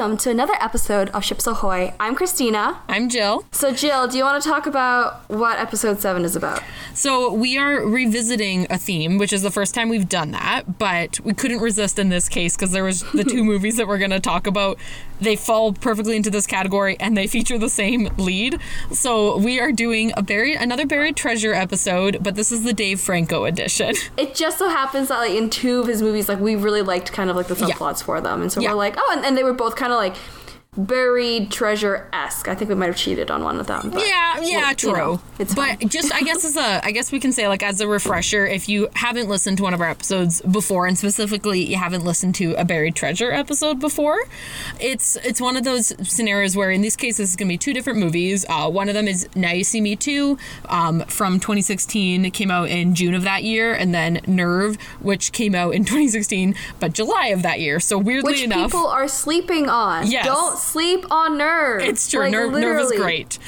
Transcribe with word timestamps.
welcome 0.00 0.16
to 0.16 0.30
another 0.30 0.54
episode 0.62 1.10
of 1.10 1.22
Ships 1.22 1.46
Ahoy. 1.46 1.92
I'm 2.00 2.14
Christina. 2.14 2.80
I'm 2.88 3.10
Jill. 3.10 3.44
So, 3.52 3.70
Jill, 3.70 4.08
do 4.08 4.16
you 4.16 4.24
want 4.24 4.42
to 4.42 4.48
talk 4.48 4.64
about 4.66 5.28
what 5.28 5.58
episode 5.58 6.00
7 6.00 6.24
is 6.24 6.34
about? 6.34 6.62
So, 7.00 7.32
we 7.32 7.56
are 7.56 7.80
revisiting 7.80 8.66
a 8.68 8.76
theme, 8.76 9.16
which 9.16 9.32
is 9.32 9.40
the 9.40 9.50
first 9.50 9.74
time 9.74 9.88
we've 9.88 10.06
done 10.06 10.32
that, 10.32 10.76
but 10.78 11.18
we 11.20 11.32
couldn't 11.32 11.60
resist 11.60 11.98
in 11.98 12.10
this 12.10 12.28
case 12.28 12.54
because 12.58 12.72
there 12.72 12.84
was 12.84 13.10
the 13.12 13.24
two 13.24 13.42
movies 13.52 13.78
that 13.78 13.88
we're 13.88 13.96
going 13.96 14.10
to 14.10 14.20
talk 14.20 14.46
about. 14.46 14.76
They 15.18 15.34
fall 15.34 15.72
perfectly 15.72 16.14
into 16.16 16.28
this 16.28 16.46
category 16.46 16.98
and 17.00 17.16
they 17.16 17.26
feature 17.26 17.56
the 17.58 17.70
same 17.70 18.10
lead. 18.18 18.58
So, 18.92 19.38
we 19.38 19.58
are 19.60 19.72
doing 19.72 20.12
a 20.14 20.22
buried 20.22 20.58
another 20.58 20.84
buried 20.84 21.16
treasure 21.16 21.54
episode, 21.54 22.18
but 22.22 22.34
this 22.34 22.52
is 22.52 22.64
the 22.64 22.74
Dave 22.74 23.00
Franco 23.00 23.44
edition. 23.44 23.94
It 24.18 24.34
just 24.34 24.58
so 24.58 24.68
happens 24.68 25.08
that 25.08 25.16
like 25.20 25.30
in 25.32 25.48
two 25.48 25.80
of 25.80 25.86
his 25.86 26.02
movies, 26.02 26.28
like 26.28 26.38
we 26.38 26.54
really 26.54 26.82
liked 26.82 27.12
kind 27.12 27.30
of 27.30 27.36
like 27.36 27.46
the 27.46 27.54
Yeah. 27.54 27.68
subplots 27.76 28.02
for 28.02 28.20
them, 28.20 28.42
and 28.42 28.52
so 28.52 28.60
Yeah. 28.60 28.72
we're 28.72 28.76
like, 28.76 28.96
oh, 28.98 29.14
and, 29.16 29.24
and 29.24 29.38
they 29.38 29.42
were 29.42 29.54
both 29.54 29.74
kind 29.74 29.90
of 29.90 29.96
like 29.96 30.16
buried 30.76 31.50
treasure 31.50 32.08
esque. 32.12 32.46
I 32.48 32.54
think 32.54 32.68
we 32.68 32.74
might 32.76 32.86
have 32.86 32.96
cheated 32.96 33.30
on 33.30 33.42
one 33.42 33.58
of 33.58 33.66
them. 33.66 33.90
But, 33.90 34.06
Yeah, 34.06 34.40
yeah, 34.40 34.56
well, 34.58 34.68
you 34.70 34.74
true. 34.76 34.92
know, 34.92 35.20
it's 35.38 35.54
but 35.54 35.78
fine. 35.80 35.88
just 35.88 36.14
I 36.14 36.22
guess 36.22 36.44
as 36.44 36.56
a 36.56 36.84
I 36.84 36.92
guess 36.92 37.10
we 37.10 37.18
can 37.18 37.32
say 37.32 37.48
like 37.48 37.62
as 37.62 37.80
a 37.80 37.88
refresher, 37.88 38.46
if 38.46 38.68
you 38.68 38.88
haven't 38.94 39.28
listened 39.28 39.56
to 39.58 39.64
one 39.64 39.74
of 39.74 39.80
our 39.80 39.90
episodes 39.90 40.40
before, 40.42 40.86
and 40.86 40.96
specifically 40.96 41.62
you 41.64 41.76
haven't 41.76 42.04
listened 42.04 42.34
to 42.36 42.54
a 42.54 42.64
buried 42.64 42.94
treasure 42.94 43.32
episode 43.32 43.80
before, 43.80 44.18
it's 44.80 45.16
it's 45.16 45.40
one 45.40 45.56
of 45.56 45.64
those 45.64 45.92
scenarios 46.08 46.56
where 46.56 46.70
in 46.70 46.82
these 46.82 46.96
cases 46.96 47.30
it's 47.30 47.36
gonna 47.36 47.48
be 47.48 47.58
two 47.58 47.72
different 47.72 47.98
movies. 47.98 48.46
Uh, 48.48 48.70
one 48.70 48.88
of 48.88 48.94
them 48.94 49.08
is 49.08 49.28
Now 49.34 49.50
You 49.52 49.64
See 49.64 49.80
Me 49.80 49.96
Too, 49.96 50.38
um, 50.68 51.00
from 51.06 51.40
2016. 51.40 52.24
It 52.24 52.30
came 52.30 52.50
out 52.50 52.68
in 52.68 52.94
June 52.94 53.14
of 53.14 53.22
that 53.22 53.42
year, 53.42 53.74
and 53.74 53.92
then 53.92 54.20
Nerve, 54.26 54.76
which 55.00 55.32
came 55.32 55.54
out 55.56 55.74
in 55.74 55.84
2016, 55.84 56.54
but 56.78 56.92
July 56.92 57.26
of 57.28 57.42
that 57.42 57.58
year. 57.58 57.80
So 57.80 57.98
weirdly 57.98 58.32
which 58.34 58.42
enough, 58.44 58.70
people 58.70 58.86
are 58.86 59.08
sleeping 59.08 59.68
on. 59.68 60.08
Yes. 60.08 60.26
Don't 60.26 60.59
sleep 60.60 61.10
on 61.10 61.38
nerve. 61.38 61.82
It's 61.82 62.08
true. 62.08 62.20
Like, 62.20 62.32
Nerve, 62.32 62.52
Nerve 62.52 62.80
is 62.80 62.92
great. 62.92 63.38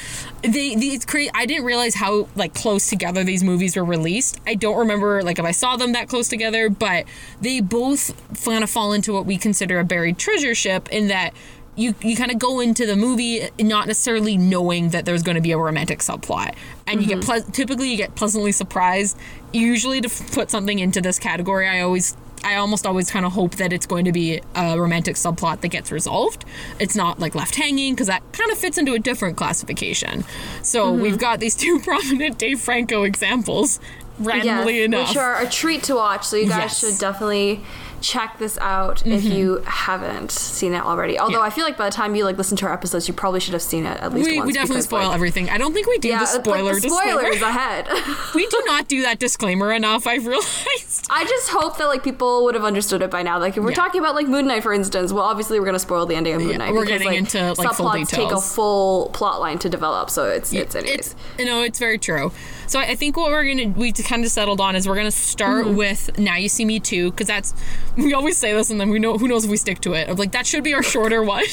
They, 0.42 0.74
the, 0.74 0.88
it's 0.88 1.04
crazy. 1.04 1.30
I 1.34 1.46
didn't 1.46 1.64
realize 1.64 1.94
how 1.94 2.28
like 2.34 2.54
close 2.54 2.88
together 2.88 3.22
these 3.22 3.44
movies 3.44 3.76
were 3.76 3.84
released. 3.84 4.40
I 4.46 4.54
don't 4.54 4.78
remember 4.78 5.22
like 5.22 5.38
if 5.38 5.44
I 5.44 5.52
saw 5.52 5.76
them 5.76 5.92
that 5.92 6.08
close 6.08 6.28
together, 6.28 6.68
but 6.68 7.04
they 7.40 7.60
both 7.60 8.12
kind 8.44 8.64
of 8.64 8.70
fall 8.70 8.92
into 8.92 9.12
what 9.12 9.26
we 9.26 9.38
consider 9.38 9.78
a 9.78 9.84
buried 9.84 10.18
treasure 10.18 10.54
ship 10.54 10.88
in 10.90 11.08
that 11.08 11.32
you 11.74 11.94
you 12.02 12.16
kind 12.16 12.30
of 12.30 12.38
go 12.38 12.60
into 12.60 12.86
the 12.86 12.96
movie 12.96 13.48
not 13.60 13.86
necessarily 13.86 14.36
knowing 14.36 14.90
that 14.90 15.04
there's 15.04 15.22
going 15.22 15.36
to 15.36 15.40
be 15.40 15.52
a 15.52 15.58
romantic 15.58 16.00
subplot, 16.00 16.54
and 16.86 17.00
you 17.00 17.08
get 17.08 17.18
mm-hmm. 17.18 17.42
ple- 17.42 17.52
typically 17.52 17.90
you 17.90 17.96
get 17.96 18.14
pleasantly 18.14 18.52
surprised. 18.52 19.16
Usually, 19.52 20.00
to 20.00 20.08
f- 20.08 20.32
put 20.32 20.50
something 20.50 20.78
into 20.78 21.00
this 21.00 21.18
category, 21.18 21.66
I 21.66 21.80
always 21.80 22.16
I 22.44 22.56
almost 22.56 22.86
always 22.86 23.10
kind 23.10 23.24
of 23.24 23.32
hope 23.32 23.56
that 23.56 23.72
it's 23.72 23.86
going 23.86 24.04
to 24.06 24.12
be 24.12 24.40
a 24.54 24.78
romantic 24.78 25.16
subplot 25.16 25.60
that 25.60 25.68
gets 25.68 25.92
resolved. 25.92 26.44
It's 26.80 26.96
not 26.96 27.18
like 27.20 27.34
left 27.34 27.54
hanging 27.56 27.94
because 27.94 28.08
that 28.08 28.22
kind 28.32 28.50
of 28.50 28.58
fits 28.58 28.78
into 28.78 28.94
a 28.94 28.98
different 28.98 29.36
classification. 29.36 30.24
So 30.62 30.92
Mm-hmm. 30.92 31.02
we've 31.02 31.18
got 31.18 31.40
these 31.40 31.54
two 31.54 31.78
prominent 31.84 32.38
Dave 32.38 32.60
Franco 32.60 33.04
examples, 33.04 33.78
randomly 34.18 34.78
yes, 34.78 34.84
enough. 34.86 35.08
which 35.10 35.16
are 35.16 35.40
a 35.40 35.48
treat 35.48 35.82
to 35.84 35.94
watch. 35.94 36.24
So 36.26 36.36
you 36.36 36.48
guys 36.48 36.58
Yes. 36.58 36.78
Should 36.80 36.98
definitely 37.00 37.60
check 38.02 38.38
this 38.38 38.58
out 38.58 39.06
if 39.06 39.22
mm-hmm. 39.22 39.32
you 39.32 39.62
haven't 39.64 40.30
seen 40.30 40.74
it 40.74 40.82
already. 40.82 41.18
Although 41.18 41.38
Yeah. 41.38 41.46
I 41.46 41.50
feel 41.50 41.64
like 41.64 41.76
by 41.78 41.88
the 41.88 41.94
time 41.94 42.14
you 42.14 42.24
like 42.24 42.36
listen 42.36 42.56
to 42.58 42.66
our 42.66 42.72
episodes, 42.72 43.08
you 43.08 43.14
probably 43.14 43.40
should 43.40 43.52
have 43.54 43.62
seen 43.62 43.86
it 43.86 44.00
at 44.00 44.12
least 44.12 44.28
we, 44.28 44.36
once. 44.38 44.46
we 44.48 44.52
definitely 44.52 44.74
because, 44.76 44.84
spoil 44.84 45.06
like, 45.08 45.14
everything. 45.14 45.48
I 45.48 45.58
don't 45.58 45.72
think 45.72 45.86
we 45.86 45.98
do 45.98 46.08
Yeah, 46.08 46.18
the 46.18 46.24
it's 46.24 46.34
like 46.34 46.44
spoiler 46.44 46.74
the 46.74 46.80
disclaimer. 46.80 47.20
spoilers 47.20 47.42
ahead. 47.42 47.88
we 48.34 48.46
do 48.46 48.62
not 48.66 48.88
do 48.88 49.02
that 49.02 49.18
disclaimer 49.18 49.72
enough. 49.72 50.06
I've 50.06 50.26
realized. 50.26 51.06
I 51.10 51.24
just 51.24 51.50
hope 51.50 51.78
that 51.78 51.86
like 51.86 52.02
people 52.02 52.44
would 52.44 52.54
have 52.54 52.64
understood 52.64 53.02
it 53.02 53.10
by 53.10 53.22
now. 53.22 53.38
Like 53.38 53.56
if 53.56 53.62
we're 53.62 53.70
Yeah. 53.70 53.76
talking 53.76 54.00
about 54.00 54.14
like 54.14 54.26
Moon 54.26 54.46
Knight, 54.46 54.62
for 54.62 54.72
instance, 54.72 55.12
well, 55.12 55.24
obviously 55.24 55.58
we're 55.60 55.66
gonna 55.66 55.78
spoil 55.78 56.06
the 56.06 56.14
ending 56.14 56.34
of 56.34 56.42
Moon 56.42 56.58
Knight. 56.58 56.72
we're 56.72 56.84
because, 56.84 57.02
getting 57.02 57.18
into, 57.18 57.54
like, 57.54 57.72
full 57.74 57.86
subplots 57.86 58.08
take 58.08 58.30
a 58.30 58.40
full 58.40 59.10
plot 59.10 59.40
line 59.40 59.58
to 59.60 59.68
develop. 59.68 60.10
So 60.10 60.28
it's 60.28 60.52
it's 60.52 60.74
anyways. 60.74 60.98
It's 60.98 61.14
you 61.38 61.44
know 61.44 61.62
it's 61.62 61.78
very 61.78 61.98
true. 61.98 62.32
So 62.66 62.78
I 62.78 62.92
I 62.92 62.94
think 62.94 63.16
what 63.16 63.30
we're 63.30 63.44
gonna 63.46 63.68
we 63.68 63.92
kind 63.92 64.24
of 64.24 64.30
settled 64.30 64.60
on 64.60 64.76
is 64.76 64.86
we're 64.86 64.96
gonna 64.96 65.10
start 65.10 65.64
Mm-hmm. 65.66 65.76
with 65.76 66.18
Now 66.18 66.36
You 66.36 66.48
See 66.48 66.64
Me 66.64 66.80
Too 66.80 67.10
because 67.10 67.26
that's 67.26 67.54
we 67.96 68.12
always 68.14 68.36
say 68.38 68.52
this 68.54 68.70
and 68.70 68.80
then 68.80 68.90
we 68.90 68.98
know 68.98 69.18
who 69.18 69.28
knows 69.28 69.44
if 69.44 69.50
we 69.50 69.56
stick 69.56 69.80
to 69.80 69.94
it. 69.94 70.08
Of 70.08 70.18
like 70.18 70.32
that 70.32 70.46
should 70.46 70.64
be 70.64 70.74
our 70.74 70.82
shorter 70.82 71.22
one. 71.36 71.44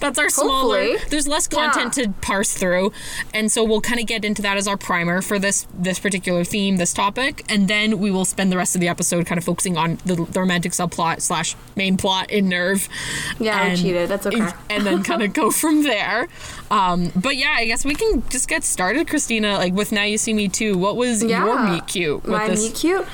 that's 0.00 0.18
our 0.18 0.28
smaller. 0.28 0.80
Hopefully. 0.82 1.08
There's 1.10 1.26
less 1.28 1.46
content 1.48 1.96
Yeah. 1.96 2.04
to 2.04 2.10
parse 2.20 2.52
through, 2.54 2.92
and 3.32 3.50
so 3.52 3.62
we'll 3.64 3.80
kind 3.80 4.00
of 4.00 4.06
get 4.06 4.24
into 4.24 4.42
that 4.42 4.56
as 4.56 4.66
our 4.68 4.76
primer 4.76 5.22
for 5.22 5.38
this 5.38 5.66
this 5.78 5.98
particular 5.98 6.44
theme, 6.44 6.76
this 6.76 6.92
topic, 6.92 7.44
and 7.48 7.68
then 7.68 7.98
we 7.98 8.10
will 8.10 8.24
spend 8.24 8.50
the 8.52 8.56
rest 8.56 8.74
of 8.74 8.80
the 8.80 8.88
episode 8.88 9.24
kind 9.26 9.38
of 9.38 9.44
focusing 9.44 9.76
on 9.76 9.98
the, 10.04 10.14
the 10.16 10.40
romantic 10.40 10.72
subplot 10.72 11.20
slash 11.22 11.54
main 11.76 11.96
plot 11.96 12.30
in 12.30 12.48
Nerve. 12.48 12.88
Yeah, 13.38 13.62
and, 13.66 13.78
cheated. 13.78 14.08
That's 14.08 14.26
okay. 14.26 14.48
And 14.70 14.84
then 14.86 15.02
kind 15.02 15.22
of 15.22 15.32
go 15.42 15.50
from 15.50 15.82
there. 15.84 16.28
Um, 16.70 17.12
but 17.16 17.36
yeah, 17.36 17.54
I 17.56 17.64
guess 17.66 17.84
we 17.84 17.94
can 17.94 18.22
just 18.28 18.48
get 18.48 18.64
started, 18.64 19.08
Christina. 19.08 19.54
Like 19.54 19.72
with 19.74 19.92
Now 19.92 20.02
You 20.02 20.18
See 20.18 20.34
Me 20.34 20.48
Too. 20.48 20.57
What 20.60 20.96
was 20.96 21.22
yeah. 21.22 21.44
your 21.44 21.58
meet 21.70 21.86
cute 21.86 22.26
My 22.26 22.48
this? 22.48 22.64
meet 22.64 22.74
cute. 22.74 23.06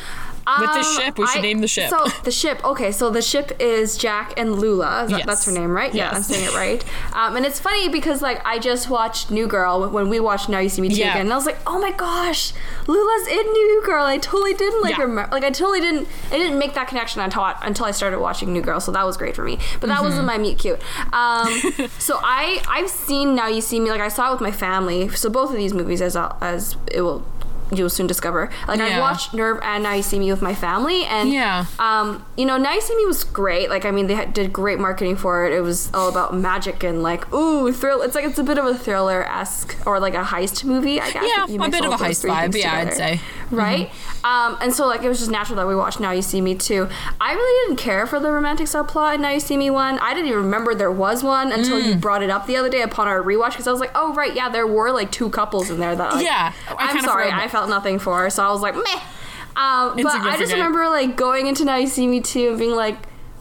With 0.60 0.74
this 0.74 0.86
Um, 0.98 1.02
ship? 1.04 1.18
We 1.18 1.26
should 1.26 1.42
name 1.42 1.60
the 1.60 1.68
ship. 1.68 1.90
So 1.90 2.06
the 2.24 2.30
ship. 2.30 2.64
Okay, 2.64 2.92
so 2.92 3.10
the 3.10 3.22
ship 3.22 3.52
is 3.60 3.96
Jack 3.96 4.34
and 4.38 4.58
Lula. 4.58 5.06
That- 5.08 5.14
Yes. 5.18 5.26
That's 5.26 5.44
her 5.46 5.52
name, 5.52 5.70
right? 5.70 5.94
Yeah, 5.94 6.10
I'm 6.12 6.22
saying 6.22 6.44
it 6.46 6.54
right. 6.54 6.84
Um, 7.14 7.36
and 7.36 7.46
it's 7.46 7.60
funny 7.60 7.88
because 7.88 8.20
like 8.22 8.40
I 8.44 8.58
just 8.58 8.88
watched 8.90 9.30
New 9.30 9.46
Girl 9.46 9.88
when 9.88 10.08
we 10.08 10.20
watched 10.20 10.48
Now 10.48 10.58
You 10.58 10.68
See 10.68 10.82
Me 10.82 10.88
Too 10.88 10.96
Yeah. 10.96 11.10
again, 11.12 11.22
and 11.26 11.32
I 11.32 11.36
was 11.36 11.46
like, 11.46 11.58
oh 11.66 11.78
my 11.78 11.92
gosh, 11.92 12.52
Lula's 12.86 13.26
in 13.28 13.44
New 13.52 13.82
Girl. 13.84 14.04
I 14.04 14.18
totally 14.18 14.54
didn't 14.54 14.82
like 14.82 14.96
Yeah. 14.96 15.02
remember. 15.04 15.30
Like 15.32 15.44
I 15.44 15.50
totally 15.50 15.80
didn't. 15.80 16.08
I 16.32 16.36
didn't 16.38 16.58
make 16.58 16.74
that 16.74 16.88
connection 16.88 17.20
until 17.20 17.42
I, 17.42 17.54
until 17.62 17.86
I 17.86 17.90
started 17.92 18.18
watching 18.20 18.52
New 18.52 18.62
Girl. 18.62 18.80
So 18.80 18.92
that 18.92 19.04
was 19.06 19.16
great 19.16 19.34
for 19.36 19.42
me. 19.44 19.58
But 19.80 19.88
that 19.88 19.96
Mm-hmm. 19.96 20.04
wasn't 20.04 20.26
my 20.26 20.38
meet 20.38 20.58
cute. 20.58 20.80
Um, 21.12 21.48
so 21.98 22.18
I 22.22 22.60
I've 22.68 22.90
seen 22.90 23.34
Now 23.34 23.48
You 23.48 23.60
See 23.60 23.80
Me. 23.80 23.90
Like 23.90 24.00
I 24.00 24.08
saw 24.08 24.28
it 24.28 24.32
with 24.32 24.40
my 24.40 24.52
family. 24.52 25.08
So 25.10 25.30
both 25.30 25.50
of 25.50 25.56
these 25.56 25.72
movies, 25.72 26.02
as 26.02 26.16
as 26.40 26.76
it 26.90 27.00
will. 27.02 27.24
You'll 27.72 27.88
soon 27.90 28.06
discover. 28.06 28.50
Like 28.68 28.80
I've 28.80 29.00
watched 29.00 29.32
Nerve 29.34 29.58
and 29.62 29.82
Now 29.82 29.94
You 29.94 30.02
See 30.02 30.18
Me 30.18 30.30
with 30.30 30.42
my 30.42 30.54
family, 30.54 31.04
and 31.06 31.30
Yeah. 31.30 31.64
um, 31.78 32.24
you 32.36 32.44
know, 32.44 32.56
Now 32.58 32.72
You 32.74 32.80
See 32.80 32.94
Me 32.96 33.06
was 33.06 33.24
great. 33.24 33.70
Like, 33.70 33.84
I 33.84 33.90
mean, 33.90 34.06
they 34.06 34.26
did 34.26 34.52
great 34.52 34.78
marketing 34.78 35.16
for 35.16 35.46
it. 35.46 35.52
It 35.52 35.60
was 35.62 35.90
all 35.94 36.08
about 36.08 36.36
magic 36.36 36.82
and 36.84 37.02
like, 37.02 37.32
ooh, 37.32 37.72
thrill. 37.72 38.02
It's 38.02 38.14
like 38.14 38.24
it's 38.26 38.38
a 38.38 38.44
bit 38.44 38.58
of 38.58 38.66
a 38.66 38.74
thriller 38.76 39.24
esque 39.24 39.76
or 39.86 39.98
like 39.98 40.14
a 40.14 40.22
heist 40.22 40.64
movie. 40.64 41.00
I 41.00 41.10
guess. 41.10 41.24
Yeah, 41.48 41.64
a 41.64 41.68
bit 41.70 41.84
of 41.84 41.92
a 41.92 41.96
heist 41.96 42.28
vibe, 42.28 42.54
yeah, 42.54 42.74
I'd 42.74 42.92
say. 42.94 43.20
Right. 43.50 43.90
Um, 44.24 44.56
and 44.60 44.72
so 44.72 44.86
like 44.86 45.02
it 45.02 45.08
was 45.08 45.18
just 45.18 45.30
natural 45.30 45.56
that 45.56 45.66
we 45.66 45.76
watched 45.76 46.00
Now 46.00 46.10
You 46.12 46.22
See 46.22 46.40
Me 46.40 46.54
too. 46.54 46.88
I 47.20 47.32
really 47.34 47.68
didn't 47.68 47.78
care 47.82 48.06
for 48.06 48.18
the 48.18 48.30
romantic 48.32 48.66
subplot 48.66 49.16
in 49.16 49.20
Now 49.22 49.30
You 49.30 49.40
See 49.40 49.56
Me 49.56 49.70
one. 49.70 49.98
I 50.00 50.14
didn't 50.14 50.28
even 50.28 50.38
remember 50.44 50.74
there 50.74 50.90
was 50.90 51.22
one 51.22 51.52
until 51.52 51.80
Mm. 51.80 51.84
you 51.86 51.94
brought 51.96 52.22
it 52.22 52.30
up 52.30 52.46
the 52.46 52.56
other 52.56 52.68
day 52.70 52.82
upon 52.82 53.06
our 53.08 53.22
rewatch 53.22 53.50
because 53.50 53.66
I 53.68 53.70
was 53.70 53.80
like, 53.80 53.92
oh 53.94 54.12
right, 54.14 54.34
yeah, 54.34 54.48
there 54.48 54.66
were 54.66 54.90
like 54.92 55.10
two 55.12 55.28
couples 55.30 55.70
in 55.70 55.78
there 55.78 55.94
that 55.94 56.14
like, 56.14 56.24
Yeah, 56.24 56.52
I 56.68 56.74
I'm 56.90 57.00
sorry, 57.04 57.30
I 57.30 57.48
felt 57.48 57.68
nothing 57.68 57.98
for. 57.98 58.28
So 58.30 58.42
I 58.44 58.50
was 58.50 58.60
like, 58.62 58.74
meh. 58.74 59.00
Um, 59.56 59.94
but 60.02 60.06
I 60.06 60.36
just 60.38 60.52
remember 60.52 60.88
like 60.88 61.16
going 61.16 61.46
into 61.46 61.64
Now 61.64 61.76
You 61.76 61.86
See 61.86 62.06
Me 62.06 62.20
too 62.20 62.48
and 62.50 62.58
being 62.58 62.74
like, 62.74 62.96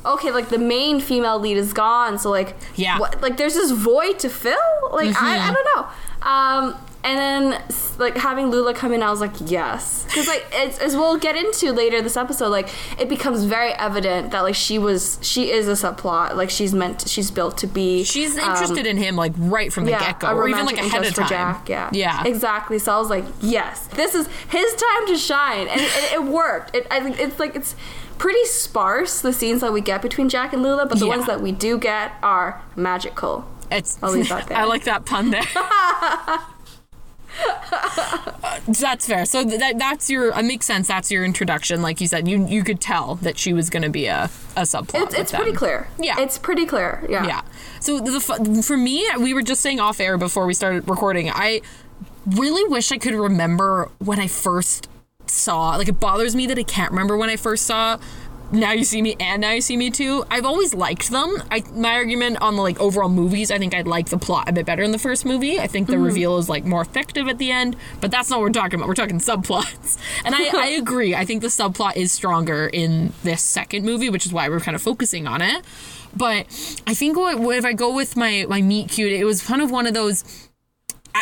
okay, 0.05 0.31
like 0.31 0.49
the 0.49 0.59
main 0.59 0.99
female 0.99 1.39
lead 1.39 1.57
is 1.57 1.71
gone, 1.73 2.19
so 2.19 2.29
like, 2.29 2.55
Yeah. 2.75 2.99
what, 2.99 3.21
like 3.21 3.37
there's 3.37 3.53
this 3.55 3.71
void 3.71 4.19
to 4.19 4.29
fill. 4.29 4.57
Like 4.91 5.15
I, 5.19 5.49
I 5.49 5.53
don't 5.53 5.67
know. 5.75 5.87
Um, 6.29 6.75
and 7.03 7.19
then 7.19 7.63
like 7.97 8.15
having 8.17 8.49
Lula 8.49 8.73
come 8.73 8.93
in, 8.93 9.03
I 9.03 9.11
was 9.11 9.19
like, 9.19 9.33
yes, 9.45 10.03
because 10.05 10.27
like 10.27 10.45
it's, 10.53 10.79
as 10.79 10.95
we'll 10.95 11.17
get 11.17 11.35
into 11.35 11.71
later 11.73 12.01
this 12.01 12.15
episode, 12.15 12.49
like 12.49 12.69
it 12.99 13.09
becomes 13.09 13.43
very 13.43 13.71
evident 13.73 14.31
that 14.31 14.41
like 14.41 14.55
she 14.55 14.77
was 14.79 15.19
she 15.21 15.51
is 15.51 15.67
a 15.67 15.71
subplot, 15.73 16.35
like 16.35 16.49
she's 16.49 16.73
meant 16.73 17.07
she's 17.07 17.29
built 17.29 17.57
to 17.59 17.67
be. 17.67 18.03
She's 18.03 18.37
um, 18.37 18.51
interested 18.51 18.85
in 18.85 18.97
him 18.97 19.15
like 19.15 19.33
right 19.37 19.71
from 19.71 19.85
the 19.85 19.91
get 19.91 20.19
go, 20.19 20.33
or 20.33 20.47
even 20.47 20.65
like 20.65 20.77
ahead 20.77 21.05
of 21.05 21.13
time. 21.13 21.25
for 21.25 21.29
Jack. 21.29 21.69
Yeah, 21.69 21.89
yeah. 21.91 22.23
exactly. 22.25 22.79
So 22.79 22.93
I 22.93 22.99
was 22.99 23.09
like, 23.09 23.25
yes, 23.41 23.87
this 23.87 24.15
is 24.15 24.27
his 24.49 24.73
time 24.75 25.07
to 25.07 25.17
shine, 25.17 25.67
and 25.67 25.81
it, 25.81 26.13
it 26.13 26.23
worked. 26.23 26.75
It, 26.75 26.87
I 26.89 26.99
think 27.01 27.19
it's 27.19 27.39
like 27.39 27.55
it's 27.55 27.75
pretty 28.17 28.45
sparse 28.45 29.19
the 29.21 29.33
scenes 29.33 29.59
that 29.61 29.73
we 29.73 29.81
get 29.81 30.01
between 30.01 30.29
Jack 30.29 30.53
and 30.53 30.63
Lula, 30.63 30.85
but 30.85 30.99
the 30.99 31.05
Yeah. 31.05 31.15
ones 31.17 31.27
that 31.27 31.41
we 31.41 31.51
do 31.51 31.77
get 31.77 32.13
are 32.23 32.61
magical. 32.75 33.45
It's. 33.69 33.97
I'll 34.01 34.11
leave 34.11 34.29
that 34.29 34.47
there. 34.49 34.57
I 34.57 34.63
like 34.65 34.83
that 34.85 35.03
pun 35.05 35.31
there. 35.31 35.43
that's 38.67 39.07
fair. 39.07 39.25
So 39.25 39.43
that 39.43 39.77
that's 39.77 40.09
your. 40.09 40.37
It 40.37 40.43
makes 40.43 40.65
sense. 40.65 40.87
That's 40.87 41.11
your 41.11 41.25
introduction. 41.25 41.81
Like 41.81 42.01
you 42.01 42.07
said, 42.07 42.27
you 42.27 42.45
you 42.45 42.63
could 42.63 42.79
tell 42.79 43.15
that 43.15 43.37
she 43.37 43.53
was 43.53 43.69
going 43.69 43.83
to 43.83 43.89
be 43.89 44.05
a 44.07 44.29
a 44.55 44.61
subplot. 44.61 45.03
It's, 45.03 45.15
it's 45.15 45.31
pretty 45.31 45.53
clear. 45.53 45.87
Yeah. 45.99 46.19
it's 46.19 46.37
pretty 46.37 46.65
clear. 46.65 47.05
Yeah, 47.09 47.25
Yeah. 47.25 47.41
So 47.79 47.99
the 47.99 48.19
for 48.63 48.77
me, 48.77 49.07
we 49.17 49.33
were 49.33 49.41
just 49.41 49.61
saying 49.61 49.79
off 49.79 49.99
air 49.99 50.17
before 50.17 50.45
we 50.45 50.53
started 50.53 50.87
recording. 50.87 51.29
I 51.29 51.61
really 52.25 52.63
wish 52.69 52.91
I 52.91 52.97
could 52.97 53.13
remember 53.13 53.89
when 53.99 54.19
I 54.19 54.27
first 54.27 54.87
saw. 55.25 55.75
Like 55.75 55.87
it 55.87 55.99
bothers 55.99 56.35
me 56.35 56.45
that 56.47 56.57
I 56.57 56.63
can't 56.63 56.91
remember 56.91 57.17
when 57.17 57.29
I 57.29 57.35
first 57.35 57.65
saw. 57.65 57.97
Now 58.51 58.71
you 58.71 58.83
see 58.83 59.01
me 59.01 59.15
and 59.19 59.41
now 59.41 59.51
you 59.51 59.61
see 59.61 59.75
me 59.77 59.89
too. 59.89 60.25
I've 60.29 60.45
always 60.45 60.73
liked 60.73 61.09
them. 61.09 61.41
I 61.49 61.63
my 61.73 61.93
argument 61.93 62.41
on 62.41 62.55
the 62.55 62.61
like 62.61 62.79
overall 62.79 63.09
movies, 63.09 63.49
I 63.49 63.57
think 63.57 63.73
I'd 63.73 63.87
like 63.87 64.09
the 64.09 64.17
plot 64.17 64.47
a 64.47 64.53
bit 64.53 64.65
better 64.65 64.83
in 64.83 64.91
the 64.91 64.99
first 64.99 65.25
movie. 65.25 65.59
I 65.59 65.67
think 65.67 65.87
the 65.87 65.93
mm-hmm. 65.93 66.03
reveal 66.03 66.37
is 66.37 66.49
like 66.49 66.63
more 66.63 66.81
effective 66.81 67.27
at 67.27 67.39
the 67.39 67.51
end, 67.51 67.75
but 67.99 68.11
that's 68.11 68.29
not 68.29 68.39
what 68.39 68.45
we're 68.45 68.51
talking 68.51 68.75
about. 68.75 68.87
We're 68.87 68.95
talking 68.95 69.19
subplots. 69.19 69.97
And 70.25 70.35
I, 70.35 70.51
I 70.55 70.67
agree. 70.77 71.15
I 71.15 71.25
think 71.25 71.41
the 71.41 71.47
subplot 71.47 71.97
is 71.97 72.11
stronger 72.11 72.67
in 72.67 73.13
this 73.23 73.41
second 73.41 73.83
movie, 73.83 74.09
which 74.09 74.25
is 74.25 74.31
why 74.31 74.47
we're 74.47 74.59
kind 74.59 74.75
of 74.75 74.81
focusing 74.81 75.27
on 75.27 75.41
it. 75.41 75.65
But 76.15 76.45
I 76.85 76.93
think 76.93 77.17
what, 77.17 77.39
what 77.39 77.57
if 77.57 77.65
I 77.65 77.73
go 77.73 77.93
with 77.93 78.15
my 78.15 78.45
my 78.47 78.61
meet 78.61 78.89
cute, 78.89 79.11
it 79.11 79.25
was 79.25 79.41
kind 79.41 79.61
of 79.61 79.71
one 79.71 79.87
of 79.87 79.93
those 79.93 80.23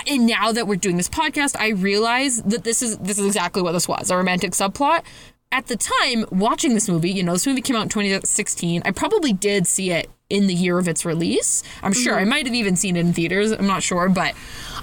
and 0.07 0.25
now 0.25 0.51
that 0.51 0.67
we're 0.67 0.75
doing 0.75 0.97
this 0.97 1.09
podcast, 1.09 1.55
I 1.59 1.69
realize 1.69 2.41
that 2.43 2.63
this 2.63 2.81
is 2.81 2.97
this 2.99 3.19
is 3.19 3.25
exactly 3.25 3.61
what 3.61 3.73
this 3.73 3.87
was 3.87 4.09
a 4.09 4.17
romantic 4.17 4.51
subplot. 4.51 5.03
At 5.53 5.67
the 5.67 5.75
time, 5.75 6.25
watching 6.31 6.73
this 6.73 6.87
movie, 6.87 7.11
you 7.11 7.23
know, 7.23 7.33
this 7.33 7.45
movie 7.45 7.61
came 7.61 7.75
out 7.75 7.83
in 7.83 7.89
2016. 7.89 8.83
I 8.85 8.91
probably 8.91 9.33
did 9.33 9.67
see 9.67 9.91
it 9.91 10.09
in 10.29 10.47
the 10.47 10.53
year 10.53 10.79
of 10.79 10.87
its 10.87 11.03
release. 11.03 11.61
I'm 11.83 11.91
sure 11.91 12.15
I 12.15 12.21
mm-hmm. 12.21 12.29
might 12.29 12.45
have 12.45 12.55
even 12.55 12.77
seen 12.77 12.95
it 12.95 13.01
in 13.01 13.11
theaters. 13.11 13.51
I'm 13.51 13.67
not 13.67 13.83
sure, 13.83 14.07
but 14.07 14.33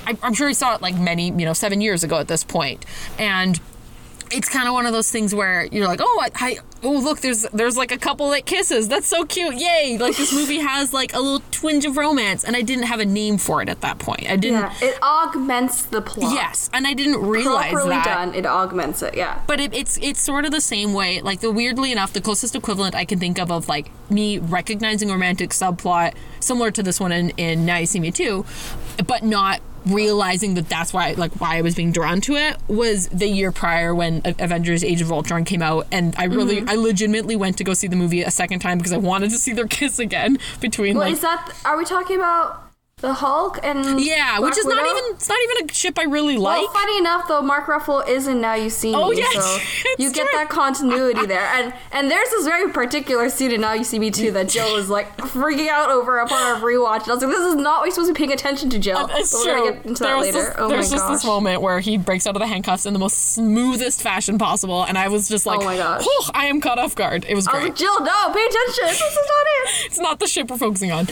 I, 0.06 0.16
I'm 0.22 0.34
sure 0.34 0.48
I 0.48 0.52
saw 0.52 0.74
it 0.74 0.82
like 0.82 0.94
many, 0.96 1.28
you 1.28 1.46
know, 1.46 1.54
seven 1.54 1.80
years 1.80 2.04
ago 2.04 2.18
at 2.18 2.28
this 2.28 2.44
point. 2.44 2.84
And 3.18 3.58
it's 4.32 4.48
kind 4.48 4.69
of 4.69 4.75
one 4.75 4.86
of 4.86 4.92
those 4.92 5.10
things 5.10 5.34
where 5.34 5.66
you're 5.66 5.86
like, 5.86 6.00
oh, 6.02 6.20
I, 6.22 6.30
I, 6.34 6.58
oh 6.82 6.98
look, 6.98 7.20
there's 7.20 7.42
there's 7.52 7.76
like 7.76 7.92
a 7.92 7.98
couple 7.98 8.30
that 8.30 8.46
kisses. 8.46 8.88
That's 8.88 9.06
so 9.06 9.25
cute, 9.25 9.56
yay! 9.56 9.98
Like 9.98 10.16
this 10.16 10.32
movie 10.32 10.58
has 10.60 10.92
like 10.92 11.14
a 11.14 11.19
little 11.19 11.42
twinge 11.50 11.84
of 11.84 11.96
romance, 11.96 12.44
and 12.44 12.56
I 12.56 12.62
didn't 12.62 12.84
have 12.84 13.00
a 13.00 13.06
name 13.06 13.38
for 13.38 13.62
it 13.62 13.69
at 13.69 13.80
that 13.80 13.98
point. 13.98 14.28
I 14.28 14.36
didn't. 14.36 14.60
Yeah, 14.60 14.75
it 14.80 15.02
augments 15.02 15.82
the 15.82 16.00
plot. 16.00 16.32
Yes, 16.32 16.70
and 16.72 16.86
I 16.86 16.94
didn't 16.94 17.26
realize 17.26 17.72
properly 17.72 17.96
that. 17.96 18.04
done, 18.04 18.34
it 18.34 18.46
augments 18.46 19.02
it. 19.02 19.14
Yeah. 19.14 19.42
But 19.46 19.60
it, 19.60 19.75
it's 19.75 19.98
it's 20.02 20.20
sort 20.20 20.44
of 20.44 20.50
the 20.50 20.60
same 20.60 20.92
way. 20.92 21.20
Like 21.20 21.40
the 21.40 21.50
weirdly 21.50 21.92
enough, 21.92 22.12
the 22.12 22.20
closest 22.20 22.54
equivalent 22.54 22.94
I 22.94 23.04
can 23.04 23.19
think 23.19 23.38
of 23.38 23.50
of 23.50 23.69
like 23.69 23.90
me 24.10 24.38
recognizing 24.38 25.10
romantic 25.10 25.50
subplot 25.50 26.14
similar 26.40 26.70
to 26.70 26.82
this 26.82 27.00
one 27.00 27.12
in, 27.12 27.30
in 27.30 27.66
Now 27.66 27.78
You 27.78 27.86
See 27.86 28.00
Me 28.00 28.10
Too, 28.10 28.44
but 29.06 29.22
not 29.22 29.60
realizing 29.86 30.54
that 30.54 30.69
that's 30.69 30.92
why 30.92 31.12
like 31.12 31.32
why 31.40 31.56
I 31.56 31.62
was 31.62 31.75
being 31.75 31.92
drawn 31.92 32.20
to 32.22 32.34
it 32.36 32.56
was 32.69 33.08
the 33.08 33.26
year 33.28 33.52
prior 33.52 33.94
when 33.94 34.22
Avengers 34.25 34.84
Age 34.84 35.00
of 35.00 35.10
Ultron 35.12 35.44
came 35.44 35.62
out 35.62 35.86
and 35.90 36.14
I 36.16 36.25
really 36.25 36.48
Mm-hmm. 36.58 36.69
I 36.70 36.75
legitimately 36.75 37.36
went 37.36 37.56
to 37.58 37.64
go 37.64 37.72
see 37.75 37.86
the 37.86 37.96
movie 37.96 38.22
a 38.22 38.30
second 38.30 38.58
time 38.60 38.78
because 38.78 38.92
I 38.92 38.96
wanted 38.96 39.30
to 39.30 39.36
see 39.36 39.52
their 39.52 39.66
kiss 39.78 39.98
again 39.98 40.38
between 40.60 40.96
Well, 40.96 41.06
like 41.06 41.14
is 41.14 41.20
that? 41.20 41.54
Are 41.64 41.76
we 41.76 41.84
talking 41.84 42.16
about 42.16 42.67
the 42.98 43.14
Hulk 43.14 43.58
and? 43.62 44.00
yeah, 44.00 44.38
Black 44.38 44.50
which 44.50 44.58
is 44.58 44.66
not 44.66 44.84
even 44.84 45.04
it's 45.14 45.28
not 45.28 45.38
even 45.44 45.68
a 45.70 45.72
ship 45.72 45.98
I 45.98 46.04
really 46.04 46.36
like. 46.36 46.58
Well, 46.62 46.72
funny 46.72 46.98
enough, 46.98 47.28
though, 47.28 47.42
Mark 47.42 47.66
Ruffalo 47.66 48.06
is 48.08 48.26
in 48.26 48.40
Now 48.40 48.54
You 48.54 48.70
See 48.70 48.92
oh, 48.94 48.98
Me, 48.98 49.04
Oh, 49.04 49.10
yes, 49.12 49.44
so 49.44 49.88
you 49.98 50.12
get 50.12 50.26
true. 50.28 50.38
that 50.38 50.48
continuity 50.48 51.26
there. 51.26 51.46
And 51.46 51.72
and 51.92 52.10
there's 52.10 52.28
this 52.30 52.44
very 52.44 52.72
particular 52.72 53.28
scene 53.28 53.52
in 53.52 53.60
Now 53.60 53.72
You 53.74 53.84
See 53.84 53.98
Me 53.98 54.10
too 54.10 54.32
that 54.32 54.48
Jill 54.48 54.76
is 54.76 54.88
like 54.90 55.16
freaking 55.18 55.68
out 55.68 55.90
over 55.90 56.18
upon 56.18 56.42
our 56.42 56.60
rewatch. 56.60 57.02
And 57.02 57.10
I 57.10 57.14
was 57.14 57.22
like, 57.22 57.30
this 57.32 57.46
is 57.46 57.54
not 57.54 57.80
what 57.80 57.86
you're 57.86 57.94
supposed 57.94 58.08
to 58.08 58.14
be 58.14 58.18
paying 58.18 58.32
attention 58.32 58.70
to, 58.70 58.78
Jill. 58.78 58.98
Um, 58.98 59.10
it's 59.12 59.32
but 59.32 59.44
true. 59.44 59.62
we're 59.62 59.72
into 59.82 60.02
there 60.02 60.14
that 60.14 60.20
later. 60.20 60.32
This, 60.32 60.54
oh 60.58 60.68
there's 60.68 60.90
my 60.90 60.96
just 60.96 61.06
gosh. 61.06 61.16
this 61.16 61.24
moment 61.24 61.62
where 61.62 61.80
he 61.80 61.98
breaks 61.98 62.26
out 62.26 62.34
of 62.34 62.40
the 62.40 62.46
handcuffs 62.46 62.84
in 62.84 62.92
the 62.94 62.98
most 62.98 63.32
smoothest 63.34 64.02
fashion 64.02 64.38
possible, 64.38 64.82
and 64.82 64.98
I 64.98 65.06
was 65.08 65.28
just 65.28 65.46
oh 65.46 65.50
like, 65.50 65.60
Oh 65.60 65.64
my 65.64 65.76
gosh. 65.76 66.02
"Whew, 66.02 66.30
I 66.34 66.46
am 66.46 66.60
caught 66.60 66.78
off 66.78 66.94
guard. 66.96 67.24
It 67.28 67.34
was 67.36 67.46
I 67.46 67.52
was 67.52 67.60
great. 67.60 67.68
like, 67.70 67.78
Jill, 67.78 68.00
no, 68.00 68.32
pay 68.34 68.44
attention. 68.44 68.84
This 68.86 69.00
is 69.00 69.14
not 69.14 69.46
it. 69.46 69.68
it's 69.86 70.00
not 70.00 70.18
the 70.18 70.26
ship 70.26 70.50
we're 70.50 70.58
focusing 70.58 70.90
on, 70.90 71.06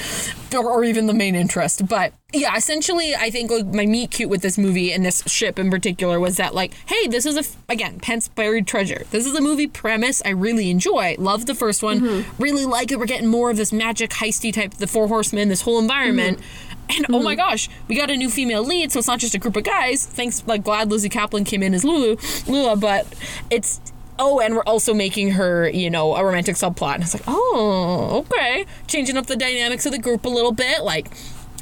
or, 0.53 0.69
or 0.69 0.85
even 0.85 1.07
the 1.07 1.15
main 1.15 1.35
interest. 1.37 1.76
But 1.83 2.13
yeah, 2.33 2.57
essentially, 2.57 3.15
I 3.15 3.31
think 3.31 3.51
like, 3.51 3.67
my 3.67 3.87
meet 3.87 4.11
cute 4.11 4.31
with 4.31 4.43
this 4.43 4.59
movie 4.59 4.93
and 4.93 5.05
this 5.05 5.23
ship 5.27 5.59
in 5.59 5.71
particular 5.71 6.19
was 6.21 6.37
that 6.37 6.55
like, 6.55 6.75
hey, 6.87 7.07
this 7.07 7.27
is 7.27 7.37
a 7.37 7.41
f- 7.41 7.57
again 7.69 7.99
Pence 8.01 8.29
buried 8.29 8.67
treasure. 8.67 9.05
This 9.11 9.27
is 9.27 9.35
a 9.35 9.41
movie 9.41 9.67
premise 9.67 10.23
I 10.25 10.31
really 10.31 10.71
enjoy. 10.71 11.17
Love 11.19 11.47
the 11.47 11.55
first 11.55 11.83
one. 11.83 12.01
Mm-hmm. 12.01 12.43
Really 12.43 12.65
like 12.65 12.91
it. 12.91 12.99
We're 12.99 13.07
getting 13.07 13.29
more 13.29 13.51
of 13.51 13.57
this 13.57 13.73
magic 13.73 14.11
heisty 14.11 14.53
type, 14.53 14.75
the 14.75 14.87
Four 14.87 15.09
Horsemen, 15.09 15.49
this 15.49 15.63
whole 15.63 15.79
environment. 15.79 16.39
Mm-hmm. 16.39 16.73
And 16.89 17.07
oh 17.11 17.21
my 17.21 17.35
gosh, 17.35 17.69
we 17.89 17.97
got 17.97 18.11
a 18.11 18.17
new 18.17 18.31
female 18.31 18.63
lead, 18.63 18.93
so 18.93 19.01
it's 19.01 19.09
not 19.09 19.19
just 19.19 19.35
a 19.35 19.39
group 19.39 19.57
of 19.57 19.65
guys. 19.65 20.07
Thanks, 20.07 20.47
like 20.47 20.63
glad 20.63 20.89
Lizzy 20.89 21.09
Caplan 21.09 21.45
came 21.45 21.63
in 21.63 21.75
as 21.75 21.83
Lulu, 21.85 22.17
Lula, 22.47 22.77
but 22.77 23.13
it's 23.51 23.81
oh, 24.19 24.41
and 24.41 24.55
we're 24.55 24.63
also 24.63 24.95
making 24.95 25.33
her, 25.33 25.69
you 25.69 25.91
know, 25.91 26.15
a 26.15 26.25
romantic 26.25 26.57
subplot. 26.57 26.95
And 26.95 27.03
it's 27.03 27.15
like, 27.15 27.25
oh, 27.27 28.25
okay, 28.27 28.67
changing 28.87 29.17
up 29.17 29.27
the 29.27 29.37
dynamics 29.37 29.87
of 29.87 29.93
the 29.93 29.99
group 29.99 30.25
a 30.25 30.29
little 30.29 30.53
bit. 30.53 30.85
Like, 30.85 31.11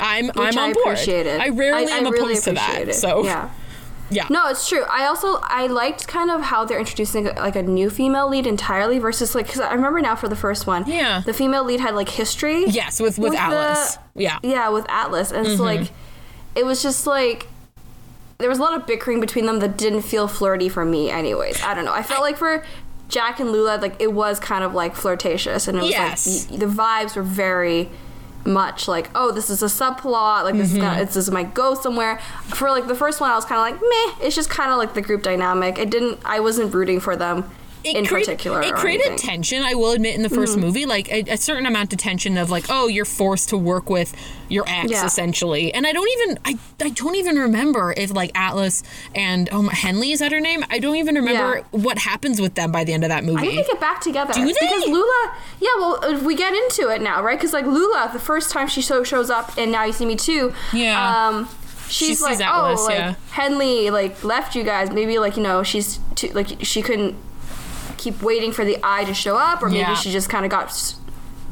I'm 0.00 0.31
I'm 0.37 0.38
on 0.38 0.58
I 0.58 0.73
board. 0.73 0.87
appreciated. 0.87 1.41
I 1.41 1.49
rarely 1.50 1.87
I- 1.91 1.96
I 1.96 1.99
am 1.99 2.05
really 2.11 2.32
opposed 2.35 2.44
to 2.44 2.52
that. 2.52 2.88
it. 2.88 2.94
So 2.94 3.25
yeah. 3.25 3.50
yeah, 4.11 4.26
No, 4.31 4.49
it's 4.49 4.69
true. 4.69 4.85
I 4.91 5.06
also 5.06 5.38
I 5.43 5.67
liked 5.67 6.06
kind 6.06 6.31
of 6.31 6.43
how 6.43 6.64
they're 6.64 6.79
introducing 6.79 7.25
like 7.37 7.56
a 7.56 7.62
new 7.62 7.88
female 7.91 8.29
lead 8.29 8.46
entirely 8.46 8.99
versus 8.99 9.35
like 9.35 9.46
because 9.46 9.61
I 9.62 9.73
remember 9.73 10.00
now 10.00 10.14
for 10.14 10.29
the 10.29 10.37
first 10.37 10.67
one, 10.67 10.85
Yeah. 10.87 11.23
the 11.25 11.32
female 11.32 11.64
lead 11.64 11.81
had 11.81 11.94
like 11.94 12.08
history. 12.11 12.67
yes, 12.67 13.00
with 13.00 13.19
with, 13.19 13.32
the- 13.32 13.41
Alice. 13.41 13.99
yeah, 14.14 14.38
yeah, 14.43 14.69
with 14.69 14.85
Atlas, 14.88 15.31
and 15.32 15.46
Mm-hmm. 15.46 15.56
so 15.56 15.62
like 15.64 15.91
it 16.55 16.64
was 16.67 16.82
just 16.82 17.06
like 17.06 17.46
there 18.38 18.49
was 18.49 18.58
a 18.58 18.62
lot 18.62 18.75
of 18.75 18.87
bickering 18.87 19.20
between 19.20 19.46
them 19.46 19.61
that 19.61 19.76
didn't 19.79 20.02
feel 20.02 20.29
flirty 20.29 20.69
for 20.69 20.85
me. 20.85 21.08
Anyways, 21.11 21.62
I 21.62 21.73
don't 21.75 21.85
know. 21.85 21.94
I 21.94 22.02
felt 22.02 22.20
like 22.20 22.37
for 22.37 22.64
Jack 23.08 23.38
and 23.41 23.52
Lula, 23.52 23.79
like 23.81 23.94
it 24.00 24.12
was 24.12 24.38
kind 24.38 24.64
of 24.64 24.75
like 24.75 24.94
flirtatious, 24.96 25.67
and 25.67 25.79
it 25.79 25.82
was 25.82 25.91
Yes. 25.91 26.50
like 26.50 26.61
the 26.61 26.67
vibes 26.67 27.17
were 27.17 27.23
very 27.23 27.88
much 28.46 28.87
like 28.88 29.11
oh 29.14 29.31
this 29.32 29.49
is 29.50 29.62
a 29.62 29.67
subplot 29.67 30.44
like 30.44 30.55
this 30.55 30.69
Mm-hmm. 30.69 30.76
is 30.76 30.82
gonna 30.82 31.02
it's, 31.02 31.14
this 31.14 31.31
might 31.31 31.55
go 31.55 31.75
somewhere. 31.75 32.20
For 32.49 32.69
like 32.70 32.87
the 32.87 32.94
first 32.94 33.20
one 33.20 33.31
i 33.31 33.35
was 33.35 33.44
kind 33.44 33.58
of 33.58 33.81
like 33.81 33.81
meh 33.81 34.26
it's 34.26 34.37
just 34.37 34.50
kind 34.50 34.70
of 34.70 34.79
like 34.79 34.94
the 34.94 35.02
group 35.02 35.23
dynamic. 35.23 35.79
It 35.79 35.91
didn't 35.91 36.20
i 36.25 36.41
wasn't 36.41 36.75
rooting 36.75 37.00
for 37.00 37.17
them 37.17 37.50
in 37.85 38.07
create- 38.07 38.27
particular 38.27 38.63
It 38.63 38.75
created 38.75 39.07
anything. 39.07 39.29
tension, 39.29 39.63
I 39.63 39.75
will 39.75 39.91
admit, 39.93 40.15
in 40.15 40.23
the 40.23 40.29
1st 40.29 40.53
Mm-hmm. 40.53 40.61
movie, 40.61 40.87
like 40.87 41.11
a, 41.13 41.21
a 41.33 41.37
certain 41.37 41.67
amount 41.67 41.93
of 41.93 41.99
tension 41.99 42.37
of 42.39 42.51
like, 42.51 42.67
oh, 42.69 42.87
you're 42.89 43.05
forced 43.05 43.49
to 43.51 43.57
work 43.59 43.89
with 43.91 44.15
your 44.49 44.65
ex 44.67 44.91
Yeah. 44.91 45.05
essentially. 45.07 45.73
And 45.75 45.87
I 45.87 45.93
don't 45.93 46.09
even, 46.21 46.39
I, 46.45 46.59
I 46.83 46.89
don't 46.91 47.15
even 47.17 47.37
remember 47.37 47.95
if 47.97 48.13
like 48.13 48.31
Atlas 48.35 48.83
and 49.15 49.51
um 49.53 49.69
Henley 49.69 50.13
is 50.13 50.21
that 50.21 50.33
her 50.33 50.41
name? 50.41 50.65
I 50.71 50.79
don't 50.79 50.97
even 50.97 51.15
remember 51.15 51.57
Yeah. 51.59 51.63
what 51.81 51.99
happens 51.99 52.41
with 52.41 52.55
them 52.55 52.71
by 52.73 52.85
the 52.85 52.93
end 52.93 53.05
of 53.05 53.09
that 53.11 53.25
movie. 53.25 53.39
I 53.39 53.51
think 53.51 53.67
they 53.67 53.73
get 53.73 53.81
back 53.81 54.01
together. 54.01 54.33
Do 54.33 54.45
they? 54.45 54.53
Because 54.53 54.87
Lula, 54.87 55.35
yeah, 55.61 55.69
well, 55.79 56.05
uh, 56.05 56.21
we 56.25 56.35
get 56.37 56.53
into 56.55 56.89
it 56.91 57.01
now, 57.03 57.23
right? 57.23 57.39
Because 57.39 57.53
like 57.53 57.67
Lula, 57.67 58.11
the 58.13 58.19
first 58.21 58.51
time 58.51 58.69
she 58.69 58.83
so 58.83 59.03
shows 59.05 59.31
up 59.31 59.57
in 59.59 59.71
Now 59.71 59.85
You 59.85 59.93
See 59.93 60.07
Me 60.07 60.17
Too, 60.17 60.53
Yeah. 60.73 61.29
um, 61.29 61.49
she's 61.89 62.19
sees 62.19 62.23
like, 62.23 62.41
Atlas, 62.41 62.81
oh, 62.81 62.85
like 62.85 62.99
yeah. 62.99 63.15
Henley 63.31 63.91
like 63.91 64.23
left 64.25 64.55
you 64.55 64.63
guys. 64.63 64.91
Maybe 64.91 65.19
like 65.19 65.37
you 65.37 65.43
know 65.43 65.63
she's 65.63 65.99
too, 66.15 66.29
like 66.29 66.49
she 66.65 66.83
couldn't 66.83 67.17
keep 67.96 68.22
waiting 68.22 68.53
for 68.53 68.65
the 68.65 68.79
eye 68.82 69.05
to 69.05 69.15
show 69.15 69.36
up, 69.36 69.63
or 69.63 69.67
maybe 69.69 69.79
Yeah. 69.81 69.94
she 69.94 70.10
just 70.10 70.29
kind 70.29 70.44
of 70.44 70.51
got. 70.51 70.67
S- 70.67 70.96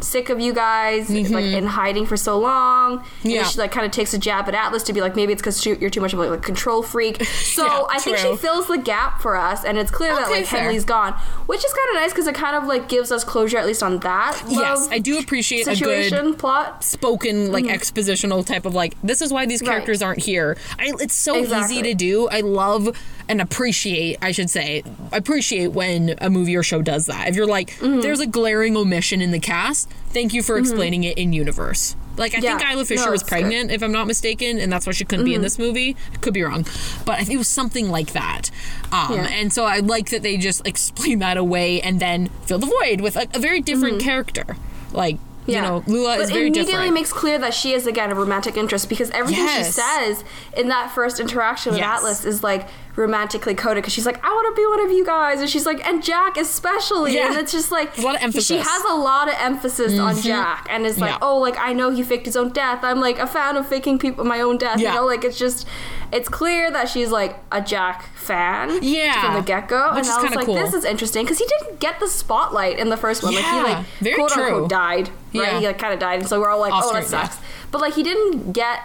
sick 0.01 0.31
of 0.31 0.41
you 0.41 0.53
guys 0.53 1.09
like 1.09 1.45
in 1.45 1.65
hiding 1.65 2.05
for 2.07 2.17
so 2.17 2.37
long 2.37 2.99
Mm-hmm. 2.99 3.29
Yeah. 3.29 3.43
then 3.43 3.51
she 3.53 3.59
like 3.61 3.71
kind 3.71 3.87
of 3.87 3.93
takes 3.93 4.13
a 4.13 4.19
jab 4.19 4.49
at 4.49 4.55
atlas 4.57 4.83
to 4.83 4.93
be 4.93 5.01
like 5.01 5.15
maybe 5.15 5.33
it's 5.33 5.41
because 5.41 5.65
you're 5.65 5.91
too 5.91 6.01
much 6.01 6.13
of 6.13 6.19
like, 6.19 6.29
a 6.31 6.39
control 6.39 6.83
freak 6.83 7.25
so 7.25 7.65
Yeah, 7.65 7.85
i 7.89 8.01
think 8.01 8.17
she 8.19 8.35
fills 8.35 8.67
the 8.67 8.79
gap 8.79 9.21
for 9.21 9.37
us 9.37 9.65
and 9.65 9.79
it's 9.79 9.93
clear 9.93 10.13
that 10.13 10.29
like 10.29 10.47
fair. 10.47 10.63
henley's 10.63 10.85
gone 10.85 11.13
which 11.47 11.65
is 11.65 11.73
kind 11.73 11.89
of 11.97 12.03
nice 12.03 12.11
because 12.11 12.27
it 12.27 12.35
kind 12.35 12.57
of 12.57 12.65
like 12.65 12.89
gives 12.89 13.13
us 13.13 13.23
closure 13.23 13.59
at 13.59 13.65
least 13.65 13.81
on 13.81 14.01
that 14.01 14.43
yes, 14.49 14.89
I 14.91 14.99
do 14.99 15.21
appreciate 15.21 15.69
a 15.69 15.71
good 15.71 15.77
situation 15.79 16.35
plot 16.35 16.83
spoken 16.83 17.53
like 17.53 17.67
Mm-hmm. 17.67 17.73
expositional 17.73 18.45
type 18.45 18.67
of 18.67 18.75
like 18.75 18.97
this 19.05 19.23
is 19.23 19.33
why 19.33 19.47
these 19.47 19.61
Right. 19.63 19.69
characters 19.69 20.03
aren't 20.03 20.19
here 20.25 20.57
I, 20.81 20.93
it's 20.99 21.15
so 21.15 21.37
Exactly. 21.37 21.77
easy 21.77 21.83
to 21.85 21.95
do 21.95 22.29
i 22.29 22.41
love 22.41 22.89
and 23.33 23.41
appreciate 23.41 24.17
i 24.23 24.31
should 24.31 24.49
say 24.51 24.83
appreciate 25.11 25.69
when 25.69 26.15
a 26.21 26.29
movie 26.31 26.55
or 26.55 26.63
show 26.63 26.83
does 26.83 27.07
that 27.07 27.29
if 27.29 27.35
you're 27.37 27.47
like 27.47 27.71
Mm-hmm. 27.83 28.01
there's 28.01 28.21
a 28.21 28.27
glaring 28.27 28.77
omission 28.77 29.21
in 29.23 29.31
the 29.33 29.41
cast 29.41 29.89
thank 30.11 30.33
you 30.35 30.43
for 30.43 30.59
explaining 30.59 31.03
it 31.05 31.17
in 31.19 31.33
universe 31.33 31.97
like 32.19 32.35
I 32.35 32.41
think 32.41 32.61
Yeah. 32.61 32.73
Isla 32.73 32.85
Fisher 32.85 33.07
No, 33.07 33.11
was 33.13 33.23
it's 33.23 33.31
good. 33.31 33.37
Mm-hmm. 33.39 33.49
pregnant, 33.49 33.71
if 33.71 33.83
I'm 33.83 33.91
not 33.91 34.07
mistaken, 34.07 34.59
and 34.59 34.71
that's 34.71 34.87
why 34.87 34.93
she 34.93 35.03
couldn't 35.07 35.25
be 35.25 35.35
in 35.35 35.41
this 35.41 35.59
movie. 35.59 35.97
Could 36.21 36.35
be 36.35 36.43
wrong, 36.43 36.67
but 37.07 37.13
I 37.15 37.25
think 37.25 37.31
it 37.31 37.39
was 37.39 37.49
something 37.49 37.89
like 37.89 38.13
that. 38.13 38.51
Um, 38.93 39.15
Yeah. 39.15 39.27
And 39.31 39.51
so 39.51 39.65
I 39.65 39.79
like 39.79 40.11
that 40.11 40.23
they 40.23 40.37
just 40.37 40.67
explain 40.73 41.21
that 41.21 41.39
away 41.39 41.81
and 41.81 42.01
then 42.01 42.27
fill 42.45 42.59
the 42.59 42.67
void 42.67 43.01
with 43.01 43.17
a, 43.17 43.27
a 43.33 43.39
very 43.39 43.63
different 43.63 44.03
character. 44.03 44.59
Like 44.93 45.17
you 45.47 45.55
know, 45.61 45.83
Lula 45.87 46.17
but 46.19 46.21
is 46.25 46.31
very 46.31 46.43
immediately 46.49 46.73
different. 46.73 46.93
makes 46.95 47.13
clear 47.15 47.39
that 47.39 47.55
she 47.55 47.73
is 47.73 47.87
again 47.87 48.13
a 48.13 48.15
romantic 48.15 48.59
interest 48.59 48.91
because 48.91 49.11
everything 49.13 49.49
she 49.49 49.65
says 49.65 50.23
in 50.55 50.69
that 50.69 50.93
first 50.95 51.19
interaction 51.19 51.73
with 51.73 51.79
Yes. 51.81 51.99
Atlas 51.99 52.25
is 52.27 52.43
like 52.45 52.69
romantically 52.97 53.55
coded 53.55 53.83
because 53.83 53.93
she's 53.93 54.05
like, 54.07 54.23
I 54.25 54.29
want 54.29 54.55
to 54.55 54.61
be 54.61 54.67
one 54.67 54.81
of 54.85 54.91
you 54.93 55.05
guys, 55.05 55.41
and 55.41 55.49
she's 55.49 55.65
like, 55.67 55.87
and 55.87 56.03
Jack 56.03 56.37
especially, 56.37 57.15
Yeah. 57.15 57.29
and 57.29 57.37
it's 57.37 57.53
just 57.53 57.71
like 57.71 57.97
A 57.99 58.03
lot 58.03 58.15
of 58.17 58.21
She 58.21 58.25
emphasis. 58.27 58.51
Mm-hmm. 58.59 58.69
has 58.69 58.85
a 58.85 58.95
lot 58.95 59.29
of 59.29 59.35
emphasis 59.39 59.99
on 59.99 60.17
Jack, 60.21 60.67
and 60.71 60.85
it's 60.87 60.99
like, 60.99 61.11
Yeah. 61.13 61.19
oh, 61.23 61.39
like 61.39 61.57
I 61.59 61.73
know 61.73 61.91
he 61.91 62.03
faked 62.03 62.27
his 62.27 62.37
own 62.37 62.51
death. 62.51 62.81
I'm 62.85 63.01
like 63.01 63.19
a 63.19 63.27
fan 63.27 63.57
of 63.57 63.67
faking 63.67 63.99
people 63.99 64.25
my 64.25 64.41
own 64.41 64.59
death. 64.59 64.79
Yeah. 64.81 64.91
You 64.95 65.01
know, 65.01 65.07
like 65.07 65.25
it's 65.25 65.39
just, 65.39 65.67
it's 66.13 66.29
clear 66.29 66.71
that 66.71 66.89
she's 66.89 67.11
like 67.11 67.39
a 67.51 67.61
Jack 67.63 68.15
fan. 68.15 68.79
Yeah. 68.83 69.21
from 69.25 69.35
the 69.35 69.41
get 69.43 69.69
go, 69.69 69.91
and 69.91 70.01
is 70.01 70.09
I 70.11 70.23
was 70.23 70.35
like, 70.35 70.47
cool. 70.47 70.55
this 70.55 70.75
is 70.75 70.85
interesting 70.85 71.25
because 71.25 71.39
he 71.39 71.47
didn't 71.47 71.81
get 71.81 71.99
the 71.99 72.09
spotlight 72.09 72.79
in 72.79 72.91
the 72.91 72.97
first 72.99 73.23
one. 73.23 73.35
Like 73.35 73.45
he 73.45 73.63
like 73.63 73.87
very 74.01 74.17
quote 74.17 74.31
true. 74.33 74.45
unquote 74.45 74.71
died. 74.71 75.09
Right, 75.35 75.53
Yeah. 75.53 75.59
he 75.61 75.67
like 75.67 75.79
kind 75.79 75.95
of 75.95 75.99
died, 75.99 76.21
and 76.21 76.29
so 76.29 76.39
we're 76.41 76.51
all 76.51 76.61
like, 76.61 76.75
Oscar, 76.75 76.99
"Oh, 76.99 77.01
that 77.01 77.07
sucks." 77.07 77.39
But 77.71 77.81
like, 77.81 77.95
he 77.95 78.03
didn't 78.03 78.53
get. 78.53 78.81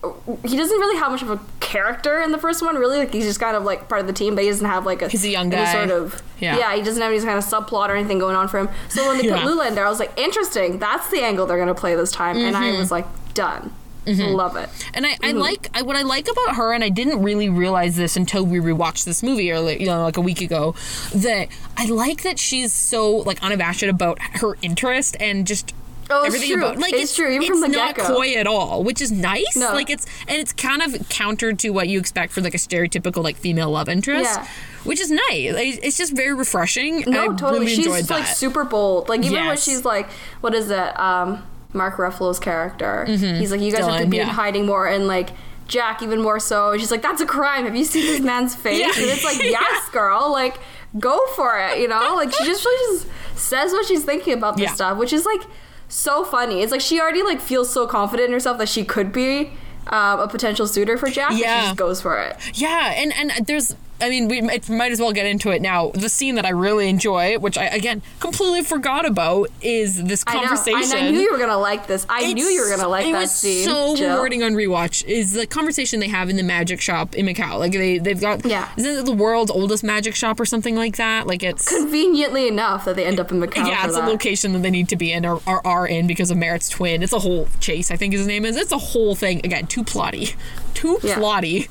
He 0.00 0.56
doesn't 0.56 0.78
really 0.78 0.96
have 0.98 1.10
much 1.10 1.22
of 1.22 1.30
a 1.30 1.40
character 1.58 2.20
in 2.20 2.30
the 2.30 2.38
first 2.38 2.62
one. 2.62 2.76
Really, 2.76 2.98
like 2.98 3.12
he's 3.12 3.24
just 3.24 3.40
kind 3.40 3.56
of 3.56 3.64
like 3.64 3.88
part 3.88 4.00
of 4.00 4.06
the 4.06 4.12
team, 4.12 4.36
but 4.36 4.44
he 4.44 4.50
doesn't 4.50 4.64
have 4.66 4.86
like 4.86 5.02
a. 5.02 5.08
He's 5.08 5.24
a 5.24 5.28
young 5.28 5.50
guy. 5.50 5.72
Sort 5.72 5.90
of. 5.90 6.22
Yeah. 6.38 6.56
Yeah. 6.56 6.76
He 6.76 6.82
doesn't 6.82 7.02
have 7.02 7.10
any 7.12 7.20
kind 7.24 7.36
of 7.36 7.44
subplot 7.44 7.88
or 7.88 7.96
anything 7.96 8.20
going 8.20 8.36
on 8.36 8.46
for 8.46 8.58
him. 8.60 8.68
So 8.88 9.08
when 9.08 9.18
they 9.18 9.26
Yeah. 9.26 9.38
put 9.42 9.46
Lula 9.46 9.66
in 9.66 9.74
there, 9.74 9.84
I 9.84 9.88
was 9.90 9.98
like, 9.98 10.16
interesting. 10.16 10.78
That's 10.78 11.10
the 11.10 11.22
angle 11.22 11.46
they're 11.46 11.58
gonna 11.58 11.74
play 11.74 11.96
this 11.96 12.12
time, 12.12 12.36
and 12.36 12.54
Mm-hmm. 12.54 12.76
I 12.76 12.78
was 12.78 12.92
like, 12.92 13.06
done. 13.34 13.72
Love 14.06 14.56
it. 14.56 14.70
And 14.94 15.04
I, 15.04 15.16
Mm-hmm. 15.16 15.36
Like 15.38 15.68
I, 15.74 15.82
what 15.82 15.96
I 15.96 16.02
like 16.02 16.28
about 16.30 16.54
her, 16.56 16.72
and 16.72 16.82
I 16.84 16.88
didn't 16.90 17.20
really 17.22 17.48
realize 17.50 17.96
this 17.96 18.16
until 18.16 18.46
we 18.46 18.58
rewatched 18.58 19.04
this 19.04 19.22
movie 19.22 19.50
earlier, 19.52 19.76
you 19.76 19.84
know, 19.86 20.02
like 20.04 20.16
a 20.16 20.20
week 20.22 20.40
ago. 20.40 20.74
That 21.14 21.48
I 21.76 21.86
like 21.86 22.22
that 22.22 22.38
she's 22.38 22.72
so 22.72 23.10
like 23.16 23.42
unabashed 23.42 23.82
about 23.82 24.18
her 24.36 24.56
interest 24.62 25.16
and 25.20 25.46
just 25.46 25.74
Oh, 26.10 26.24
it's 26.24 26.34
everything 26.34 26.54
true. 26.56 26.64
about 26.64 26.78
like 26.78 26.92
It's 26.94 27.14
true, 27.14 27.26
even 27.28 27.40
it's 27.42 27.48
from 27.48 27.60
the 27.60 27.68
not 27.68 27.94
get-go. 27.94 28.14
coy 28.14 28.34
at 28.34 28.46
all, 28.46 28.82
which 28.82 29.00
is 29.02 29.12
nice. 29.12 29.56
No. 29.56 29.72
Like 29.74 29.90
it's 29.90 30.06
and 30.26 30.38
it's 30.40 30.52
kind 30.52 30.82
of 30.82 31.08
counter 31.08 31.52
to 31.52 31.70
what 31.70 31.88
you 31.88 31.98
expect 31.98 32.32
for 32.32 32.40
like 32.40 32.54
a 32.54 32.58
stereotypical 32.58 33.22
like 33.22 33.36
female 33.36 33.70
love 33.70 33.88
interest, 33.88 34.24
Yeah. 34.38 34.46
which 34.84 35.00
is 35.00 35.10
nice. 35.10 35.52
Like, 35.54 35.84
it's 35.84 35.96
just 35.98 36.14
very 36.14 36.32
refreshing. 36.34 37.04
No, 37.06 37.24
I 37.24 37.26
totally. 37.28 37.60
really 37.60 37.74
she's 37.74 38.10
like 38.10 38.26
super 38.26 38.64
bold. 38.64 39.08
Like 39.08 39.22
even 39.24 39.46
when 39.46 39.56
she's 39.56 39.84
like, 39.84 40.08
what 40.40 40.54
is 40.54 40.70
it? 40.70 40.98
Um, 40.98 41.44
Mark 41.74 41.96
Ruffalo's 41.96 42.38
character. 42.38 43.04
He's 43.06 43.50
like, 43.52 43.60
you 43.60 43.70
guys 43.70 43.84
have 43.84 43.98
to 44.00 44.06
Dylan, 44.06 44.10
be 44.10 44.18
in 44.18 44.22
Mm-hmm. 44.22 44.28
yeah. 44.30 44.34
hiding 44.34 44.66
more, 44.66 44.86
and 44.88 45.06
like 45.06 45.30
Jack 45.66 46.02
even 46.02 46.22
more 46.22 46.40
so. 46.40 46.70
And 46.70 46.80
she's 46.80 46.90
like, 46.90 47.02
that's 47.02 47.20
a 47.20 47.26
crime. 47.26 47.64
Have 47.66 47.76
you 47.76 47.84
seen 47.84 48.06
this 48.06 48.20
man's 48.20 48.54
face? 48.54 48.80
Yeah. 48.80 48.86
And 48.86 49.10
it's 49.10 49.22
like, 49.24 49.38
yes, 49.42 49.88
girl. 49.90 50.32
Like, 50.32 50.56
go 50.98 51.18
for 51.36 51.60
it. 51.60 51.78
You 51.80 51.88
know, 51.88 52.14
like 52.16 52.32
she 52.32 52.44
just 52.46 52.64
really 52.64 52.98
just 53.04 53.08
says 53.38 53.72
what 53.72 53.84
she's 53.84 54.02
thinking 54.02 54.32
about 54.32 54.56
this 54.56 54.64
Yeah. 54.70 54.74
stuff, 54.74 54.96
which 54.96 55.12
is 55.12 55.26
like 55.26 55.42
so 55.88 56.24
funny. 56.24 56.62
It's 56.62 56.72
like 56.72 56.80
she 56.80 57.00
already 57.00 57.22
like 57.22 57.40
feels 57.40 57.72
so 57.72 57.86
confident 57.86 58.26
in 58.28 58.32
herself 58.32 58.58
that 58.58 58.68
she 58.68 58.84
could 58.84 59.12
be. 59.12 59.52
Um, 59.90 60.20
a 60.20 60.28
potential 60.28 60.66
suitor 60.66 60.98
for 60.98 61.08
Jack, 61.08 61.30
and 61.30 61.38
Yeah. 61.40 61.60
she 61.62 61.66
just 61.68 61.78
goes 61.78 62.02
for 62.02 62.18
it. 62.18 62.36
Yeah, 62.52 62.92
and 62.94 63.10
and 63.14 63.46
there's 63.46 63.74
I 64.00 64.08
mean 64.08 64.28
we 64.28 64.40
might, 64.40 64.68
might 64.70 64.92
as 64.92 65.00
well 65.00 65.12
get 65.12 65.26
into 65.26 65.50
it 65.50 65.60
now. 65.62 65.90
The 65.94 66.08
scene 66.08 66.36
that 66.36 66.46
I 66.46 66.50
really 66.50 66.88
enjoy, 66.88 67.38
which 67.38 67.58
I 67.58 67.64
again 67.66 68.02
completely 68.20 68.62
forgot 68.62 69.04
about, 69.06 69.48
is 69.60 70.02
this 70.04 70.24
I 70.26 70.34
know. 70.34 70.40
conversation. 70.40 70.98
I, 70.98 71.06
I 71.06 71.10
knew 71.10 71.20
you 71.20 71.32
were 71.32 71.38
gonna 71.38 71.58
like 71.58 71.86
this. 71.86 72.06
I 72.08 72.32
knew 72.32 72.44
you 72.44 72.62
were 72.62 72.70
gonna 72.76 72.88
like 72.88 73.06
it 73.06 73.12
that 73.12 73.20
was 73.22 73.32
scene. 73.34 73.64
so 73.64 73.96
Jill. 73.96 74.10
rewarding 74.12 74.42
on 74.42 74.52
rewatch. 74.52 75.04
Is 75.04 75.32
the 75.32 75.46
conversation 75.46 76.00
they 76.00 76.08
have 76.08 76.28
in 76.30 76.36
the 76.36 76.42
magic 76.42 76.80
shop 76.80 77.14
in 77.14 77.26
Macau? 77.26 77.58
Like 77.58 77.72
they 77.72 77.98
they've 77.98 78.20
got 78.20 78.44
Yeah. 78.44 78.68
isn't 78.76 78.98
it 78.98 79.04
the 79.04 79.12
world's 79.12 79.50
oldest 79.50 79.82
magic 79.82 80.14
shop 80.14 80.38
or 80.38 80.44
something 80.44 80.76
like 80.76 80.96
that? 80.96 81.26
Like 81.26 81.42
it's 81.42 81.68
conveniently 81.68 82.46
enough 82.48 82.84
that 82.84 82.96
they 82.96 83.04
end 83.04 83.18
up 83.20 83.32
in 83.32 83.40
Macau. 83.40 83.66
yeah, 83.66 83.84
it's 83.84 83.94
that. 83.94 84.04
a 84.04 84.10
location 84.10 84.52
that 84.52 84.60
they 84.62 84.70
need 84.70 84.88
to 84.90 84.96
be 84.96 85.12
in 85.12 85.26
or, 85.26 85.40
or 85.46 85.66
are 85.66 85.86
in 85.86 86.06
because 86.06 86.30
of 86.30 86.36
Merritt's 86.36 86.68
twin. 86.68 87.02
It's 87.02 87.12
a 87.12 87.18
whole 87.18 87.48
chase, 87.60 87.90
I 87.90 87.96
think 87.96 88.12
his 88.12 88.26
name 88.26 88.44
is. 88.44 88.56
It's 88.56 88.72
a 88.72 88.78
whole 88.78 89.14
thing. 89.14 89.38
Again, 89.44 89.66
too 89.66 89.82
plotty. 89.84 90.34
Too 90.78 90.98
Yeah. 91.02 91.16
plotty. 91.16 91.68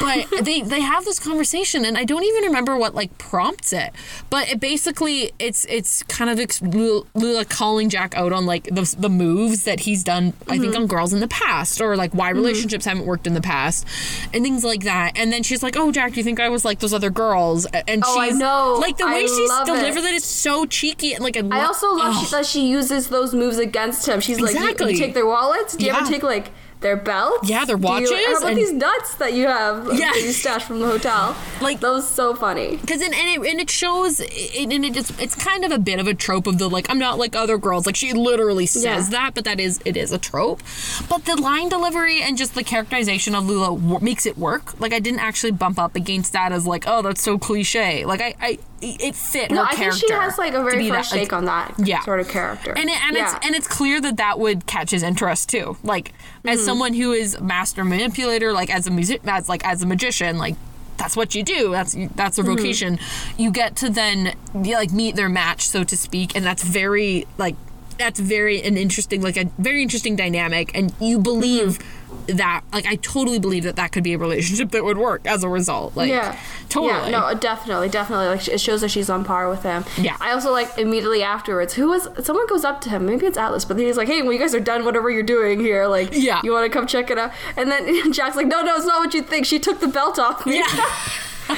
But 0.00 0.44
they 0.44 0.60
they 0.62 0.80
have 0.80 1.04
this 1.04 1.18
conversation 1.18 1.84
and 1.84 1.96
I 1.96 2.04
don't 2.04 2.22
even 2.24 2.44
remember 2.44 2.76
what 2.76 2.94
like 2.94 3.16
prompts 3.18 3.72
it. 3.72 3.90
But 4.28 4.48
it 4.48 4.60
basically 4.60 5.32
it's 5.38 5.64
it's 5.66 6.02
kind 6.04 6.30
of 6.30 6.38
ex- 6.38 6.60
Lula 6.62 7.44
calling 7.44 7.88
Jack 7.88 8.14
out 8.16 8.32
on 8.32 8.46
like 8.46 8.64
the, 8.64 8.94
the 8.98 9.08
moves 9.08 9.64
that 9.64 9.80
he's 9.80 10.04
done 10.04 10.32
I 10.48 10.58
think 10.58 10.70
Mm-hmm. 10.70 10.82
on 10.82 10.86
girls 10.88 11.12
in 11.12 11.20
the 11.20 11.28
past 11.28 11.80
or 11.80 11.96
like 11.96 12.12
why 12.12 12.30
relationships 12.30 12.84
haven't 12.84 13.06
worked 13.06 13.26
in 13.26 13.34
the 13.34 13.40
past 13.40 13.86
and 14.34 14.44
things 14.44 14.62
like 14.62 14.84
that. 14.84 15.12
And 15.18 15.32
then 15.32 15.42
she's 15.42 15.62
like, 15.62 15.76
"Oh, 15.76 15.90
Jack, 15.90 16.12
do 16.12 16.18
you 16.18 16.24
think 16.24 16.38
I 16.38 16.48
was 16.48 16.64
like 16.64 16.78
those 16.80 16.92
other 16.94 17.10
girls?" 17.10 17.66
And 17.66 18.02
Oh, 18.06 18.18
I 18.18 18.28
she's 18.28 18.38
know. 18.38 18.76
like 18.80 18.98
the 18.98 19.04
I 19.06 19.14
way 19.14 19.26
she's 19.26 19.48
love 19.48 19.68
it. 19.68 19.72
delivered 19.72 20.04
it 20.04 20.14
is 20.14 20.24
so 20.24 20.64
cheeky 20.66 21.14
and 21.14 21.24
like 21.24 21.36
a 21.36 21.46
I 21.50 21.64
also 21.64 21.92
love 21.94 22.14
she, 22.24 22.30
that 22.30 22.46
she 22.46 22.66
uses 22.68 23.08
those 23.08 23.34
moves 23.34 23.58
against 23.58 24.06
him. 24.06 24.20
She's 24.20 24.38
like, 24.40 24.54
you, 24.54 24.86
you 24.88 24.96
take 24.96 25.14
their 25.14 25.26
wallets. 25.26 25.76
Do 25.76 25.84
you 25.84 25.92
Yeah. 25.92 25.98
ever 26.00 26.06
take 26.10 26.22
like 26.22 26.50
their 26.80 26.96
belts? 26.96 27.48
Yeah, 27.48 27.64
their 27.64 27.76
Do 27.76 27.82
you- 27.82 27.88
watches 27.88 28.10
how 28.10 28.36
about 28.38 28.48
and- 28.50 28.58
these 28.58 28.72
nuts 28.72 29.14
that 29.16 29.32
you 29.34 29.46
have 29.46 29.86
Yeah. 29.92 30.12
that 30.12 30.22
you 30.22 30.32
stashed 30.32 30.66
from 30.66 30.80
the 30.80 30.86
hotel? 30.86 31.36
Like- 31.60 31.80
that 31.80 31.90
was 31.90 32.08
so 32.08 32.34
funny. 32.34 32.76
because 32.76 33.00
and, 33.02 33.14
and 33.14 33.28
it 33.44 33.50
and 33.50 33.60
it 33.60 33.70
shows 33.70 34.20
it, 34.20 34.54
and 34.72 34.84
it 34.84 34.96
is 34.96 35.12
it's 35.18 35.34
kind 35.34 35.64
of 35.64 35.72
a 35.72 35.78
bit 35.78 35.98
of 36.00 36.06
a 36.06 36.14
trope 36.14 36.46
of 36.46 36.58
the 36.58 36.68
like 36.68 36.86
I'm 36.90 36.98
not 36.98 37.18
like 37.18 37.36
other 37.36 37.58
girls 37.58 37.86
like 37.86 37.96
she 37.96 38.12
literally 38.12 38.66
says 38.66 38.84
Yeah. 38.84 39.00
that 39.10 39.34
but 39.34 39.44
that 39.44 39.60
is 39.60 39.78
it 39.84 39.96
is 39.96 40.10
a 40.12 40.18
trope 40.18 40.62
but 41.08 41.24
the 41.26 41.36
line 41.36 41.68
delivery 41.68 42.22
and 42.22 42.36
just 42.38 42.54
the 42.54 42.64
characterization 42.64 43.34
of 43.34 43.46
Lula 43.46 43.68
w- 43.78 43.98
makes 44.00 44.24
it 44.26 44.38
work 44.38 44.78
like 44.80 44.92
I 44.92 44.98
didn't 45.00 45.20
actually 45.20 45.52
bump 45.52 45.78
up 45.78 45.94
against 45.96 46.32
that 46.32 46.52
as 46.52 46.66
like 46.66 46.84
oh 46.86 47.02
that's 47.02 47.22
so 47.22 47.38
cliche 47.38 48.04
like 48.04 48.20
I 48.20 48.34
I 48.40 48.58
it 48.82 49.14
fit 49.14 49.50
No, 49.50 49.64
her 49.64 49.68
I 49.70 49.74
think 49.74 49.92
she 49.94 50.12
has 50.12 50.38
like 50.38 50.54
a 50.54 50.62
very 50.62 50.88
fresh 50.88 51.10
that, 51.10 51.16
like, 51.16 51.22
take 51.22 51.32
on 51.32 51.44
that 51.44 51.74
Yeah. 51.78 52.00
sort 52.02 52.20
of 52.20 52.28
character. 52.28 52.72
and 52.76 52.88
it, 52.88 53.02
and 53.04 53.16
yeah. 53.16 53.36
it's 53.36 53.46
and 53.46 53.54
it's 53.54 53.66
clear 53.66 54.00
that 54.00 54.16
that 54.16 54.38
would 54.38 54.66
catch 54.66 54.90
his 54.90 55.02
interest 55.02 55.48
too. 55.48 55.76
Like 55.82 56.12
as 56.44 56.58
mm-hmm. 56.58 56.66
someone 56.66 56.94
who 56.94 57.12
is 57.12 57.40
master 57.40 57.84
manipulator, 57.84 58.52
like 58.52 58.74
as 58.74 58.86
a 58.86 58.90
music, 58.90 59.20
as 59.26 59.48
like 59.48 59.64
as 59.66 59.82
a 59.82 59.86
magician, 59.86 60.38
like 60.38 60.56
that's 60.96 61.16
what 61.16 61.34
you 61.34 61.42
do. 61.42 61.72
That's 61.72 61.96
that's 62.14 62.38
a 62.38 62.42
mm-hmm. 62.42 62.56
vocation. 62.56 62.98
You 63.36 63.50
get 63.50 63.76
to 63.76 63.90
then 63.90 64.34
yeah, 64.62 64.76
like 64.76 64.92
meet 64.92 65.16
their 65.16 65.28
match, 65.28 65.68
so 65.68 65.84
to 65.84 65.96
speak, 65.96 66.36
and 66.36 66.44
that's 66.44 66.62
very 66.62 67.26
like 67.38 67.56
that's 67.98 68.20
very 68.20 68.62
an 68.62 68.76
interesting 68.76 69.20
like 69.22 69.36
a 69.36 69.44
very 69.58 69.82
interesting 69.82 70.16
dynamic, 70.16 70.70
and 70.74 70.92
you 71.00 71.18
believe. 71.18 71.78
Mm-hmm. 71.78 71.96
That 72.28 72.62
like 72.72 72.86
I 72.86 72.94
totally 72.96 73.38
believe 73.40 73.64
that 73.64 73.76
that 73.76 73.90
could 73.92 74.04
be 74.04 74.12
a 74.14 74.18
relationship 74.18 74.70
that 74.70 74.84
would 74.84 74.98
work 74.98 75.22
as 75.26 75.42
a 75.42 75.48
result. 75.48 75.96
Like 75.96 76.08
yeah, 76.10 76.38
totally. 76.68 77.10
Yeah, 77.10 77.30
no, 77.32 77.34
definitely, 77.38 77.88
definitely. 77.88 78.26
Like 78.26 78.46
it 78.46 78.60
shows 78.60 78.82
that 78.82 78.90
she's 78.90 79.10
on 79.10 79.24
par 79.24 79.48
with 79.48 79.62
him. 79.64 79.84
Yeah. 79.98 80.16
I 80.20 80.30
also 80.32 80.52
like 80.52 80.78
immediately 80.78 81.22
afterwards. 81.24 81.74
Who 81.74 81.88
was 81.88 82.08
someone 82.24 82.46
goes 82.46 82.64
up 82.64 82.80
to 82.82 82.90
him? 82.90 83.06
Maybe 83.06 83.26
it's 83.26 83.36
Atlas, 83.38 83.64
but 83.64 83.78
he's 83.78 83.96
like, 83.96 84.06
"Hey, 84.06 84.22
when 84.22 84.32
you 84.32 84.38
guys 84.38 84.54
are 84.54 84.60
done, 84.60 84.84
whatever 84.84 85.10
you're 85.10 85.22
doing 85.24 85.58
here, 85.60 85.86
like, 85.88 86.10
Yeah. 86.12 86.40
you 86.44 86.52
want 86.52 86.70
to 86.70 86.78
come 86.78 86.86
check 86.86 87.10
it 87.10 87.18
out?" 87.18 87.32
And 87.56 87.70
then 87.70 88.12
Jack's 88.12 88.36
like, 88.36 88.46
"No, 88.46 88.62
no, 88.62 88.76
it's 88.76 88.86
not 88.86 89.00
what 89.00 89.12
you 89.14 89.22
think. 89.22 89.44
She 89.46 89.58
took 89.58 89.80
the 89.80 89.88
belt 89.88 90.18
off 90.18 90.46
me." 90.46 90.58
Yeah. 90.58 90.66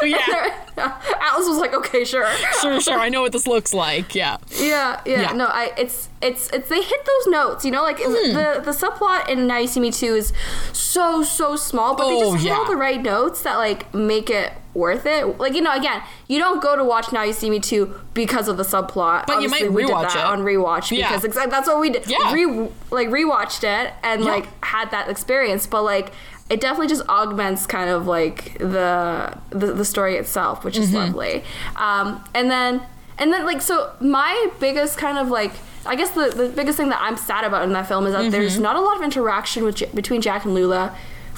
oh 0.01 0.05
yeah. 0.05 0.59
Atlas 1.21 1.47
was 1.49 1.59
like, 1.59 1.75
"Okay, 1.75 2.05
sure." 2.05 2.27
sure, 2.61 2.81
sure. 2.81 2.99
I 2.99 3.09
know 3.09 3.23
what 3.23 3.33
this 3.33 3.47
looks 3.47 3.75
like. 3.75 4.15
Yeah. 4.15 4.39
Yeah, 4.59 5.01
yeah, 5.05 5.21
Yeah. 5.23 5.33
No, 5.33 5.47
I 5.47 5.73
it's 5.77 6.09
it's 6.21 6.49
it's 6.51 6.69
they 6.69 6.81
hit 6.83 7.01
those 7.05 7.33
notes, 7.33 7.65
you 7.65 7.71
know, 7.71 7.83
like 7.83 7.99
Hmm. 7.99 8.13
the 8.35 8.61
the 8.65 8.71
subplot 8.73 9.29
in 9.29 9.47
Now 9.47 9.59
You 9.59 9.67
See 9.69 9.81
Me 9.81 9.91
Too 9.91 10.15
is 10.15 10.33
so 10.73 11.23
so 11.23 11.57
small, 11.57 11.95
but 11.95 12.09
they 12.09 12.15
Oh, 12.17 12.33
just 12.33 12.45
hit 12.45 12.53
all 12.53 12.67
the 12.67 12.77
right 12.77 13.01
notes 13.03 13.43
that 13.43 13.57
like 13.57 13.93
make 13.95 14.31
it 14.31 14.53
worth 14.75 15.05
it. 15.05 15.39
Like 15.39 15.55
you 15.55 15.61
know, 15.61 15.73
again, 15.75 16.03
you 16.29 16.39
don't 16.39 16.63
go 16.63 16.75
to 16.77 16.85
watch 16.85 17.13
Now 17.13 17.23
You 17.25 17.33
See 17.33 17.51
Me 17.51 17.61
Too 17.61 17.95
because 18.15 18.49
of 18.49 18.57
the 18.57 18.63
subplot. 18.63 19.27
But 19.27 19.41
you 19.43 19.49
Obviously, 19.49 19.69
might 19.69 19.73
we 19.75 19.83
did 19.83 19.93
rewatch 19.93 20.15
that 20.15 20.17
it. 20.21 20.25
on 20.25 20.41
rewatch 20.41 20.91
Yeah. 20.97 21.09
because 21.11 21.25
exactly 21.25 21.51
that's 21.51 21.69
what 21.69 21.81
we 21.81 21.91
did. 21.91 22.07
Yeah. 22.07 22.33
Re, 22.33 22.69
like 22.91 23.09
rewatched 23.09 23.65
it 23.65 23.93
and 24.03 24.25
Yeah. 24.25 24.31
like 24.31 24.65
had 24.65 24.91
that 24.91 25.09
experience, 25.11 25.67
but 25.67 25.83
like. 25.83 26.13
It 26.53 26.61
definitely 26.61 26.89
just 26.89 27.07
augments 27.09 27.67
kind 27.67 27.89
of 27.97 28.07
like 28.07 28.59
the 28.59 29.37
the, 29.51 29.69
the 29.81 29.85
story 29.85 30.15
itself, 30.23 30.65
which 30.65 30.77
is 30.77 30.89
Mm-hmm. 30.89 30.97
lovely. 31.03 31.35
Um, 31.77 32.23
and 32.35 32.51
then 32.51 32.83
and 33.19 33.33
then 33.33 33.45
like 33.47 33.63
so 33.63 33.75
my 34.01 34.35
biggest 34.61 34.99
kind 34.99 35.17
of 35.19 35.29
like 35.29 35.53
I 35.85 35.97
guess 35.97 36.11
the, 36.11 36.27
the 36.41 36.49
biggest 36.61 36.77
thing 36.79 36.91
that 36.91 37.01
I'm 37.01 37.17
sad 37.17 37.43
about 37.45 37.63
in 37.65 37.73
that 37.73 37.87
film 37.89 38.07
is 38.07 38.13
that 38.13 38.31
there's 38.31 38.55
Mm-hmm. 38.55 38.63
not 38.69 38.77
a 38.77 38.81
lot 38.81 38.97
of 38.99 39.03
interaction 39.03 39.65
with 39.65 39.77
between 39.95 40.21
Jack 40.21 40.45
and 40.45 40.55
Lula 40.55 40.85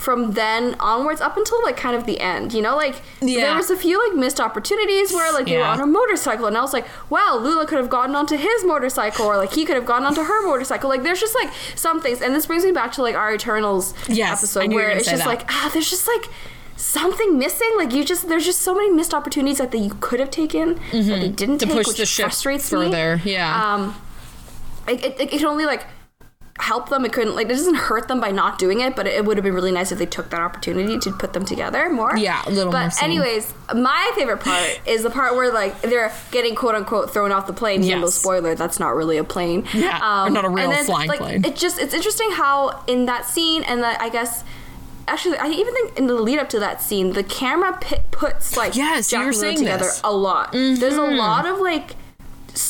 from 0.05 0.33
then 0.33 0.77
onwards 0.79 1.21
up 1.21 1.37
until 1.37 1.63
like 1.63 1.77
kind 1.77 1.97
of 1.97 2.05
the 2.05 2.21
end. 2.21 2.53
You 2.53 2.63
know, 2.63 2.77
like 2.77 2.97
Yeah. 3.21 3.41
there 3.47 3.57
was 3.57 3.71
a 3.71 3.77
few 3.77 3.97
like 4.09 4.17
missed 4.17 4.39
opportunities 4.39 5.13
where 5.13 5.33
like 5.33 5.47
they 5.47 5.57
were 5.59 5.65
on 5.65 5.81
a 5.81 5.87
motorcycle 5.87 6.47
and 6.47 6.57
I 6.57 6.61
was 6.61 6.73
like, 6.73 6.87
wow, 7.11 7.39
Lula 7.41 7.67
could 7.67 7.79
have 7.79 7.89
gotten 7.89 8.15
onto 8.15 8.37
his 8.37 8.65
motorcycle 8.65 9.25
or 9.27 9.37
like 9.39 9.53
he 9.55 9.65
could 9.65 9.77
have 9.77 9.87
gotten 9.87 10.07
onto 10.07 10.23
her 10.23 10.47
motorcycle. 10.47 10.89
Like 10.91 11.03
there's 11.03 11.21
just 11.21 11.35
like 11.35 11.51
some 11.75 12.01
things 12.01 12.21
and 12.21 12.35
this 12.35 12.47
brings 12.47 12.65
me 12.65 12.73
back 12.73 12.93
to 12.93 13.03
like 13.03 13.15
our 13.17 13.33
Eternals 13.35 13.95
Yes, 14.09 14.39
episode 14.43 14.69
knew 14.69 14.77
you 14.77 14.83
were 14.83 14.89
where 14.89 14.97
it's 14.99 15.09
just 15.09 15.25
that. 15.25 15.29
like 15.29 15.45
ah 15.51 15.71
there's 15.73 15.89
just 15.91 16.07
like 16.07 16.27
something 16.77 17.39
missing 17.39 17.71
like 17.77 17.93
you 17.93 18.05
just 18.05 18.29
there's 18.29 18.45
just 18.45 18.61
so 18.61 18.75
many 18.75 18.91
missed 18.91 19.15
opportunities 19.15 19.59
that, 19.59 19.73
you 19.75 19.97
could 20.01 20.21
have 20.21 20.31
taken 20.31 20.75
that 20.75 20.81
they 20.93 21.29
didn't 21.29 21.55
Mm-hmm. 21.55 21.57
To 21.59 21.67
take 21.67 21.75
push 21.77 21.87
which 21.89 21.97
the 21.99 22.07
frustrates 22.23 22.71
me 22.73 22.85
further, 22.87 23.21
yeah. 23.25 23.75
um 23.75 23.95
it, 24.87 25.03
it, 25.21 25.33
it 25.33 25.45
only 25.45 25.65
like 25.67 25.87
help 26.61 26.89
them 26.89 27.05
it 27.05 27.13
couldn't 27.13 27.35
like 27.35 27.47
it 27.47 27.51
doesn't 27.51 27.75
hurt 27.75 28.07
them 28.07 28.21
by 28.21 28.31
not 28.31 28.59
doing 28.61 28.81
it 28.81 28.95
but 28.95 29.09
it, 29.09 29.25
would 29.25 29.37
have 29.37 29.43
been 29.43 29.53
really 29.55 29.73
nice 29.73 29.91
if 29.91 29.99
they 29.99 30.07
took 30.07 30.31
that 30.31 30.41
opportunity 30.41 30.97
to 30.99 31.11
put 31.11 31.33
them 31.33 31.45
together 31.45 31.91
more 31.91 32.17
Yeah, 32.17 32.43
a 32.47 32.51
little 32.51 32.71
but 32.71 33.03
anyways 33.03 33.53
my 33.75 34.13
favorite 34.15 34.39
part 34.39 34.81
is 34.87 35.03
the 35.03 35.11
part 35.11 35.35
where 35.35 35.53
like 35.53 35.83
they're 35.83 36.13
getting 36.31 36.55
quote 36.55 36.77
unquote 36.77 37.13
thrown 37.13 37.33
off 37.33 37.49
the 37.49 37.53
plane 37.53 37.83
Yes. 37.83 38.15
spoiler 38.15 38.55
that's 38.55 38.79
not 38.79 38.95
really 38.95 39.17
a 39.19 39.25
plane 39.25 39.67
Um, 39.75 39.81
Yeah, 39.81 40.27
or 40.27 40.31
not 40.31 40.45
a 40.45 40.49
real 40.49 40.67
and 40.71 40.73
then, 40.73 40.85
flying 40.85 41.09
like, 41.09 41.19
plane. 41.19 41.45
it 41.45 41.57
just 41.57 41.81
it's 41.81 41.93
interesting 41.93 42.31
how 42.31 42.85
in 42.87 43.07
that 43.07 43.27
scene 43.27 43.65
and 43.65 43.83
that 43.83 44.01
i 44.01 44.09
guess 44.09 44.45
Actually, 45.07 45.37
I 45.37 45.49
even 45.49 45.75
think 45.75 45.99
in 45.99 46.07
the 46.07 46.15
lead 46.15 46.39
up 46.39 46.49
to 46.49 46.59
that 46.61 46.81
scene, 46.81 47.13
the 47.13 47.23
camera 47.23 47.77
pi 47.79 48.03
puts 48.11 48.57
like 48.57 48.75
Yes, 48.75 49.13
you 49.13 49.19
Jack 49.19 49.25
were 49.27 49.31
and 49.33 49.37
Lula 49.37 49.41
saying 49.49 49.59
together 49.59 49.85
this. 49.85 49.99
Mm-hmm. 49.99 50.07
a 50.07 50.11
lot. 50.13 50.53
There's 50.53 50.95
a 50.97 51.03
lot 51.03 51.45
of 51.45 51.59
like 51.61 51.95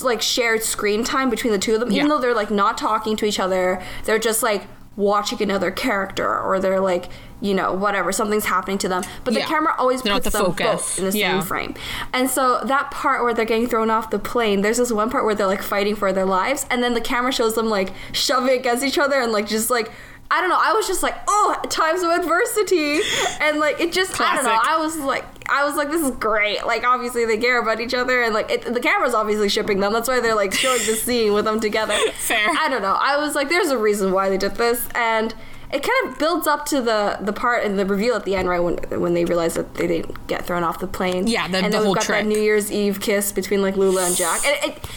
like 0.03 0.23
shared 0.23 0.63
screen 0.63 1.05
time 1.05 1.31
between 1.31 1.53
the 1.53 1.59
two 1.59 1.75
of 1.75 1.81
them 1.81 1.91
even 1.93 2.07
Yeah. 2.07 2.09
though 2.15 2.21
they're 2.21 2.35
like 2.35 2.51
not 2.51 2.79
talking 2.79 3.17
to 3.17 3.25
each 3.27 3.39
other 3.41 3.83
they're 4.05 4.19
just 4.19 4.43
like 4.43 4.67
watching 4.97 5.43
another 5.43 5.71
character 5.73 6.39
or 6.41 6.61
they're 6.61 6.79
like 6.81 7.09
you 7.41 7.53
know 7.53 7.73
whatever 7.75 8.13
something's 8.13 8.45
happening 8.45 8.79
to 8.79 8.89
them 8.89 9.03
but 9.25 9.35
the 9.35 9.41
Yeah. 9.41 9.47
camera 9.47 9.75
always 9.77 10.03
They're 10.03 10.15
puts 10.15 10.25
the 10.25 10.31
them 10.31 10.47
focus. 10.47 10.67
both 10.67 10.99
in 11.01 11.11
the 11.11 11.19
Yeah. 11.19 11.33
same 11.41 11.47
frame 11.47 11.75
and 12.13 12.31
so 12.31 12.61
that 12.65 12.91
part 12.93 13.23
where 13.25 13.35
they're 13.35 13.45
getting 13.45 13.67
thrown 13.69 13.91
off 13.91 14.11
the 14.11 14.21
plane 14.21 14.63
there's 14.63 14.77
this 14.79 14.93
one 14.93 15.11
part 15.11 15.25
where 15.25 15.35
they're 15.35 15.49
like 15.49 15.63
fighting 15.63 15.97
for 15.97 16.13
their 16.13 16.25
lives 16.25 16.65
and 16.71 16.83
then 16.83 16.95
the 16.95 17.01
camera 17.01 17.33
shows 17.33 17.55
them 17.57 17.69
like 17.69 17.93
shoving 18.13 18.57
against 18.59 18.85
each 18.85 18.97
other 18.99 19.21
and 19.21 19.33
like 19.33 19.47
just 19.49 19.69
like 19.69 19.91
I 20.31 20.41
don't 20.41 20.49
know. 20.49 20.59
I 20.61 20.73
was 20.73 20.87
just 20.89 21.03
like, 21.03 21.15
oh, 21.29 21.55
times 21.69 22.03
of 22.03 22.09
adversity, 22.09 23.01
and 23.41 23.61
like 23.61 23.79
it 23.79 23.93
just, 23.93 24.19
I 24.21 24.35
don't 24.35 24.45
know. 24.47 24.59
I 24.61 24.79
was 24.79 24.97
like, 24.97 25.23
I 25.49 25.65
was 25.65 25.77
like, 25.77 25.91
this 25.91 26.03
is 26.03 26.11
great. 26.13 26.65
Like 26.67 26.85
obviously 26.85 27.25
they 27.27 27.37
care 27.39 27.61
about 27.61 27.81
each 27.81 27.95
other, 27.95 28.23
and 28.23 28.33
like 28.35 28.51
it, 28.51 28.73
the 28.73 28.81
camera's 28.81 29.15
obviously 29.15 29.49
shipping 29.49 29.81
them. 29.81 29.93
That's 29.93 30.09
why 30.09 30.21
they're 30.21 30.35
like 30.35 30.53
showing 30.55 30.79
the 30.87 30.97
scene 30.97 31.33
with 31.33 31.45
them 31.45 31.61
together. 31.61 31.95
Fair. 32.19 32.49
I 32.59 32.69
don't 32.69 32.83
know. 32.83 32.97
I 33.01 33.17
was 33.19 33.35
like, 33.35 33.49
there's 33.49 33.69
a 33.71 33.79
reason 33.79 34.13
why 34.13 34.29
they 34.31 34.39
did 34.39 34.55
this, 34.57 34.89
and 34.95 35.35
it 35.73 35.83
kind 35.83 36.13
of 36.13 36.19
builds 36.19 36.47
up 36.47 36.67
to 36.67 36.81
the 36.81 37.19
the 37.21 37.33
part 37.33 37.65
and 37.65 37.79
the 37.79 37.85
reveal 37.85 38.15
at 38.15 38.25
the 38.25 38.35
end, 38.37 38.49
right 38.49 38.61
when 38.61 38.79
when 39.01 39.13
they 39.15 39.25
realize 39.25 39.55
that 39.55 39.75
they 39.75 39.87
didn't 39.87 40.27
get 40.29 40.47
thrown 40.47 40.63
off 40.65 40.79
the 40.79 40.87
plane. 40.87 41.27
Yeah, 41.27 41.47
the- 41.49 41.59
and 41.59 41.67
the 41.67 41.71
then 41.71 41.83
whole 41.83 41.93
we've 41.93 41.97
got 41.97 42.05
trick. 42.05 42.23
that 42.23 42.29
New 42.29 42.39
Year's 42.41 42.71
Eve 42.73 43.01
kiss 43.01 43.33
between 43.33 43.61
like 43.61 43.77
Lula 43.77 44.07
and 44.07 44.17
Jack. 44.17 44.47
And 44.47 44.73
it, 44.73 44.89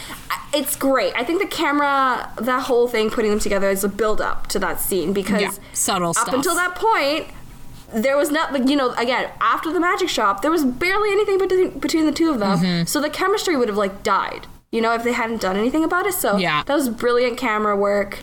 it's 0.54 0.76
great. 0.76 1.12
I 1.14 1.24
think 1.24 1.40
the 1.42 1.46
camera, 1.48 2.32
that 2.38 2.62
whole 2.62 2.88
thing, 2.88 3.10
putting 3.10 3.30
them 3.30 3.38
together 3.40 3.68
is 3.68 3.84
a 3.84 3.88
build 3.88 4.20
up 4.22 4.46
to 4.48 4.58
that 4.60 4.80
scene 4.80 5.12
because 5.12 5.42
Yeah, 5.42 5.50
subtle 5.74 6.10
up 6.10 6.16
stuff. 6.16 6.32
until 6.34 6.54
that 6.54 6.74
point. 6.74 7.26
There 7.92 8.16
was 8.16 8.30
not, 8.30 8.52
like, 8.52 8.68
you 8.68 8.76
know, 8.76 8.90
again, 8.94 9.30
after 9.40 9.72
the 9.72 9.80
magic 9.80 10.08
shop, 10.08 10.42
there 10.42 10.50
was 10.50 10.64
barely 10.64 11.10
anything 11.10 11.38
between, 11.38 11.78
between 11.78 12.04
the 12.06 12.12
two 12.12 12.30
of 12.30 12.38
them. 12.38 12.58
Mm-hmm. 12.58 12.84
So 12.86 13.00
the 13.00 13.08
chemistry 13.10 13.56
would 13.56 13.68
have, 13.68 13.78
like, 13.78 14.02
died, 14.02 14.46
you 14.70 14.80
know, 14.82 14.92
if 14.94 15.02
they 15.04 15.12
hadn't 15.12 15.40
done 15.40 15.56
anything 15.56 15.84
about 15.84 16.06
it. 16.06 16.12
So 16.14 16.36
Yeah. 16.36 16.62
that 16.64 16.74
was 16.74 16.88
brilliant 16.90 17.38
camera 17.38 17.74
work. 17.76 18.18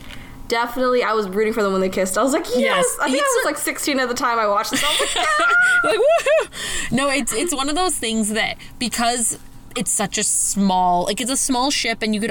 Definitely, 0.48 1.02
I 1.02 1.12
was 1.12 1.28
rooting 1.28 1.52
for 1.52 1.64
them 1.64 1.72
when 1.72 1.80
they 1.80 1.88
kissed. 1.88 2.16
I 2.16 2.22
was 2.22 2.32
like, 2.32 2.46
yes. 2.50 2.60
Yes. 2.60 2.96
I 3.00 3.10
think 3.10 3.20
I 3.20 3.34
was 3.38 3.44
like 3.46 3.58
16 3.58 3.98
at 3.98 4.08
the 4.08 4.14
time 4.14 4.38
I 4.38 4.46
watched 4.46 4.70
this. 4.70 4.84
I 4.84 4.88
was 4.88 5.00
like, 5.00 5.14
yeah. 5.16 5.90
like 5.90 5.98
woohoo! 5.98 6.92
No, 6.92 7.08
it's 7.10 7.32
it's 7.32 7.52
one 7.52 7.68
of 7.68 7.74
those 7.74 7.98
things 7.98 8.32
that 8.34 8.56
because 8.78 9.40
it's 9.76 9.90
such 9.90 10.18
a 10.18 10.22
small 10.22 11.04
like 11.06 11.20
it's 11.20 11.32
a 11.32 11.36
small 11.36 11.72
ship 11.72 12.00
and 12.00 12.14
you 12.14 12.20
could 12.20 12.30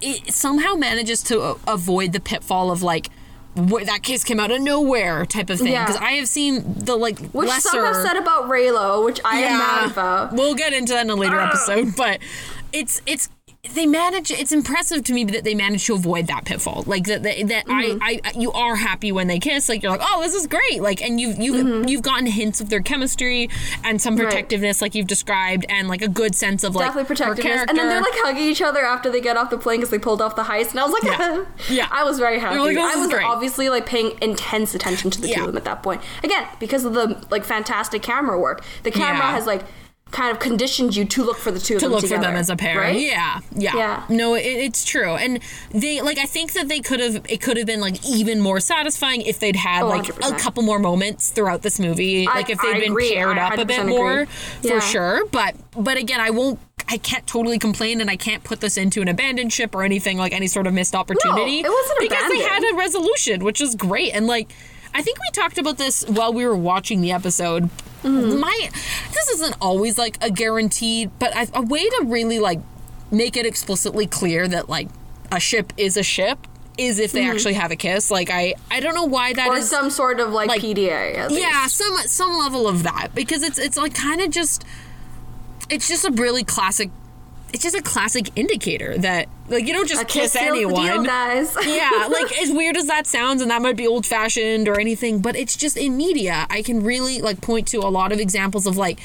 it 0.00 0.32
somehow 0.32 0.74
manages 0.74 1.20
to 1.24 1.56
avoid 1.66 2.12
the 2.12 2.20
pitfall 2.20 2.70
of 2.70 2.80
like 2.82 3.08
wh- 3.56 3.84
that 3.84 4.00
kiss 4.02 4.24
came 4.24 4.40
out 4.40 4.50
of 4.50 4.60
nowhere 4.60 5.24
type 5.26 5.50
of 5.50 5.58
thing 5.58 5.72
Yeah. 5.72 5.86
because 5.86 6.00
I 6.00 6.12
have 6.12 6.28
seen 6.28 6.62
the 6.78 6.96
like 6.96 7.18
Which 7.30 7.48
lesser 7.48 7.68
some 7.70 7.84
have 7.84 7.96
said 7.96 8.16
about 8.16 8.44
Reylo, 8.48 9.04
which 9.04 9.20
I 9.24 9.38
am 9.40 9.58
mad 9.58 9.90
about. 9.90 10.32
We'll 10.32 10.54
get 10.54 10.72
into 10.72 10.92
that 10.92 11.04
in 11.04 11.10
a 11.10 11.14
later 11.14 11.38
Ugh. 11.40 11.48
episode, 11.48 11.94
but 11.96 12.18
it's 12.72 13.00
it's 13.06 13.28
they 13.74 13.86
manage 13.86 14.32
it's 14.32 14.50
impressive 14.50 15.04
to 15.04 15.12
me 15.12 15.22
that 15.22 15.44
they 15.44 15.54
manage 15.54 15.86
to 15.86 15.94
avoid 15.94 16.26
that 16.26 16.44
pitfall 16.44 16.82
like 16.88 17.04
that 17.04 17.22
that, 17.22 17.46
that 17.46 17.62
Mm-hmm. 17.66 18.02
I, 18.02 18.20
I 18.24 18.32
you 18.36 18.50
are 18.52 18.74
happy 18.74 19.12
when 19.12 19.28
they 19.28 19.38
kiss 19.38 19.68
like 19.68 19.84
you're 19.84 19.92
like 19.92 20.00
oh 20.02 20.20
this 20.20 20.34
is 20.34 20.48
great 20.48 20.82
like 20.82 21.00
and 21.00 21.20
you've 21.20 21.38
you've 21.38 21.88
you've 21.88 22.02
gotten 22.02 22.26
hints 22.26 22.60
of 22.60 22.70
their 22.70 22.80
chemistry 22.80 23.48
and 23.84 24.00
some 24.02 24.12
Mm-hmm. 24.16 24.24
Right. 24.24 24.30
protectiveness 24.32 24.82
like 24.82 24.94
you've 24.96 25.06
described 25.06 25.64
and 25.68 25.86
like 25.88 26.02
a 26.02 26.08
good 26.08 26.34
sense 26.34 26.64
of 26.64 26.74
like 26.74 26.86
Definitely 26.88 27.06
protectiveness. 27.16 27.64
And 27.68 27.78
then 27.78 27.88
they're 27.88 28.00
like 28.02 28.12
hugging 28.16 28.42
each 28.42 28.60
other 28.60 28.80
after 28.84 29.10
they 29.10 29.20
get 29.22 29.36
off 29.38 29.48
the 29.48 29.56
plane 29.58 29.78
because 29.78 29.90
they 29.90 29.98
pulled 29.98 30.20
off 30.20 30.34
the 30.36 30.42
heist. 30.42 30.72
And 30.72 30.80
I 30.80 30.84
was 30.84 30.92
like, 30.92 31.04
Yeah. 31.04 31.44
Yeah. 31.70 31.88
I 31.90 32.02
was 32.04 32.18
very 32.18 32.38
happy. 32.40 32.58
like, 32.58 32.76
I 32.76 32.96
was 32.96 33.08
great. 33.08 33.24
obviously 33.24 33.68
like 33.70 33.86
paying 33.86 34.18
intense 34.20 34.74
attention 34.74 35.10
to 35.12 35.20
the 35.20 35.28
two 35.32 35.40
of 35.40 35.46
them 35.46 35.56
at 35.56 35.64
that 35.64 35.82
point. 35.82 36.02
Again, 36.24 36.46
because 36.58 36.84
of 36.84 36.92
the 36.94 37.24
like 37.30 37.44
fantastic 37.44 38.02
camera 38.02 38.38
work. 38.38 38.62
The 38.82 38.90
camera 38.90 39.18
Yeah. 39.24 39.32
has 39.32 39.46
like 39.46 39.62
kind 40.12 40.30
of 40.30 40.38
conditioned 40.38 40.94
you 40.94 41.04
to 41.06 41.24
look 41.24 41.38
for 41.38 41.50
the 41.50 41.58
two 41.58 41.74
of 41.74 41.80
to 41.80 41.88
look 41.88 42.00
together, 42.02 42.22
for 42.22 42.28
them 42.28 42.36
as 42.36 42.48
a 42.50 42.54
pair. 42.56 42.78
Right? 42.78 43.00
Yeah, 43.00 43.40
yeah, 43.56 43.74
Yeah. 43.76 44.04
No, 44.08 44.34
it, 44.34 44.42
it's 44.44 44.84
true, 44.84 45.14
and 45.16 45.40
they 45.70 46.00
like. 46.00 46.18
I 46.18 46.26
think 46.26 46.52
that 46.52 46.68
they 46.68 46.80
could 46.80 47.00
have. 47.00 47.24
It 47.28 47.40
could 47.42 47.56
have 47.56 47.66
been 47.66 47.80
like 47.80 48.04
even 48.08 48.40
more 48.40 48.60
satisfying 48.60 49.22
if 49.22 49.40
they'd 49.40 49.56
had 49.56 49.82
Oh, 49.82 49.88
like 49.88 50.08
a 50.08 50.12
100%. 50.12 50.38
couple 50.38 50.62
more 50.62 50.78
moments 50.78 51.30
throughout 51.30 51.62
this 51.62 51.80
movie. 51.80 52.28
I- 52.28 52.34
like 52.36 52.50
if 52.50 52.60
I 52.62 52.74
they'd 52.74 52.80
been 52.88 52.96
paired 52.96 53.38
up 53.38 53.54
a 53.58 53.64
bit 53.64 53.80
100% 53.80 53.88
more, 53.88 54.12
agree. 54.20 54.70
for 54.70 54.80
sure. 54.80 55.26
But 55.26 55.56
but 55.76 55.96
again, 55.96 56.20
I 56.20 56.30
won't. 56.30 56.60
I 56.88 56.98
can't 56.98 57.26
totally 57.26 57.58
complain, 57.58 58.00
and 58.00 58.10
I 58.10 58.16
can't 58.16 58.44
put 58.44 58.60
this 58.60 58.76
into 58.76 59.00
an 59.02 59.08
abandoned 59.08 59.52
ship 59.52 59.74
or 59.74 59.82
anything 59.82 60.18
like 60.18 60.32
any 60.32 60.46
sort 60.46 60.66
of 60.66 60.74
missed 60.74 60.94
opportunity. 60.94 61.60
it 61.60 61.68
wasn't 61.70 62.00
because 62.00 62.28
they 62.30 62.40
had 62.42 62.62
a 62.70 62.74
resolution, 62.76 63.44
which 63.44 63.60
is 63.60 63.74
great, 63.74 64.12
and 64.14 64.26
like. 64.26 64.50
I 64.94 65.00
think 65.00 65.18
we 65.20 65.30
talked 65.32 65.56
about 65.56 65.78
this 65.78 66.04
while 66.06 66.34
we 66.34 66.44
were 66.44 66.54
watching 66.54 67.00
the 67.00 67.12
episode. 67.12 67.70
Mm-hmm. 68.02 68.40
My 68.40 68.70
this 69.12 69.28
isn't 69.30 69.56
always 69.60 69.98
like 69.98 70.18
a 70.20 70.30
guaranteed, 70.30 71.10
but 71.18 71.34
I, 71.36 71.46
a 71.54 71.62
way 71.62 71.88
to 71.88 72.04
really 72.06 72.38
like 72.38 72.60
make 73.10 73.36
it 73.36 73.46
explicitly 73.46 74.06
clear 74.06 74.48
that 74.48 74.68
like 74.68 74.88
a 75.30 75.38
ship 75.40 75.72
is 75.76 75.96
a 75.96 76.02
ship 76.02 76.46
is 76.78 76.98
if 76.98 77.12
they 77.12 77.28
actually 77.28 77.54
have 77.54 77.70
a 77.70 77.76
kiss. 77.76 78.10
Like 78.10 78.30
I 78.30 78.54
I 78.70 78.80
don't 78.80 78.94
know 78.94 79.04
why 79.04 79.32
that 79.34 79.52
is. 79.52 79.52
Mm-hmm. 79.52 79.62
Or 79.62 79.66
some 79.66 79.90
sort 79.90 80.20
of 80.20 80.32
like, 80.32 80.48
like- 80.48 80.62
PDA. 80.62 81.30
Yeah, 81.30 81.66
some 81.66 81.96
some 82.06 82.38
level 82.38 82.66
of 82.66 82.82
that 82.82 83.08
because 83.14 83.42
it's 83.42 83.58
it's 83.58 83.76
like 83.76 83.94
kind 83.94 84.20
of 84.20 84.30
just 84.30 84.64
it's 85.70 85.88
just 85.88 86.04
a 86.04 86.10
really 86.10 86.44
classic. 86.44 86.90
It's 87.52 87.62
just 87.62 87.76
a 87.76 87.82
classic 87.82 88.30
indicator 88.34 88.96
that 88.98 89.28
like 89.48 89.66
you 89.66 89.74
don't 89.74 89.88
just 89.88 90.08
kiss 90.08 90.32
kiss 90.32 90.36
anyone 90.36 90.86
deal, 90.86 91.02
guys. 91.02 91.54
yeah, 91.66 92.08
like 92.10 92.32
as 92.40 92.50
weird 92.50 92.76
as 92.76 92.86
that 92.86 93.06
sounds, 93.06 93.42
and 93.42 93.50
that 93.50 93.60
might 93.60 93.76
be 93.76 93.86
old 93.86 94.06
fashioned 94.06 94.68
or 94.68 94.80
anything, 94.80 95.20
but 95.20 95.36
it's 95.36 95.56
just 95.56 95.76
in 95.76 95.96
media. 95.96 96.46
I 96.48 96.62
can 96.62 96.82
really 96.82 97.20
like 97.20 97.40
point 97.40 97.68
to 97.68 97.78
a 97.78 97.90
lot 97.90 98.10
of 98.12 98.20
examples 98.20 98.66
of 98.66 98.76
like, 98.76 99.00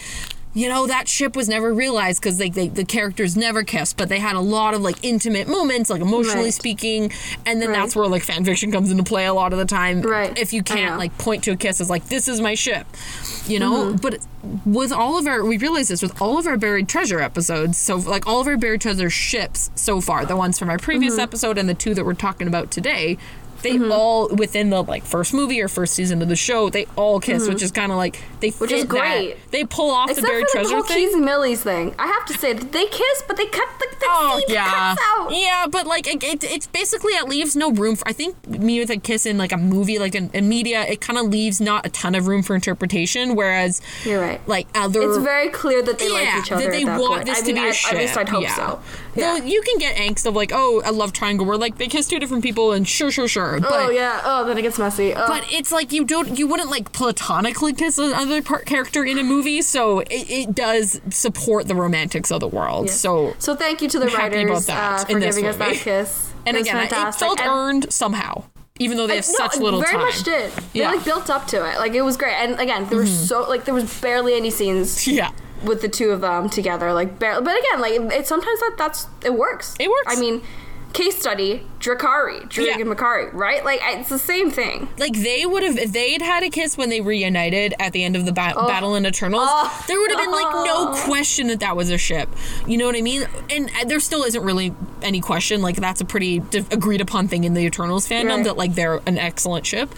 you 0.58 0.68
know, 0.68 0.88
that 0.88 1.08
ship 1.08 1.36
was 1.36 1.48
never 1.48 1.72
realized 1.72 2.20
because 2.20 2.38
the 2.40 2.86
characters 2.88 3.38
never 3.38 3.64
kissed, 3.64 3.96
but 3.96 4.10
they 4.10 4.18
had 4.18 4.36
a 4.36 4.40
lot 4.40 4.74
of 4.74 4.82
like 4.82 4.96
intimate 5.04 5.48
moments, 5.48 5.90
like 5.92 6.02
emotionally 6.02 6.46
Right. 6.46 6.54
speaking, 6.54 7.12
and 7.46 7.62
then 7.62 7.70
Right. 7.70 7.78
that's 7.80 7.96
where 7.96 8.08
like 8.08 8.24
fan 8.24 8.44
fiction 8.44 8.72
comes 8.72 8.90
into 8.90 9.04
play 9.04 9.28
a 9.28 9.34
lot 9.36 9.54
of 9.54 9.60
the 9.60 9.66
time. 9.66 10.02
Right. 10.02 10.36
If 10.36 10.54
you 10.54 10.64
can't 10.64 10.98
like 10.98 11.16
point 11.20 11.44
to 11.44 11.52
a 11.52 11.56
kiss 11.56 11.80
as 11.80 11.92
like 11.92 12.08
this 12.10 12.28
is 12.28 12.42
my 12.42 12.56
ship, 12.56 12.88
you 13.46 13.60
know. 13.60 13.86
Mm-hmm. 13.86 13.98
But 13.98 14.18
with 14.66 14.92
all 14.92 15.20
of 15.20 15.28
our, 15.28 15.46
we 15.46 15.58
realize 15.60 15.90
this 15.90 16.02
with 16.02 16.20
all 16.20 16.40
of 16.40 16.48
our 16.48 16.58
buried 16.58 16.88
treasure 16.90 17.20
episodes. 17.20 17.78
So 17.78 17.98
like 17.98 18.26
all 18.26 18.42
of 18.42 18.48
our 18.48 18.58
buried 18.58 18.82
treasure 18.82 19.12
ships 19.12 19.70
so 19.76 20.02
far, 20.02 20.26
the 20.26 20.36
ones 20.36 20.58
from 20.58 20.70
our 20.72 20.80
previous 20.80 21.14
Mm-hmm. 21.14 21.22
episode 21.22 21.58
and 21.60 21.70
the 21.70 21.74
two 21.76 21.94
that 21.94 22.04
we're 22.04 22.14
talking 22.16 22.48
about 22.48 22.72
today. 22.72 23.18
They 23.72 23.90
all 23.90 24.30
within 24.30 24.70
the 24.70 24.84
like 24.84 25.04
first 25.04 25.34
movie 25.34 25.62
or 25.62 25.68
first 25.68 25.94
season 25.94 26.22
of 26.22 26.30
the 26.30 26.36
show, 26.36 26.70
they 26.70 26.86
all 26.96 27.20
kiss, 27.20 27.48
which 27.48 27.62
is 27.62 27.72
kind 27.72 27.92
of 27.92 27.98
like 27.98 28.20
they 28.40 28.50
Mm-hmm. 28.50 28.60
Which 28.64 28.72
is 28.72 28.86
great. 28.86 29.36
That. 29.36 29.52
They 29.52 29.64
pull 29.66 29.92
off 29.92 30.10
Except 30.10 30.26
the 30.26 30.32
buried 30.32 30.46
for 30.52 30.60
like, 30.60 30.68
the 30.68 30.70
treasure 30.70 30.76
whole 30.76 30.84
thing. 30.84 31.14
And 31.14 31.26
Millies 31.26 31.62
thing. 31.64 31.96
I 32.00 32.08
have 32.08 32.26
to 32.28 32.34
say, 32.34 32.54
they 32.54 32.86
kiss, 32.88 33.24
but 33.28 33.38
they 33.38 33.46
cut 33.46 33.68
the, 33.80 33.88
the 34.00 34.06
Oh 34.10 34.42
yeah, 34.48 34.96
out. 35.00 35.30
yeah, 35.32 35.66
but 35.70 35.86
like 35.86 36.08
it, 36.08 36.24
it, 36.24 36.44
it's 36.44 36.68
basically 36.68 37.14
it 37.14 37.28
leaves 37.28 37.56
no 37.56 37.72
room 37.72 37.96
for. 37.96 38.08
I 38.08 38.14
think 38.14 38.48
me 38.48 38.80
with 38.80 38.90
a 38.90 38.98
kiss 38.98 39.26
in 39.26 39.38
like 39.38 39.52
a 39.52 39.58
movie, 39.58 40.00
like 40.00 40.16
in, 40.16 40.30
in 40.34 40.48
media, 40.50 40.84
it 40.84 41.02
kind 41.02 41.20
of 41.20 41.28
leaves 41.28 41.60
not 41.62 41.86
a 41.86 41.90
ton 41.90 42.16
of 42.16 42.28
room 42.28 42.42
for 42.44 42.56
interpretation. 42.56 43.36
Whereas 43.36 43.82
You're 44.06 44.22
right. 44.22 44.48
like 44.48 44.68
other, 44.76 45.02
It's 45.02 45.18
very 45.18 45.50
clear 45.50 45.82
that 45.84 46.00
they 46.00 46.08
yeah, 46.08 46.14
like 46.36 46.46
each 46.46 46.52
other. 46.52 46.64
that 46.64 46.72
they 46.72 46.82
at 46.84 46.86
that 46.88 47.00
want 47.00 47.14
point. 47.16 47.26
this 47.28 47.38
I 47.40 47.42
to 47.42 47.48
mean, 47.48 47.56
be 47.56 47.62
a 47.62 47.70
I- 47.70 47.72
ship. 47.74 47.94
At 47.94 48.00
least 48.00 48.18
I'd 48.18 48.30
hope 48.30 48.44
yeah. 48.44 48.56
so. 48.56 48.80
Though 49.16 49.36
you 49.38 49.62
can 49.64 49.80
get 49.80 49.96
angst 49.96 50.26
of 50.28 50.36
like, 50.36 50.52
oh, 50.54 50.82
a 50.86 50.92
love 50.92 51.12
triangle 51.12 51.46
where 51.46 51.58
like 51.58 51.78
they 51.78 51.88
kiss 51.88 52.08
two 52.08 52.20
different 52.20 52.44
people 52.44 52.72
and 52.72 52.88
sure, 52.88 53.10
sure, 53.12 53.28
sure. 53.28 53.57
But, 53.62 53.72
oh 53.72 53.90
yeah. 53.90 54.22
Oh, 54.24 54.46
then 54.46 54.58
it 54.58 54.62
gets 54.62 54.78
messy. 54.78 55.14
Oh. 55.14 55.28
But 55.28 55.46
it's 55.52 55.72
like 55.72 55.92
you 55.92 56.06
don't, 56.06 56.38
you 56.38 56.48
wouldn't 56.48 56.70
like 56.70 56.92
platonically 56.92 57.74
kiss 57.74 57.98
another 57.98 58.42
part 58.42 58.66
character 58.66 59.04
in 59.04 59.18
a 59.18 59.24
movie, 59.24 59.62
so 59.62 60.00
it, 60.00 60.08
it 60.30 60.56
does 60.56 61.02
support 61.10 61.68
the 61.68 61.76
romantics 61.76 62.32
of 62.32 62.40
the 62.40 62.48
world. 62.48 62.90
So 62.90 63.36
So 63.40 63.56
thank 63.56 63.82
you 63.82 63.90
to 63.90 64.00
the 64.00 64.08
writers 64.08 64.70
uh, 64.70 64.98
for 65.06 65.12
in 65.14 65.20
this 65.20 65.36
giving 65.36 65.50
us 65.50 65.58
that 65.58 65.74
kiss. 65.76 66.34
And 66.46 66.56
it 66.58 66.62
again, 66.62 66.78
it 66.78 66.90
fantastic. 66.90 67.20
felt 67.28 67.40
And- 67.40 67.50
earned 67.50 67.92
somehow, 67.94 68.44
even 68.80 68.96
though 68.98 69.08
they 69.08 69.16
have 69.18 69.28
no, 69.28 69.34
such 69.48 69.58
it 69.58 69.62
little 69.62 69.82
very 69.82 69.94
time. 69.94 70.02
much 70.06 70.24
did. 70.24 70.52
They 70.52 70.80
Yeah. 70.82 70.92
like 70.92 71.04
built 71.04 71.30
up 71.30 71.48
to 71.48 71.58
it. 71.58 71.78
Like 71.80 71.94
it 71.94 72.02
was 72.04 72.16
great. 72.16 72.36
And 72.36 72.60
again, 72.60 72.88
there 72.90 73.00
was 73.00 73.28
so 73.28 73.42
like 73.50 73.66
there 73.66 73.74
was 73.74 74.00
barely 74.02 74.34
any 74.36 74.50
scenes 74.50 75.06
Yeah. 75.20 75.32
with 75.64 75.82
the 75.82 75.90
two 75.90 76.12
of 76.12 76.22
them 76.22 76.50
together. 76.50 76.94
Like 76.94 77.20
barely. 77.20 77.44
But 77.44 77.58
again, 77.60 77.82
like 77.82 77.94
it 78.18 78.28
sometimes 78.28 78.60
that 78.62 78.76
that's 78.78 79.08
it 79.26 79.34
works. 79.34 79.76
It 79.80 79.90
works. 79.90 80.16
I 80.16 80.20
mean, 80.20 80.42
case 80.94 81.20
study 81.20 81.68
Drakari, 81.80 82.42
Druig 82.50 82.66
Yeah. 82.68 82.80
and 82.80 82.90
Makkari, 82.90 83.32
right? 83.34 83.64
Like 83.64 83.80
it's 83.84 84.10
the 84.10 84.18
same 84.20 84.50
thing. 84.52 84.90
Like 84.98 85.14
they 85.14 85.46
would 85.46 85.64
have, 85.64 85.78
if 85.78 85.92
they'd 85.92 86.22
had 86.22 86.44
a 86.44 86.50
kiss 86.50 86.78
when 86.78 86.90
they 86.90 87.02
reunited 87.02 87.74
at 87.80 87.94
the 87.94 88.04
end 88.04 88.16
of 88.16 88.26
the 88.26 88.32
ba- 88.32 88.54
battle 88.56 88.96
in 88.96 89.06
Eternals, 89.06 89.48
Oh. 89.50 89.86
there 89.88 90.00
would 90.00 90.12
have 90.12 90.20
been 90.20 90.32
like 90.32 90.52
no 90.66 90.90
Oh. 90.90 91.04
question 91.06 91.48
that 91.48 91.60
that 91.60 91.76
was 91.76 91.90
a 91.92 91.98
ship. 91.98 92.30
You 92.66 92.78
know 92.78 92.86
what 92.88 92.96
I 92.96 93.02
mean? 93.02 93.28
And 93.50 93.70
uh, 93.80 93.86
there 93.86 94.00
still 94.00 94.24
isn't 94.24 94.44
really 94.44 94.74
any 95.02 95.22
question. 95.22 95.62
Like 95.62 95.76
that's 95.76 96.02
a 96.02 96.06
pretty 96.06 96.38
agreed 96.72 97.02
upon 97.02 97.28
thing 97.28 97.44
in 97.44 97.54
the 97.54 97.62
Eternals 97.66 98.08
fandom 98.08 98.28
Right. 98.38 98.44
that 98.46 98.58
like 98.58 98.74
they're 98.76 99.00
an 99.06 99.18
excellent 99.18 99.66
ship. 99.66 99.94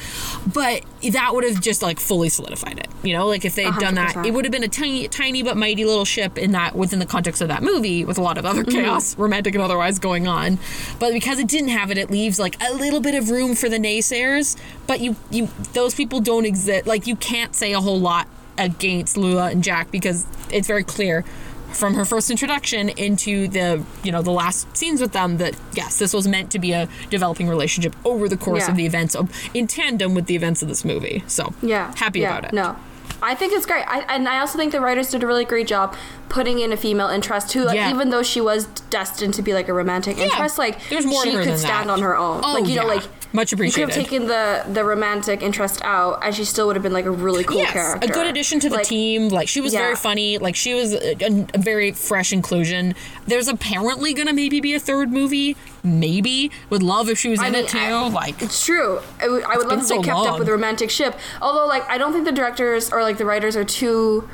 But 0.54 0.84
that 1.12 1.34
would 1.34 1.44
have 1.46 1.62
just 1.62 1.82
like 1.82 2.00
fully 2.00 2.30
solidified 2.30 2.78
it. 2.80 2.88
You 3.04 3.14
know, 3.14 3.28
like 3.28 3.46
if 3.46 3.56
they 3.56 3.64
had 3.64 3.80
done 3.80 3.96
that, 3.96 4.26
it 4.26 4.34
would 4.34 4.44
have 4.46 4.52
been 4.52 4.64
a 4.64 4.68
tiny, 4.68 5.08
tiny 5.08 5.44
but 5.44 5.56
mighty 5.56 5.86
little 5.86 6.06
ship 6.06 6.38
in 6.38 6.52
that 6.52 6.76
within 6.76 7.00
the 7.00 7.06
context 7.06 7.42
of 7.42 7.48
that 7.48 7.64
movie 7.64 8.04
with 8.04 8.18
a 8.18 8.22
lot 8.22 8.38
of 8.38 8.46
other 8.46 8.60
Mm-hmm. 8.64 8.72
chaos, 8.84 9.18
romantic 9.18 9.56
and 9.56 9.64
otherwise, 9.64 10.00
going 10.00 10.28
on. 10.28 10.60
But 11.00 11.14
because 11.14 11.40
it 11.40 11.48
didn't 11.48 11.69
have 11.70 11.92
it, 11.92 11.98
it 11.98 12.10
leaves 12.12 12.40
like 12.40 12.62
a 12.62 12.74
little 12.74 13.00
bit 13.02 13.16
of 13.16 13.30
room 13.30 13.56
for 13.56 13.70
the 13.70 13.78
naysayers. 13.78 14.56
But 14.88 15.00
you, 15.00 15.16
you, 15.32 15.48
those 15.74 15.96
people 15.96 16.20
don't 16.20 16.46
exist. 16.46 16.86
Like 16.88 17.08
you 17.08 17.16
can't 17.16 17.56
say 17.56 17.74
a 17.74 17.80
whole 17.82 18.00
lot 18.00 18.28
against 18.58 19.16
Lula 19.18 19.50
and 19.52 19.64
Jack 19.64 19.90
because 19.92 20.26
it's 20.52 20.68
very 20.68 20.84
clear 20.84 21.24
from 21.74 21.94
her 21.94 22.04
first 22.04 22.32
introduction 22.32 22.90
into 22.90 23.48
the 23.48 23.84
you 24.04 24.12
know 24.12 24.24
the 24.24 24.32
last 24.32 24.76
scenes 24.76 25.00
with 25.00 25.12
them 25.12 25.38
that 25.38 25.56
yes 25.74 26.00
this 26.00 26.14
was 26.16 26.28
meant 26.28 26.50
to 26.52 26.58
be 26.58 26.72
a 26.72 26.90
developing 27.12 27.48
relationship 27.48 27.96
over 28.04 28.28
the 28.28 28.36
course 28.36 28.64
Yeah. 28.64 28.72
of 28.72 28.76
the 28.78 28.88
events 28.88 29.16
of 29.16 29.30
in 29.54 29.68
tandem 29.68 30.16
with 30.16 30.26
the 30.26 30.36
events 30.36 30.64
of 30.64 30.68
this 30.68 30.84
movie 30.84 31.24
so 31.28 31.54
Yeah. 31.62 31.94
happy 31.96 32.22
yeah, 32.22 32.32
about 32.40 32.46
it 32.52 32.56
No. 32.56 32.76
I 33.22 33.36
think 33.36 33.54
it's 33.54 33.66
great. 33.66 33.84
I, 33.88 34.00
and 34.14 34.28
I 34.28 34.40
also 34.40 34.58
think 34.58 34.72
the 34.72 34.82
writers 34.82 35.10
did 35.12 35.24
a 35.24 35.28
really 35.28 35.46
great 35.46 35.68
job 35.68 35.96
putting 36.30 36.60
in 36.60 36.72
a 36.72 36.78
female 36.78 37.08
interest 37.10 37.52
who, 37.54 37.66
like, 37.66 37.76
Yeah. 37.76 37.90
even 37.90 38.10
though 38.12 38.24
she 38.24 38.40
was 38.42 38.66
destined 38.90 39.34
to 39.36 39.42
be 39.42 39.54
like 39.54 39.68
a 39.68 39.74
romantic 39.74 40.18
interest, 40.18 40.58
like 40.58 40.88
there's 40.90 41.06
more 41.06 41.24
she 41.24 41.32
could 41.34 41.58
stand 41.58 41.90
that. 41.90 41.94
on 41.94 42.02
her 42.02 42.16
own. 42.16 42.42
Oh, 42.44 42.54
like 42.54 42.68
you 42.68 42.76
know, 42.76 42.86
like 42.86 43.04
Much 43.32 43.54
appreciated. 43.54 43.80
You 43.80 43.86
could 43.86 43.96
have 43.96 44.10
taken 44.10 44.28
the 44.28 44.74
the 44.74 44.84
romantic 44.84 45.44
interest 45.44 45.82
out, 45.84 46.20
and 46.24 46.34
she 46.34 46.44
still 46.44 46.66
would 46.68 46.76
have 46.76 46.82
been 46.84 46.94
like 46.94 47.06
a 47.06 47.12
really 47.12 47.44
cool 47.44 47.58
yes, 47.58 47.72
character. 47.72 48.10
a 48.10 48.12
good 48.12 48.26
addition 48.26 48.60
to 48.62 48.70
the 48.70 48.78
Like, 48.78 48.88
team. 48.88 49.30
Like 49.30 49.48
she 49.48 49.62
was 49.62 49.72
Yeah. 49.74 49.82
very 49.82 49.96
funny. 49.96 50.40
Like 50.40 50.56
she 50.56 50.74
was 50.74 50.94
a, 50.96 51.16
a, 51.54 51.58
very 51.60 51.92
fresh 51.92 52.34
inclusion. 52.34 52.96
There's 53.28 53.48
apparently 53.48 54.14
gonna 54.16 54.34
maybe 54.34 54.60
be 54.62 54.74
a 54.74 54.80
third 54.80 55.12
movie. 55.12 55.56
Maybe 55.84 56.50
would 56.72 56.82
love 56.82 57.08
if 57.08 57.20
she 57.20 57.30
was 57.30 57.40
I 57.40 57.48
in 57.48 57.54
mean, 57.54 57.66
it 57.66 57.70
too. 57.70 57.78
I- 57.78 58.08
like 58.10 58.42
It's 58.42 58.66
true. 58.66 59.00
I 59.22 59.28
would 59.30 59.44
I 59.44 59.58
would 59.58 59.68
love 59.68 59.80
if 59.80 59.86
so 59.86 60.02
kept 60.02 60.18
long. 60.18 60.28
up 60.28 60.40
with 60.40 60.48
the 60.48 60.54
romantic 60.54 60.90
ship. 60.90 61.16
Although, 61.42 61.68
like, 61.68 61.88
I 61.88 61.98
don't 62.00 62.12
think 62.14 62.26
the 62.26 62.32
directors 62.32 62.92
or 62.92 63.04
like 63.04 63.18
the 63.20 63.26
writers 63.26 63.56
are 63.56 63.64
too. 63.64 64.28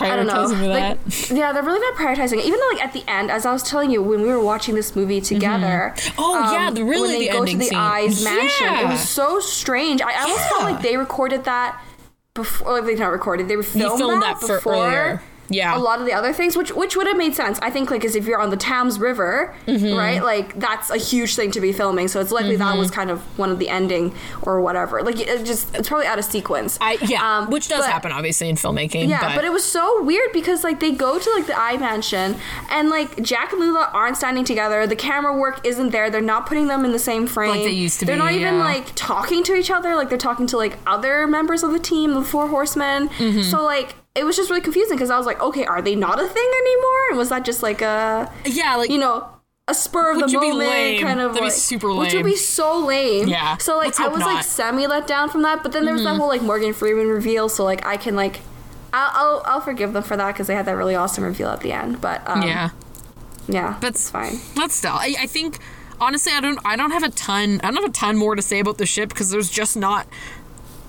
I 0.00 0.16
don't 0.16 0.26
know. 0.26 0.34
prioritizing 0.34 0.60
with 0.60 0.70
Like, 0.70 1.38
yeah, 1.38 1.52
they're 1.52 1.62
really 1.62 1.80
not 1.80 1.94
prioritizing 1.94 2.38
it. 2.38 2.44
Even 2.44 2.58
though, 2.60 2.68
like, 2.72 2.84
at 2.84 2.92
the 2.92 3.04
end, 3.08 3.30
as 3.30 3.46
I 3.46 3.52
was 3.52 3.62
telling 3.62 3.90
you, 3.90 4.02
when 4.02 4.22
we 4.22 4.28
were 4.28 4.42
watching 4.42 4.74
this 4.74 4.94
movie 4.94 5.20
mm-hmm. 5.20 5.34
together. 5.34 5.94
Oh, 6.16 6.52
yeah, 6.52 6.68
um, 6.68 6.74
the- 6.74 6.84
really 6.84 7.08
when 7.08 7.18
they 7.18 7.26
the 7.26 7.32
go 7.32 7.38
ending 7.38 7.54
to 7.54 7.58
the 7.58 7.64
scene. 7.66 7.78
Eyes 7.78 8.24
mansion, 8.24 8.74
it 8.74 8.88
was 8.88 9.08
so 9.08 9.40
strange. 9.40 10.00
I, 10.02 10.12
I 10.12 10.22
almost 10.22 10.48
felt 10.48 10.62
like 10.62 10.82
they 10.82 10.96
recorded 10.96 11.44
that 11.44 11.82
before. 12.34 12.72
Like, 12.72 12.84
they 12.84 12.94
not 12.94 13.12
recorded. 13.12 13.48
They 13.48 13.56
were 13.56 13.62
filmed, 13.62 13.98
filmed 13.98 14.22
that, 14.22 14.40
that 14.40 14.46
for 14.46 14.56
before. 14.56 14.74
earlier. 14.74 15.22
Yeah. 15.50 15.76
a 15.76 15.78
lot 15.78 16.00
of 16.00 16.06
the 16.06 16.12
other 16.12 16.32
things, 16.32 16.56
which 16.56 16.72
which 16.72 16.96
would 16.96 17.06
have 17.06 17.16
made 17.16 17.34
sense. 17.34 17.58
I 17.62 17.70
think 17.70 17.90
like 17.90 18.04
as 18.04 18.14
if 18.14 18.26
you're 18.26 18.40
on 18.40 18.50
the 18.50 18.56
Thames 18.56 18.98
River, 18.98 19.54
Mm-hmm. 19.66 19.96
right? 19.96 20.22
Like 20.22 20.58
that's 20.58 20.90
a 20.90 20.96
huge 20.98 21.34
thing 21.36 21.50
to 21.52 21.60
be 21.60 21.72
filming. 21.72 22.08
So 22.08 22.20
it's 22.20 22.30
likely 22.32 22.56
that 22.56 22.76
was 22.76 22.90
kind 22.90 23.10
of 23.10 23.20
one 23.38 23.50
of 23.50 23.58
the 23.58 23.68
ending 23.68 24.14
or 24.42 24.60
whatever. 24.60 25.02
Like 25.02 25.18
it 25.20 25.44
just 25.44 25.74
it's 25.74 25.88
probably 25.88 26.06
out 26.06 26.18
of 26.18 26.24
sequence. 26.24 26.78
I 26.80 26.98
yeah, 27.02 27.38
Um, 27.38 27.50
which 27.50 27.68
does 27.68 27.80
but- 27.80 27.90
happen 27.90 28.12
obviously 28.12 28.48
in 28.48 28.56
filmmaking. 28.56 29.08
Yeah, 29.08 29.20
but, 29.20 29.36
but, 29.36 29.44
it 29.44 29.52
was 29.52 29.64
so 29.64 30.02
weird 30.02 30.32
because 30.32 30.64
like 30.64 30.80
they 30.80 30.92
go 30.92 31.18
to 31.18 31.30
like 31.36 31.46
the 31.46 31.58
eye 31.58 31.76
mansion 31.78 32.36
and 32.70 32.90
like 32.90 33.22
Jack 33.22 33.52
and 33.52 33.60
Lula 33.60 33.90
aren't 33.92 34.16
standing 34.16 34.44
together. 34.44 34.86
The 34.86 34.96
camera 34.96 35.36
work 35.36 35.64
isn't 35.66 35.90
there. 35.90 36.10
They're 36.10 36.20
not 36.20 36.46
putting 36.46 36.66
them 36.68 36.84
in 36.84 36.92
the 36.92 36.98
same 36.98 37.26
frame. 37.26 37.50
Like 37.50 37.62
they 37.64 37.70
used 37.70 38.00
to 38.00 38.06
They're 38.06 38.16
be, 38.16 38.20
not 38.22 38.32
even 38.32 38.54
yeah. 38.54 38.64
like 38.64 38.92
talking 38.94 39.42
to 39.44 39.54
each 39.54 39.70
other. 39.70 39.94
Like 39.94 40.08
they're 40.08 40.18
talking 40.18 40.46
to 40.48 40.56
like 40.56 40.76
other 40.86 41.26
members 41.26 41.62
of 41.62 41.72
the 41.72 41.78
team, 41.78 42.14
the 42.14 42.22
Four 42.22 42.48
Horsemen. 42.48 43.08
Mm-hmm. 43.10 43.42
So 43.42 43.64
like 43.64 43.94
it 44.18 44.24
was 44.24 44.36
just 44.36 44.50
really 44.50 44.62
confusing 44.62 44.96
because 44.96 45.10
I 45.10 45.16
was 45.16 45.26
like, 45.26 45.40
okay, 45.40 45.64
are 45.64 45.80
they 45.80 45.94
not 45.94 46.18
a 46.20 46.26
thing 46.26 46.50
anymore? 46.62 47.08
And 47.10 47.18
was 47.18 47.28
that 47.30 47.44
just 47.44 47.62
like 47.62 47.80
a 47.82 48.30
yeah, 48.44 48.76
like 48.76 48.90
you 48.90 48.98
know? 48.98 49.28
A 49.70 49.74
spur 49.74 50.12
of 50.12 50.20
the 50.20 50.26
be 50.28 50.32
moment 50.34 50.58
lame. 50.60 51.02
kind 51.02 51.20
of 51.20 51.34
That'd 51.34 51.42
be 51.42 51.48
like, 51.50 51.52
super 51.52 51.94
which 51.94 52.14
would 52.14 52.24
be 52.24 52.36
so 52.36 52.78
lame. 52.86 53.28
Yeah. 53.28 53.58
So 53.58 53.76
like 53.76 54.00
I 54.00 54.08
was 54.08 54.20
not. 54.20 54.34
like 54.36 54.44
semi 54.44 54.86
let 54.86 55.06
down 55.06 55.28
from 55.28 55.42
that, 55.42 55.62
but 55.62 55.72
then 55.72 55.84
there 55.84 55.92
was 55.92 56.00
Mm-hmm. 56.02 56.12
that 56.14 56.18
whole 56.18 56.28
like 56.28 56.40
Morgan 56.40 56.72
Freeman 56.72 57.08
reveal, 57.08 57.50
so 57.50 57.64
like 57.64 57.84
I 57.84 57.98
can 57.98 58.16
like 58.16 58.40
I'll 58.94 59.10
I'll, 59.14 59.42
I'll 59.44 59.60
forgive 59.60 59.92
them 59.92 60.02
for 60.02 60.16
that 60.16 60.32
because 60.32 60.46
they 60.46 60.54
had 60.54 60.64
that 60.64 60.72
really 60.72 60.94
awesome 60.94 61.22
reveal 61.22 61.48
at 61.50 61.60
the 61.60 61.72
end. 61.72 62.00
But 62.00 62.26
um, 62.26 62.42
yeah. 62.44 62.70
yeah, 63.46 63.76
That's 63.80 64.10
that's 64.10 64.10
fine. 64.10 64.40
That's 64.54 64.74
still. 64.74 64.92
I, 64.94 65.14
I 65.20 65.26
think 65.26 65.58
honestly, 66.00 66.32
I 66.32 66.40
don't. 66.40 66.58
I 66.64 66.74
don't 66.74 66.92
have 66.92 67.02
a 67.02 67.10
ton. 67.10 67.60
I 67.62 67.66
don't 67.70 67.82
have 67.82 67.90
a 67.90 67.92
ton 67.92 68.16
more 68.16 68.34
to 68.36 68.40
say 68.42 68.60
about 68.60 68.78
the 68.78 68.86
ship 68.86 69.10
because 69.10 69.28
there's 69.28 69.50
just 69.50 69.76
not 69.76 70.06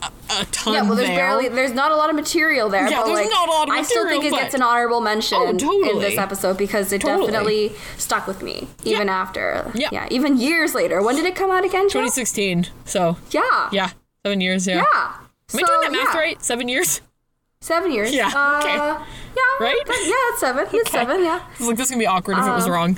a, 0.02 0.12
a 0.42 0.46
ton 0.52 0.74
Yeah, 0.74 0.82
well, 0.84 0.96
there's 0.96 1.08
there. 1.08 1.18
barely 1.18 1.50
there's 1.50 1.72
not 1.74 1.92
a 1.92 1.96
lot 1.96 2.10
of 2.10 2.16
material 2.16 2.70
there. 2.70 2.90
Yeah, 2.90 2.98
but 3.02 3.06
there's 3.08 3.20
like, 3.20 3.30
not 3.30 3.48
a 3.48 3.52
lot 3.52 3.64
of 3.64 3.70
material. 3.70 3.80
I 3.80 3.84
still 3.88 4.08
think 4.10 4.24
it 4.26 4.32
gets 4.32 4.54
an 4.54 4.62
honorable 4.62 5.02
mention 5.02 5.38
Oh, 5.40 5.50
in 5.50 6.00
this 6.00 6.18
episode 6.18 6.58
because 6.58 6.92
it 6.92 7.02
Totally. 7.02 7.32
definitely 7.32 7.72
stuck 7.98 8.28
with 8.28 8.42
me 8.44 8.68
even 8.84 9.08
Yeah. 9.08 9.14
after. 9.14 9.72
Yeah. 9.76 9.90
yeah, 9.92 10.08
even 10.12 10.38
years 10.38 10.74
later. 10.76 11.02
When 11.02 11.16
did 11.16 11.26
it 11.26 11.36
come 11.36 11.52
out 11.52 11.66
again? 11.66 11.84
Joe? 11.90 12.00
2016. 12.02 12.68
So 12.86 13.18
Yeah, 13.32 13.70
yeah, 13.72 13.92
seven 14.26 14.42
years. 14.42 14.68
Yeah. 14.68 14.76
yeah. 14.76 15.14
Am 15.54 15.60
I 15.60 15.64
doing 15.64 15.82
that 15.82 15.92
math 15.92 16.16
right? 16.16 16.42
Seven 16.44 16.68
years. 16.68 17.02
Seven 17.62 17.92
years. 17.92 18.14
Yeah, 18.14 18.32
Uh, 18.34 18.60
okay. 18.60 18.76
Yeah. 18.76 19.04
Right? 19.60 19.76
that- 19.86 20.04
yeah, 20.08 20.32
it's 20.32 20.40
seven. 20.40 20.66
It's 20.72 20.92
seven. 20.92 21.22
Yeah. 21.22 21.42
I 21.44 21.58
was 21.60 21.68
like, 21.68 21.76
this 21.76 21.88
is 21.88 21.92
gonna 21.92 22.00
be 22.00 22.08
awkward 22.08 22.38
if 22.38 22.46
it 22.46 22.50
was 22.52 22.66
Um, 22.66 22.72
wrong. 22.72 22.98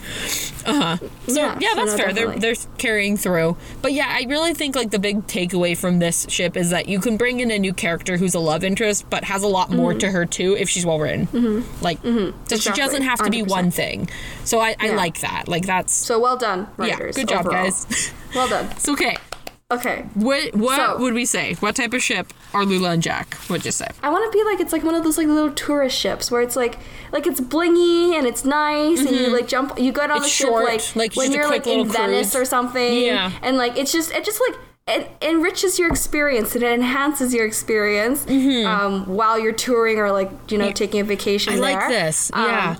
Uh 0.64 0.74
huh. 0.96 0.98
So 1.28 1.34
yeah, 1.42 1.58
yeah, 1.60 1.70
so 1.72 1.76
that's 1.78 1.92
no, 1.94 1.98
fair. 1.98 2.14
They're 2.14 2.38
they're 2.38 2.56
carrying 2.78 3.18
through. 3.18 3.58
But 3.82 3.94
yeah, 3.94 4.06
I 4.08 4.28
really 4.30 4.54
think 4.54 4.76
like 4.76 4.92
the 4.92 5.00
big 5.00 5.26
takeaway 5.26 5.76
from 5.76 5.98
this 5.98 6.28
ship 6.30 6.56
is 6.56 6.70
that 6.70 6.88
you 6.88 7.00
can 7.00 7.18
bring 7.18 7.40
in 7.40 7.50
a 7.50 7.58
new 7.58 7.74
character 7.74 8.18
who's 8.18 8.36
a 8.36 8.40
love 8.40 8.64
interest, 8.64 9.10
but 9.10 9.24
has 9.24 9.42
a 9.42 9.48
lot 9.48 9.72
more 9.72 9.96
to 9.96 10.12
her 10.12 10.28
too 10.28 10.56
if 10.60 10.70
she's 10.70 10.86
well 10.86 11.00
written. 11.00 11.28
Like, 11.82 11.98
so 11.98 12.04
she 12.04 12.10
Mm-hmm. 12.12 12.54
Exactly. 12.54 12.82
doesn't 12.84 13.02
have 13.02 13.24
to 13.24 13.32
be 13.32 13.42
100%. 13.42 13.48
one 13.50 13.72
thing. 13.72 14.10
So 14.44 14.60
I, 14.60 14.76
I 14.80 14.90
Yeah. 14.90 14.96
like 14.96 15.22
that. 15.22 15.48
Like 15.48 15.66
that's 15.66 15.92
So 15.94 16.20
well 16.20 16.38
done, 16.38 16.68
yeah, 16.78 16.98
good 17.00 17.28
job, 17.28 17.48
overall. 17.48 17.64
guys. 17.64 18.12
Well 18.36 18.48
done. 18.48 18.66
it's 18.72 18.88
okay. 18.88 19.18
Okay. 19.72 20.04
What 20.16 20.54
what 20.56 20.76
So- 20.76 20.98
would 21.00 21.14
we 21.14 21.26
say? 21.26 21.54
What 21.62 21.76
type 21.78 21.94
of 21.94 22.04
ship 22.04 22.34
are 22.54 22.66
Lula 22.66 22.92
and 22.92 23.02
Jack? 23.02 23.36
What'd 23.48 23.66
you 23.66 23.72
say? 23.72 23.88
I 24.04 24.10
want 24.10 24.30
to 24.32 24.38
be 24.38 24.44
like 24.44 24.60
it's 24.60 24.74
like 24.74 24.84
one 24.84 24.96
of 24.96 25.04
those 25.04 25.18
like 25.18 25.28
little 25.28 25.52
tourist 25.52 25.98
ships 25.98 26.30
where 26.30 26.42
it's 26.42 26.56
like 26.58 26.78
like 27.14 27.26
it's 27.26 27.40
blingy 27.40 28.14
and 28.18 28.28
it's 28.28 28.44
nice 28.44 29.00
and 29.00 29.12
you 29.12 29.32
like 29.32 29.48
jump 29.48 29.80
you 29.80 29.92
go 29.92 30.02
down 30.08 30.18
Mm-hmm. 30.18 30.26
It's 30.26 30.38
the 30.38 30.44
ship 30.44 30.48
short, 30.48 30.66
like, 30.66 30.96
like, 30.96 31.16
when 31.16 31.32
you're 31.32 31.48
like 31.50 31.66
in 31.66 31.78
little 31.80 31.94
Venice 31.94 32.32
cruise. 32.32 32.42
or 32.42 32.46
something 32.46 32.94
Yeah. 33.00 33.32
and 33.42 33.56
like 33.58 33.78
it's 33.78 33.92
just 33.94 34.12
it 34.12 34.26
just 34.26 34.42
like 34.50 34.60
it 34.88 35.10
enriches 35.22 35.80
your 35.80 35.90
experience 35.90 36.54
and 36.56 36.64
it 36.64 36.72
enhances 36.74 37.34
your 37.34 37.46
experience 37.46 38.28
um, 38.28 39.06
while 39.06 39.40
you're 39.40 39.54
touring 39.54 39.98
or 40.00 40.12
like 40.12 40.30
you 40.52 40.58
know 40.58 40.72
taking 40.72 41.00
a 41.00 41.04
vacation 41.06 41.54
Mm-hmm. 41.54 41.64
I 41.64 41.74
like 41.76 41.88
this, 41.90 42.30
Um, 42.34 42.46
yeah. 42.46 42.76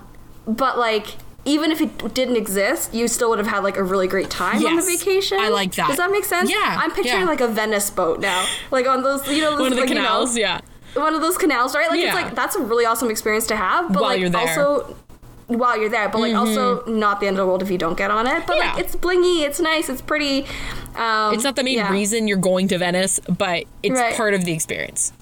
but 0.46 0.76
like 0.78 1.06
even 1.44 1.72
if 1.72 1.80
it 1.80 2.14
didn't 2.14 2.36
exist, 2.36 2.94
you 2.94 3.08
still 3.08 3.30
would 3.30 3.38
have 3.38 3.48
had 3.48 3.64
like 3.64 3.76
a 3.76 3.82
really 3.82 4.06
great 4.06 4.30
time 4.30 4.64
on 4.64 4.76
the 4.76 4.82
vacation. 4.82 5.38
I 5.40 5.48
like 5.48 5.74
that. 5.74 5.88
Does 5.88 5.96
that 5.96 6.10
make 6.10 6.24
sense? 6.24 6.50
Yeah, 6.50 6.76
I'm 6.80 6.90
picturing 6.92 7.22
yeah. 7.22 7.26
like 7.28 7.40
a 7.40 7.48
Venice 7.48 7.90
boat 7.90 8.20
now, 8.20 8.46
like 8.70 8.86
on 8.86 9.02
those 9.02 9.26
you 9.28 9.40
know 9.40 9.50
those, 9.52 9.60
One 9.60 9.72
of 9.72 9.76
the 9.76 9.80
like, 9.82 9.88
you 9.90 9.94
know, 9.96 10.02
canals, 10.02 10.36
yeah. 10.36 10.60
one 10.94 11.14
of 11.14 11.20
those 11.20 11.36
canals, 11.36 11.74
right? 11.74 11.90
Like 11.90 12.00
Yeah. 12.00 12.06
it's 12.06 12.14
like 12.14 12.34
that's 12.34 12.54
a 12.56 12.60
really 12.60 12.84
awesome 12.86 13.10
experience 13.10 13.46
to 13.48 13.56
have, 13.56 13.92
but 13.92 14.02
While 14.02 14.10
like 14.10 14.20
you're 14.20 14.30
there. 14.30 14.40
also 14.40 14.96
while 15.48 15.76
you're 15.78 15.90
there, 15.90 16.08
but 16.08 16.20
like 16.20 16.34
also 16.34 16.84
not 16.86 17.20
the 17.20 17.26
end 17.26 17.36
of 17.36 17.42
the 17.42 17.46
world 17.46 17.62
if 17.62 17.70
you 17.70 17.76
don't 17.78 17.98
get 17.98 18.10
on 18.10 18.26
it. 18.26 18.46
But 18.46 18.56
Yeah. 18.56 18.74
like 18.74 18.84
it's 18.84 18.94
blingy, 18.96 19.42
it's 19.42 19.60
nice, 19.60 19.88
it's 19.88 20.00
pretty. 20.00 20.46
Um, 20.96 21.34
It's 21.34 21.44
not 21.44 21.56
the 21.56 21.64
main 21.64 21.84
reason 21.90 22.28
you're 22.28 22.36
going 22.38 22.68
to 22.68 22.78
Venice, 22.78 23.18
but 23.36 23.64
it's 23.82 23.98
Right. 23.98 24.14
part 24.14 24.34
of 24.34 24.44
the 24.44 24.52
experience. 24.52 25.12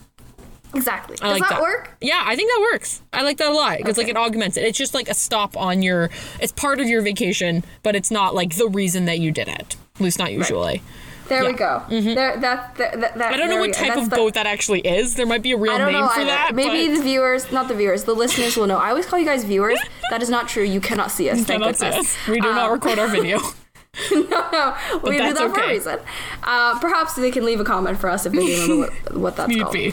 Exactly. 0.74 1.16
I 1.20 1.30
Does 1.30 1.40
like 1.40 1.50
that, 1.50 1.60
work? 1.60 1.96
Yeah, 2.00 2.22
I 2.24 2.36
think 2.36 2.50
that 2.50 2.68
works. 2.72 3.02
I 3.12 3.22
like 3.22 3.36
that 3.38 3.50
a 3.50 3.54
lot 3.54 3.78
because 3.78 3.98
like 3.98 4.08
it 4.08 4.16
augments 4.16 4.56
it. 4.56 4.64
It's 4.64 4.78
just 4.78 4.94
like 4.94 5.08
a 5.08 5.14
stop 5.14 5.56
on 5.56 5.82
your. 5.82 6.10
It's 6.40 6.52
part 6.52 6.80
of 6.80 6.88
your 6.88 7.02
vacation, 7.02 7.64
but 7.82 7.96
it's 7.96 8.10
not 8.10 8.34
like 8.34 8.56
the 8.56 8.68
reason 8.68 9.04
that 9.06 9.18
you 9.18 9.32
did 9.32 9.48
it. 9.48 9.76
At 9.96 10.00
least 10.00 10.18
not 10.18 10.32
usually. 10.32 10.82
There 11.28 11.44
we 11.44 11.50
Yeah. 11.50 11.84
Mm-hmm. 11.88 12.08
go. 12.08 12.14
There, 12.14 12.36
that, 12.38 12.74
that, 12.76 13.00
that, 13.00 13.20
I 13.32 13.36
don't 13.36 13.48
know 13.48 13.60
what 13.60 13.72
type 13.72 13.96
of 13.96 14.10
the- 14.10 14.16
boat 14.16 14.34
that 14.34 14.46
actually 14.46 14.80
is. 14.80 15.14
There 15.14 15.26
might 15.26 15.42
be 15.42 15.52
a 15.52 15.56
real 15.56 15.78
name 15.78 15.92
know 15.92 16.08
for 16.08 16.24
that. 16.24 16.54
Maybe 16.56 16.88
but 16.88 16.96
the 16.96 17.02
viewers, 17.04 17.52
not 17.52 17.68
the 17.68 17.74
viewers, 17.74 18.02
the 18.02 18.14
listeners 18.14 18.56
will 18.56 18.66
know. 18.66 18.78
I 18.78 18.88
always 18.90 19.06
call 19.06 19.18
you 19.18 19.24
guys 19.26 19.44
viewers. 19.44 19.78
That 20.10 20.22
is 20.22 20.28
not 20.28 20.48
true. 20.48 20.64
You 20.64 20.80
cannot 20.80 21.12
see 21.12 21.30
us. 21.30 21.38
you 21.38 21.44
cannot 21.44 21.76
see 21.76 21.86
us. 21.86 22.16
We 22.26 22.40
do 22.40 22.48
not 22.52 22.66
Um, 22.66 22.72
record 22.72 22.98
our 22.98 23.06
video. 23.06 23.38
no, 24.12 24.20
no, 24.20 24.76
we 25.02 25.18
do 25.18 25.34
that 25.34 25.50
for 25.54 25.60
a 25.60 25.68
reason. 25.68 25.98
Uh, 26.44 26.78
perhaps 26.78 27.14
they 27.16 27.30
can 27.30 27.44
leave 27.44 27.58
a 27.60 27.64
comment 27.64 27.98
for 27.98 28.08
us 28.08 28.24
if 28.24 28.32
they 28.32 28.46
do 28.46 28.62
remember 28.62 28.92
what, 29.10 29.14
what 29.16 29.36
that's 29.36 29.56
called. 29.56 29.72
be. 29.72 29.92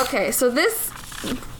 Okay, 0.00 0.32
so 0.32 0.50
this, 0.50 0.90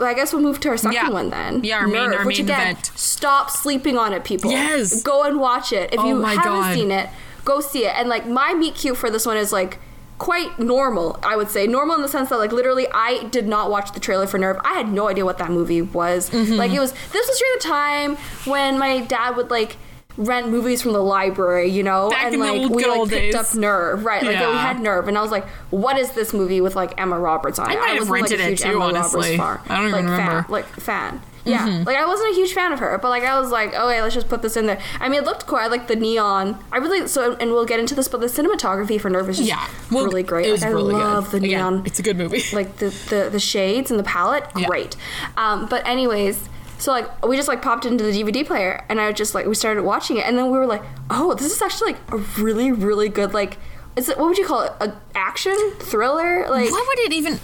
I 0.01 0.13
guess 0.15 0.33
we'll 0.33 0.43
move 0.43 0.59
to 0.61 0.71
our 0.71 0.77
second 0.77 0.95
Yeah. 0.95 1.11
one 1.11 1.31
then. 1.31 1.63
Yeah, 1.63 1.77
our 1.79 1.87
main- 1.87 2.11
Nerve, 2.11 2.21
our 2.21 2.27
which 2.27 2.39
main 2.39 2.47
again, 2.47 2.61
event. 2.73 2.91
stop 2.97 3.51
sleeping 3.51 3.97
on 3.97 4.13
it, 4.13 4.25
people. 4.25 4.51
Yes. 4.51 5.03
Go 5.03 5.23
and 5.23 5.39
watch 5.39 5.73
it. 5.73 5.95
If 5.95 6.01
Oh 6.01 6.09
you 6.09 6.21
haven't 6.23 6.43
God. 6.45 6.75
seen 6.75 6.91
it, 6.91 7.11
go 7.45 7.61
see 7.61 7.87
it. 7.87 7.95
And 7.97 8.09
like 8.09 8.27
my 8.27 8.55
meet 8.55 8.75
cute 8.75 8.97
for 8.97 9.09
this 9.09 9.25
one 9.25 9.37
is 9.37 9.53
like 9.53 9.79
quite 10.19 10.59
normal, 10.59 11.17
I 11.23 11.37
would 11.37 11.49
say. 11.49 11.69
Normal 11.69 11.95
in 11.95 12.03
the 12.03 12.09
sense 12.09 12.29
that 12.31 12.39
like 12.39 12.51
literally 12.51 12.89
I 12.93 13.23
did 13.31 13.47
not 13.47 13.71
watch 13.71 13.93
the 13.93 14.01
trailer 14.01 14.27
for 14.27 14.37
Nerve. 14.39 14.57
I 14.65 14.75
had 14.75 14.93
no 14.93 15.09
idea 15.09 15.25
what 15.25 15.39
that 15.39 15.51
movie 15.53 15.81
was. 15.83 16.29
Mm-hmm. 16.31 16.55
Like 16.55 16.73
it 16.73 16.81
was 16.81 16.91
this 16.93 17.29
was 17.29 17.39
during 17.39 17.55
the 17.55 17.61
time 17.63 18.17
when 18.51 18.79
my 18.81 18.99
dad 19.01 19.37
would 19.37 19.49
like 19.51 19.77
rent 20.19 20.49
movies 20.51 20.83
from 20.83 20.93
the 20.93 21.03
library, 21.03 21.69
you 21.71 21.83
know, 21.83 22.11
Back 22.11 22.33
and 22.33 22.41
like 22.41 22.69
we 22.71 22.85
like 22.85 23.09
picked 23.09 23.11
days. 23.11 23.35
up 23.35 23.55
Nerve, 23.55 24.05
right? 24.05 24.23
Like 24.23 24.37
we 24.39 24.57
had 24.57 24.81
Nerve, 24.81 25.09
and 25.09 25.17
I 25.17 25.23
was 25.23 25.31
like, 25.31 25.47
"What 25.71 25.97
is 25.97 26.11
this 26.13 26.35
movie 26.35 26.61
with 26.61 26.77
like 26.77 27.01
Emma 27.01 27.19
Roberts 27.19 27.59
on 27.59 27.71
it?" 27.71 27.77
I 27.77 27.81
might 27.81 27.89
have 28.01 28.09
wasn't, 28.09 28.11
like, 28.11 28.21
rented 28.23 28.41
a 28.41 28.43
it 28.45 28.49
huge 28.51 28.61
too, 28.61 28.69
Emma 28.69 28.81
honestly. 28.85 29.39
Roberts 29.39 29.67
fan, 29.67 29.73
I 29.73 29.77
don't 29.81 29.89
even 29.89 29.93
like, 30.07 30.11
remember. 30.21 30.43
Fan, 30.43 30.51
like 30.51 30.67
fan. 30.67 31.23
Yeah, 31.45 31.83
like 31.87 31.97
I 31.97 32.05
wasn't 32.05 32.33
a 32.33 32.35
huge 32.35 32.53
fan 32.53 32.73
of 32.73 32.79
her, 32.81 32.99
but 32.99 33.09
like 33.09 33.23
I 33.23 33.41
was 33.41 33.51
like, 33.51 33.73
oh 33.75 33.87
wait, 33.87 34.03
let's 34.03 34.15
just 34.15 34.29
put 34.29 34.43
this 34.43 34.55
in 34.59 34.67
there. 34.67 34.79
I 35.01 35.09
mean, 35.09 35.23
it 35.23 35.25
looked 35.25 35.47
cool. 35.47 35.57
I 35.57 35.69
like 35.69 35.87
the 35.89 35.97
neon. 35.97 36.63
I 36.71 36.77
really 36.77 37.09
so, 37.09 37.37
and 37.37 37.53
we'll 37.53 37.65
get 37.65 37.81
into 37.81 37.95
this, 37.95 38.07
but 38.07 38.21
the 38.21 38.27
cinematography 38.27 39.01
for 39.01 39.09
Nerve 39.09 39.31
is 39.31 39.39
just 39.39 39.49
Yeah, 39.49 39.67
Well, 39.91 40.05
really 40.05 40.23
great. 40.23 40.47
It 40.47 40.51
was 40.53 40.61
like, 40.61 40.73
really 40.75 40.95
I 40.95 40.99
love 40.99 41.31
good. 41.31 41.41
the 41.41 41.47
Again, 41.47 41.59
neon 41.75 41.83
it's 41.87 41.99
a 41.99 42.03
good 42.03 42.19
movie. 42.19 42.43
like 42.53 42.77
the, 42.79 42.91
the 43.09 43.29
the 43.33 43.41
shades 43.41 43.91
and 43.91 43.99
the 43.99 44.05
palette 44.05 44.45
Yeah. 44.57 44.67
great 44.67 44.97
um, 45.39 45.67
but 45.71 45.87
anyways 45.87 46.49
so 46.79 46.93
like 46.93 47.27
we 47.27 47.37
just 47.37 47.49
like 47.49 47.61
popped 47.61 47.85
into 47.85 48.05
the 48.05 48.11
dvd 48.11 48.47
player 48.47 48.85
and 48.89 49.01
i 49.01 49.13
just 49.13 49.35
like 49.35 49.47
we 49.47 49.55
started 49.55 49.83
watching 49.83 50.17
it 50.17 50.25
and 50.25 50.39
then 50.39 50.51
we 50.51 50.59
were 50.59 50.67
like 50.67 50.83
oh 51.11 51.35
this 51.35 51.53
is 51.53 51.61
actually 51.61 51.93
like 51.93 52.13
a 52.13 52.17
really 52.41 52.73
really 52.73 53.09
good 53.09 53.35
like 53.35 53.59
is 53.97 54.09
it 54.09 54.17
what 54.17 54.29
would 54.29 54.39
you 54.39 54.47
call 54.47 54.63
it 54.63 54.73
a 54.81 54.93
action 55.15 55.57
thriller 55.81 56.49
like 56.49 56.71
what 56.71 56.87
would 56.87 56.99
it 57.01 57.13
even? 57.13 57.41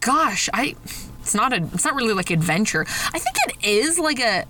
Gosh, 0.00 0.48
I. 0.54 0.74
It's 1.20 1.34
not 1.34 1.52
a. 1.52 1.56
It's 1.74 1.84
not 1.84 1.94
really 1.94 2.14
like 2.14 2.30
adventure. 2.30 2.86
I 3.12 3.18
think 3.18 3.36
it 3.46 3.68
is 3.68 3.98
like 3.98 4.18
a 4.18 4.46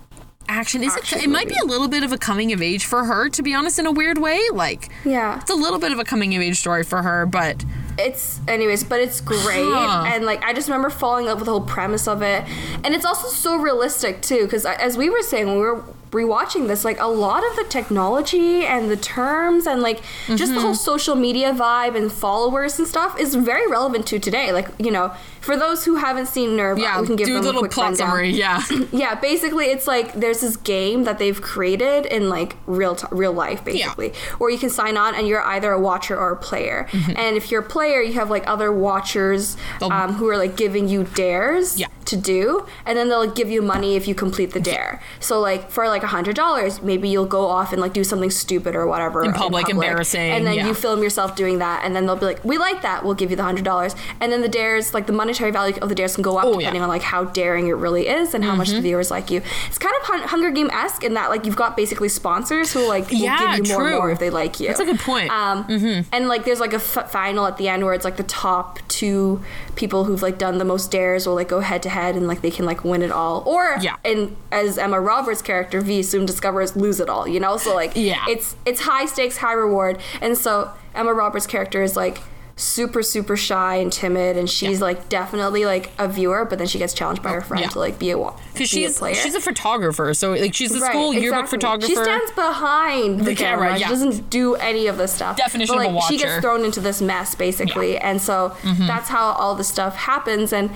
action. 0.47 0.81
Is 0.81 0.95
Action 0.95 1.19
it? 1.19 1.25
It 1.25 1.29
might 1.29 1.49
be 1.49 1.57
a 1.61 1.65
little 1.65 1.89
bit 1.89 2.03
of 2.03 2.13
a 2.13 2.17
coming 2.17 2.53
of 2.53 2.61
age 2.61 2.85
for 2.85 3.03
her, 3.03 3.29
to 3.29 3.43
be 3.43 3.53
honest, 3.53 3.77
in 3.79 3.85
a 3.85 3.91
weird 3.91 4.17
way. 4.17 4.39
Like 4.53 4.89
yeah 5.03 5.41
it's 5.41 5.51
a 5.51 5.55
little 5.55 5.77
bit 5.79 5.91
of 5.91 5.99
a 5.99 6.05
coming 6.05 6.33
of 6.35 6.41
age 6.41 6.57
story 6.57 6.83
for 6.83 7.01
her, 7.03 7.25
but 7.25 7.65
it's 7.97 8.39
anyways 8.47 8.83
but 8.83 8.99
it's 8.99 9.21
great 9.21 9.63
Huh. 9.63 10.03
and 10.07 10.25
like 10.25 10.43
i 10.43 10.53
just 10.53 10.67
remember 10.69 10.89
falling 10.89 11.25
in 11.25 11.29
love 11.29 11.39
with 11.39 11.45
the 11.45 11.51
whole 11.51 11.61
premise 11.61 12.07
of 12.07 12.21
it 12.21 12.43
and 12.83 12.93
it's 12.95 13.05
also 13.05 13.27
so 13.27 13.57
realistic 13.57 14.21
too 14.21 14.43
because 14.43 14.65
as 14.65 14.97
we 14.97 15.09
were 15.09 15.21
saying 15.21 15.47
when 15.47 15.55
we 15.55 15.61
were 15.61 15.83
rewatching 16.11 16.67
this, 16.67 16.83
like 16.85 16.99
a 16.99 17.07
lot 17.07 17.43
of 17.49 17.55
the 17.55 17.63
technology 17.69 18.65
and 18.65 18.91
the 18.91 18.97
terms 18.97 19.65
and 19.65 19.81
like 19.81 20.01
just 20.35 20.53
the 20.53 20.59
whole 20.59 20.75
social 20.75 21.15
media 21.15 21.53
vibe 21.53 21.95
and 21.95 22.11
followers 22.11 22.77
and 22.79 22.87
stuff 22.87 23.19
is 23.19 23.35
very 23.35 23.67
relevant 23.69 24.05
to 24.07 24.19
today. 24.19 24.51
Like 24.51 24.67
you 24.77 24.91
know, 24.91 25.13
for 25.39 25.55
those 25.57 25.85
who 25.85 25.95
haven't 25.95 26.27
seen 26.27 26.55
Nerve, 26.55 26.77
Yeah, 26.77 26.99
we 27.01 27.07
can 27.07 27.15
give 27.15 27.27
do 27.27 27.33
a 27.33 27.35
them 27.37 27.45
little 27.45 27.61
quick 27.61 27.71
plot 27.71 27.85
rundown. 27.91 28.07
summary. 28.09 28.29
Yeah. 28.31 28.61
Yeah, 28.91 29.15
basically, 29.15 29.65
it's 29.67 29.87
like 29.87 30.13
there's 30.13 30.41
this 30.41 30.57
game 30.57 31.05
that 31.05 31.17
they've 31.17 31.41
created 31.41 32.05
in 32.05 32.29
like 32.29 32.55
real 32.67 32.95
t- 32.95 33.07
real 33.11 33.31
life, 33.33 33.63
basically, 33.63 34.13
where 34.37 34.49
you 34.49 34.57
can 34.59 34.69
sign 34.69 34.97
on 34.97 35.15
and 35.15 35.27
you're 35.27 35.41
either 35.43 35.71
a 35.71 35.79
watcher 35.79 36.17
or 36.17 36.31
a 36.31 36.35
player. 36.37 36.87
And 37.15 37.37
if 37.37 37.49
you're 37.51 37.61
a 37.61 37.65
player, 37.69 38.01
you 38.01 38.13
have 38.13 38.29
like 38.29 38.45
other 38.47 38.71
watchers 38.71 39.55
They'll- 39.79 39.91
um, 39.91 40.13
who 40.15 40.27
are 40.29 40.37
like 40.37 40.55
giving 40.57 40.87
you 40.89 41.03
dares 41.05 41.79
Yeah. 41.79 41.87
to 42.05 42.17
do, 42.17 42.65
and 42.85 42.97
then 42.97 43.07
they'll 43.09 43.31
give 43.31 43.49
you 43.49 43.61
money 43.61 43.95
if 43.95 44.07
you 44.07 44.13
complete 44.15 44.51
the 44.51 44.59
dare. 44.59 45.01
So 45.19 45.39
like 45.39 45.71
for 45.71 45.87
like 45.87 46.00
a 46.03 46.07
hundred 46.07 46.35
dollars, 46.35 46.81
maybe 46.81 47.09
you'll 47.09 47.25
go 47.25 47.45
off 47.45 47.71
and 47.73 47.81
like 47.81 47.93
do 47.93 48.03
something 48.03 48.29
stupid 48.31 48.75
or 48.75 48.85
whatever 48.87 49.23
In 49.23 49.33
public, 49.33 49.69
embarrassing, 49.69 50.31
and 50.31 50.45
then 50.45 50.55
yeah. 50.55 50.67
you 50.67 50.73
film 50.73 51.01
yourself 51.03 51.35
doing 51.35 51.59
that, 51.59 51.83
and 51.85 51.95
then 51.95 52.05
they'll 52.05 52.15
be 52.15 52.25
like, 52.25 52.43
"We 52.45 52.57
like 52.57 52.81
that. 52.81 53.03
We'll 53.03 53.13
give 53.15 53.29
you 53.29 53.35
the 53.35 53.43
hundred 53.43 53.65
dollars." 53.65 53.95
And 54.19 54.31
then 54.31 54.41
the 54.41 54.49
dares, 54.49 54.93
like 54.93 55.07
the 55.07 55.13
monetary 55.13 55.51
value 55.51 55.75
of 55.81 55.89
the 55.89 55.95
dares, 55.95 56.15
can 56.15 56.21
go 56.23 56.37
up 56.37 56.45
Oh, 56.45 56.53
yeah. 56.53 56.59
depending 56.59 56.81
on 56.83 56.89
like 56.89 57.01
how 57.03 57.25
daring 57.25 57.67
it 57.67 57.73
really 57.73 58.07
is 58.07 58.33
and 58.33 58.43
how 58.43 58.55
much 58.55 58.67
Mm-hmm. 58.69 58.75
the 58.77 58.81
viewers 58.83 59.11
like 59.11 59.29
you. 59.31 59.41
It's 59.67 59.77
kind 59.77 59.93
of 60.01 60.07
Hun- 60.07 60.27
Hunger 60.29 60.51
Game 60.51 60.69
esque 60.71 61.03
in 61.03 61.13
that 61.15 61.29
like 61.29 61.45
you've 61.45 61.55
got 61.55 61.75
basically 61.75 62.09
sponsors 62.09 62.71
who 62.73 62.87
like 62.87 63.09
will 63.09 63.17
Yeah, 63.17 63.57
give 63.57 63.67
you 63.67 63.73
more 63.73 63.81
and 63.83 63.89
true. 63.91 63.97
more 63.99 64.11
if 64.11 64.19
they 64.19 64.29
like 64.29 64.59
you. 64.59 64.67
That's 64.67 64.79
a 64.79 64.85
good 64.85 64.99
point. 64.99 65.29
Mm-hmm. 65.31 65.87
Um, 65.99 66.05
and 66.11 66.27
like 66.27 66.45
there's 66.45 66.59
like 66.59 66.73
a 66.73 66.77
f- 66.77 67.11
final 67.11 67.45
at 67.45 67.57
the 67.57 67.67
end 67.67 67.83
where 67.83 67.93
it's 67.93 68.05
like 68.05 68.17
the 68.17 68.23
top 68.23 68.79
two 68.87 69.41
people 69.75 70.03
who've 70.05 70.21
like 70.21 70.37
done 70.37 70.57
the 70.57 70.65
most 70.65 70.91
dares 70.91 71.25
will 71.27 71.35
like 71.35 71.47
go 71.49 71.59
head 71.59 71.81
to 71.83 71.89
head 71.89 72.15
and 72.15 72.27
like 72.27 72.41
they 72.41 72.51
can 72.51 72.65
like 72.65 72.83
win 72.83 73.01
it 73.01 73.11
all, 73.11 73.43
or 73.45 73.77
Yeah. 73.81 73.95
and 74.05 74.35
as 74.51 74.77
Emma 74.77 74.99
Roberts' 74.99 75.41
character 75.41 75.81
Vee 75.91 76.03
soon 76.03 76.25
discovers 76.25 76.75
lose 76.75 76.99
it 76.99 77.09
all. 77.09 77.27
You 77.27 77.39
know, 77.39 77.57
so 77.57 77.75
like 77.75 77.91
Yeah. 77.95 78.23
it's 78.29 78.55
it's 78.65 78.81
high 78.81 79.05
stakes, 79.05 79.37
high 79.37 79.53
reward, 79.53 79.99
and 80.21 80.37
so 80.37 80.71
Emma 80.95 81.13
Roberts' 81.13 81.47
character 81.47 81.83
is 81.83 81.95
like 81.95 82.19
super 82.57 83.01
super 83.01 83.35
shy 83.35 83.75
and 83.75 83.91
timid 83.91 84.37
and 84.37 84.47
she's 84.47 84.79
Yeah. 84.79 84.85
like 84.85 85.09
definitely 85.09 85.65
like 85.65 85.89
a 85.97 86.07
viewer 86.07 86.45
but 86.45 86.59
then 86.59 86.67
she 86.67 86.77
gets 86.77 86.93
challenged 86.93 87.23
by 87.23 87.31
her 87.31 87.41
friend 87.41 87.63
yeah. 87.63 87.69
to 87.69 87.79
like 87.79 87.97
be 87.97 88.11
a 88.11 88.17
Because 88.17 88.33
be 88.53 88.85
a 88.85 88.91
she's 88.91 89.17
she's 89.23 89.35
a 89.35 89.41
photographer, 89.41 90.13
so 90.13 90.33
like 90.33 90.53
she's 90.53 90.75
a 90.75 90.79
Right, 90.79 90.91
school 90.91 91.11
yearbook 91.13 91.45
exactly. 91.45 91.57
photographer. 91.57 91.87
She 91.87 91.95
stands 91.95 92.31
behind 92.31 93.19
the, 93.21 93.23
The 93.23 93.35
camera, 93.35 93.67
camera. 93.69 93.79
yeah. 93.79 93.87
She 93.87 93.93
doesn't 93.93 94.29
do 94.29 94.55
any 94.55 94.85
of 94.87 94.97
this 94.97 95.11
stuff. 95.11 95.37
Definition 95.37 95.75
but, 95.75 95.87
of 95.87 95.91
a 95.93 95.95
like, 95.95 96.07
She 96.07 96.17
gets 96.17 96.39
thrown 96.41 96.63
into 96.63 96.79
this 96.81 97.01
mess 97.01 97.33
basically, 97.35 97.97
and 97.97 98.21
so 98.21 98.35
mm-hmm. 98.61 98.85
that's 98.85 99.09
how 99.09 99.31
all 99.31 99.55
this 99.55 99.69
stuff 99.69 99.95
happens. 99.95 100.53
And 100.53 100.69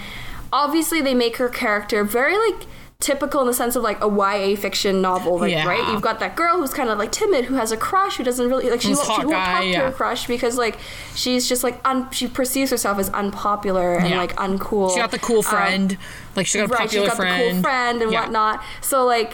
obviously, 0.52 1.02
they 1.02 1.14
make 1.14 1.38
her 1.38 1.50
character 1.50 2.04
very 2.04 2.36
like 2.38 2.66
typical 3.06 3.42
in 3.42 3.48
the 3.48 3.54
sense 3.54 3.76
of 3.76 3.84
like 3.84 4.04
a 4.04 4.08
YA 4.08 4.56
fiction 4.56 5.00
novel, 5.02 5.38
like 5.40 5.52
Yeah. 5.52 5.68
right. 5.68 5.88
You've 5.92 6.02
got 6.02 6.20
that 6.20 6.36
girl 6.36 6.58
who's 6.58 6.74
kind 6.74 6.90
of 6.90 6.98
like 6.98 7.12
timid, 7.12 7.46
who 7.46 7.54
has 7.56 7.72
a 7.72 7.78
crush, 7.78 8.18
who 8.18 8.24
doesn't 8.24 8.50
really 8.50 8.70
like 8.70 8.82
she 8.82 8.94
won't, 8.96 9.06
she 9.06 9.12
won't 9.26 9.32
talk 9.32 9.62
to 9.62 9.68
yeah. 9.68 9.82
her 9.84 9.92
crush 9.92 10.26
because 10.28 10.58
like 10.58 10.78
she's 11.14 11.48
just 11.48 11.64
like 11.64 11.80
un- 11.86 12.10
she 12.12 12.28
perceives 12.28 12.72
herself 12.72 12.98
as 12.98 13.10
unpopular 13.12 13.94
and 13.96 14.10
Yeah. 14.10 14.18
like 14.18 14.36
uncool. 14.38 14.92
She 14.94 15.00
got 15.00 15.12
the 15.12 15.20
cool 15.20 15.38
Um, 15.38 15.44
friend. 15.44 15.98
like 16.36 16.48
she 16.48 16.58
got 16.58 16.66
a 16.66 16.68
right, 16.74 16.80
popular 16.82 17.08
got 17.08 17.16
friend. 17.18 17.42
the 17.42 17.54
cool 17.54 17.62
friend 17.62 18.02
and 18.02 18.12
whatnot. 18.12 18.64
So 18.82 19.06
like 19.06 19.34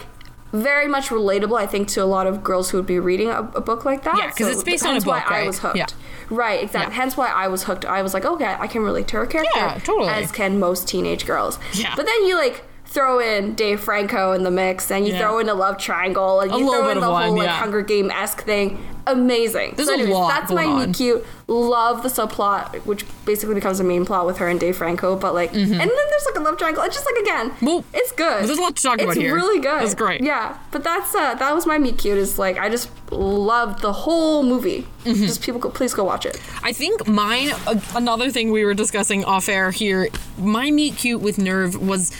very 0.52 0.86
much 0.86 1.08
relatable, 1.08 1.58
I 1.58 1.64
think, 1.64 1.88
to 1.88 2.02
a 2.02 2.04
lot 2.04 2.26
of 2.26 2.44
girls 2.44 2.68
who 2.70 2.76
would 2.76 2.86
be 2.86 2.98
reading 2.98 3.30
a, 3.30 3.38
a 3.54 3.60
book 3.62 3.86
like 3.86 4.02
that. 4.04 4.16
Yeah, 4.18 4.26
'cause 4.28 4.38
So 4.38 4.48
it's 4.48 4.62
based 4.62 4.84
on 4.84 4.90
a 4.90 4.92
hence 4.94 5.06
why 5.06 5.20
book, 5.20 5.30
I 5.30 5.34
right? 5.38 5.46
was 5.46 5.58
hooked. 5.60 5.76
Yeah. 5.78 5.86
Right, 6.28 6.62
exactly. 6.62 6.94
Yeah. 6.94 7.00
Hence 7.00 7.16
why 7.16 7.28
I 7.28 7.48
was 7.48 7.62
hooked. 7.64 7.86
I 7.86 8.02
was 8.02 8.12
like, 8.12 8.26
okay, 8.26 8.54
I 8.58 8.66
can 8.66 8.82
relate 8.82 9.08
to 9.08 9.16
her 9.16 9.24
character. 9.26 9.50
Yeah, 9.56 9.78
totally. 9.82 10.10
As 10.10 10.30
can 10.30 10.58
most 10.60 10.86
teenage 10.86 11.24
girls. 11.24 11.58
Yeah. 11.72 11.94
But 11.96 12.04
then 12.04 12.26
you 12.26 12.36
like 12.36 12.64
throw 12.92 13.18
in 13.18 13.54
Dave 13.54 13.80
Franco 13.80 14.32
in 14.32 14.42
the 14.42 14.50
mix, 14.50 14.90
and 14.90 15.06
you 15.06 15.14
Yeah. 15.14 15.20
throw 15.20 15.38
in 15.38 15.48
a 15.48 15.54
love 15.54 15.78
triangle, 15.78 16.40
and 16.40 16.52
you 16.52 16.70
throw 16.70 16.88
in 16.90 17.00
the 17.00 17.06
whole 17.06 17.34
like 17.36 17.46
yeah. 17.46 17.52
Hunger 17.52 17.82
Game 17.82 18.10
esque 18.10 18.42
thing. 18.44 18.78
Amazing. 19.04 19.74
There's 19.76 19.88
so 19.88 19.96
a 19.96 20.06
lot 20.06 20.28
that's 20.28 20.52
my 20.52 20.64
on. 20.64 20.92
cute. 20.92 21.26
Love 21.48 22.04
the 22.04 22.08
subplot, 22.08 22.76
which 22.86 23.04
basically 23.24 23.56
becomes 23.56 23.80
a 23.80 23.84
main 23.84 24.04
plot 24.04 24.26
with 24.26 24.38
her 24.38 24.46
and 24.46 24.60
Dave 24.60 24.76
Franco. 24.76 25.16
But 25.16 25.34
like, 25.34 25.52
and 25.52 25.70
then 25.72 25.78
there's 25.78 26.26
like 26.26 26.36
a 26.36 26.40
love 26.40 26.56
triangle. 26.56 26.84
It's 26.84 26.94
just 26.94 27.06
like 27.06 27.16
again, 27.20 27.50
Mm-hmm. 27.50 27.66
Well, 27.66 27.84
it's 27.92 28.12
good. 28.12 28.44
there's 28.44 28.56
a 28.56 28.60
lot 28.62 28.76
to 28.76 28.82
talk 28.82 28.94
it's 28.94 29.04
about 29.04 29.16
here. 29.16 29.36
It's 29.36 29.42
really 29.44 29.60
good. 29.60 29.82
It's 29.82 29.94
great. 29.94 30.20
Yeah, 30.22 30.56
but 30.70 30.84
that's 30.84 31.12
uh, 31.14 31.34
that 31.34 31.52
was 31.54 31.66
my 31.66 31.78
meet 31.78 31.98
cute. 31.98 32.16
Is 32.16 32.38
like 32.38 32.58
I 32.58 32.68
just 32.68 32.90
loved 33.10 33.82
the 33.82 33.92
whole 33.92 34.44
movie. 34.44 34.86
Mm-hmm. 35.04 35.24
Just 35.26 35.42
people, 35.42 35.60
go, 35.60 35.68
please 35.70 35.94
go 35.94 36.04
watch 36.04 36.24
it. 36.24 36.40
I 36.62 36.72
think 36.72 37.08
mine, 37.08 37.50
uh, 37.66 37.80
another 37.96 38.30
thing 38.30 38.52
we 38.52 38.64
were 38.64 38.74
discussing 38.74 39.24
off 39.24 39.48
air 39.48 39.72
here, 39.72 40.08
my 40.38 40.70
meet 40.70 40.96
cute 40.96 41.20
with 41.20 41.38
Nerve 41.38 41.74
was. 41.80 42.12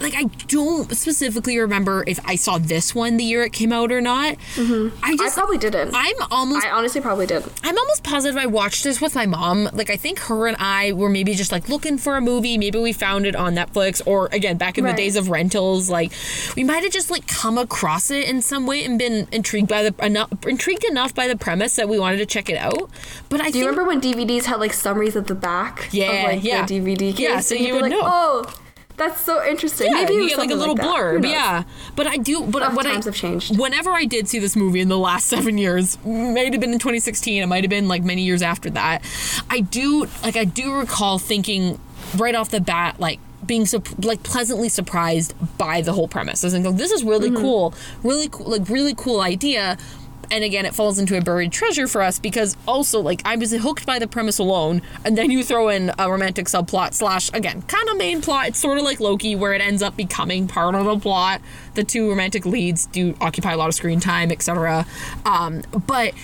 Like 0.00 0.14
I 0.16 0.24
don't 0.48 0.90
specifically 0.94 1.58
remember 1.58 2.04
if 2.06 2.18
I 2.26 2.36
saw 2.36 2.58
this 2.58 2.94
one 2.94 3.16
the 3.16 3.24
year 3.24 3.42
it 3.42 3.52
came 3.52 3.72
out 3.72 3.92
or 3.92 4.00
not. 4.00 4.36
Mm-hmm. 4.54 4.96
I 5.04 5.10
I 5.12 5.16
just 5.16 5.36
probably 5.36 5.58
didn't. 5.58 5.92
I'm 5.94 6.16
almost 6.30 6.64
I 6.66 6.70
honestly 6.70 7.00
probably 7.00 7.26
did. 7.26 7.44
I'm 7.64 7.76
almost 7.76 8.02
positive 8.04 8.36
I 8.36 8.46
watched 8.46 8.84
this 8.84 9.00
with 9.00 9.14
my 9.14 9.26
mom. 9.26 9.68
Like 9.72 9.90
I 9.90 9.96
think 9.96 10.18
her 10.20 10.46
and 10.46 10.56
I 10.58 10.92
were 10.92 11.08
maybe 11.08 11.34
just 11.34 11.52
like 11.52 11.68
looking 11.68 11.98
for 11.98 12.16
a 12.16 12.20
movie. 12.20 12.56
Maybe 12.58 12.78
we 12.78 12.92
found 12.92 13.26
it 13.26 13.34
on 13.36 13.54
Netflix 13.54 14.00
or 14.06 14.28
again 14.32 14.56
back 14.56 14.78
in 14.78 14.84
Right. 14.84 14.96
the 14.96 15.02
days 15.02 15.16
of 15.16 15.28
rentals. 15.28 15.90
Like 15.90 16.12
we 16.56 16.64
might 16.64 16.82
have 16.82 16.92
just 16.92 17.10
like 17.10 17.26
come 17.26 17.58
across 17.58 18.10
it 18.10 18.28
in 18.28 18.42
some 18.42 18.66
way 18.66 18.84
and 18.84 18.98
been 18.98 19.28
intrigued 19.32 19.68
by 19.68 19.82
the 19.88 19.94
enough 20.04 20.30
intrigued 20.46 20.84
enough 20.84 21.14
by 21.14 21.28
the 21.28 21.36
premise 21.36 21.76
that 21.76 21.88
we 21.88 21.98
wanted 21.98 22.18
to 22.18 22.26
check 22.26 22.48
it 22.48 22.56
out. 22.56 22.90
But 23.28 23.40
I 23.40 23.46
Do 23.46 23.52
think 23.52 23.62
you 23.64 23.70
remember 23.70 23.86
when 23.88 24.00
DVDs 24.00 24.44
had 24.44 24.60
like 24.60 24.72
summaries 24.72 25.16
at 25.16 25.26
the 25.26 25.34
back? 25.34 25.88
Yeah, 25.92 26.10
of, 26.12 26.24
like, 26.32 26.44
yeah. 26.44 26.64
The 26.66 26.80
DVD 26.80 27.10
case. 27.10 27.18
Yeah, 27.20 27.40
so 27.40 27.54
you 27.54 27.74
would 27.74 27.82
like, 27.82 27.90
know. 27.92 28.00
Oh, 28.02 28.54
that's 28.96 29.20
so 29.20 29.44
interesting. 29.46 29.86
Yeah, 29.86 30.02
Maybe 30.02 30.14
you 30.14 30.28
get 30.28 30.38
like 30.38 30.50
a 30.50 30.54
little. 30.54 30.76
Who 30.76 30.82
blurb. 30.82 31.28
Yeah, 31.28 31.64
but 31.96 32.06
I 32.06 32.16
do. 32.16 32.42
But 32.42 32.74
what 32.74 32.84
times 32.84 33.06
I, 33.06 33.10
have 33.10 33.16
changed. 33.16 33.58
Whenever 33.58 33.90
I 33.90 34.04
did 34.04 34.28
see 34.28 34.38
this 34.38 34.56
movie 34.56 34.80
in 34.80 34.88
the 34.88 34.98
last 34.98 35.26
seven 35.34 35.56
years, 35.58 35.96
might 36.04 36.52
have 36.52 36.60
been 36.60 36.72
in 36.72 36.78
2016. 36.78 37.42
It 37.42 37.46
might 37.46 37.64
have 37.64 37.70
been 37.70 37.88
like 37.88 38.02
many 38.02 38.22
years 38.22 38.42
after 38.42 38.68
that. 38.70 39.02
I 39.48 39.60
do 39.60 40.06
like 40.22 40.36
I 40.36 40.44
do 40.44 40.74
recall 40.74 41.18
thinking 41.18 41.80
right 42.16 42.34
off 42.34 42.50
the 42.50 42.60
bat 42.60 42.98
like 43.00 43.20
being 43.46 43.64
sup- 43.66 44.04
like 44.04 44.22
pleasantly 44.22 44.68
surprised 44.68 45.34
by 45.56 45.80
the 45.80 45.92
whole 45.92 46.06
premise. 46.08 46.44
I 46.44 46.48
was 46.48 46.54
like, 46.58 46.76
this 46.76 46.90
is 46.90 47.02
really 47.02 47.30
Mm-hmm. 47.30 47.40
cool, 47.42 47.74
really 48.02 48.28
cool, 48.28 48.50
like 48.50 48.68
really 48.68 48.94
cool 48.94 49.20
idea. 49.20 49.78
And 50.30 50.44
again, 50.44 50.64
it 50.64 50.74
falls 50.74 50.98
into 50.98 51.16
a 51.16 51.20
buried 51.20 51.52
treasure 51.52 51.86
for 51.86 52.02
us 52.02 52.18
because 52.18 52.56
also 52.66 53.00
like 53.00 53.22
I 53.24 53.36
was 53.36 53.52
hooked 53.52 53.86
by 53.86 53.98
the 53.98 54.06
premise 54.06 54.38
alone, 54.38 54.82
and 55.04 55.16
then 55.18 55.30
you 55.30 55.42
throw 55.42 55.68
in 55.68 55.92
a 55.98 56.10
romantic 56.10 56.46
subplot 56.46 56.94
slash 56.94 57.32
again 57.32 57.62
kind 57.62 57.88
of 57.88 57.96
main 57.96 58.22
plot. 58.22 58.48
It's 58.48 58.58
sort 58.58 58.78
of 58.78 58.84
like 58.84 59.00
Loki, 59.00 59.34
where 59.34 59.52
it 59.54 59.60
ends 59.60 59.82
up 59.82 59.96
becoming 59.96 60.46
part 60.46 60.74
of 60.74 60.84
the 60.84 60.98
plot. 60.98 61.40
The 61.74 61.84
two 61.84 62.08
romantic 62.08 62.46
leads 62.46 62.86
do 62.86 63.16
occupy 63.20 63.52
a 63.52 63.56
lot 63.56 63.68
of 63.68 63.74
screen 63.74 64.00
time, 64.00 64.30
etc. 64.30 64.86
Um, 65.24 65.62
but 65.86 66.14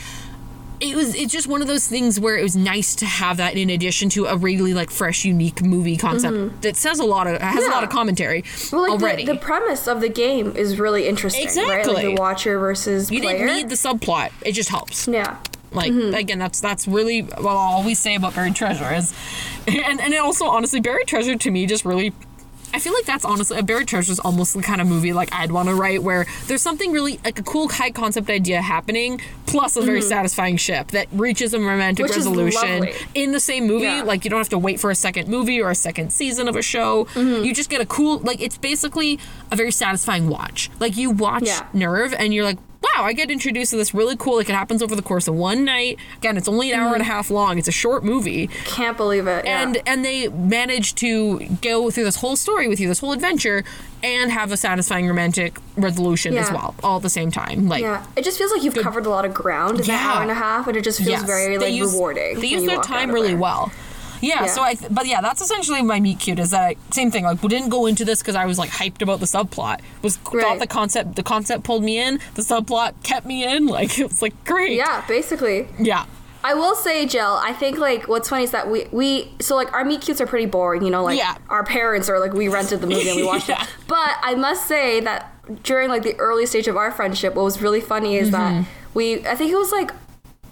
it 0.80 0.94
was 0.96 1.14
it's 1.14 1.32
just 1.32 1.46
one 1.46 1.62
of 1.62 1.68
those 1.68 1.86
things 1.88 2.18
where 2.20 2.36
it 2.36 2.42
was 2.42 2.54
nice 2.56 2.94
to 2.96 3.06
have 3.06 3.38
that 3.38 3.56
in 3.56 3.70
addition 3.70 4.08
to 4.10 4.26
a 4.26 4.36
really 4.36 4.74
like 4.74 4.90
fresh, 4.90 5.24
unique 5.24 5.62
movie 5.62 5.96
concept 5.96 6.62
that 6.62 6.76
says 6.76 6.98
a 6.98 7.04
lot 7.04 7.26
of 7.26 7.40
has 7.40 7.64
a 7.64 7.68
lot 7.68 7.76
Mm-hmm. 7.76 7.84
Of 7.84 7.90
commentary 7.90 8.44
Well, 8.72 8.82
like 8.82 8.90
already. 9.00 9.24
The, 9.24 9.32
the 9.34 9.38
premise 9.38 9.86
of 9.86 10.00
the 10.00 10.08
game 10.08 10.56
is 10.56 10.78
really 10.78 11.06
interesting, 11.08 11.46
right? 11.46 11.56
Like 11.56 11.78
Exactly. 11.86 12.02
the 12.14 12.20
watcher 12.20 12.58
versus 12.58 13.10
you 13.10 13.20
player. 13.20 13.38
didn't 13.46 13.56
need 13.56 13.68
the 13.68 13.74
subplot; 13.74 14.30
it 14.42 14.52
just 14.52 14.68
helps. 14.70 15.06
yeah. 15.08 15.38
Like 15.72 15.92
again, 15.92 16.38
that's 16.38 16.60
that's 16.60 16.86
really 16.88 17.20
what 17.22 17.50
I'll 17.50 17.56
always 17.78 17.98
say 17.98 18.14
about 18.14 18.34
buried 18.34 18.54
treasure 18.56 18.94
is, 18.94 19.12
and 19.66 20.00
and 20.00 20.14
it 20.14 20.18
also 20.18 20.46
honestly 20.46 20.80
buried 20.80 21.06
treasure 21.06 21.36
to 21.36 21.50
me 21.50 21.66
just 21.66 21.84
really. 21.84 22.12
I 22.72 22.78
feel 22.78 22.92
like 22.92 23.04
that's 23.04 23.24
honestly 23.24 23.58
a 23.58 23.62
buried 23.62 23.88
treasure 23.88 24.12
is 24.12 24.20
almost 24.20 24.54
the 24.54 24.62
kind 24.62 24.80
of 24.80 24.86
movie 24.86 25.12
like 25.12 25.32
I'd 25.32 25.50
want 25.50 25.68
to 25.68 25.74
write 25.74 26.02
where 26.02 26.26
there's 26.46 26.62
something 26.62 26.92
really 26.92 27.18
like 27.24 27.38
a 27.38 27.42
cool 27.42 27.68
high 27.68 27.90
concept 27.90 28.28
idea 28.28 28.60
happening 28.60 29.20
plus 29.46 29.76
a 29.76 29.82
very 29.82 30.00
mm-hmm. 30.00 30.08
satisfying 30.08 30.56
ship 30.56 30.88
that 30.88 31.06
reaches 31.12 31.54
a 31.54 31.58
romantic 31.58 32.04
Which 32.04 32.16
resolution 32.16 32.88
in 33.14 33.32
the 33.32 33.40
same 33.40 33.66
movie. 33.66 33.84
Yeah. 33.84 34.02
Like 34.02 34.24
you 34.24 34.30
don't 34.30 34.40
have 34.40 34.48
to 34.50 34.58
wait 34.58 34.80
for 34.80 34.90
a 34.90 34.94
second 34.94 35.28
movie 35.28 35.60
or 35.60 35.70
a 35.70 35.74
second 35.74 36.12
season 36.12 36.48
of 36.48 36.56
a 36.56 36.62
show. 36.62 37.04
Mm-hmm. 37.06 37.44
You 37.44 37.54
just 37.54 37.70
get 37.70 37.80
a 37.80 37.86
cool 37.86 38.18
like 38.18 38.40
it's 38.40 38.58
basically 38.58 39.18
a 39.50 39.56
very 39.56 39.72
satisfying 39.72 40.28
watch. 40.28 40.70
Like 40.80 40.96
you 40.96 41.10
watch 41.10 41.44
Yeah. 41.44 41.66
Nerve 41.72 42.14
and 42.14 42.34
you're 42.34 42.44
like, 42.44 42.58
wow, 42.82 43.04
I 43.04 43.12
get 43.12 43.30
introduced 43.30 43.70
to 43.70 43.76
this 43.76 43.94
really 43.94 44.16
cool. 44.16 44.36
Like 44.36 44.48
it 44.48 44.54
happens 44.54 44.82
over 44.82 44.94
the 44.94 45.02
course 45.02 45.28
of 45.28 45.34
one 45.34 45.64
night. 45.64 45.98
Again, 46.18 46.36
it's 46.36 46.48
only 46.48 46.72
an 46.72 46.80
hour 46.80 46.94
and 46.94 47.02
a 47.02 47.04
mm. 47.04 47.08
half 47.08 47.30
long. 47.30 47.58
It's 47.58 47.68
a 47.68 47.72
short 47.72 48.04
movie, 48.04 48.48
Can't 48.64 48.96
believe 48.96 49.26
it. 49.26 49.44
Yeah. 49.44 49.62
and 49.62 49.82
and 49.86 50.04
they 50.04 50.28
manage 50.28 50.94
to 50.96 51.40
go 51.62 51.90
through 51.90 52.04
this 52.04 52.16
whole 52.16 52.36
story 52.36 52.68
with 52.68 52.80
you, 52.80 52.88
this 52.88 53.00
whole 53.00 53.12
adventure, 53.12 53.64
and 54.02 54.30
have 54.30 54.52
a 54.52 54.56
satisfying 54.56 55.06
romantic 55.06 55.58
resolution 55.76 56.36
as 56.36 56.50
well, 56.50 56.74
all 56.82 56.96
at 56.96 57.02
the 57.02 57.10
same 57.10 57.30
time. 57.30 57.68
Like. 57.68 57.82
yeah, 57.82 58.06
it 58.16 58.24
just 58.24 58.38
feels 58.38 58.52
like 58.52 58.62
you've 58.62 58.74
covered 58.74 59.06
a 59.06 59.10
lot 59.10 59.24
of 59.24 59.34
ground 59.34 59.80
in 59.80 59.86
that 59.86 59.88
Yeah. 59.88 60.12
hour 60.12 60.22
and 60.22 60.30
a 60.30 60.34
half, 60.34 60.66
and 60.66 60.76
it 60.76 60.84
just 60.84 60.98
feels 60.98 61.10
Yes, 61.10 61.22
very 61.22 61.56
they 61.56 61.66
like 61.66 61.74
use- 61.74 61.92
rewarding. 61.92 62.40
They 62.40 62.46
use 62.46 62.64
their 62.64 62.80
time 62.80 63.10
really 63.10 63.28
there. 63.28 63.38
well. 63.38 63.72
Yeah, 64.26 64.42
Yeah. 64.44 64.46
so 64.46 64.62
I, 64.62 64.74
th- 64.74 64.90
but 64.92 65.06
yeah, 65.06 65.20
that's 65.20 65.40
essentially 65.40 65.82
my 65.82 66.00
meet 66.00 66.18
cute. 66.20 66.38
Is 66.38 66.50
that 66.50 66.62
I, 66.62 66.76
same 66.90 67.10
thing? 67.10 67.24
Like 67.24 67.42
we 67.42 67.48
didn't 67.48 67.68
go 67.70 67.86
into 67.86 68.04
this 68.04 68.20
because 68.20 68.34
I 68.36 68.44
was 68.46 68.58
like 68.58 68.70
hyped 68.70 69.02
about 69.02 69.20
the 69.20 69.26
subplot. 69.26 69.80
Was 70.02 70.16
thought 70.16 70.58
the 70.58 70.66
concept, 70.66 71.16
the 71.16 71.22
concept 71.22 71.64
pulled 71.64 71.82
me 71.84 71.98
in. 71.98 72.18
The 72.34 72.42
subplot 72.42 72.94
kept 73.02 73.26
me 73.26 73.44
in. 73.44 73.66
Like 73.76 73.98
it 73.98 74.04
was 74.04 74.22
like 74.22 74.34
great. 74.44 74.72
Yeah, 74.76 75.04
basically. 75.06 75.68
yeah. 75.78 76.06
I 76.44 76.54
will 76.54 76.76
say, 76.76 77.06
Jill, 77.06 77.40
I 77.42 77.52
think 77.52 77.76
like 77.78 78.06
what's 78.08 78.28
funny 78.28 78.44
is 78.44 78.52
that 78.52 78.70
we 78.70 78.86
we 78.92 79.32
so 79.40 79.56
like 79.56 79.72
our 79.72 79.84
meet 79.84 80.00
cutes 80.02 80.20
are 80.20 80.26
pretty 80.26 80.46
boring, 80.46 80.82
you 80.84 80.90
know, 80.90 81.02
like 81.04 81.18
Yeah. 81.18 81.36
our 81.48 81.64
parents 81.64 82.08
are 82.08 82.20
like 82.20 82.32
we 82.34 82.46
rented 82.48 82.80
the 82.80 82.86
movie 82.86 83.08
and 83.08 83.16
we 83.16 83.24
watched 83.32 83.48
Yeah. 83.48 83.62
it. 83.64 83.68
But 83.88 84.16
I 84.22 84.34
must 84.36 84.66
say 84.68 85.00
that 85.00 85.32
during 85.64 85.88
like 85.90 86.02
the 86.04 86.14
early 86.18 86.46
stage 86.46 86.68
of 86.68 86.76
our 86.76 86.90
friendship, 86.92 87.34
what 87.34 87.44
was 87.44 87.60
really 87.60 87.80
funny 87.80 88.16
is 88.16 88.30
that 88.30 88.52
Mm-hmm. 88.52 88.70
we, 88.94 89.26
I 89.26 89.34
think 89.34 89.50
it 89.52 89.56
was 89.56 89.72
like 89.72 89.90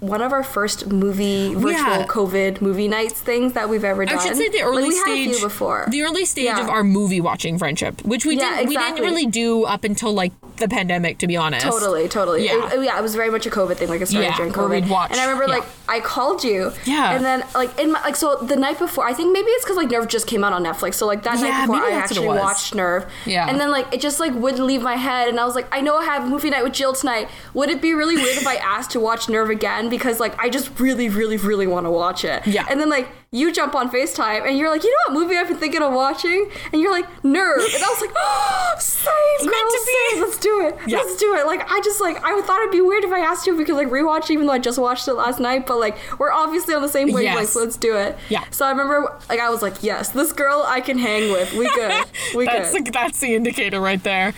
one 0.07 0.21
of 0.21 0.31
our 0.31 0.43
first 0.43 0.87
movie 0.87 1.53
virtual 1.53 1.71
Yeah. 1.71 2.05
COVID 2.07 2.61
movie 2.61 2.87
nights 2.87 3.19
things 3.19 3.53
that 3.53 3.69
we've 3.69 3.83
ever 3.83 4.05
done. 4.05 4.17
I 4.17 4.23
should 4.25 4.37
say 4.37 4.49
the 4.49 4.61
early 4.61 4.83
like, 4.83 4.89
we 4.89 4.95
stage 4.99 5.25
had 5.27 5.35
a 5.35 5.37
few 5.39 5.47
before. 5.47 5.85
The 5.89 6.01
early 6.03 6.25
stage 6.25 6.45
Yeah. 6.45 6.61
of 6.61 6.69
our 6.69 6.83
movie 6.83 7.21
watching 7.21 7.57
friendship, 7.57 8.03
which 8.05 8.25
we 8.25 8.37
Yeah, 8.37 8.57
didn't 8.57 8.69
we 8.69 8.77
didn't 8.77 9.01
really 9.03 9.25
do 9.25 9.63
up 9.63 9.83
until 9.83 10.13
like 10.13 10.31
the 10.57 10.67
pandemic, 10.67 11.17
to 11.19 11.27
be 11.27 11.37
honest. 11.37 11.65
Totally, 11.65 12.07
totally. 12.07 12.45
Yeah. 12.45 12.73
It, 12.73 12.83
yeah, 12.83 12.97
it 12.97 13.01
was 13.01 13.15
very 13.15 13.29
much 13.29 13.45
a 13.45 13.49
COVID 13.49 13.77
thing. 13.77 13.89
Like 13.89 14.01
it 14.01 14.07
started 14.07 14.27
Yeah, 14.29 14.37
during 14.37 14.51
COVID. 14.53 14.69
we'd 14.69 14.89
watch, 14.89 15.11
And 15.11 15.19
I 15.19 15.23
remember 15.25 15.47
yeah. 15.47 15.59
like 15.59 15.67
I 15.87 15.99
called 15.99 16.43
you. 16.43 16.71
Yeah. 16.85 17.15
And 17.15 17.23
then 17.23 17.43
like 17.53 17.77
in 17.79 17.91
my 17.91 18.01
like 18.01 18.15
so 18.15 18.37
the 18.37 18.55
night 18.55 18.79
before, 18.79 19.05
I 19.05 19.13
think 19.13 19.33
maybe 19.33 19.47
it's 19.49 19.65
because 19.65 19.77
like 19.77 19.89
Nerve 19.89 20.07
just 20.07 20.27
came 20.27 20.43
out 20.43 20.53
on 20.53 20.63
Netflix. 20.63 20.95
So 20.95 21.05
like 21.05 21.23
that 21.23 21.39
Yeah, 21.39 21.49
night 21.49 21.61
before, 21.67 21.75
I 21.77 21.79
that's 21.79 21.91
what 21.91 21.91
it 21.91 21.97
actually 22.21 22.27
watched 22.27 22.75
Nerve. 22.75 23.11
Yeah. 23.25 23.49
And 23.49 23.59
then 23.59 23.71
like 23.71 23.93
it 23.93 24.01
just 24.01 24.19
like 24.19 24.33
wouldn't 24.33 24.63
leave 24.63 24.81
my 24.81 24.95
head, 24.95 25.27
and 25.29 25.39
I 25.39 25.45
was 25.45 25.55
like, 25.55 25.67
I 25.71 25.81
know 25.81 25.97
I 25.97 26.05
have 26.05 26.29
movie 26.29 26.49
night 26.49 26.63
with 26.63 26.73
Jill 26.73 26.93
tonight. 26.93 27.29
Would 27.53 27.69
it 27.69 27.81
be 27.81 27.93
really 27.93 28.15
weird 28.15 28.37
if 28.37 28.47
I 28.47 28.55
asked 28.55 28.91
to 28.91 28.99
watch 28.99 29.29
Nerve 29.29 29.49
again 29.49 29.89
because 29.89 30.19
like 30.19 30.37
I 30.39 30.49
just 30.49 30.79
really, 30.79 31.09
really, 31.09 31.37
really 31.37 31.67
want 31.67 31.85
to 31.85 31.91
watch 31.91 32.23
it. 32.25 32.45
Yeah. 32.47 32.65
And 32.69 32.79
then 32.79 32.89
like 32.89 33.07
you 33.35 33.51
jump 33.51 33.75
on 33.75 33.89
Facetime 33.91 34.47
and 34.47 34.57
you're 34.57 34.69
like, 34.69 34.83
you 34.83 34.89
know 34.89 35.13
what 35.13 35.21
movie 35.23 35.37
I've 35.37 35.47
been 35.47 35.57
thinking 35.57 35.81
of 35.81 35.93
watching? 35.93 36.49
And 36.71 36.81
you're 36.81 36.91
like, 36.91 37.05
Nerve. 37.23 37.59
And 37.73 37.83
I 37.83 37.87
was 37.89 38.01
like, 38.01 38.11
oh, 38.15 38.75
same, 38.79 39.49
meant 39.49 39.51
girl, 39.51 39.71
to 39.71 39.85
be. 39.85 40.09
same. 40.15 40.21
Let's 40.21 40.37
do 40.37 40.67
it. 40.67 40.77
Yeah. 40.87 40.97
Let's 40.99 41.17
do 41.17 41.35
it. 41.35 41.45
Like 41.45 41.69
I 41.71 41.81
just 41.81 41.99
like 42.01 42.17
I 42.23 42.41
thought 42.41 42.59
it'd 42.61 42.71
be 42.71 42.81
weird 42.81 43.03
if 43.03 43.11
I 43.11 43.19
asked 43.19 43.45
you 43.47 43.53
if 43.53 43.59
we 43.59 43.65
could 43.65 43.75
like 43.75 43.87
rewatch 43.89 44.25
it, 44.25 44.31
even 44.31 44.47
though 44.47 44.53
I 44.53 44.59
just 44.59 44.79
watched 44.79 45.07
it 45.07 45.13
last 45.13 45.39
night. 45.39 45.67
But 45.67 45.79
like 45.79 45.97
we're 46.19 46.31
obviously 46.31 46.73
on 46.73 46.81
the 46.81 46.87
same 46.89 47.07
wavelength, 47.11 47.23
Yes. 47.39 47.49
so 47.51 47.59
let's 47.61 47.77
do 47.77 47.95
it. 47.97 48.17
Yeah. 48.29 48.43
So 48.51 48.65
I 48.65 48.69
remember 48.71 49.17
like 49.29 49.39
I 49.39 49.49
was 49.49 49.61
like, 49.61 49.75
yes, 49.83 50.09
this 50.09 50.31
girl 50.31 50.63
I 50.65 50.81
can 50.81 50.97
hang 50.97 51.31
with. 51.31 51.53
We 51.53 51.65
good. 51.75 52.05
We 52.35 52.45
That's 52.45 52.71
good. 52.71 52.85
the, 52.85 52.91
that's 52.91 53.19
the 53.19 53.35
indicator 53.35 53.79
right 53.79 54.01
there. 54.03 54.33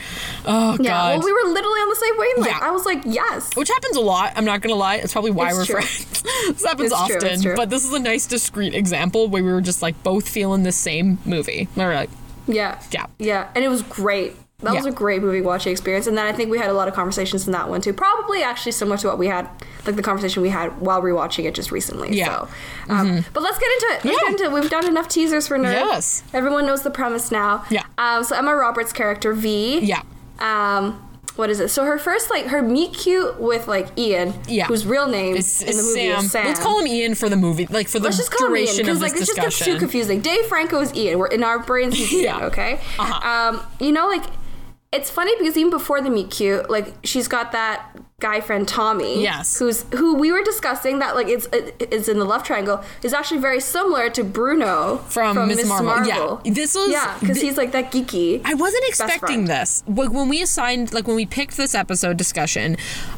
Oh 0.45 0.77
yeah. 0.79 0.89
god. 0.89 1.19
Well, 1.19 1.25
we 1.25 1.31
were 1.33 1.53
literally 1.53 1.79
on 1.79 1.89
the 1.89 1.95
same 1.95 2.17
wavelength. 2.17 2.47
Yeah. 2.61 2.67
I 2.67 2.71
was 2.71 2.85
like, 2.85 3.01
yes. 3.05 3.55
which 3.55 3.69
happens 3.69 3.95
a 3.95 4.01
lot. 4.01 4.33
I'm 4.35 4.45
not 4.45 4.61
gonna 4.61 4.75
lie. 4.75 4.95
It's 4.95 5.13
probably 5.13 5.31
why 5.31 5.49
It's 5.49 5.57
we're 5.57 5.65
true. 5.65 5.81
friends. 5.81 6.21
this 6.23 6.65
happens 6.65 6.91
It's 6.91 7.05
true, 7.05 7.15
often, 7.17 7.27
it's 7.29 7.43
true. 7.43 7.55
but 7.55 7.69
this 7.69 7.85
is 7.85 7.93
a 7.93 7.99
nice 7.99 8.25
discreet 8.25 8.73
example 8.73 8.86
where 8.91 9.43
we 9.43 9.51
were 9.51 9.61
just 9.61 9.81
like 9.81 10.01
both 10.03 10.27
feeling 10.27 10.63
the 10.63 10.71
same 10.71 11.19
movie. 11.25 11.67
We 11.75 11.83
were 11.83 11.93
like, 11.93 12.09
Yeah. 12.47 12.81
Yeah. 12.91 13.05
Yeah. 13.19 13.49
And 13.55 13.63
it 13.63 13.69
was 13.69 13.81
great. 13.83 14.33
That 14.63 14.73
was 14.73 14.87
a 14.87 14.91
great 14.91 15.21
movie 15.21 15.41
watching 15.41 15.71
experience. 15.71 16.07
And 16.07 16.17
then 16.17 16.25
I 16.25 16.31
think 16.31 16.49
we 16.49 16.57
had 16.57 16.71
a 16.71 16.73
lot 16.73 16.87
of 16.87 16.95
conversations 16.95 17.45
in 17.45 17.53
that 17.53 17.69
one 17.69 17.79
too. 17.79 17.93
Probably 17.93 18.41
actually 18.41 18.71
similar 18.71 18.97
to 18.97 19.07
what 19.07 19.19
we 19.19 19.27
had, 19.27 19.47
like 19.85 19.95
the 19.95 20.01
conversation 20.01 20.41
we 20.41 20.49
had 20.49 20.81
while 20.81 20.99
rewatching 20.99 21.45
it 21.45 21.53
just 21.53 21.71
recently. 21.71 22.17
Yeah. 22.17 22.29
Mm-hmm. 22.29 22.87
So, 22.87 22.93
um, 23.19 23.25
but 23.33 23.43
let's 23.43 23.59
get 23.59 23.69
into 23.71 23.85
it. 23.85 24.05
Let's 24.05 24.05
Yeah. 24.05 24.11
get 24.23 24.31
into 24.31 24.43
it. 24.45 24.51
We've 24.59 24.69
done 24.71 24.87
enough 24.87 25.07
teasers 25.09 25.47
for 25.47 25.59
Nerve. 25.59 25.73
Yes. 25.73 26.23
Everyone 26.33 26.65
knows 26.65 26.81
the 26.81 26.89
premise 26.89 27.31
now. 27.31 27.65
Yeah. 27.69 27.83
Um, 27.99 28.23
so 28.23 28.35
Emma 28.35 28.55
Roberts' 28.55 28.91
character 28.93 29.31
Vee. 29.33 29.77
yeah, 29.81 30.01
Um, 30.39 31.06
what 31.37 31.49
is 31.49 31.59
it? 31.59 31.69
So 31.69 31.83
her 31.85 31.97
first 31.97 32.29
like 32.29 32.45
her 32.47 32.61
meet 32.61 32.93
cute 32.93 33.39
with 33.39 33.67
like 33.67 33.87
Ian, 33.97 34.33
Yeah. 34.47 34.65
whose 34.65 34.85
real 34.85 35.07
name 35.07 35.35
it's, 35.35 35.61
in 35.61 35.77
the 35.77 35.83
movie 35.83 36.07
Sam. 36.09 36.23
is 36.25 36.31
Sam. 36.31 36.47
Let's 36.47 36.59
call 36.59 36.79
him 36.79 36.87
Ian 36.87 37.15
for 37.15 37.29
the 37.29 37.35
movie, 37.37 37.67
like 37.67 37.87
for 37.87 37.99
the 37.99 38.05
Let's 38.05 38.17
just 38.17 38.31
call 38.31 38.47
him 38.47 38.55
Ian 38.57 38.65
duration 38.65 38.85
because 38.85 38.97
of 38.97 39.01
this 39.03 39.11
like 39.11 39.19
this 39.19 39.27
just 39.29 39.39
gets 39.41 39.59
too 39.65 39.77
confusing. 39.77 40.21
Dave 40.21 40.45
Franco 40.47 40.79
is 40.81 40.93
Ian. 40.95 41.19
We're 41.19 41.27
in 41.27 41.43
our 41.43 41.59
brains. 41.59 41.95
He's 41.95 42.11
Ian. 42.13 42.23
Yeah. 42.39 42.45
Okay. 42.47 42.79
Uh-huh. 42.99 43.27
Um, 43.57 43.61
you 43.79 43.91
know, 43.91 44.07
like 44.07 44.23
it's 44.91 45.09
funny 45.09 45.33
because 45.37 45.55
even 45.57 45.69
before 45.69 46.01
the 46.01 46.09
meet 46.09 46.31
cute, 46.31 46.69
like 46.69 46.93
she's 47.03 47.27
got 47.27 47.51
that 47.51 47.95
guy 48.19 48.41
friend 48.41 48.67
Tommy. 48.67 49.21
Yes. 49.21 49.59
Who's 49.59 49.85
who 49.95 50.15
we 50.15 50.31
were 50.31 50.41
discussing 50.43 50.97
that 50.99 51.15
like 51.15 51.27
it's 51.27 51.47
it's 51.53 52.07
in 52.07 52.17
the 52.17 52.25
love 52.25 52.41
triangle 52.43 52.83
is 53.03 53.13
actually 53.13 53.39
very 53.39 53.59
similar 53.59 54.09
to 54.09 54.23
Bruno 54.23 54.97
From 55.07 55.47
Miss 55.47 55.67
Marvel. 55.67 56.41
Yeah. 56.43 56.51
This 56.51 56.73
was- 56.73 56.89
yeah 56.89 57.15
because 57.19 57.37
thi- 57.39 57.45
he's 57.45 57.57
like 57.57 57.73
that 57.73 57.91
geeky. 57.91 58.41
I 58.43 58.55
wasn't 58.55 58.85
expecting 58.87 59.45
this. 59.45 59.83
Like 59.87 60.11
when 60.11 60.29
we 60.29 60.41
assigned, 60.41 60.93
like 60.93 61.05
when 61.05 61.15
we 61.15 61.27
picked 61.27 61.57
this 61.57 61.75
episode 61.75 62.17
discussion, 62.17 62.77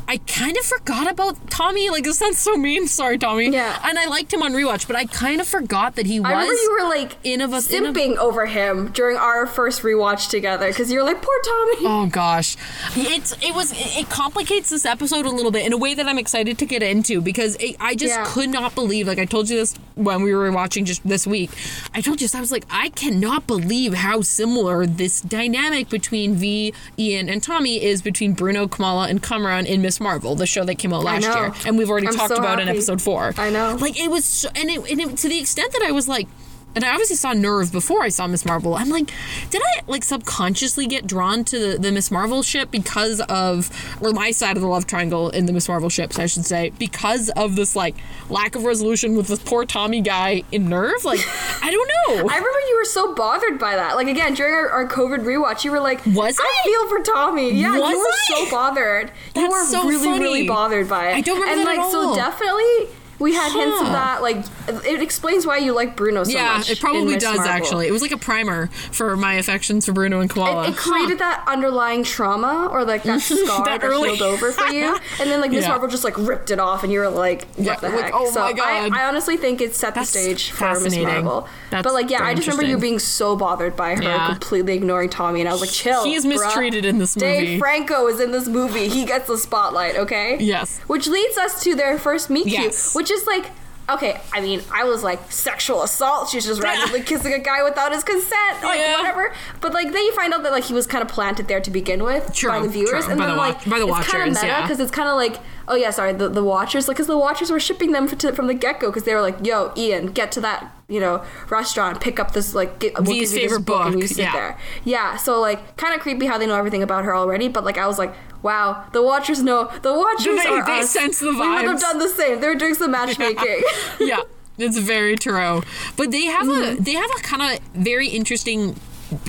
I 0.10 0.18
kind 0.28 0.58
of 0.58 0.66
forgot 0.66 1.10
about 1.10 1.50
Tommy. 1.50 1.90
Like 1.90 2.04
this 2.04 2.18
sounds 2.20 2.38
so 2.38 2.58
mean. 2.58 2.86
Sorry, 3.00 3.18
Tommy. 3.18 3.52
Yeah. 3.52 3.80
And 3.86 3.98
I 3.98 4.08
liked 4.08 4.34
him 4.34 4.44
on 4.44 4.52
rewatch, 4.52 4.86
but 4.86 4.98
I 4.98 5.06
kind 5.06 5.40
of 5.40 5.48
forgot 5.48 5.96
that 5.96 6.08
he 6.08 6.20
was. 6.20 6.28
I 6.28 6.32
remember 6.34 6.52
you 6.54 6.78
were 6.78 6.90
like 6.90 7.16
in 7.24 7.40
of 7.40 7.54
of- 7.54 7.64
simping 7.64 8.18
over 8.18 8.48
him 8.48 8.90
during 8.92 9.16
our 9.16 9.48
first 9.48 9.82
rewatch 9.82 10.30
together 10.30 10.68
because 10.68 10.92
you're 10.92 11.04
like 11.06 11.22
poor 11.22 11.42
Tommy. 11.46 11.86
Oh 11.88 12.10
gosh, 12.12 12.58
it's 12.98 13.32
it 13.42 13.56
was 13.56 13.72
it 13.98 14.10
complicates 14.10 14.70
this 14.70 14.89
episode 14.90 15.26
a 15.26 15.30
little 15.30 15.52
bit 15.52 15.66
in 15.66 15.72
a 15.74 15.78
way 15.78 15.94
that 15.94 16.06
I'm 16.08 16.18
excited 16.18 16.58
to 16.58 16.66
get 16.66 16.84
into 16.84 17.22
because 17.22 17.56
it, 17.60 17.76
I 17.80 17.96
just 17.96 18.14
Yeah. 18.14 18.26
could 18.28 18.50
not 18.50 18.76
believe. 18.76 19.08
Like 19.08 19.20
I 19.20 19.26
told 19.26 19.50
you 19.50 19.56
this 19.56 19.76
when 19.96 20.24
we 20.24 20.34
were 20.34 20.52
watching 20.52 20.84
just 20.86 21.08
this 21.08 21.26
week. 21.26 21.52
I 21.94 22.02
told 22.02 22.20
you 22.22 22.26
this, 22.26 22.36
I 22.36 22.40
was 22.42 22.52
like, 22.52 22.66
I 22.70 22.90
cannot 22.90 23.48
believe 23.48 23.94
how 23.94 24.22
similar 24.22 24.86
this 24.86 25.22
dynamic 25.22 25.90
between 25.90 26.36
Vee, 26.36 26.74
Ian, 26.98 27.30
and 27.30 27.42
Tommy 27.42 27.82
is 27.84 28.02
between 28.02 28.34
Bruno, 28.34 28.68
Kamala, 28.68 29.08
and 29.08 29.22
Kamran 29.24 29.66
in 29.66 29.82
Miss 29.82 30.00
Marvel, 30.00 30.36
the 30.36 30.48
show 30.48 30.64
that 30.66 30.76
came 30.76 30.92
out 30.94 31.04
last 31.04 31.24
year, 31.24 31.54
and 31.66 31.78
we've 31.78 31.90
already 31.90 32.08
I'm 32.08 32.16
talked 32.16 32.34
so 32.34 32.40
about 32.40 32.60
in 32.60 32.68
episode 32.68 33.02
four. 33.02 33.34
I 33.38 33.50
know. 33.50 33.78
Like 33.80 34.00
it 34.00 34.10
was, 34.10 34.26
so, 34.26 34.50
and 34.56 34.70
it, 34.70 34.92
and 34.92 35.00
it 35.00 35.18
to 35.18 35.30
the 35.30 35.40
extent 35.40 35.72
that 35.74 35.84
I 35.84 35.92
was 35.92 36.08
like. 36.08 36.28
And 36.76 36.86
I 36.86 36.92
obviously 36.92 37.16
saw 37.16 37.34
Nerve 37.34 37.72
before 37.72 38.04
I 38.04 38.10
saw 38.10 38.28
Miss 38.28 38.46
Marvel. 38.46 38.76
I'm 38.76 38.90
like, 38.90 39.12
did 39.50 39.62
I 39.62 39.82
like 39.88 40.04
subconsciously 40.04 40.86
get 40.86 41.08
drawn 41.08 41.44
to 41.46 41.58
the, 41.74 41.78
the 41.80 41.92
Miss 41.92 42.12
Marvel 42.12 42.44
ship 42.44 42.70
because 42.72 43.22
of, 43.22 43.70
or 44.02 44.12
my 44.14 44.30
side 44.32 44.56
of 44.56 44.62
the 44.62 44.68
love 44.68 44.86
triangle 44.86 45.30
in 45.32 45.46
the 45.48 45.52
Miss 45.54 45.68
Marvel 45.68 45.90
ships, 45.90 46.20
I 46.20 46.28
should 46.28 46.46
say, 46.46 46.70
because 46.78 47.30
of 47.32 47.56
this 47.56 47.76
like 47.76 47.96
lack 48.30 48.56
of 48.56 48.64
resolution 48.66 49.16
with 49.18 49.28
this 49.28 49.40
poor 49.40 49.66
Tommy 49.66 50.00
guy 50.02 50.44
in 50.52 50.70
Nerve? 50.70 51.04
Like, 51.04 51.20
I 51.64 51.72
don't 51.72 51.88
know. 51.88 52.30
I 52.30 52.36
remember 52.36 52.60
you 52.70 52.78
were 52.80 52.86
so 52.86 53.16
bothered 53.16 53.58
by 53.60 53.76
that. 53.76 53.96
Like 53.96 54.08
again, 54.08 54.36
during 54.36 54.54
our, 54.54 54.70
our 54.70 54.88
COVID 54.88 55.20
rewatch, 55.26 55.64
you 55.64 55.72
were 55.72 55.80
like, 55.82 56.06
Was 56.06 56.38
I 56.40 56.44
I? 56.44 56.64
feel 56.64 56.88
for 56.90 57.04
Tommy." 57.04 57.52
Yeah, 57.52 57.78
Was 57.78 57.90
you 57.92 57.98
were 58.00 58.06
I? 58.06 58.46
so 58.46 58.52
bothered. 58.52 59.12
you 59.36 59.50
were 59.50 59.66
so 59.66 59.88
really, 59.88 60.04
funny. 60.06 60.20
really 60.20 60.48
bothered 60.48 60.88
by 60.88 61.10
it. 61.10 61.16
I 61.16 61.22
don't 61.22 61.40
remember 61.42 61.62
And 61.62 61.68
that 61.68 61.78
like, 61.78 61.86
at 61.88 61.92
so 61.92 62.16
definitely, 62.16 62.96
we 63.20 63.34
had 63.34 63.52
hints 63.52 63.82
of 63.82 63.88
that. 63.88 64.22
Like, 64.22 64.38
it 64.86 65.02
explains 65.02 65.46
why 65.46 65.58
you 65.58 65.74
like 65.74 65.96
Bruno 65.96 66.24
so 66.24 66.30
much. 66.32 66.36
yeah, 66.36 66.58
much. 66.58 66.70
it 66.70 66.80
probably 66.80 67.18
does 67.18 67.38
Marvel. 67.38 67.46
actually. 67.54 67.88
It 67.88 67.92
was 67.92 68.02
like 68.02 68.12
a 68.12 68.18
primer 68.18 68.68
for 68.68 69.16
my 69.18 69.34
affections 69.36 69.86
for 69.86 69.92
Bruno 69.94 70.20
and 70.22 70.30
Kamala. 70.30 70.68
It, 70.68 70.70
it 70.72 70.78
created 70.78 71.20
that 71.20 71.44
underlying 71.48 72.04
trauma 72.04 72.68
or 72.72 72.84
like 72.86 73.04
that 73.04 73.22
scar 73.22 73.66
That 73.66 73.82
that, 73.82 73.84
early- 73.88 74.16
healed 74.16 74.22
over 74.22 74.52
for 74.52 74.68
you, 74.68 74.98
and 75.20 75.30
then 75.30 75.42
like 75.42 75.52
Miss 75.52 75.64
Yeah. 75.64 75.70
Marvel 75.70 75.88
just 75.90 76.04
like 76.04 76.18
ripped 76.18 76.52
it 76.52 76.60
off, 76.60 76.84
and 76.84 76.92
you 76.94 77.00
were 77.00 77.10
like, 77.10 77.46
"What 77.56 77.66
Yeah, 77.66 77.76
the 77.76 77.90
like, 77.90 78.06
heck?" 78.06 78.14
oh 78.16 78.30
so 78.32 78.40
my 78.40 78.54
God. 78.54 78.92
I, 78.94 79.02
I 79.04 79.08
honestly 79.08 79.38
think 79.38 79.62
it 79.62 79.76
set 79.76 79.96
That's 79.96 80.12
the 80.14 80.20
stage 80.20 80.52
for 80.52 80.80
Miss. 80.80 80.96
Marvel. 80.98 81.48
That's 81.70 81.84
but 81.84 81.94
like, 81.94 82.10
yeah, 82.10 82.24
I 82.24 82.34
just 82.34 82.48
remember 82.48 82.66
you 82.66 82.78
being 82.78 83.00
so 83.00 83.36
bothered 83.36 83.76
by 83.76 83.96
her 83.96 84.02
Yeah. 84.02 84.28
completely 84.30 84.74
ignoring 84.76 85.10
Tommy, 85.10 85.40
and 85.42 85.50
I 85.50 85.52
was 85.52 85.62
like, 85.62 85.70
"Chill." 85.72 86.04
He 86.06 86.16
is 86.16 86.26
bruh. 86.26 86.30
mistreated 86.30 86.86
in 86.86 86.98
this 87.00 87.16
movie. 87.16 87.28
Dave 87.28 87.60
Franco 87.60 88.08
is 88.08 88.20
in 88.20 88.32
this 88.32 88.48
movie. 88.48 88.88
He 88.88 89.06
gets 89.06 89.28
the 89.28 89.38
spotlight. 89.38 89.96
Okay. 89.98 90.38
Yes. 90.40 90.80
Which 90.88 91.08
leads 91.08 91.38
us 91.38 91.62
to 91.64 91.76
their 91.76 91.98
first 92.00 92.30
meet 92.30 92.48
cute, 92.48 92.76
which 92.94 93.09
is 93.12 93.26
like. 93.28 93.52
Okay, 93.92 94.22
I 94.32 94.40
mean, 94.40 94.62
I 94.72 94.84
was 94.84 95.02
like 95.04 95.32
sexual 95.32 95.82
assault. 95.82 96.30
She's 96.30 96.46
just 96.46 96.62
randomly 96.62 97.02
kissing 97.02 97.34
a 97.34 97.40
guy 97.40 97.64
without 97.64 97.92
his 97.92 98.04
consent, 98.04 98.62
like 98.62 98.78
Yeah. 98.78 98.98
whatever. 98.98 99.34
But 99.62 99.74
like 99.74 99.92
then 99.92 100.04
you 100.04 100.14
find 100.14 100.32
out 100.32 100.44
that 100.44 100.52
like 100.52 100.66
he 100.66 100.76
was 100.76 100.86
kind 100.86 101.02
of 101.02 101.08
planted 101.08 101.48
there 101.48 101.60
to 101.60 101.72
begin 101.72 102.04
with 102.04 102.32
True, 102.32 102.52
by 102.52 102.60
the 102.60 102.68
viewers, 102.68 103.06
true. 103.06 103.10
and 103.14 103.18
By 103.18 103.26
then 103.26 103.36
the 103.36 103.42
like 103.42 103.56
watch- 103.56 103.68
by 103.68 103.80
the 103.80 103.88
it's 103.88 104.08
kind 104.08 104.30
of 104.30 104.36
meta 104.36 104.46
yeah. 104.46 104.62
because 104.62 104.80
it's 104.80 104.92
kind 104.92 105.10
of 105.10 105.16
like 105.16 105.38
oh 105.68 105.74
yeah, 105.74 105.90
sorry, 105.90 106.14
the, 106.14 106.30
the 106.30 106.44
watchers 106.44 106.88
like 106.88 106.98
because 106.98 107.08
the 107.08 107.18
watchers 107.18 107.50
were 107.50 107.60
shipping 107.60 107.92
them 107.92 108.08
to, 108.08 108.32
from 108.32 108.46
the 108.46 108.54
get 108.54 108.80
go 108.80 108.90
because 108.90 109.06
they 109.06 109.16
were 109.16 109.22
like, 109.22 109.44
yo, 109.44 109.74
Ian, 109.76 110.12
get 110.12 110.32
to 110.34 110.42
that 110.42 110.72
you 110.90 111.00
know 111.00 111.24
restaurant, 111.50 112.02
pick 112.02 112.20
up 112.20 112.32
this 112.34 112.54
like 112.54 112.80
get, 112.80 112.96
we'll 112.96 113.04
Vee's 113.04 113.14
give 113.14 113.16
you 113.16 113.22
this 113.28 113.52
favorite 113.52 113.66
book, 113.66 113.82
and 113.86 113.94
book, 113.94 114.02
you 114.02 114.08
sit 114.08 114.18
yeah. 114.24 114.34
there. 114.34 114.58
Yeah, 114.84 115.18
so 115.18 115.40
like 115.40 115.78
kind 115.78 115.94
of 115.96 116.02
creepy 116.02 116.26
how 116.26 116.38
they 116.38 116.48
know 116.48 116.56
everything 116.56 116.84
about 116.84 117.06
her 117.06 117.16
already, 117.16 117.48
but 117.48 117.64
like 117.64 117.78
I 117.78 117.88
was 117.88 117.98
like. 117.98 118.14
Wow, 118.42 118.86
the 118.94 119.04
Watchers 119.04 119.44
know. 119.44 119.70
The 119.82 119.94
Watchers 119.94 120.42
They- 120.42 120.48
are 120.50 120.66
they 120.66 120.80
us. 120.80 120.92
sense 120.92 121.20
the 121.20 121.26
We 121.32 121.40
would 121.50 121.66
have 121.66 121.78
done 121.82 122.00
the 122.00 122.08
same. 122.08 122.40
They 122.40 122.48
were 122.48 122.56
doing 122.56 122.74
some 122.74 122.90
matchmaking. 123.00 123.64
yeah, 124.00 124.22
it's 124.58 124.78
very 124.78 125.18
true. 125.18 125.62
But 125.98 126.12
they 126.12 126.24
have 126.28 126.48
Mm-hmm. 126.48 126.78
a 126.80 126.82
they 126.82 126.94
have 126.94 127.10
a 127.18 127.22
kind 127.22 127.42
of 127.42 127.60
very 127.76 128.08
interesting 128.08 128.78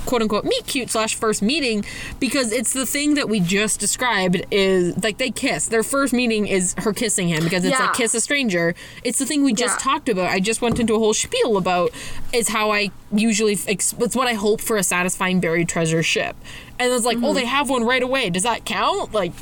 quote 0.07 0.23
unquote 0.23 0.45
meet 0.45 0.67
cute 0.67 0.91
slash 0.91 1.15
first 1.15 1.43
meeting 1.43 1.85
because 2.19 2.53
it's 2.53 2.73
the 2.73 2.85
thing 2.87 3.15
that 3.15 3.29
we 3.29 3.41
just 3.41 3.81
described 3.81 4.45
is 4.51 5.03
like 5.03 5.19
they 5.19 5.31
kiss 5.31 5.69
their 5.69 5.83
first 5.83 6.13
meeting 6.13 6.47
is 6.47 6.75
her 6.79 6.93
kissing 6.93 7.29
him 7.29 7.45
because 7.45 7.65
it's 7.65 7.79
Yeah. 7.79 7.87
like 7.87 7.95
kiss 7.95 8.15
a 8.15 8.21
stranger 8.21 8.75
it's 9.05 9.19
the 9.19 9.27
thing 9.27 9.43
we 9.43 9.53
just 9.55 9.79
Yeah. 9.81 9.93
talked 9.93 10.09
about 10.09 10.31
i 10.31 10.41
just 10.41 10.61
went 10.63 10.79
into 10.81 10.95
a 10.95 10.99
whole 10.99 11.15
spiel 11.15 11.57
about 11.57 11.93
is 12.33 12.49
how 12.49 12.71
i 12.73 12.91
usually 13.13 13.59
it's 13.67 13.93
what 13.95 14.27
i 14.29 14.35
hope 14.35 14.61
for 14.61 14.77
a 14.77 14.83
satisfying 14.83 15.41
buried 15.41 15.69
treasure 15.69 16.03
ship 16.03 16.37
and 16.79 16.93
it's 16.93 17.05
like 17.05 17.17
Mm-hmm. 17.17 17.25
oh 17.27 17.35
they 17.35 17.45
have 17.47 17.69
one 17.71 17.85
right 17.85 18.03
away 18.03 18.31
does 18.31 18.43
that 18.45 18.65
count 18.65 19.13
like 19.13 19.33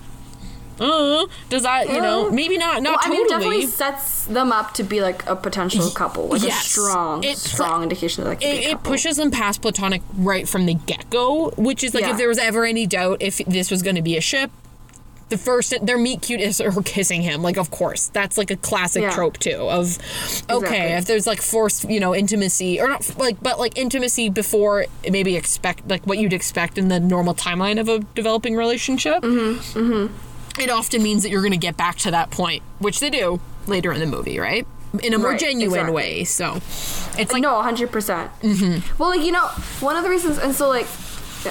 uh, 0.81 1.27
does 1.51 1.63
that 1.63 1.89
you 1.89 2.01
know 2.01 2.29
Uh, 2.29 2.31
maybe 2.31 2.57
not 2.59 2.83
not 2.83 2.91
well, 2.93 3.01
I 3.03 3.09
mean, 3.09 3.21
it 3.21 3.29
totally 3.31 3.57
definitely 3.61 3.67
sets 3.67 4.25
them 4.27 4.53
up 4.53 4.75
to 4.75 4.83
be 4.83 5.01
like 5.01 5.27
a 5.29 5.35
potential 5.37 5.91
couple, 5.91 6.29
like 6.29 6.43
Yes. 6.43 6.67
a 6.67 6.69
strong, 6.71 7.25
It 7.25 7.39
strong 7.39 7.83
indication 7.83 8.25
that 8.25 8.39
be 8.41 8.45
it, 8.47 8.71
it 8.73 8.83
pushes 8.83 9.17
them 9.17 9.31
past 9.31 9.63
platonic 9.63 10.03
right 10.17 10.49
from 10.49 10.67
the 10.67 10.75
get 10.75 11.09
go, 11.11 11.51
which 11.57 11.83
is 11.83 11.95
like 11.95 12.05
Yeah. 12.05 12.13
if 12.13 12.17
there 12.19 12.29
was 12.29 12.39
ever 12.39 12.65
any 12.65 12.87
doubt 12.87 13.19
if 13.21 13.39
this 13.47 13.71
was 13.71 13.83
going 13.83 13.97
to 13.97 14.03
be 14.03 14.17
a 14.17 14.21
ship, 14.21 14.51
the 15.31 15.37
first 15.37 15.75
their 15.85 15.99
meet 15.99 16.23
cute 16.23 16.41
is 16.41 16.59
her 16.59 16.81
kissing 16.83 17.21
him. 17.21 17.43
Like, 17.43 17.59
of 17.59 17.71
course, 17.71 18.07
that's 18.15 18.39
like 18.39 18.51
a 18.51 18.57
classic 18.57 19.03
Yeah. 19.03 19.11
trope 19.11 19.37
too. 19.39 19.57
Of 19.57 19.99
okay, 20.49 20.57
Exactly. 20.57 20.79
if 20.79 21.05
there's 21.05 21.27
like 21.27 21.43
forced, 21.43 21.85
you 21.91 22.01
know, 22.01 22.15
intimacy 22.15 22.81
or 22.81 22.89
not 22.89 23.05
like, 23.19 23.37
but 23.43 23.59
like 23.59 23.77
intimacy 23.77 24.31
before 24.31 24.87
maybe 25.11 25.37
expect 25.37 25.87
like 25.89 26.07
what 26.07 26.17
you'd 26.19 26.33
expect 26.33 26.79
in 26.79 26.89
the 26.89 26.99
normal 26.99 27.35
timeline 27.35 27.79
of 27.79 27.89
a 27.91 27.99
developing 28.15 28.57
relationship. 28.57 29.23
Mm-hmm. 29.23 29.79
Mm-hmm. 29.79 30.15
It 30.61 30.71
often 30.71 31.03
means 31.03 31.23
that 31.23 31.31
you're 31.31 31.41
going 31.43 31.53
to 31.53 31.57
get 31.59 31.77
back 31.77 31.97
to 31.99 32.11
that 32.11 32.31
point, 32.31 32.63
which 32.79 33.01
they 33.01 33.11
do 33.11 33.41
later 33.67 33.93
in 33.93 34.01
the 34.01 34.07
movie, 34.07 34.39
right? 34.39 34.67
In 35.03 35.13
a 35.15 35.19
more 35.19 35.31
Right, 35.33 35.41
genuine 35.41 35.73
exactly. 35.81 35.95
way. 35.95 36.25
So 36.25 36.57
it's 37.19 37.33
like 37.33 37.43
no, 37.43 37.53
100%. 37.63 37.89
Mm-hmm. 37.89 39.03
Well, 39.03 39.11
like, 39.11 39.21
you 39.25 39.33
know, 39.33 39.47
one 39.81 39.97
of 39.97 40.03
the 40.03 40.11
reasons, 40.11 40.39
and 40.39 40.55
so, 40.55 40.69
like, 40.69 40.87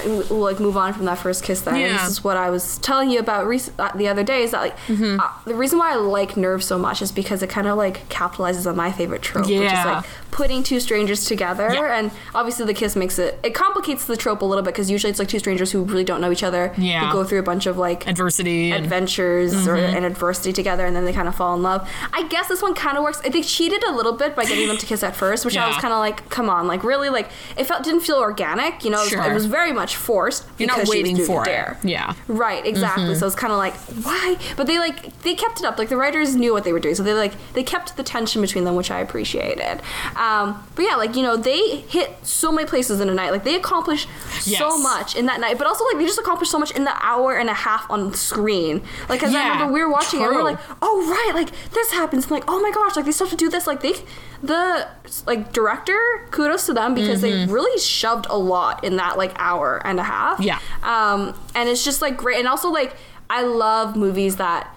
we'll 0.04 0.38
like 0.40 0.60
move 0.60 0.76
on 0.76 0.92
from 0.92 1.04
that 1.06 1.16
first 1.18 1.42
kiss 1.44 1.62
then. 1.62 1.76
Yeah. 1.76 1.92
this 2.02 2.10
is 2.10 2.24
what 2.24 2.36
I 2.36 2.50
was 2.50 2.78
telling 2.78 3.10
you 3.10 3.20
about 3.20 3.46
rec- 3.46 3.70
uh, 3.78 3.96
the 3.96 4.08
other 4.08 4.22
day 4.24 4.42
is 4.42 4.50
that, 4.50 4.60
like, 4.60 4.76
Mm-hmm. 4.88 5.20
uh, 5.20 5.28
the 5.46 5.54
reason 5.54 5.78
why 5.78 5.92
I 5.92 5.96
like 5.96 6.36
Nerve 6.36 6.62
so 6.62 6.78
much 6.78 7.00
is 7.00 7.12
because 7.12 7.42
it 7.42 7.48
kind 7.48 7.66
of, 7.68 7.76
like, 7.78 8.08
capitalizes 8.08 8.68
on 8.68 8.76
my 8.76 8.90
favorite 8.92 9.22
trope, 9.22 9.46
which 9.46 9.54
is, 9.54 9.72
like, 9.72 10.04
putting 10.30 10.62
two 10.62 10.80
strangers 10.80 11.24
together. 11.24 11.70
Yeah. 11.72 11.98
And 11.98 12.10
obviously, 12.34 12.66
the 12.66 12.74
kiss 12.74 12.94
makes 12.96 13.18
it, 13.18 13.38
it 13.42 13.54
complicates 13.54 14.04
the 14.06 14.16
trope 14.16 14.42
a 14.42 14.44
little 14.44 14.62
bit 14.62 14.72
because 14.74 14.90
usually 14.90 15.10
it's, 15.10 15.18
like, 15.18 15.28
two 15.28 15.38
strangers 15.38 15.72
who 15.72 15.82
really 15.84 16.04
don't 16.04 16.20
know 16.20 16.30
each 16.30 16.42
other, 16.42 16.72
Yeah. 16.78 17.06
who 17.08 17.12
go 17.12 17.24
through 17.24 17.40
a 17.40 17.42
bunch 17.42 17.66
of, 17.66 17.78
like, 17.78 18.06
adversity 18.06 18.70
and 18.72 18.84
adventures 18.84 19.66
or 19.66 19.76
mm-hmm. 19.76 19.96
and 19.96 20.04
adversity 20.04 20.52
together 20.52 20.86
and 20.86 20.94
then 20.94 21.04
they 21.04 21.12
kind 21.12 21.28
of 21.28 21.34
fall 21.34 21.54
in 21.54 21.62
love. 21.62 21.88
I 22.12 22.26
guess 22.28 22.48
this 22.48 22.62
one 22.62 22.74
kind 22.74 22.96
of 22.96 23.04
works. 23.04 23.20
I 23.24 23.30
think 23.30 23.46
cheated 23.46 23.82
a 23.84 23.92
little 23.92 24.12
bit 24.12 24.34
by 24.36 24.44
getting 24.44 24.68
them 24.68 24.76
to 24.78 24.86
kiss 24.86 25.02
at 25.02 25.16
first, 25.16 25.44
which 25.44 25.56
I 25.56 25.66
was 25.68 25.76
kind 25.76 25.92
of 25.92 25.98
like, 26.00 26.28
come 26.30 26.48
on, 26.50 26.66
like 26.66 26.84
really, 26.84 27.08
like 27.08 27.28
it 27.56 27.64
felt 27.64 27.82
didn't 27.84 28.00
feel 28.00 28.16
organic. 28.16 28.84
You 28.84 28.90
know, 28.90 28.98
it 28.98 29.02
was- 29.02 29.08
Sure. 29.10 29.30
it 29.30 29.34
was 29.34 29.46
very 29.46 29.72
much 29.72 29.96
forced. 29.96 30.44
you're 30.58 30.66
not 30.66 30.76
because 30.76 30.92
she 30.92 31.02
was 31.02 31.08
waiting 31.10 31.24
for 31.26 31.44
the 31.44 31.50
it. 31.50 31.54
dare. 31.54 31.78
Yeah. 31.82 32.14
Right, 32.28 32.64
exactly. 32.66 33.04
Mm-hmm. 33.04 33.14
So 33.14 33.26
it's 33.26 33.34
kind 33.36 33.52
of 33.52 33.58
like 33.58 33.74
why, 34.04 34.36
but 34.56 34.66
they 34.66 34.78
like 34.78 35.20
they 35.22 35.34
kept 35.34 35.60
it 35.60 35.64
up. 35.66 35.78
Like 35.78 35.88
the 35.88 35.96
writers 35.96 36.36
knew 36.36 36.52
what 36.52 36.64
they 36.64 36.72
were 36.72 36.80
doing, 36.80 36.94
so 36.94 37.02
they 37.02 37.14
like 37.14 37.32
they 37.54 37.62
kept 37.62 37.96
the 37.96 38.02
tension 38.02 38.42
between 38.42 38.64
them, 38.64 38.76
which 38.76 38.90
I 38.90 39.00
appreciated. 39.00 39.80
Um, 40.18 40.66
but 40.74 40.82
yeah, 40.82 40.96
like 40.96 41.14
you 41.14 41.22
know 41.22 41.36
they 41.36 41.76
hit 41.76 42.26
so 42.26 42.50
many 42.50 42.66
places 42.66 43.00
in 43.00 43.08
a 43.08 43.14
night. 43.14 43.30
Like 43.30 43.44
they 43.44 43.54
accomplished 43.54 44.08
so 44.40 44.76
much 44.76 45.14
in 45.14 45.26
that 45.26 45.40
night, 45.40 45.58
but 45.58 45.66
also 45.66 45.84
like 45.84 45.98
they 45.98 46.04
just 46.04 46.18
accomplished 46.18 46.50
so 46.50 46.58
much 46.58 46.72
in 46.72 46.82
the 46.82 46.94
hour 47.04 47.36
and 47.36 47.48
a 47.48 47.54
half 47.54 47.88
on 47.88 48.12
screen. 48.14 48.82
Like 49.08 49.20
because 49.20 49.32
I 49.32 49.48
remember 49.48 49.72
we 49.72 49.80
were 49.80 49.88
watching 49.88 50.20
it, 50.20 50.24
and 50.24 50.32
we 50.32 50.42
were 50.42 50.42
true. 50.42 50.50
like, 50.50 50.78
oh 50.82 51.08
right, 51.08 51.40
like 51.40 51.70
this 51.70 51.92
happens. 51.92 52.24
And 52.24 52.32
like 52.32 52.44
oh 52.48 52.60
my 52.60 52.72
gosh, 52.72 52.96
like 52.96 53.04
they 53.04 53.12
still 53.12 53.28
have 53.28 53.38
to 53.38 53.44
do 53.44 53.48
this. 53.48 53.68
Like 53.68 53.80
they, 53.80 53.94
the 54.42 54.88
like 55.24 55.52
director, 55.52 56.26
kudos 56.32 56.66
to 56.66 56.74
them 56.74 56.94
because 56.94 57.20
they 57.20 57.46
really 57.46 57.78
shoved 57.80 58.26
a 58.28 58.36
lot 58.36 58.82
in 58.82 58.96
that 58.96 59.16
like 59.16 59.32
hour 59.36 59.80
and 59.84 60.00
a 60.00 60.02
half. 60.04 60.38
Mm-hmm. 60.38 60.48
Yeah. 60.48 60.58
Um, 60.82 61.38
and 61.54 61.68
it's 61.68 61.84
just 61.84 62.02
like 62.02 62.16
great, 62.16 62.40
and 62.40 62.48
also 62.48 62.70
like 62.70 62.96
I 63.30 63.42
love 63.42 63.94
movies 63.94 64.36
that 64.36 64.74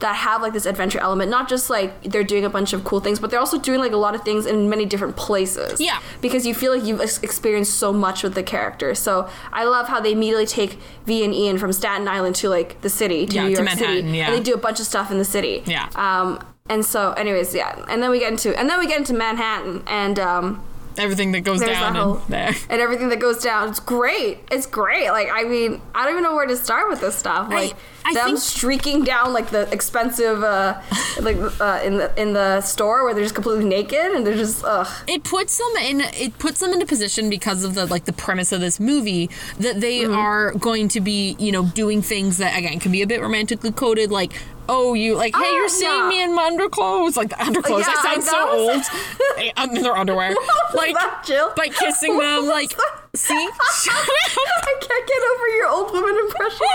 that 0.00 0.14
have 0.14 0.42
like 0.42 0.52
this 0.52 0.66
adventure 0.66 0.98
element. 1.00 1.30
Not 1.30 1.48
just 1.48 1.70
like 1.70 2.02
they're 2.02 2.22
doing 2.24 2.44
a 2.44 2.50
bunch 2.50 2.74
of 2.74 2.84
cool 2.84 3.00
things, 3.00 3.18
but 3.18 3.30
they're 3.30 3.40
also 3.40 3.58
doing 3.58 3.80
like 3.80 3.92
a 3.92 3.96
lot 3.96 4.14
of 4.14 4.22
things 4.22 4.44
in 4.44 4.68
many 4.68 4.84
different 4.84 5.16
places. 5.16 5.80
Yeah. 5.80 6.00
Because 6.20 6.46
you 6.46 6.54
feel 6.54 6.74
like 6.76 6.84
you've 6.86 7.00
ex- 7.00 7.22
experienced 7.22 7.74
so 7.74 7.94
much 7.94 8.22
with 8.22 8.34
the 8.34 8.42
characters. 8.42 8.98
So 8.98 9.28
I 9.52 9.64
love 9.64 9.88
how 9.88 10.00
they 10.00 10.12
immediately 10.12 10.44
take 10.44 10.78
Vee 11.06 11.24
and 11.24 11.32
Ian 11.32 11.56
from 11.56 11.72
Staten 11.72 12.06
Island 12.08 12.36
to 12.36 12.50
like 12.50 12.78
the 12.82 12.90
city 12.90 13.24
to 13.24 13.34
Yeah, 13.36 13.48
New 13.48 13.56
to 13.56 13.62
York 13.62 13.78
City, 13.78 14.00
yeah. 14.08 14.26
and 14.26 14.34
they 14.34 14.40
do 14.42 14.52
a 14.52 14.58
bunch 14.58 14.80
of 14.80 14.86
stuff 14.86 15.10
in 15.10 15.16
the 15.18 15.24
city. 15.24 15.62
Yeah. 15.66 15.88
Um. 15.94 16.44
And 16.68 16.84
so, 16.84 17.12
anyways, 17.12 17.54
yeah, 17.54 17.84
and 17.88 18.02
then 18.02 18.10
we 18.10 18.18
get 18.18 18.32
into 18.32 18.58
and 18.58 18.68
then 18.68 18.80
we 18.80 18.88
get 18.88 18.98
into 18.98 19.14
Manhattan, 19.14 19.84
and 19.86 20.18
um, 20.18 20.64
everything 20.98 21.30
that 21.32 21.42
goes 21.42 21.60
there's 21.60 21.70
down 21.78 21.92
that 21.94 22.02
whole 22.02 22.16
and 22.16 22.26
there. 22.28 22.54
and 22.68 22.80
everything 22.82 23.08
that 23.10 23.20
goes 23.20 23.40
down. 23.40 23.68
It's 23.68 23.78
great. 23.78 24.40
It's 24.50 24.66
great. 24.66 25.10
Like 25.10 25.28
I 25.32 25.44
mean, 25.44 25.80
I 25.94 26.02
don't 26.04 26.14
even 26.14 26.24
know 26.24 26.34
where 26.34 26.46
to 26.46 26.56
start 26.56 26.88
with 26.90 27.00
this 27.00 27.14
stuff. 27.14 27.48
Like 27.48 27.74
I 27.74 27.76
them 28.14 28.26
think- 28.28 28.38
streaking 28.38 29.04
down 29.04 29.32
like 29.32 29.50
the 29.50 29.70
expensive, 29.72 30.42
uh, 30.42 30.80
like 31.20 31.36
uh, 31.60 31.80
in 31.84 31.96
the 31.98 32.20
in 32.20 32.32
the 32.32 32.60
store 32.60 33.04
where 33.04 33.14
they're 33.14 33.22
just 33.22 33.34
completely 33.34 33.64
naked 33.64 34.12
and 34.12 34.26
they're 34.26 34.34
just 34.36 34.62
ugh. 34.64 34.86
it 35.06 35.24
puts 35.24 35.58
them 35.58 35.76
in 35.82 36.00
it 36.00 36.38
puts 36.38 36.60
them 36.60 36.72
into 36.72 36.86
position 36.86 37.28
because 37.30 37.64
of 37.64 37.74
the 37.74 37.86
like 37.86 38.04
the 38.04 38.12
premise 38.12 38.52
of 38.52 38.60
this 38.60 38.78
movie 38.80 39.28
that 39.58 39.80
they 39.80 39.96
Mm-hmm. 40.00 40.14
are 40.14 40.52
going 40.52 40.88
to 40.88 41.00
be 41.00 41.36
you 41.38 41.50
know 41.52 41.64
doing 41.74 42.02
things 42.02 42.36
that 42.38 42.56
again 42.58 42.78
can 42.78 42.92
be 42.92 43.00
a 43.02 43.06
bit 43.06 43.20
romantically 43.22 43.72
coded 43.72 44.10
like 44.10 44.32
oh 44.68 44.92
you 44.94 45.14
like 45.14 45.34
hey 45.34 45.40
Oh, 45.44 45.56
you're 45.56 45.68
seeing 45.68 45.90
yeah. 45.90 46.08
me 46.08 46.22
in 46.22 46.34
my 46.34 46.44
underclothes 46.44 47.16
like 47.16 47.30
the 47.30 47.42
underclothes 47.42 47.86
Yeah, 47.86 47.94
I 47.96 48.02
sound 48.14 48.24
so 48.24 48.50
old 48.50 48.82
Hey, 49.36 49.52
under 49.56 49.80
their 49.82 49.96
underwear 49.96 50.30
like 50.74 50.94
that, 50.94 51.22
Jill? 51.26 51.52
by 51.56 51.68
kissing 51.68 52.18
them 52.18 52.46
like? 52.46 52.72
See 53.16 53.34
I 53.34 54.74
can't 54.80 55.06
get 55.08 55.22
over 55.32 55.48
your 55.56 55.68
old 55.68 55.92
woman 55.92 56.16
impression. 56.26 56.66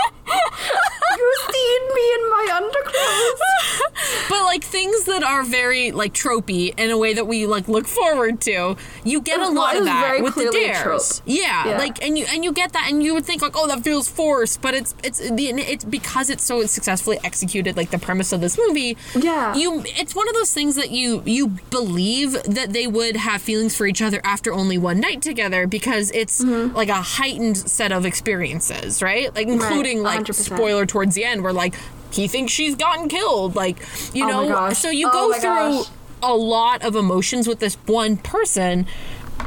you 1.16 1.34
seen 1.52 1.94
me 1.94 2.14
in 2.14 2.30
my 2.30 2.60
underclothes. 2.62 4.28
but 4.28 4.42
like 4.44 4.64
things 4.64 5.04
that 5.04 5.22
are 5.22 5.42
very 5.44 5.92
like 5.92 6.12
tropey 6.14 6.78
in 6.78 6.90
a 6.90 6.98
way 6.98 7.14
that 7.14 7.26
we 7.26 7.46
like 7.46 7.68
look 7.68 7.86
forward 7.86 8.40
to 8.40 8.76
you 9.04 9.20
get 9.20 9.40
a 9.40 9.48
lot 9.48 9.76
of 9.76 9.84
that 9.84 10.18
with 10.22 10.34
the 10.34 10.50
dares 10.52 11.22
yeah, 11.26 11.68
Yeah. 11.68 11.78
like 11.78 12.02
and 12.04 12.16
you 12.18 12.24
and 12.30 12.44
you 12.44 12.52
get 12.52 12.72
that 12.72 12.86
and 12.90 13.02
you 13.02 13.14
would 13.14 13.24
think 13.24 13.42
like 13.42 13.52
oh 13.56 13.66
that 13.68 13.82
feels 13.84 14.08
forced 14.08 14.60
but 14.62 14.74
it's 14.74 14.94
it's 15.02 15.18
the 15.30 15.48
it's 15.50 15.84
because 15.84 16.30
it's 16.30 16.44
so 16.44 16.64
successfully 16.66 17.18
executed 17.24 17.76
like 17.76 17.90
the 17.90 17.98
premise 17.98 18.32
of 18.32 18.40
this 18.40 18.56
movie 18.58 18.96
Yeah. 19.14 19.54
you 19.54 19.82
it's 19.86 20.14
one 20.14 20.28
of 20.28 20.34
those 20.34 20.52
things 20.52 20.76
that 20.76 20.90
you 20.90 21.22
you 21.26 21.48
believe 21.70 22.32
that 22.44 22.72
they 22.72 22.86
would 22.86 23.16
have 23.16 23.42
feelings 23.42 23.76
for 23.76 23.86
each 23.86 24.00
other 24.02 24.20
after 24.24 24.52
only 24.52 24.78
one 24.78 25.00
night 25.00 25.20
together 25.22 25.66
because 25.66 26.10
it's 26.12 26.31
Mm-hmm. 26.40 26.74
like 26.74 26.88
a 26.88 26.94
heightened 27.02 27.56
set 27.56 27.92
of 27.92 28.06
experiences 28.06 29.02
right? 29.02 29.34
Like 29.34 29.48
including 29.48 30.02
like 30.02 30.26
spoiler 30.32 30.86
towards 30.86 31.14
the 31.14 31.24
end 31.24 31.42
where 31.42 31.52
like 31.52 31.74
he 32.10 32.28
thinks 32.28 32.52
she's 32.52 32.74
gotten 32.74 33.08
killed 33.08 33.54
like 33.54 33.78
you 34.14 34.24
Oh 34.24 34.48
know? 34.48 34.72
so 34.72 34.90
you 34.90 35.08
Oh 35.12 35.32
go 35.32 35.38
through 35.38 35.78
gosh. 35.84 35.86
a 36.22 36.34
lot 36.34 36.82
of 36.82 36.96
emotions 36.96 37.46
with 37.48 37.58
this 37.60 37.74
one 37.86 38.16
person 38.16 38.86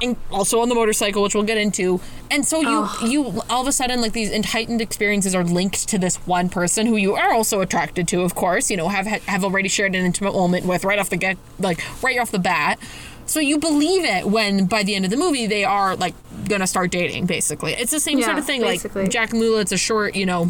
and 0.02 0.18
also 0.30 0.60
on 0.60 0.68
the 0.70 0.76
motorcycle 0.76 1.24
which 1.24 1.34
we'll 1.36 1.44
get 1.44 1.58
into. 1.58 2.02
And 2.30 2.46
so 2.46 2.60
you 2.60 2.88
you 3.08 3.42
all 3.50 3.62
of 3.62 3.68
a 3.68 3.72
sudden 3.72 4.02
like 4.02 4.14
these 4.14 4.32
heightened 4.48 4.82
experiences 4.82 5.34
are 5.36 5.44
linked 5.44 5.88
to 5.90 5.98
this 6.00 6.16
one 6.28 6.50
person 6.50 6.86
who 6.88 6.98
you 6.98 7.14
are 7.16 7.32
also 7.34 7.62
attracted 7.62 8.08
to 8.10 8.22
of 8.24 8.34
course 8.36 8.70
you 8.72 8.78
know 8.78 8.90
have 8.90 9.06
have 9.06 9.44
already 9.44 9.70
shared 9.70 9.94
an 9.96 10.04
intimate 10.04 10.34
moment 10.34 10.66
with 10.66 10.84
right 10.84 10.98
off 11.00 11.10
the 11.10 11.18
get 11.18 11.38
like 11.60 11.80
right 12.04 12.20
off 12.20 12.32
the 12.32 12.40
bat 12.40 12.80
so 13.26 13.40
you 13.40 13.58
believe 13.58 14.04
it 14.04 14.26
when 14.28 14.66
by 14.66 14.84
the 14.84 14.96
end 14.96 15.06
of 15.06 15.12
the 15.12 15.18
movie 15.18 15.48
they 15.48 15.64
are 15.64 15.96
like 15.96 16.14
gonna 16.48 16.68
start 16.68 16.92
dating 16.92 17.26
basically 17.26 17.74
it's 17.74 17.92
the 17.92 18.00
same 18.00 18.22
sort 18.22 18.38
of 18.38 18.46
thing 18.46 18.62
basically. 18.62 19.04
like 19.04 19.12
jack 19.12 19.32
and 19.32 19.40
lula 19.40 19.62
it's 19.62 19.72
a 19.72 19.78
short 19.78 20.16
you 20.16 20.26
know 20.26 20.50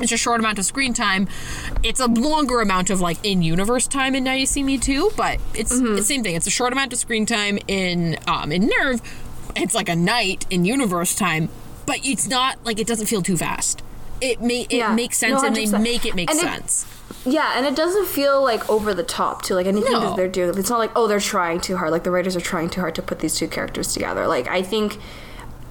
it's 0.00 0.12
a 0.12 0.16
short 0.16 0.38
amount 0.38 0.60
of 0.60 0.64
screen 0.64 0.94
time. 0.94 1.26
It's 1.82 1.98
a 1.98 2.06
longer 2.06 2.60
amount 2.60 2.88
of 2.90 3.00
like 3.00 3.18
in 3.24 3.42
universe 3.42 3.88
time 3.88 4.14
in 4.14 4.22
Now 4.22 4.34
You 4.34 4.46
See 4.46 4.62
Me 4.62 4.78
2, 4.78 5.10
but 5.16 5.40
it's 5.54 5.72
Mm-hmm. 5.74 5.96
the 5.96 6.02
same 6.04 6.22
thing. 6.22 6.36
It's 6.36 6.46
a 6.46 6.50
short 6.50 6.72
amount 6.72 6.92
of 6.92 7.00
screen 7.00 7.26
time 7.26 7.58
in 7.66 8.16
um 8.28 8.52
in 8.52 8.70
Nerve. 8.78 9.00
It's 9.56 9.74
like 9.74 9.88
a 9.88 9.96
night 9.96 10.46
in 10.50 10.64
universe 10.64 11.16
time, 11.16 11.48
but 11.84 11.98
it's 12.04 12.28
not 12.28 12.64
like 12.64 12.78
it 12.78 12.86
doesn't 12.86 13.06
feel 13.06 13.22
too 13.22 13.36
fast. 13.36 13.82
It 14.20 14.40
may 14.40 14.60
it 14.70 14.72
Yeah. 14.74 14.94
makes 14.94 15.16
sense 15.18 15.42
No, 15.42 15.48
and 15.48 15.56
they 15.56 15.66
make 15.66 16.06
it 16.06 16.14
make 16.14 16.30
And 16.30 16.38
it- 16.38 16.42
sense. 16.44 16.86
Yeah, 17.24 17.52
and 17.56 17.66
it 17.66 17.74
doesn't 17.76 18.06
feel 18.06 18.42
like 18.42 18.68
over 18.70 18.94
the 18.94 19.02
top 19.02 19.42
too. 19.42 19.54
Like 19.54 19.66
anything 19.66 19.92
No. 19.92 20.00
that 20.00 20.16
they're 20.16 20.28
doing, 20.28 20.56
it's 20.58 20.70
not 20.70 20.78
like 20.78 20.92
oh 20.96 21.06
they're 21.06 21.20
trying 21.20 21.60
too 21.60 21.76
hard. 21.76 21.90
Like 21.90 22.04
the 22.04 22.10
writers 22.10 22.36
are 22.36 22.40
trying 22.40 22.70
too 22.70 22.80
hard 22.80 22.94
to 22.94 23.02
put 23.02 23.18
these 23.18 23.34
two 23.36 23.48
characters 23.48 23.92
together. 23.92 24.26
Like 24.26 24.48
I 24.48 24.62
think 24.62 24.98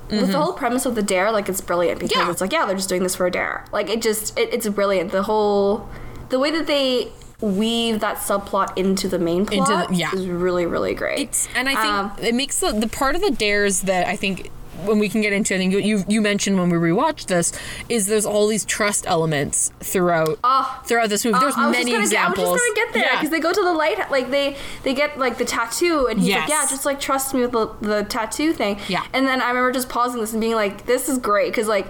with 0.10 0.32
the 0.32 0.38
whole 0.42 0.54
premise 0.54 0.86
of 0.86 0.96
the 0.96 1.02
dare, 1.04 1.32
like 1.32 1.50
it's 1.50 1.60
brilliant 1.62 2.00
because 2.00 2.16
Mm-hmm. 2.18 2.28
Yeah. 2.28 2.32
it's 2.32 2.42
like 2.42 2.52
yeah 2.54 2.66
they're 2.66 2.76
just 2.76 2.90
doing 2.90 3.04
this 3.04 3.16
for 3.16 3.26
a 3.26 3.32
dare. 3.32 3.66
Like 3.72 3.90
it 3.90 4.02
just 4.02 4.38
it, 4.38 4.54
it's 4.54 4.68
brilliant. 4.70 5.12
The 5.12 5.24
whole 5.24 5.90
the 6.30 6.40
way 6.40 6.52
that 6.52 6.68
they 6.68 7.12
weave 7.42 8.00
that 8.00 8.18
subplot 8.18 8.76
into 8.78 9.08
the 9.08 9.20
main 9.20 9.42
Into 9.42 9.58
plot 9.64 9.90
the- 9.90 9.96
yeah. 9.96 10.12
is 10.14 10.28
really 10.28 10.66
really 10.66 10.94
great. 10.94 11.20
It's 11.20 11.48
and 11.56 11.68
I 11.70 11.74
think 11.76 11.94
Um, 11.94 12.12
it 12.22 12.36
makes 12.36 12.60
the 12.60 12.72
the 12.72 12.88
part 12.88 13.16
of 13.16 13.22
the 13.22 13.32
dares 13.32 13.82
that 13.82 14.08
I 14.08 14.16
think 14.16 14.50
when 14.86 15.00
we 15.00 15.10
can 15.10 15.22
get 15.22 15.34
into, 15.34 15.56
I 15.56 15.58
think 15.58 15.74
you 15.74 16.04
you, 16.08 16.22
mentioned 16.22 16.58
when 16.60 16.70
we 16.70 16.78
rewatched 16.78 17.28
this 17.28 17.52
is 17.90 18.08
there's 18.08 18.26
all 18.26 18.48
these 18.48 18.66
trust 18.66 19.06
elements 19.08 19.72
throughout 19.80 20.40
Oh. 20.44 20.82
throughout 20.86 21.10
this 21.10 21.26
movie. 21.26 21.40
There's 21.40 21.56
Uh, 21.56 21.62
I 21.62 21.72
many 21.72 21.96
examples. 21.96 22.38
Get, 22.38 22.48
I 22.48 22.52
was 22.52 22.62
just 22.62 22.76
gonna 22.76 22.86
get 22.86 22.94
there 22.94 23.04
Yeah. 23.04 23.16
because 23.16 23.30
they 23.32 23.40
go 23.40 23.52
to 23.54 23.62
the 23.64 23.74
light, 23.74 24.12
like 24.12 24.30
they 24.32 24.56
they 24.84 24.94
get 24.94 25.18
like 25.18 25.38
the 25.38 25.46
tattoo, 25.46 26.08
and 26.10 26.20
he's 26.20 26.30
Yes. 26.30 26.40
like, 26.42 26.50
yeah, 26.50 26.66
just 26.70 26.86
like 26.86 27.00
trust 27.00 27.34
me 27.34 27.42
with 27.42 27.52
the, 27.52 27.70
the 27.82 28.04
tattoo 28.04 28.54
thing. 28.54 28.80
Yeah. 28.88 29.04
And 29.14 29.28
then 29.28 29.42
I 29.42 29.48
remember 29.50 29.72
just 29.72 29.90
pausing 29.90 30.22
this 30.22 30.32
and 30.34 30.42
being 30.42 30.56
like, 30.56 30.86
this 30.86 31.10
is 31.10 31.18
great 31.18 31.52
because 31.52 31.68
like. 31.68 31.88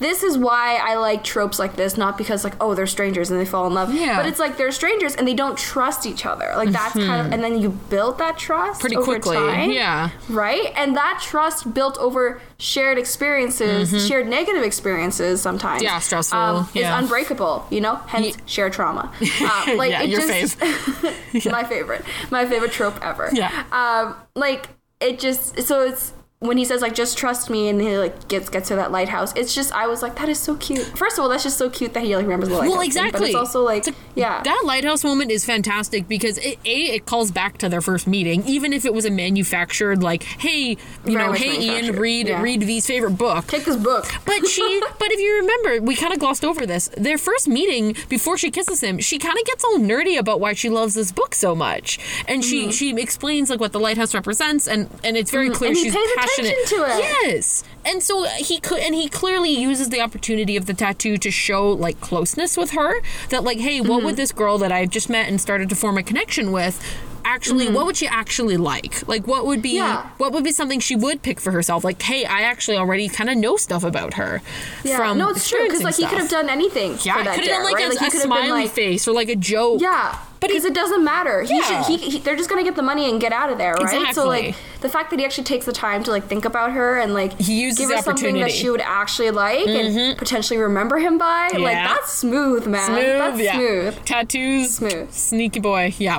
This 0.00 0.22
is 0.24 0.36
why 0.36 0.80
I 0.82 0.96
like 0.96 1.22
tropes 1.22 1.58
like 1.58 1.76
this, 1.76 1.96
not 1.96 2.18
because 2.18 2.42
like 2.42 2.54
oh 2.60 2.74
they're 2.74 2.86
strangers 2.88 3.30
and 3.30 3.38
they 3.38 3.44
fall 3.44 3.66
in 3.68 3.74
love, 3.74 3.94
Yeah. 3.94 4.16
but 4.16 4.26
it's 4.26 4.40
like 4.40 4.56
they're 4.56 4.72
strangers 4.72 5.14
and 5.14 5.28
they 5.28 5.34
don't 5.34 5.56
trust 5.56 6.06
each 6.06 6.26
other. 6.26 6.52
Like 6.56 6.70
that's 6.70 6.94
kind 6.94 7.26
of, 7.26 7.32
and 7.32 7.44
then 7.44 7.58
you 7.60 7.68
build 7.70 8.18
that 8.18 8.36
trust 8.38 8.80
Mm-hmm. 8.80 8.80
Pretty 8.80 8.96
over 8.96 9.04
quickly, 9.04 9.36
time, 9.36 9.70
yeah. 9.70 10.10
right? 10.28 10.72
And 10.74 10.96
that 10.96 11.20
trust 11.22 11.72
built 11.74 11.96
over 11.98 12.40
shared 12.58 12.98
experiences, 12.98 14.06
shared 14.08 14.26
negative 14.26 14.62
experiences 14.62 15.40
sometimes, 15.40 15.82
Mm-hmm. 15.82 15.84
Yeah, 15.92 15.98
stressful, 16.00 16.38
um, 16.38 16.68
yeah. 16.74 16.96
is 16.98 17.04
unbreakable. 17.04 17.66
You 17.70 17.80
know, 17.82 17.96
hence 18.06 18.36
shared 18.46 18.72
trauma. 18.72 19.12
Um, 19.42 19.76
like 19.76 19.90
Yeah, 19.90 20.02
it 20.02 20.08
your 20.10 20.20
just 20.20 20.58
my 21.50 21.64
favorite, 21.64 22.04
my 22.30 22.46
favorite 22.46 22.72
trope 22.72 22.98
ever. 23.04 23.28
Yeah. 23.32 23.50
Um, 23.70 24.16
like 24.34 24.68
it 25.00 25.18
just 25.18 25.62
so 25.62 25.82
it's 25.86 26.12
when 26.42 26.56
he 26.56 26.64
says 26.64 26.80
like 26.80 26.94
just 26.94 27.18
trust 27.18 27.50
me 27.50 27.68
and 27.68 27.82
he 27.82 27.98
like 27.98 28.26
gets 28.28 28.48
gets 28.48 28.68
to 28.68 28.74
that 28.74 28.90
lighthouse 28.90 29.30
it's 29.36 29.54
just 29.54 29.70
i 29.74 29.86
was 29.86 30.00
like 30.00 30.16
that 30.16 30.26
is 30.26 30.38
so 30.38 30.56
cute 30.56 30.86
first 30.96 31.18
of 31.18 31.22
all 31.22 31.28
that's 31.28 31.42
just 31.42 31.58
so 31.58 31.68
cute 31.68 31.92
that 31.92 32.02
he 32.02 32.16
like 32.16 32.22
remembers 32.24 32.48
the 32.48 32.54
lighthouse 32.54 32.70
Well, 32.70 32.78
thing, 32.80 32.86
exactly. 32.86 33.20
but 33.20 33.26
it's 33.26 33.34
also 33.34 33.62
like 33.62 33.86
It's 33.86 33.88
a- 33.88 34.00
yeah 34.14 34.42
That 34.42 34.62
lighthouse 34.64 35.04
moment 35.04 35.30
is 35.30 35.44
fantastic 35.44 36.08
because 36.08 36.38
it, 36.38 36.58
a 36.64 36.80
it 36.94 37.04
calls 37.04 37.30
back 37.30 37.58
to 37.58 37.68
their 37.68 37.82
first 37.82 38.06
meeting, 38.06 38.42
even 38.46 38.72
if 38.72 38.84
it 38.86 38.94
was 38.94 39.04
a 39.04 39.10
manufactured 39.10 40.02
like, 40.02 40.22
hey, 40.22 40.70
you 40.70 40.76
Very 41.04 41.14
know, 41.16 41.32
hey 41.32 41.60
Ian, 41.60 41.94
read 41.96 42.28
yeah. 42.28 42.40
read 42.42 42.62
Vee's 42.62 42.86
favorite 42.86 43.18
book. 43.18 43.46
take 43.46 43.66
this 43.66 43.76
book 43.76 44.06
But 44.24 44.46
she, 44.46 44.80
but 44.98 45.12
if 45.12 45.20
you 45.20 45.36
remember, 45.40 45.82
we 45.84 45.94
kind 45.94 46.12
of 46.14 46.18
glossed 46.20 46.44
over 46.44 46.64
this. 46.66 46.88
Their 46.96 47.18
first 47.18 47.48
meeting 47.48 47.94
before 48.08 48.36
she 48.38 48.50
kisses 48.50 48.80
him, 48.82 48.98
she 48.98 49.18
kind 49.18 49.38
of 49.38 49.44
gets 49.44 49.62
all 49.62 49.78
nerdy 49.78 50.18
about 50.18 50.40
why 50.40 50.54
she 50.54 50.70
loves 50.70 50.94
this 50.94 51.12
book 51.12 51.34
so 51.34 51.54
much, 51.54 51.98
and 52.26 52.42
she 52.44 52.72
she 52.72 52.96
explains 52.96 53.50
like 53.50 53.60
what 53.60 53.72
the 53.72 53.80
lighthouse 53.80 54.14
represents, 54.14 54.66
and 54.66 54.88
and 55.04 55.16
it's 55.18 55.30
very 55.30 55.50
clear 55.50 55.70
Mm-hmm. 55.70 55.76
And 55.86 55.92
she's 55.94 55.94
passionate. 56.36 56.66
to 56.66 56.74
it. 56.84 56.98
Yes, 57.26 57.64
and 57.84 58.02
so 58.02 58.24
he 58.24 58.58
could, 58.60 58.80
and 58.80 58.94
he 58.94 59.08
clearly 59.08 59.50
uses 59.50 59.88
the 59.90 60.00
opportunity 60.00 60.56
of 60.56 60.66
the 60.66 60.74
tattoo 60.74 61.16
to 61.18 61.30
show 61.30 61.70
like 61.70 62.00
closeness 62.00 62.56
with 62.56 62.70
her. 62.72 62.92
That 63.30 63.44
like, 63.44 63.58
hey, 63.58 63.80
what 63.80 63.90
Mm-hmm. 63.98 64.06
would 64.06 64.16
this 64.16 64.32
girl 64.32 64.58
that 64.58 64.72
I've 64.72 64.90
just 64.90 65.10
met 65.10 65.28
and 65.28 65.40
started 65.40 65.68
to 65.70 65.74
form 65.76 65.98
a 65.98 66.02
connection 66.02 66.52
with? 66.52 66.80
Actually, 67.22 67.68
what 67.70 67.84
would 67.86 67.96
she 67.96 68.06
actually 68.08 68.56
like? 68.56 69.06
Like, 69.06 69.26
what 69.26 69.46
would 69.46 69.60
be 69.62 69.70
Mm-hmm. 69.74 69.76
Yeah. 69.76 70.10
what 70.16 70.32
would 70.32 70.42
be 70.42 70.52
something 70.52 70.80
she 70.80 70.96
would 70.96 71.22
pick 71.22 71.38
for 71.38 71.50
herself? 71.52 71.84
Like, 71.84 72.00
hey, 72.02 72.24
I 72.24 72.40
actually 72.42 72.76
already 72.78 73.08
kind 73.08 73.28
of 73.30 73.36
know 73.36 73.56
stuff 73.56 73.84
about 73.84 74.14
her 74.14 74.40
yeah 74.84 74.96
from 74.96 75.18
no 75.18 75.28
it's 75.28 75.48
true 75.48 75.62
because 75.64 75.82
like 75.84 75.96
he 75.96 76.06
could 76.06 76.18
have 76.18 76.30
done 76.30 76.48
anything 76.48 76.96
Yeah, 77.02 77.16
could 77.18 77.26
have 77.26 77.44
done 77.44 77.62
like 77.64 77.74
right? 77.74 77.86
a, 77.86 77.88
like 77.90 77.98
a 78.00 78.04
have 78.04 78.12
been 78.12 78.20
smiley 78.22 78.50
like 78.62 78.70
face 78.70 79.06
or 79.06 79.12
like 79.14 79.28
a 79.28 79.36
joke. 79.36 79.80
Yeah, 79.82 80.18
because 80.40 80.64
it 80.64 80.74
doesn't 80.74 81.04
matter. 81.04 81.42
He 81.42 81.56
Yeah. 81.56 81.82
should. 81.82 82.00
He, 82.00 82.10
he 82.10 82.18
they're 82.18 82.36
just 82.36 82.48
gonna 82.50 82.64
get 82.64 82.76
the 82.76 82.82
money 82.82 83.08
and 83.10 83.20
get 83.20 83.32
out 83.32 83.50
of 83.50 83.58
there, 83.58 83.74
right? 83.74 83.82
Exactly. 83.82 84.12
So 84.14 84.26
like 84.26 84.54
the 84.80 84.88
fact 84.88 85.10
that 85.10 85.18
he 85.18 85.24
actually 85.24 85.44
takes 85.44 85.66
the 85.66 85.72
time 85.72 86.02
to 86.04 86.10
like 86.10 86.24
think 86.24 86.44
about 86.44 86.72
her 86.72 86.98
and 86.98 87.12
like 87.14 87.38
He 87.40 87.60
uses 87.62 87.78
give 87.78 87.90
her 87.96 88.02
something 88.02 88.34
that. 88.40 88.48
Mm-hmm. 88.48 88.56
she 88.56 88.70
would 88.70 88.80
actually 88.80 89.30
like 89.30 89.66
and 89.66 90.16
potentially 90.18 90.58
remember 90.58 90.98
him 90.98 91.18
by, 91.18 91.48
like 91.58 91.74
that's 91.74 92.12
smooth, 92.12 92.66
man. 92.66 92.86
Smooth, 92.86 93.18
that's 93.18 93.40
yeah. 93.40 93.54
smooth. 93.54 94.04
Tattoos, 94.04 94.74
Smooth. 94.76 95.12
sneaky 95.12 95.60
boy, 95.60 95.94
yeah. 95.98 96.18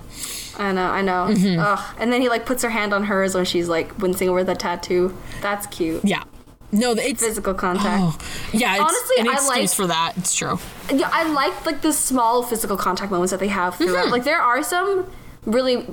I 0.59 0.71
know, 0.73 0.85
I 0.85 1.01
know. 1.01 1.27
Mm-hmm. 1.29 1.59
Ugh. 1.59 1.95
And 1.97 2.13
then 2.13 2.21
he 2.21 2.29
like 2.29 2.45
puts 2.45 2.61
her 2.63 2.69
hand 2.69 2.93
on 2.93 3.05
hers 3.05 3.33
when 3.33 3.45
she's 3.45 3.67
like 3.69 3.97
wincing 3.99 4.29
over 4.29 4.43
the 4.43 4.53
tattoo. 4.53 5.15
That's 5.41 5.65
cute. 5.67 6.03
Yeah. 6.05 6.23
No, 6.71 6.91
it's 6.91 7.21
Physical 7.23 7.53
contact. 7.53 8.01
oh, 8.01 8.17
yeah. 8.53 8.73
It's 8.75 8.81
Honestly, 8.81 9.15
an 9.19 9.27
I 9.27 9.33
excuse 9.33 9.49
like- 9.49 9.69
for 9.71 9.87
that. 9.87 10.13
It's 10.17 10.33
true. 10.35 10.57
Yeah, 10.93 11.09
I 11.11 11.23
like 11.31 11.65
like 11.65 11.81
the 11.81 11.91
small 11.93 12.43
physical 12.43 12.77
contact 12.77 13.11
moments 13.11 13.31
that 13.31 13.39
they 13.39 13.47
have 13.49 13.75
throughout. 13.75 14.03
Mm-hmm. 14.05 14.11
Like 14.11 14.23
there 14.23 14.41
are 14.41 14.63
some 14.63 15.05
really 15.45 15.85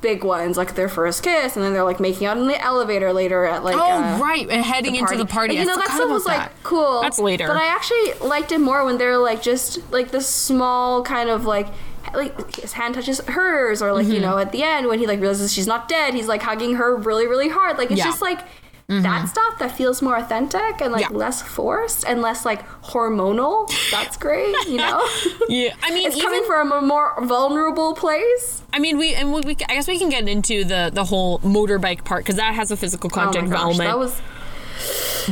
big 0.00 0.22
ones, 0.22 0.56
like 0.56 0.74
their 0.74 0.88
first 0.88 1.22
kiss, 1.22 1.56
and 1.56 1.64
then 1.64 1.72
they're 1.72 1.82
like 1.84 1.98
making 1.98 2.26
out 2.26 2.36
in 2.36 2.46
the 2.46 2.60
elevator 2.62 3.12
later 3.12 3.44
at 3.46 3.64
like. 3.64 3.76
Oh, 3.76 3.80
uh, 3.80 4.18
right, 4.18 4.48
and 4.48 4.64
heading 4.64 4.94
into 4.96 5.16
the 5.16 5.26
party. 5.26 5.56
Like, 5.56 5.64
you 5.66 5.70
I 5.72 5.74
know, 5.74 5.80
that 5.80 5.90
stuff 5.94 6.10
was 6.10 6.24
that. 6.24 6.38
like 6.38 6.62
cool. 6.62 7.00
That's 7.02 7.18
later. 7.18 7.46
But 7.48 7.56
I 7.56 7.66
actually 7.66 8.28
liked 8.28 8.52
it 8.52 8.58
more 8.58 8.84
when 8.84 8.98
they're 8.98 9.18
like 9.18 9.42
just 9.42 9.78
like 9.90 10.10
the 10.10 10.20
small 10.20 11.02
kind 11.02 11.30
of 11.30 11.44
like 11.46 11.68
like 12.14 12.56
his 12.56 12.72
hand 12.72 12.94
touches 12.94 13.20
hers 13.20 13.82
or 13.82 13.92
like 13.92 14.04
Mm-hmm. 14.06 14.14
you 14.14 14.20
know 14.20 14.38
at 14.38 14.50
the 14.52 14.62
end 14.62 14.86
when 14.86 14.98
he 14.98 15.06
like 15.06 15.20
realizes 15.20 15.52
she's 15.52 15.66
not 15.66 15.88
dead 15.88 16.14
he's 16.14 16.26
like 16.26 16.40
hugging 16.40 16.76
her 16.76 16.96
really 16.96 17.26
really 17.26 17.50
hard 17.50 17.76
like 17.76 17.90
it's 17.90 17.98
Yeah. 17.98 18.04
Just 18.04 18.22
like 18.22 18.40
that 18.88 19.02
mm-hmm. 19.04 19.26
stuff 19.26 19.58
that 19.58 19.70
feels 19.76 20.00
more 20.00 20.16
authentic 20.16 20.80
and 20.80 20.92
like 20.94 21.02
Yeah. 21.02 21.08
less 21.10 21.42
forced 21.42 22.06
and 22.06 22.22
less 22.22 22.46
like 22.46 22.66
hormonal 22.82 23.70
that's 23.90 24.16
great 24.16 24.56
you 24.66 24.76
know 24.84 25.06
Yeah, 25.50 25.74
I 25.82 25.90
mean, 25.92 26.06
it's 26.06 26.16
even 26.16 26.26
coming 26.26 26.44
from 26.46 26.72
a 26.72 26.80
more 26.80 27.12
vulnerable 27.22 27.94
place 27.94 28.62
I 28.72 28.78
mean, 28.78 28.96
we 28.96 29.14
and 29.14 29.34
we, 29.34 29.42
we 29.42 29.52
I 29.68 29.74
guess 29.74 29.88
we 29.88 29.98
can 29.98 30.08
get 30.08 30.26
into 30.26 30.64
the 30.64 30.90
the 30.92 31.04
whole 31.04 31.38
motorbike 31.40 32.04
part 32.04 32.24
because 32.24 32.36
that 32.36 32.54
has 32.54 32.70
a 32.70 32.76
physical 32.78 33.10
oh 33.12 33.16
my 33.16 33.24
contact 33.24 33.50
gosh 33.50 33.60
element. 33.60 33.90
that 33.90 33.98
was 33.98 34.20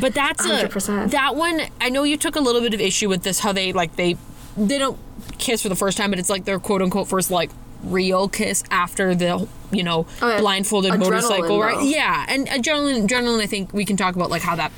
But 0.00 0.12
that's 0.12 0.44
a 0.44 0.68
100%. 0.68 1.10
that 1.12 1.34
one. 1.36 1.62
I 1.80 1.88
know 1.88 2.02
you 2.04 2.18
took 2.18 2.36
a 2.36 2.40
little 2.40 2.60
bit 2.60 2.74
of 2.74 2.80
issue 2.80 3.08
with 3.08 3.22
this. 3.22 3.40
How 3.40 3.52
they 3.52 3.72
like 3.72 3.96
they 3.96 4.16
they 4.56 4.76
don't 4.78 4.98
kiss 5.38 5.62
for 5.62 5.70
the 5.70 5.76
first 5.76 5.96
time, 5.96 6.10
but 6.10 6.18
it's 6.18 6.28
like 6.28 6.44
their 6.44 6.58
quote 6.58 6.82
unquote 6.82 7.08
first 7.08 7.30
like 7.30 7.50
real 7.84 8.28
kiss 8.28 8.62
after 8.70 9.14
the 9.14 9.46
you 9.72 9.82
know 9.82 10.06
Oh, 10.22 10.28
yeah. 10.28 10.40
blindfolded 10.40 10.92
Adrenaline, 10.92 10.98
motorcycle 11.00 11.60
right 11.60 11.74
though. 11.76 11.82
yeah 11.82 12.24
and 12.28 12.46
adrenaline 12.48 13.06
adrenaline 13.06 13.40
i 13.42 13.46
think 13.46 13.72
we 13.72 13.84
can 13.84 13.96
talk 13.96 14.14
about 14.16 14.30
like 14.30 14.42
how 14.42 14.56
that 14.56 14.72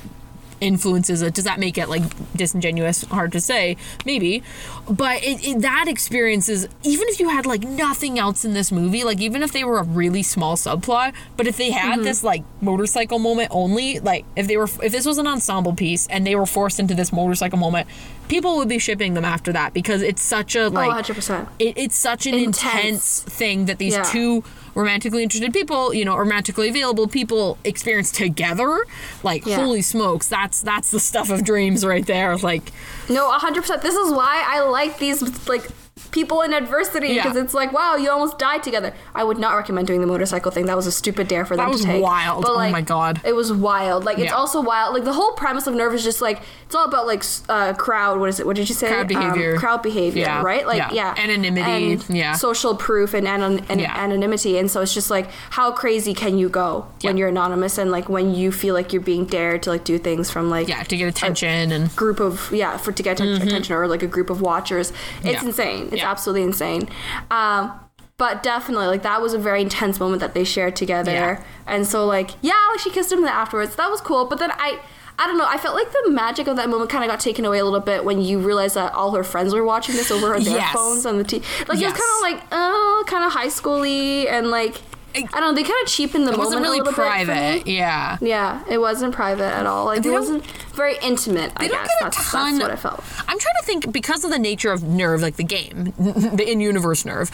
influences 0.61 1.21
it 1.21 1.33
does 1.33 1.45
that 1.45 1.59
make 1.59 1.77
it 1.77 1.87
like 1.89 2.03
disingenuous 2.35 3.03
hard 3.05 3.31
to 3.31 3.39
say 3.41 3.75
maybe 4.05 4.41
but 4.89 5.23
it, 5.23 5.43
it, 5.45 5.61
that 5.61 5.85
experience 5.87 6.49
is 6.49 6.67
even 6.83 7.07
if 7.09 7.19
you 7.19 7.29
had 7.29 7.45
like 7.45 7.61
nothing 7.63 8.17
else 8.19 8.43
in 8.45 8.53
this 8.53 8.71
movie 8.71 9.03
like 9.03 9.19
even 9.21 9.41
if 9.43 9.51
they 9.51 9.63
were 9.63 9.79
a 9.79 9.83
really 9.83 10.23
small 10.23 10.55
subplot 10.55 11.13
but 11.37 11.47
if 11.47 11.57
they 11.57 11.71
had 11.71 11.89
Mm-hmm. 11.89 12.03
this 12.03 12.23
like 12.23 12.43
motorcycle 12.61 13.19
moment 13.19 13.47
only 13.51 13.99
like 13.99 14.23
if 14.35 14.47
they 14.47 14.57
were 14.57 14.67
if 14.83 14.91
this 14.91 15.05
was 15.05 15.17
an 15.17 15.25
ensemble 15.27 15.73
piece 15.73 16.05
and 16.07 16.25
they 16.27 16.35
were 16.35 16.45
forced 16.45 16.79
into 16.79 16.93
this 16.93 17.11
motorcycle 17.11 17.57
moment 17.57 17.87
people 18.27 18.57
would 18.57 18.69
be 18.69 18.77
shipping 18.77 19.15
them 19.15 19.25
after 19.25 19.51
that 19.53 19.73
because 19.73 20.01
it's 20.03 20.21
such 20.21 20.55
a 20.55 20.67
like 20.69 21.05
100%. 21.05 21.47
it, 21.57 21.75
it's 21.77 21.95
such 21.97 22.27
an 22.27 22.35
Intense. 22.35 22.63
intense 22.63 23.21
thing 23.23 23.65
that 23.65 23.79
these 23.79 23.95
Yeah. 23.95 24.03
two 24.03 24.43
romantically 24.79 25.23
interested 25.23 25.53
people, 25.53 25.93
you 25.93 26.05
know, 26.05 26.15
romantically 26.17 26.69
available 26.69 27.07
people 27.07 27.57
experience 27.63 28.11
together. 28.11 28.85
Like, 29.23 29.45
Yeah. 29.45 29.57
holy 29.57 29.81
smokes, 29.81 30.27
that's 30.27 30.61
that's 30.61 30.89
the 30.91 30.99
stuff 30.99 31.29
of 31.29 31.43
dreams 31.43 31.85
right 31.85 32.05
there. 32.05 32.37
Like, 32.37 32.71
No, 33.09 33.29
100%. 33.31 33.81
This 33.81 33.95
is 33.95 34.11
why 34.11 34.43
I 34.47 34.61
like 34.61 34.99
these, 34.99 35.21
like, 35.47 35.67
people 36.11 36.41
in 36.41 36.53
adversity 36.53 37.09
Yeah. 37.09 37.23
because 37.23 37.37
it's 37.37 37.53
like, 37.53 37.71
wow, 37.71 37.95
you 37.95 38.09
almost 38.09 38.39
died 38.39 38.63
together. 38.63 38.93
I 39.13 39.23
would 39.23 39.37
not 39.37 39.55
recommend 39.55 39.87
doing 39.87 40.01
the 40.01 40.07
motorcycle 40.07 40.51
thing. 40.51 40.65
That 40.65 40.75
was 40.75 40.87
a 40.87 40.91
stupid 40.91 41.27
dare 41.27 41.45
for 41.45 41.55
them 41.55 41.69
was 41.69 41.81
to 41.81 41.87
take. 41.87 42.01
wild. 42.03 42.43
But, 42.43 42.51
Oh 42.51 42.69
my 42.69 42.81
God. 42.81 43.21
It 43.23 43.33
was 43.35 43.51
wild. 43.53 44.05
Like, 44.05 44.17
it's 44.17 44.25
Yeah. 44.31 44.35
also 44.35 44.61
wild. 44.61 44.93
Like, 44.93 45.03
the 45.03 45.13
whole 45.13 45.33
premise 45.33 45.67
of 45.67 45.75
Nerve 45.75 45.93
is 45.93 46.03
just 46.03 46.21
like, 46.21 46.41
it's 46.65 46.75
all 46.75 46.85
about, 46.85 47.05
like, 47.07 47.23
uh, 47.47 47.73
crowd. 47.73 48.19
What 48.19 48.29
is 48.29 48.39
it? 48.39 48.45
What 48.45 48.55
did 48.55 48.69
you 48.69 48.75
say? 48.75 48.87
Crowd 48.87 49.07
behavior. 49.07 49.53
Um, 49.53 49.59
crowd 49.59 49.81
behavior, 49.83 50.21
Yeah. 50.23 50.41
right? 50.43 50.65
Like, 50.65 50.77
Yeah. 50.77 51.13
yeah. 51.15 51.15
Anonymity. 51.17 51.93
And 51.93 52.05
Yeah. 52.09 52.33
Social 52.33 52.75
proof 52.75 53.13
and, 53.13 53.27
anon- 53.27 53.61
and 53.69 53.79
Yeah. 53.81 53.95
anonymity. 53.95 54.57
And 54.57 54.69
so 54.69 54.81
it's 54.81 54.93
just 54.93 55.09
like, 55.11 55.29
how 55.51 55.71
crazy 55.71 56.13
can 56.13 56.37
you 56.37 56.49
go 56.49 56.85
when 57.01 57.17
you're 57.17 57.29
anonymous 57.29 57.77
and, 57.77 57.91
like, 57.91 58.09
when 58.09 58.33
you 58.33 58.51
feel 58.51 58.73
like 58.73 58.93
you're 58.93 59.01
being 59.01 59.25
dared 59.25 59.63
to, 59.63 59.69
like, 59.71 59.83
do 59.83 59.97
things 59.97 60.29
from, 60.31 60.49
like, 60.49 60.67
yeah, 60.67 60.83
to 60.83 60.97
get 60.97 61.07
attention 61.07 61.71
and 61.71 61.95
group 61.95 62.19
of 62.19 62.49
yeah 62.51 62.77
for 62.77 62.91
to 62.91 63.03
get 63.03 63.19
atten- 63.19 63.41
attention 63.41 63.75
or 63.75 63.87
like 63.87 64.03
a 64.03 64.07
group 64.07 64.29
of 64.29 64.41
watchers 64.41 64.89
it's 64.89 64.97
Mm-hmm. 65.19 65.27
Yeah. 65.29 65.41
insane 65.43 65.88
it's 65.91 66.01
Yeah. 66.01 66.11
absolutely 66.11 66.43
insane 66.43 66.87
um 67.31 67.79
but 68.17 68.43
definitely 68.43 68.87
like 68.87 69.03
that 69.03 69.21
was 69.21 69.33
a 69.33 69.39
very 69.39 69.61
intense 69.61 69.99
moment 69.99 70.19
that 70.21 70.33
they 70.33 70.43
shared 70.43 70.75
together 70.75 71.11
Yeah. 71.11 71.43
and 71.67 71.87
so 71.87 72.05
like 72.05 72.31
yeah 72.41 72.53
like 72.71 72.79
she 72.79 72.89
kissed 72.89 73.11
him 73.11 73.23
afterwards 73.25 73.75
that 73.75 73.89
was 73.89 74.01
cool 74.01 74.25
but 74.25 74.39
then 74.39 74.51
i 74.53 74.79
I 75.21 75.27
don't 75.27 75.37
know. 75.37 75.45
I 75.45 75.57
felt 75.57 75.75
like 75.75 75.91
the 75.91 76.11
magic 76.11 76.47
of 76.47 76.55
that 76.55 76.69
moment 76.69 76.89
kind 76.89 77.03
of 77.03 77.09
got 77.09 77.19
taken 77.19 77.43
away 77.43 77.59
a 77.59 77.65
little 77.65 77.81
bit 77.81 78.05
when 78.05 78.21
you 78.21 78.39
realized 78.39 78.75
that 78.75 78.93
all 78.93 79.11
her 79.15 79.23
friends 79.25 79.53
were 79.53 79.65
watching 79.65 79.95
this 79.97 80.11
over 80.11 80.33
on 80.33 80.45
their 80.45 80.55
Yes. 80.55 80.71
phones 80.73 81.05
on 81.05 81.17
the 81.17 81.25
TV. 81.25 81.41
Like 81.67 81.77
Yes. 81.77 81.91
it 81.91 81.93
was 81.93 82.01
kind 82.01 82.15
of 82.15 82.21
like, 82.41 82.47
oh, 82.53 83.03
kind 83.05 83.25
of 83.25 83.33
high 83.33 83.47
schooly 83.47 84.29
and 84.31 84.49
like 84.49 84.75
I 85.15 85.21
don't 85.21 85.41
know. 85.41 85.53
They 85.53 85.63
kind 85.63 85.75
of 85.83 85.87
cheapened 85.89 86.25
the 86.27 86.31
it 86.33 86.37
moment 86.37 86.45
wasn't 86.47 86.61
really 86.63 86.79
a 86.79 86.83
little 86.83 86.91
bit 86.91 86.95
for 86.95 87.01
me. 87.03 87.07
private. 87.25 87.67
Yeah. 87.67 88.17
Yeah, 88.21 88.63
it 88.69 88.77
wasn't 88.77 89.13
private 89.13 89.43
at 89.53 89.65
all. 89.65 89.85
Like 89.85 90.03
They 90.03 90.09
it 90.09 90.13
wasn't 90.13 90.45
very 90.75 90.97
intimate. 91.01 91.51
I 91.57 91.67
don't 91.67 91.77
guess 91.83 91.87
get 91.99 92.01
a 92.01 92.03
that's, 92.05 92.31
ton. 92.31 92.57
that's 92.57 92.61
what 92.63 92.71
I 92.71 92.75
felt. 92.75 93.03
I'm 93.27 93.39
trying 93.39 93.55
to 93.59 93.63
think 93.65 93.91
because 93.91 94.23
of 94.23 94.29
the 94.31 94.39
nature 94.39 94.71
of 94.71 94.83
Nerve, 94.83 95.21
like 95.21 95.35
the 95.37 95.43
game, 95.43 95.93
the 95.99 96.45
in-universe 96.47 97.05
Nerve. 97.05 97.31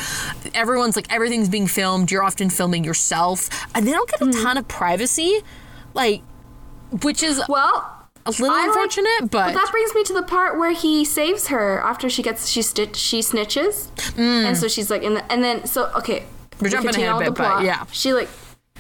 Everyone's 0.54 0.96
like 0.96 1.12
everything's 1.14 1.50
being 1.50 1.68
filmed. 1.68 2.12
You're 2.12 2.24
often 2.24 2.50
filming 2.50 2.84
yourself, 2.84 3.50
and 3.76 3.88
they 3.88 3.92
don't 3.92 4.10
get 4.10 4.22
a 4.22 4.26
Mm-hmm. 4.26 4.44
ton 4.44 4.58
of 4.58 4.68
privacy, 4.68 5.42
like, 5.94 6.22
which 7.04 7.22
is 7.24 7.42
Well, 7.50 7.92
a 8.26 8.32
little 8.32 8.50
I 8.50 8.60
like- 8.62 8.68
unfortunate. 8.70 9.22
but 9.32 9.32
but 9.32 9.54
that 9.54 9.68
brings 9.72 9.94
me 9.94 10.04
to 10.06 10.14
the 10.14 10.24
part 10.24 10.58
where 10.58 10.72
he 10.74 11.04
saves 11.06 11.48
her 11.48 11.80
after 11.82 12.10
she 12.10 12.24
gets 12.24 12.48
she 12.48 12.62
stitch 12.62 12.96
she 12.96 13.20
snitches, 13.20 13.90
and 14.18 14.58
so 14.58 14.68
she's 14.68 14.90
like 14.90 15.04
in 15.04 15.14
the 15.16 15.32
and 15.32 15.44
then 15.44 15.66
so 15.68 15.92
okay. 15.96 16.26
We're 16.62 16.70
jumping 16.70 16.96
ahead 16.96 17.16
a 17.16 17.20
bit, 17.20 17.36
but 17.36 17.64
yeah. 17.64 17.86
She 17.92 18.14
like 18.14 18.30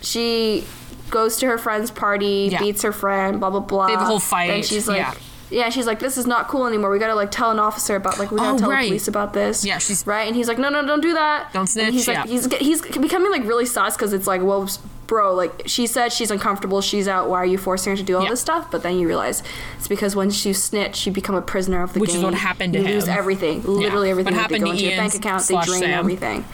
she 0.01 0.63
goes 1.09 1.37
to 1.37 1.45
her 1.47 1.57
friend's 1.57 1.91
party, 1.91 2.49
Yeah. 2.51 2.59
beats 2.59 2.81
her 2.83 2.91
friend, 2.91 3.39
blah 3.39 3.49
blah 3.49 3.59
blah. 3.61 3.87
They 3.87 3.93
have 3.93 4.01
a 4.01 4.05
whole 4.05 4.19
fight. 4.19 4.51
And 4.51 4.65
she's 4.65 4.87
like. 4.87 4.97
yeah. 4.97 5.13
Yeah, 5.51 5.69
she's 5.69 5.85
like, 5.85 5.99
this 5.99 6.17
is 6.17 6.25
not 6.25 6.47
cool 6.47 6.65
anymore. 6.65 6.89
We 6.89 6.97
gotta 6.97 7.13
like 7.13 7.29
tell 7.29 7.51
an 7.51 7.59
officer 7.59 7.95
about 7.95 8.17
like 8.17 8.31
we 8.31 8.37
gotta 8.37 8.55
Oh, 8.55 8.57
tell 8.57 8.69
right. 8.71 8.81
the 8.81 8.87
police 8.89 9.07
about 9.07 9.33
this. 9.33 9.63
Yeah, 9.63 9.77
she's- 9.77 10.05
right, 10.07 10.25
and 10.27 10.35
he's 10.35 10.47
like, 10.47 10.57
no, 10.57 10.69
no, 10.69 10.83
don't 10.83 11.01
do 11.01 11.13
that. 11.13 11.53
Don't 11.53 11.61
And 11.61 11.69
snitch, 11.69 11.93
he's 11.93 12.07
like, 12.07 12.17
yeah. 12.17 12.25
he's 12.25 12.51
he's 12.55 12.81
becoming 12.81 13.31
like 13.31 13.43
really 13.43 13.67
sus 13.67 13.95
because 13.95 14.11
it's 14.11 14.25
like, 14.25 14.41
well, 14.41 14.67
bro, 15.05 15.35
like 15.35 15.61
she 15.67 15.85
said 15.85 16.11
she's 16.11 16.31
uncomfortable, 16.31 16.81
she's 16.81 17.07
out. 17.07 17.29
Why 17.29 17.37
are 17.37 17.45
you 17.45 17.59
forcing 17.59 17.91
her 17.91 17.95
to 17.97 18.01
do 18.03 18.17
all 18.17 18.23
Yeah. 18.23 18.31
this 18.31 18.41
stuff? 18.41 18.71
But 18.71 18.81
then 18.81 18.97
you 18.97 19.07
realize 19.07 19.43
it's 19.77 19.87
because 19.87 20.15
once 20.15 20.43
you 20.47 20.53
snitch, 20.55 21.05
you 21.05 21.11
become 21.13 21.35
a 21.35 21.43
prisoner 21.43 21.83
of 21.83 21.93
the 21.93 21.99
game. 21.99 22.01
Which 22.01 22.15
is 22.15 22.23
what 22.23 22.33
happened 22.33 22.73
to 22.73 22.79
you 22.79 22.87
lose 22.87 23.07
everything, 23.07 23.61
literally 23.61 24.07
Yeah. 24.07 24.11
everything. 24.13 24.33
What 24.33 24.41
happened 24.41 24.59
go 24.61 24.65
to 24.65 24.71
into 24.71 24.83
your 24.83 24.93
Ian 24.93 25.03
bank 25.03 25.13
account, 25.13 25.47
they 25.47 25.61
drain 25.61 25.79
Sam. 25.79 25.91
everything. 25.99 26.45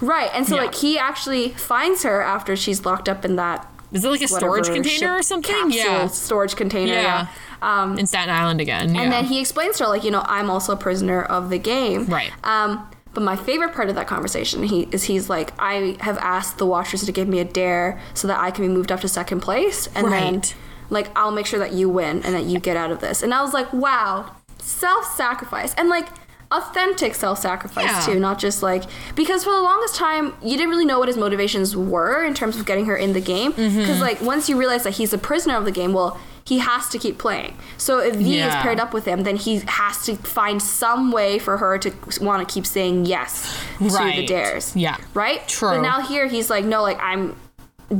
Right, 0.00 0.30
and 0.34 0.46
so 0.46 0.56
Yeah. 0.56 0.62
like 0.62 0.74
he 0.74 0.98
actually 0.98 1.50
finds 1.50 2.02
her 2.04 2.22
after 2.22 2.56
she's 2.56 2.84
locked 2.84 3.08
up 3.08 3.24
in 3.24 3.36
that 3.36 3.66
is 3.90 4.04
it 4.04 4.10
like 4.10 4.20
a 4.22 4.28
storage 4.28 4.66
container 4.68 5.14
or 5.16 5.22
something? 5.22 5.50
capsule 5.54 5.76
yeah, 5.78 6.06
storage 6.08 6.56
container. 6.56 6.92
Yeah. 6.92 7.26
Yeah. 7.62 7.82
Um, 7.82 7.98
in 7.98 8.06
Staten 8.06 8.28
Island 8.28 8.60
again. 8.60 8.94
Yeah. 8.94 9.00
and 9.02 9.12
then 9.12 9.24
he 9.24 9.40
explains 9.40 9.78
to 9.78 9.84
her, 9.84 9.90
like, 9.90 10.04
you 10.04 10.10
know, 10.10 10.22
I'm 10.26 10.50
also 10.50 10.72
a 10.74 10.76
prisoner 10.76 11.22
of 11.22 11.48
the 11.50 11.58
game. 11.58 12.04
Right. 12.06 12.30
Um, 12.44 12.86
But 13.14 13.22
my 13.22 13.34
favorite 13.34 13.72
part 13.74 13.88
of 13.88 13.94
that 13.94 14.06
conversation 14.06 14.62
he, 14.62 14.86
is 14.92 15.04
he's 15.04 15.28
like, 15.30 15.52
I 15.58 15.96
have 16.00 16.18
asked 16.18 16.58
the 16.58 16.66
Watchers 16.66 17.04
to 17.06 17.10
give 17.12 17.26
me 17.26 17.40
a 17.40 17.44
dare 17.44 17.98
so 18.14 18.28
that 18.28 18.38
I 18.38 18.50
can 18.50 18.64
be 18.66 18.72
moved 18.72 18.92
up 18.92 19.00
to 19.00 19.08
second 19.08 19.40
place, 19.40 19.88
and 19.94 20.12
then 20.12 20.42
like 20.90 21.08
I'll 21.16 21.32
make 21.32 21.46
sure 21.46 21.58
that 21.58 21.72
you 21.72 21.88
win 21.88 22.22
and 22.22 22.34
that 22.34 22.44
you 22.44 22.60
get 22.60 22.76
out 22.76 22.90
of 22.92 23.00
this. 23.00 23.22
And 23.22 23.32
I 23.34 23.40
was 23.42 23.54
like, 23.54 23.72
wow, 23.72 24.36
self-sacrifice 24.58 25.74
and 25.74 25.88
like 25.88 26.06
authentic 26.50 27.14
self-sacrifice 27.14 27.84
Yeah. 27.84 28.00
too, 28.14 28.18
not 28.18 28.38
just 28.38 28.62
like 28.62 28.84
because 29.14 29.44
for 29.44 29.50
the 29.50 29.60
longest 29.60 29.94
time 29.96 30.32
you 30.42 30.56
didn't 30.56 30.70
really 30.70 30.86
know 30.86 30.98
what 30.98 31.08
his 31.08 31.16
motivations 31.18 31.76
were 31.76 32.24
in 32.24 32.32
terms 32.34 32.56
of 32.58 32.64
getting 32.64 32.86
her 32.86 32.96
in 32.96 33.12
the 33.12 33.20
game 33.20 33.50
because 33.50 33.74
Mm-hmm. 33.74 34.00
like 34.00 34.20
once 34.22 34.48
you 34.48 34.56
realize 34.58 34.82
that 34.84 34.94
he's 34.94 35.12
a 35.12 35.18
prisoner 35.18 35.56
of 35.56 35.64
the 35.64 35.72
game, 35.72 35.92
well. 35.92 36.18
He 36.44 36.60
has 36.60 36.88
to 36.88 36.98
keep 36.98 37.18
playing. 37.18 37.58
So 37.76 37.98
if 37.98 38.14
Vee 38.16 38.40
is 38.40 38.54
paired 38.54 38.80
up 38.80 38.94
with 38.94 39.04
him, 39.04 39.24
then 39.24 39.36
he 39.36 39.60
has 39.66 40.06
to 40.06 40.16
find 40.16 40.62
some 40.62 41.12
way 41.12 41.38
for 41.38 41.58
her 41.58 41.76
to 41.76 41.92
want 42.22 42.48
to 42.48 42.50
keep 42.50 42.64
saying 42.64 43.04
yes 43.04 43.54
to 43.76 43.84
the 43.84 44.24
dares. 44.26 44.74
Yeah. 44.74 44.96
Right? 45.12 45.46
True. 45.46 45.72
But 45.72 45.82
now 45.82 46.00
here 46.00 46.26
he's 46.26 46.48
like, 46.48 46.64
no, 46.64 46.80
like 46.80 46.96
I'm 47.02 47.36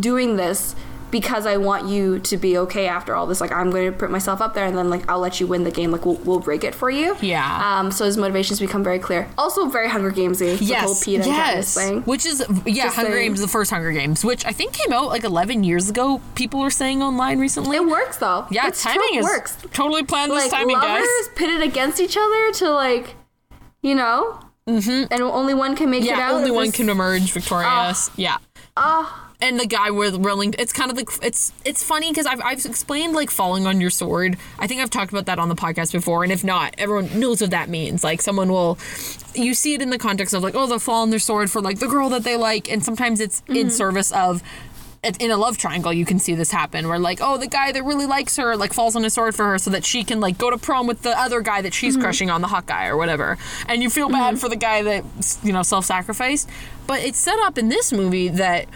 doing 0.01 0.37
this 0.37 0.75
because 1.11 1.47
I 1.47 1.57
want 1.57 1.89
you 1.89 2.19
to 2.19 2.37
be 2.37 2.59
okay 2.59 2.87
after 2.87 3.15
all 3.15 3.27
this. 3.27 3.41
Like 3.41 3.53
I'm 3.53 3.71
going 3.71 3.91
to 3.91 3.97
put 3.97 4.11
myself 4.11 4.41
up 4.41 4.55
there, 4.55 4.67
and 4.67 4.77
then 4.77 4.91
like 4.91 5.09
I'll 5.09 5.19
let 5.21 5.41
you 5.41 5.47
win 5.47 5.65
the 5.65 5.71
game. 5.71 5.91
Like 5.91 6.05
we'll, 6.05 6.17
we'll 6.17 6.41
rig 6.41 6.65
it 6.65 6.75
for 6.75 6.91
you. 6.91 7.17
Yeah. 7.21 7.79
Um. 7.79 7.91
So 7.91 8.05
his 8.05 8.17
motivations 8.17 8.61
become 8.61 8.85
very 8.85 8.99
clear. 8.99 9.29
Also 9.39 9.67
very 9.69 9.89
Hunger 9.89 10.11
Gamesy. 10.11 10.59
the 10.59 10.75
whole 10.75 10.89
Yes, 11.07 11.27
yes. 11.27 11.75
thing. 11.75 12.03
Which 12.03 12.27
is 12.27 12.45
yeah, 12.67 12.85
Just 12.85 12.97
Hunger 12.97 13.13
saying. 13.13 13.25
Games, 13.29 13.41
the 13.41 13.49
first 13.49 13.71
Hunger 13.71 13.93
Games, 13.93 14.25
which 14.25 14.45
I 14.45 14.53
think 14.53 14.73
came 14.73 14.93
out 14.93 15.09
like 15.09 15.25
11 15.25 15.65
years 15.65 15.89
ago. 15.91 16.21
People 16.35 16.61
were 16.61 16.71
saying 16.71 17.03
online 17.03 17.39
recently. 17.39 17.77
It 17.77 17.87
works 17.87 18.19
though. 18.19 18.47
yeah, 18.51 18.69
It's 18.69 18.83
timing 18.83 19.15
is 19.15 19.25
works. 19.25 19.57
totally 19.73 20.03
planned 20.05 20.31
this 20.33 20.45
Like 20.45 20.51
timing, 20.53 20.77
lovers 20.77 21.07
guys. 21.07 21.29
pitted 21.37 21.63
against 21.63 22.01
each 22.01 22.17
other 22.17 22.53
to 22.53 22.71
like, 22.71 23.15
you 23.83 23.95
know, 23.95 24.41
mm-hmm. 24.67 25.13
and 25.13 25.23
only 25.23 25.55
one 25.55 25.75
can 25.77 25.91
make 25.91 26.05
it 26.05 26.11
out. 26.11 26.19
Yeah, 26.19 26.33
only 26.33 26.51
one 26.51 26.73
can 26.73 26.89
emerge 26.89 27.33
victorious. 27.33 28.11
yeah. 28.17 28.37
Ah. 28.77 29.25
And 29.41 29.59
the 29.59 29.67
guy 29.67 29.91
with 29.91 30.17
rolling 30.17 30.55
it's 30.59 30.73
kind 30.73 30.91
of 30.91 30.97
like 30.97 31.09
it's 31.23 31.53
it's 31.65 31.83
funny 31.83 32.11
because 32.11 32.27
I've, 32.27 32.41
I've 32.43 32.65
explained 32.65 33.15
like 33.15 33.31
falling 33.31 33.67
on 33.67 33.81
your 33.81 33.91
sword. 33.91 34.37
I 34.59 34.67
think 34.67 34.81
i've 34.81 34.91
talked 34.91 35.13
about 35.13 35.27
that 35.27 35.39
on 35.39 35.49
the 35.49 35.55
podcast 35.55 35.93
before 35.93 36.25
and 36.25 36.33
if 36.33 36.43
not 36.43 36.75
everyone 36.79 37.19
knows 37.19 37.41
what 37.41 37.51
that 37.51 37.69
means. 37.69 38.03
Like 38.03 38.21
someone 38.21 38.51
will 38.51 38.79
you 39.35 39.55
see 39.55 39.75
it 39.75 39.83
in 39.83 39.91
the 39.91 39.99
context 39.99 40.35
of 40.35 40.43
like 40.43 40.55
oh 40.55 40.67
they'll 40.67 40.79
fall 40.79 41.03
on 41.03 41.11
their 41.11 41.19
sword 41.19 41.51
for 41.51 41.61
like 41.61 41.79
the 41.79 41.87
girl 41.87 42.09
that 42.09 42.25
they 42.25 42.37
like 42.37 42.71
and 42.71 42.85
sometimes 42.85 43.21
it's 43.21 43.43
in 43.47 43.55
mm-hmm. 43.55 43.69
service 43.69 44.13
of 44.13 44.43
in 45.21 45.31
a 45.31 45.37
love 45.37 45.57
triangle 45.57 45.93
you 45.93 46.05
can 46.05 46.19
see 46.19 46.35
this 46.35 46.51
happen 46.51 46.89
where 46.89 46.99
like 46.99 47.21
oh 47.23 47.39
the 47.39 47.47
guy 47.47 47.71
that 47.71 47.85
really 47.85 48.07
likes 48.07 48.37
her 48.37 48.57
like 48.57 48.73
falls 48.73 48.97
on 48.97 49.05
his 49.05 49.15
sword 49.15 49.33
for 49.33 49.45
her 49.45 49.57
so 49.57 49.71
that 49.71 49.85
she 49.85 50.03
can 50.03 50.19
like 50.19 50.37
go 50.37 50.51
to 50.51 50.59
prom 50.59 50.89
with 50.89 51.03
the 51.03 51.17
other 51.17 51.41
guy 51.41 51.63
that 51.63 51.73
she's 51.73 51.95
mm-hmm. 51.95 52.03
crushing 52.03 52.31
on 52.31 52.41
the 52.41 52.49
hot 52.49 52.67
guy 52.67 52.87
or 52.87 52.97
whatever. 52.97 53.39
And 53.69 53.81
you 53.81 53.91
feel 53.91 54.09
bad 54.09 54.35
mm-hmm. 54.35 54.41
for 54.41 54.49
the 54.49 54.57
guy 54.57 54.83
that 54.83 55.05
you 55.45 55.53
know 55.53 55.63
self-sacrificed. 55.63 56.51
But 56.89 57.01
it's 57.01 57.19
set 57.19 57.39
up 57.41 57.59
in 57.59 57.69
this 57.69 57.93
movie 57.93 58.29
that 58.29 58.67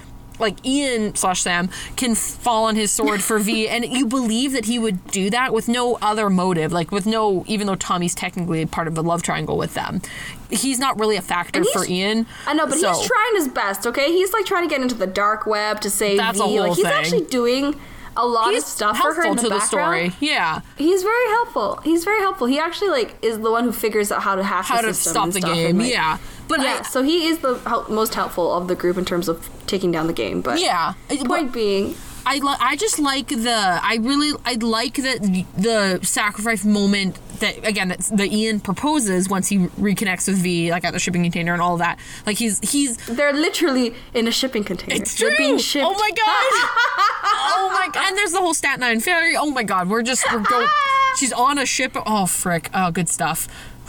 like 0.42 0.64
Ian 0.66 1.14
slash 1.14 1.40
Sam 1.42 1.70
can 1.96 2.14
fall 2.14 2.64
on 2.64 2.76
his 2.76 2.90
sword 2.92 3.22
for 3.22 3.38
Vee, 3.38 3.68
and 3.70 3.84
you 3.86 4.04
believe 4.06 4.52
that 4.52 4.66
he 4.66 4.78
would 4.78 5.06
do 5.06 5.30
that 5.30 5.54
with 5.54 5.68
no 5.68 5.96
other 6.02 6.28
motive, 6.28 6.72
like 6.72 6.92
with 6.92 7.06
no, 7.06 7.44
even 7.46 7.66
though 7.66 7.74
Tommy's 7.76 8.14
technically 8.14 8.66
part 8.66 8.86
of 8.88 8.94
the 8.94 9.02
love 9.02 9.22
triangle 9.22 9.56
with 9.56 9.72
them, 9.74 10.02
he's 10.50 10.78
not 10.78 10.98
really 11.00 11.16
a 11.16 11.22
factor 11.22 11.64
for 11.64 11.86
Ian. 11.86 12.26
I 12.46 12.52
know, 12.54 12.66
but 12.66 12.78
So- 12.78 12.92
he's 12.92 13.06
trying 13.06 13.34
his 13.36 13.48
best. 13.48 13.86
Okay, 13.86 14.12
he's 14.12 14.32
like 14.32 14.44
trying 14.44 14.68
to 14.68 14.68
get 14.68 14.82
into 14.82 14.94
the 14.94 15.06
dark 15.06 15.46
web 15.46 15.80
to 15.80 15.88
save 15.90 16.12
Vee. 16.12 16.16
That's 16.18 16.38
Vee. 16.38 16.44
a 16.44 16.46
whole 16.46 16.58
like 16.68 16.76
he's 16.76 16.84
thing. 16.84 16.92
actually 16.94 17.22
doing 17.22 17.74
a 18.16 18.26
lot 18.26 18.52
He's 18.52 18.62
of 18.62 18.68
stuff 18.68 18.98
for 18.98 19.14
her 19.14 19.24
in 19.24 19.36
the 19.36 19.42
to 19.42 19.48
the 19.48 19.54
background. 19.58 20.12
story. 20.12 20.28
Yeah, 20.28 20.60
He's 20.76 21.02
very 21.02 21.28
helpful. 21.30 21.80
He's 21.84 22.04
very 22.04 22.20
helpful. 22.20 22.46
He 22.46 22.58
actually 22.58 22.90
like 22.90 23.16
is 23.22 23.38
the 23.40 23.50
one 23.50 23.64
who 23.64 23.72
figures 23.72 24.12
out 24.12 24.22
how 24.22 24.34
to 24.34 24.42
hack 24.42 24.64
how 24.66 24.82
the 24.82 24.88
to 24.88 24.94
system 24.94 25.12
stop 25.12 25.30
the 25.32 25.40
stuff 25.40 25.54
game. 25.54 25.66
and, 25.70 25.78
like- 25.80 25.90
yeah, 25.92 26.18
but 26.48 26.60
yeah. 26.60 26.78
I, 26.80 26.82
so 26.82 27.02
he 27.02 27.26
is 27.26 27.38
the 27.38 27.54
most 27.88 28.14
helpful 28.14 28.52
of 28.52 28.68
the 28.68 28.74
group 28.74 28.96
in 28.98 29.04
terms 29.04 29.28
of 29.28 29.48
taking 29.66 29.90
down 29.92 30.06
the 30.08 30.12
game. 30.12 30.40
But 30.42 30.60
yeah. 30.60 30.94
But- 31.08 31.24
point 31.26 31.52
being, 31.52 31.94
I 32.24 32.38
li- 32.38 32.56
I 32.60 32.76
just 32.76 32.98
like 32.98 33.28
the 33.28 33.80
I 33.82 33.98
really 34.00 34.38
I 34.44 34.54
like 34.54 34.94
that 34.96 35.20
the 35.56 36.00
sacrifice 36.04 36.64
moment 36.64 37.18
that 37.40 37.66
again 37.66 37.88
that's 37.88 38.08
the 38.08 38.24
Ian 38.32 38.60
proposes 38.60 39.28
once 39.28 39.48
he 39.48 39.58
reconnects 39.58 40.28
with 40.28 40.38
Vee 40.38 40.70
like 40.70 40.84
at 40.84 40.92
the 40.92 40.98
shipping 40.98 41.22
container 41.22 41.52
and 41.52 41.60
all 41.62 41.76
that. 41.78 41.98
Like 42.26 42.38
he's 42.38 42.58
he's 42.70 42.96
they're 43.06 43.32
literally 43.32 43.94
in 44.14 44.28
a 44.28 44.32
shipping 44.32 44.64
container. 44.64 44.94
it's 45.00 45.18
they're 45.18 45.30
true! 45.30 45.38
being 45.38 45.58
shipped. 45.58 45.86
oh 45.86 45.94
my 45.94 46.10
god! 46.10 46.68
Oh 47.54 47.70
my 47.72 47.88
god 47.92 48.08
and 48.08 48.16
there's 48.16 48.32
the 48.32 48.38
whole 48.38 48.54
Staten 48.54 48.82
Island 48.82 49.02
ferry. 49.04 49.36
Oh 49.36 49.50
my 49.50 49.62
god 49.62 49.88
we're 49.88 50.02
just 50.02 50.24
we're 50.32 50.40
going 50.40 50.68
she's 51.18 51.32
on 51.32 51.58
a 51.58 51.66
ship. 51.66 51.92
Oh 52.06 52.26
frick. 52.26 52.70
Oh 52.72 52.90
good 52.90 53.08
stuff. 53.08 53.48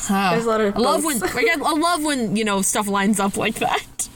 Ah, 0.10 0.32
There's 0.32 0.46
a 0.46 0.50
lot 0.50 0.62
of 0.62 0.76
I 0.76 0.80
love 0.80 1.06
when 1.06 1.22
I 1.24 1.74
love 1.78 2.04
when 2.04 2.36
you 2.36 2.44
know 2.44 2.62
stuff 2.62 2.88
lines 2.88 3.20
up 3.20 3.38
like 3.38 3.56
that. 3.56 4.10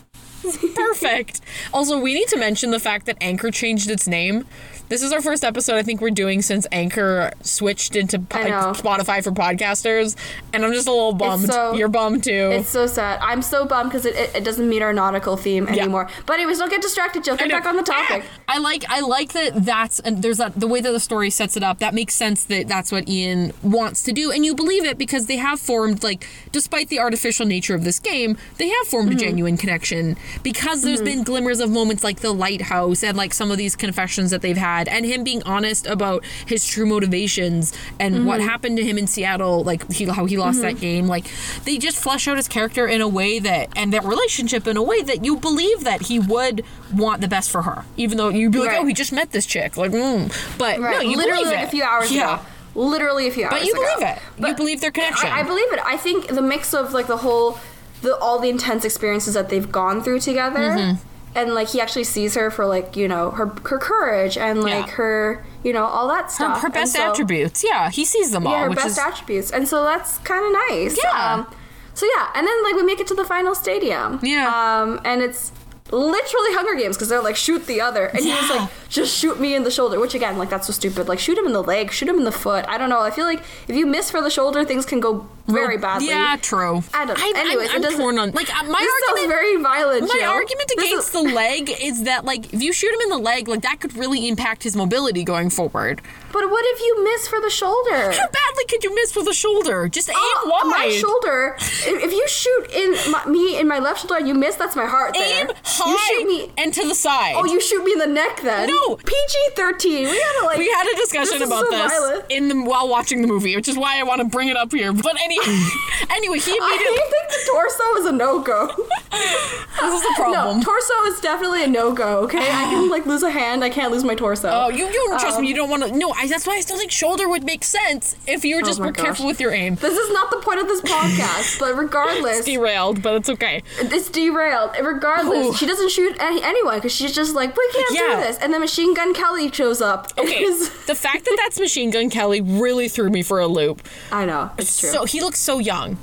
Perfect. 0.76 1.42
Also, 1.74 2.00
we 2.00 2.14
need 2.14 2.28
to 2.30 2.38
mention 2.38 2.72
the 2.72 2.80
fact 2.80 3.06
that 3.06 3.18
Anchor 3.22 3.52
changed 3.52 3.90
its 3.90 4.08
name. 4.08 4.46
This 4.90 5.04
is 5.04 5.12
our 5.12 5.22
first 5.22 5.44
episode 5.44 5.76
I 5.76 5.84
think 5.84 6.00
we're 6.00 6.12
doing 6.12 6.42
since 6.42 6.66
Anchor 6.72 7.32
switched 7.42 7.98
into 7.98 8.20
po- 8.20 8.38
Spotify 8.72 9.22
for 9.22 9.32
podcasters, 9.32 10.16
and 10.54 10.64
I'm 10.64 10.72
just 10.72 10.88
a 10.88 10.92
little 10.92 11.12
bummed. 11.12 11.48
so- 11.48 11.74
You're 11.74 11.90
bummed 11.90 12.24
too. 12.24 12.52
It's 12.54 12.70
so 12.70 12.88
sad. 12.88 13.20
I'm 13.22 13.42
so 13.42 13.66
bummed 13.66 13.90
because 13.90 14.06
it, 14.06 14.16
it, 14.16 14.36
it 14.38 14.44
doesn't 14.46 14.70
meet 14.70 14.82
our 14.82 14.94
nautical 14.94 15.36
theme 15.36 15.68
anymore. 15.68 16.08
But 16.26 16.36
anyways, 16.36 16.60
don't 16.60 16.70
get 16.70 16.82
distracted, 16.82 17.26
Jill. 17.26 17.36
Get 17.36 17.50
back 17.52 17.66
on 17.66 17.76
the 17.76 17.84
topic. 17.84 18.24
Ah! 18.26 18.56
I 18.56 18.60
like 18.60 18.86
I 18.88 19.02
like 19.02 19.34
that 19.34 19.66
that's 19.66 20.00
and 20.00 20.22
there's 20.24 20.38
that 20.38 20.58
the 20.58 20.68
way 20.70 20.80
that 20.80 20.92
the 20.94 21.02
story 21.02 21.32
sets 21.32 21.58
it 21.58 21.64
up 21.64 21.80
that 21.80 21.94
makes 21.94 22.14
sense 22.16 22.46
that 22.46 22.70
that's 22.70 22.90
what 22.90 23.10
Ian 23.10 23.52
wants 23.62 24.04
to 24.04 24.14
do 24.14 24.32
and 24.32 24.46
you 24.46 24.56
believe 24.56 24.86
it 24.86 24.98
because 24.98 25.26
they 25.26 25.36
have 25.36 25.60
formed 25.60 26.02
like 26.02 26.26
despite 26.54 26.88
the 26.88 26.98
artificial 27.00 27.46
nature 27.46 27.76
of 27.76 27.84
this 27.84 28.00
game 28.00 28.38
they 28.58 28.70
have 28.70 28.88
formed 28.88 29.10
Mm-hmm. 29.10 29.18
a 29.18 29.20
genuine 29.20 29.58
connection 29.58 30.16
because 30.44 30.82
there's 30.82 31.02
been 31.02 31.24
glimmers 31.24 31.60
of 31.60 31.70
moments 31.70 32.04
like 32.06 32.22
the 32.22 32.32
lighthouse 32.34 33.04
and 33.04 33.18
like 33.18 33.34
some 33.34 33.52
of 33.52 33.58
these 33.58 33.76
confessions 33.76 34.32
that 34.32 34.42
they've 34.42 34.56
had 34.58 34.77
and 34.88 35.06
him 35.06 35.24
being 35.24 35.42
honest 35.44 35.88
about 35.88 36.26
his 36.46 36.66
true 36.66 36.86
motivations 36.86 37.72
and 38.00 38.26
what 38.26 38.40
Mm-hmm. 38.42 38.50
happened 38.50 38.78
to 38.78 38.84
him 38.84 38.98
in 38.98 39.08
Seattle 39.08 39.64
like 39.64 39.90
he, 39.92 40.06
how 40.06 40.26
he 40.26 40.38
lost 40.38 40.62
that 40.62 40.80
game 40.82 41.08
like 41.08 41.26
they 41.64 41.78
just 41.78 41.98
flesh 41.98 42.28
out 42.28 42.36
his 42.36 42.48
character 42.50 42.86
in 42.86 43.00
a 43.00 43.08
way 43.08 43.40
that 43.40 43.70
and 43.78 43.94
their 43.94 44.02
relationship 44.02 44.68
in 44.68 44.76
a 44.76 44.84
way 44.84 45.02
that 45.04 45.24
you 45.24 45.38
believe 45.38 45.84
that 45.86 46.02
he 46.04 46.20
would 46.20 46.64
want 46.94 47.22
the 47.22 47.28
best 47.28 47.50
for 47.50 47.62
her 47.62 47.86
even 47.96 48.18
though 48.18 48.28
you'd 48.30 48.52
be 48.52 48.60
like 48.60 48.78
oh 48.78 48.86
he 48.86 48.94
just 48.94 49.14
met 49.14 49.32
this 49.32 49.46
chick 49.46 49.78
like 49.78 49.92
mm. 49.92 50.28
but 50.58 50.80
Right. 50.80 50.98
no 50.98 51.00
you 51.02 51.16
Literally 51.18 51.44
believe 51.46 51.56
like 51.56 51.64
it 51.64 51.68
a 51.68 51.72
few 51.72 51.84
hours 51.84 52.12
yeah 52.12 52.36
ago. 52.40 52.46
Literally 52.76 53.28
a 53.28 53.32
few 53.32 53.46
hours 53.46 53.54
ago. 53.54 53.60
but 53.62 53.66
you 53.68 53.74
ago. 53.74 53.82
believe 53.96 54.10
it 54.10 54.48
you 54.50 54.56
believe 54.56 54.82
their 54.82 54.92
connection 54.92 55.30
I, 55.32 55.40
I 55.40 55.44
believe 55.44 55.72
it. 55.74 55.80
I 55.86 55.98
think 55.98 56.28
the 56.28 56.42
mix 56.44 56.74
of 56.74 56.94
like 56.94 57.08
the 57.08 57.18
whole, 57.18 57.58
the 58.02 58.16
all 58.18 58.38
the 58.40 58.50
intense 58.50 58.86
experiences 58.86 59.34
that 59.34 59.50
they've 59.50 59.72
gone 59.72 60.04
through 60.04 60.20
together, 60.20 60.60
Mm-hmm. 60.60 61.08
And 61.38 61.54
like 61.54 61.70
he 61.70 61.80
actually 61.80 62.04
sees 62.04 62.36
her 62.36 62.50
for 62.52 62.66
like 62.66 62.98
you 62.98 63.08
know 63.08 63.32
her 63.32 63.46
her 63.72 63.78
courage 63.78 64.38
and 64.38 64.62
like 64.64 64.88
Yeah. 64.88 64.92
her 65.00 65.46
you 65.64 65.72
know 65.72 65.86
all 65.86 66.08
that 66.10 66.32
stuff. 66.32 66.60
her 66.62 66.68
And 66.68 66.74
best 66.74 66.94
so- 66.94 67.12
attributes 67.12 67.64
yeah 67.64 67.90
he 67.90 68.04
sees 68.04 68.32
them 68.32 68.46
all 68.48 68.54
Yeah, 68.54 68.64
her 68.70 68.76
best 68.76 68.88
is 68.88 68.98
attributes, 68.98 69.52
and 69.52 69.68
so 69.68 69.84
that's 69.84 70.18
kind 70.20 70.44
of 70.46 70.52
nice. 70.70 70.98
Yeah. 71.02 71.34
Um, 71.34 71.48
so 71.94 72.06
yeah, 72.16 72.30
and 72.36 72.46
then 72.48 72.58
like 72.64 72.76
we 72.76 72.84
make 72.84 73.00
it 73.00 73.08
to 73.08 73.16
the 73.16 73.26
final 73.26 73.56
stadium. 73.56 74.20
Yeah. 74.22 74.46
Um, 74.48 75.00
and 75.06 75.22
it's 75.22 75.52
literally 75.90 76.54
Hunger 76.54 76.76
Games 76.80 76.96
because 76.98 77.10
they're 77.10 77.22
like 77.24 77.36
shoot 77.38 77.66
the 77.66 77.80
other, 77.82 78.06
and 78.08 78.20
he 78.24 78.32
was 78.32 78.50
like 78.50 78.70
just 78.90 79.16
shoot 79.18 79.40
me 79.40 79.56
in 79.56 79.64
the 79.64 79.72
shoulder, 79.72 80.00
which 80.00 80.14
again 80.14 80.38
like 80.38 80.50
that's 80.50 80.68
so 80.68 80.74
stupid. 80.74 81.08
Like 81.08 81.18
shoot 81.20 81.38
him 81.38 81.46
in 81.46 81.54
the 81.54 81.64
leg, 81.64 81.92
shoot 81.92 82.08
him 82.10 82.18
in 82.18 82.24
the 82.26 82.32
foot. 82.32 82.66
I 82.68 82.78
don't 82.78 82.90
know. 82.90 83.02
I 83.02 83.10
feel 83.12 83.26
like 83.26 83.42
if 83.68 83.76
you 83.76 83.86
miss 83.88 84.12
for 84.12 84.22
the 84.22 84.30
shoulder, 84.30 84.64
things 84.66 84.86
can 84.86 85.00
go 85.00 85.28
very 85.48 85.78
badly. 85.78 86.08
yeah 86.10 86.36
true 86.42 86.84
I 86.94 87.06
don't. 87.06 87.18
I'm, 87.22 87.36
anyways, 87.36 87.70
I'm, 87.74 87.84
I'm 87.84 87.94
torn 87.98 88.20
on 88.20 88.32
like 88.32 88.50
uh, 88.54 88.64
my 88.64 88.80
argument 89.12 89.30
very 89.30 89.62
violent. 89.62 90.02
My 90.04 90.16
Jill. 90.20 90.30
argument 90.32 90.72
against 90.78 91.08
is- 91.08 91.12
the 91.12 91.22
leg 91.22 91.72
is 91.82 92.04
that 92.04 92.26
like 92.26 92.54
if 92.54 92.62
you 92.62 92.72
shoot 92.74 92.94
him 92.94 93.02
in 93.02 93.10
the 93.10 93.18
leg, 93.18 93.48
like 93.48 93.62
that 93.62 93.80
could 93.80 93.96
really 93.96 94.28
impact 94.28 94.64
his 94.64 94.76
mobility 94.76 95.24
going 95.24 95.50
forward. 95.50 96.02
But 96.34 96.50
what 96.52 96.64
if 96.68 96.82
you 96.82 97.04
miss 97.04 97.28
for 97.28 97.40
the 97.42 97.50
shoulder? 97.50 97.96
How 97.96 98.28
badly 98.28 98.66
could 98.70 98.84
you 98.84 98.94
miss 98.94 99.12
for 99.12 99.24
the 99.24 99.34
shoulder? 99.34 99.88
Just 99.88 100.10
aim 100.10 100.16
Oh, 100.18 100.50
wide. 100.66 100.70
my 100.70 100.90
shoulder. 100.90 101.56
If, 101.60 102.12
you 102.12 102.28
shoot 102.28 102.68
in 102.74 103.12
my, 103.12 103.26
me 103.26 103.58
in 103.60 103.68
my 103.68 103.80
left 103.80 104.02
shoulder 104.02 104.18
and 104.18 104.28
you 104.28 104.34
miss, 104.34 104.56
that's 104.56 104.76
my 104.76 104.86
heart. 104.86 105.16
Aim 105.18 105.48
there. 105.48 105.56
high 105.64 105.90
You 105.90 105.98
shoot 106.20 106.28
me. 106.28 106.52
and 106.58 106.74
to 106.74 106.88
the 106.88 106.94
side. 106.96 107.34
Oh, 107.38 107.46
you 107.46 107.60
shoot 107.62 107.84
me 107.84 107.94
in 107.94 108.00
the 108.00 108.08
neck 108.08 108.42
then? 108.42 108.68
No. 108.68 108.96
PG 108.98 109.34
thirteen. 109.56 110.08
We 110.10 110.20
gotta 110.20 110.46
like. 110.46 110.58
we 110.60 110.70
had 110.70 110.86
a 110.94 110.96
discussion 110.98 111.40
this 111.40 111.48
about 111.48 111.66
so 111.66 111.72
this 111.72 111.92
violent. 111.92 112.26
in 112.30 112.50
the 112.50 112.62
while 112.64 112.88
watching 112.90 113.22
the 113.22 113.28
movie, 113.28 113.56
which 113.56 113.68
is 113.70 113.78
why 113.78 114.00
I 114.00 114.04
want 114.04 114.20
to 114.22 114.28
bring 114.28 114.50
it 114.50 114.58
up 114.58 114.72
here. 114.74 114.92
But 114.94 115.18
any, 115.24 115.37
anyway, 116.10 116.40
he 116.40 116.52
I 116.52 116.56
immediately. 116.58 116.98
think 116.98 117.30
the 117.30 117.52
torso 117.52 117.84
is 118.00 118.06
a 118.06 118.12
no 118.12 118.40
go. 118.42 118.68
this 119.12 119.94
is 119.94 120.02
the 120.02 120.14
problem. 120.16 120.58
No, 120.60 120.64
torso 120.64 120.94
is 121.08 121.20
definitely 121.22 121.64
a 121.64 121.68
no 121.68 121.94
go. 121.94 122.20
Okay, 122.24 122.40
I 122.40 122.64
can 122.70 122.90
like 122.90 123.06
lose 123.06 123.24
a 123.24 123.30
hand. 123.32 123.64
I 123.64 123.70
can't 123.70 123.92
lose 123.92 124.04
my 124.04 124.16
torso. 124.16 124.50
Oh, 124.52 124.70
you, 124.70 124.86
you 124.86 124.94
don't 124.94 125.20
trust 125.20 125.38
Um, 125.38 125.44
me. 125.44 125.50
You 125.50 125.56
don't 125.56 125.70
want 125.70 125.84
to. 125.84 125.92
No, 125.98 126.12
I, 126.16 126.28
that's 126.28 126.46
why 126.48 126.56
I 126.56 126.62
still 126.62 126.78
think 126.78 126.92
shoulder 126.92 127.28
would 127.30 127.44
make 127.44 127.64
sense 127.64 128.16
if 128.28 128.44
you 128.46 128.56
were 128.56 128.62
just 128.62 128.80
Oh 128.80 128.84
my 128.84 128.88
were 128.88 128.94
careful 128.94 129.26
with 129.28 129.40
your 129.40 129.52
aim. 129.54 129.76
This 129.76 129.98
is 129.98 130.12
not 130.14 130.30
the 130.32 130.38
point 130.38 130.60
of 130.60 130.68
this 130.68 130.82
podcast, 130.82 131.60
but 131.60 131.76
regardless, 131.78 132.46
Derailed, 132.58 133.02
but 133.02 133.16
it's 133.16 133.30
okay. 133.30 133.64
it's 133.80 134.10
derailed. 134.10 134.72
Regardless, 134.82 135.48
Ooh. 135.48 135.54
she 135.54 135.66
doesn't 135.66 135.90
shoot 135.90 136.16
any, 136.20 136.42
anyone 136.44 136.76
because 136.76 136.94
she's 136.94 137.14
just 137.14 137.36
like, 137.36 137.56
we 137.56 137.68
can't 137.74 137.92
Yeah. 137.92 138.16
do 138.16 138.22
this. 138.28 138.38
And 138.38 138.54
then 138.54 138.62
Machine 138.62 138.94
Gun 138.94 139.14
Kelly 139.14 139.52
shows 139.52 139.82
up. 139.82 140.12
Okay, 140.18 140.46
the 140.88 140.96
fact 140.96 141.26
that 141.26 141.36
that's 141.38 141.60
Machine 141.60 141.90
Gun 141.92 142.10
Kelly 142.10 142.42
really 142.42 142.88
threw 142.88 143.10
me 143.10 143.22
for 143.24 143.40
a 143.40 143.48
loop. 143.48 143.82
I 144.12 144.26
know 144.26 144.50
it's 144.58 144.80
true. 144.80 144.90
So 144.90 145.06
he 145.06 145.20
looks 145.28 145.40
so 145.40 145.60
young. 145.60 145.98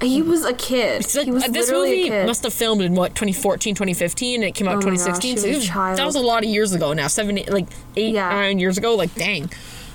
He 0.00 0.20
was 0.22 0.44
a 0.44 0.52
kid. 0.52 1.04
Like, 1.16 1.24
he 1.24 1.30
was 1.32 1.44
uh, 1.44 1.48
this 1.48 1.70
movie 1.70 2.10
must 2.10 2.42
have 2.44 2.52
filmed 2.52 2.82
in 2.82 2.94
what 2.94 3.14
2014 3.14 3.74
2015 3.74 4.34
and 4.36 4.44
it 4.44 4.54
came 4.54 4.68
out 4.68 4.74
Oh 4.74 4.76
my 4.76 4.96
gosh, 4.96 5.04
2016 5.18 5.30
he 5.30 5.36
so 5.36 5.42
was 5.42 5.44
it 5.44 5.48
a 5.54 5.58
was- 5.58 5.66
child. 5.66 5.98
that 5.98 6.04
was 6.06 6.14
a 6.16 6.20
lot 6.20 6.44
of 6.44 6.50
years 6.50 6.72
ago 6.74 6.92
now 6.92 7.06
seven 7.08 7.38
eight, 7.38 7.48
like 7.50 7.66
eight 7.96 8.12
Yeah. 8.14 8.28
nine 8.28 8.58
years 8.58 8.76
ago 8.76 8.94
like 8.94 9.14
dang 9.14 9.50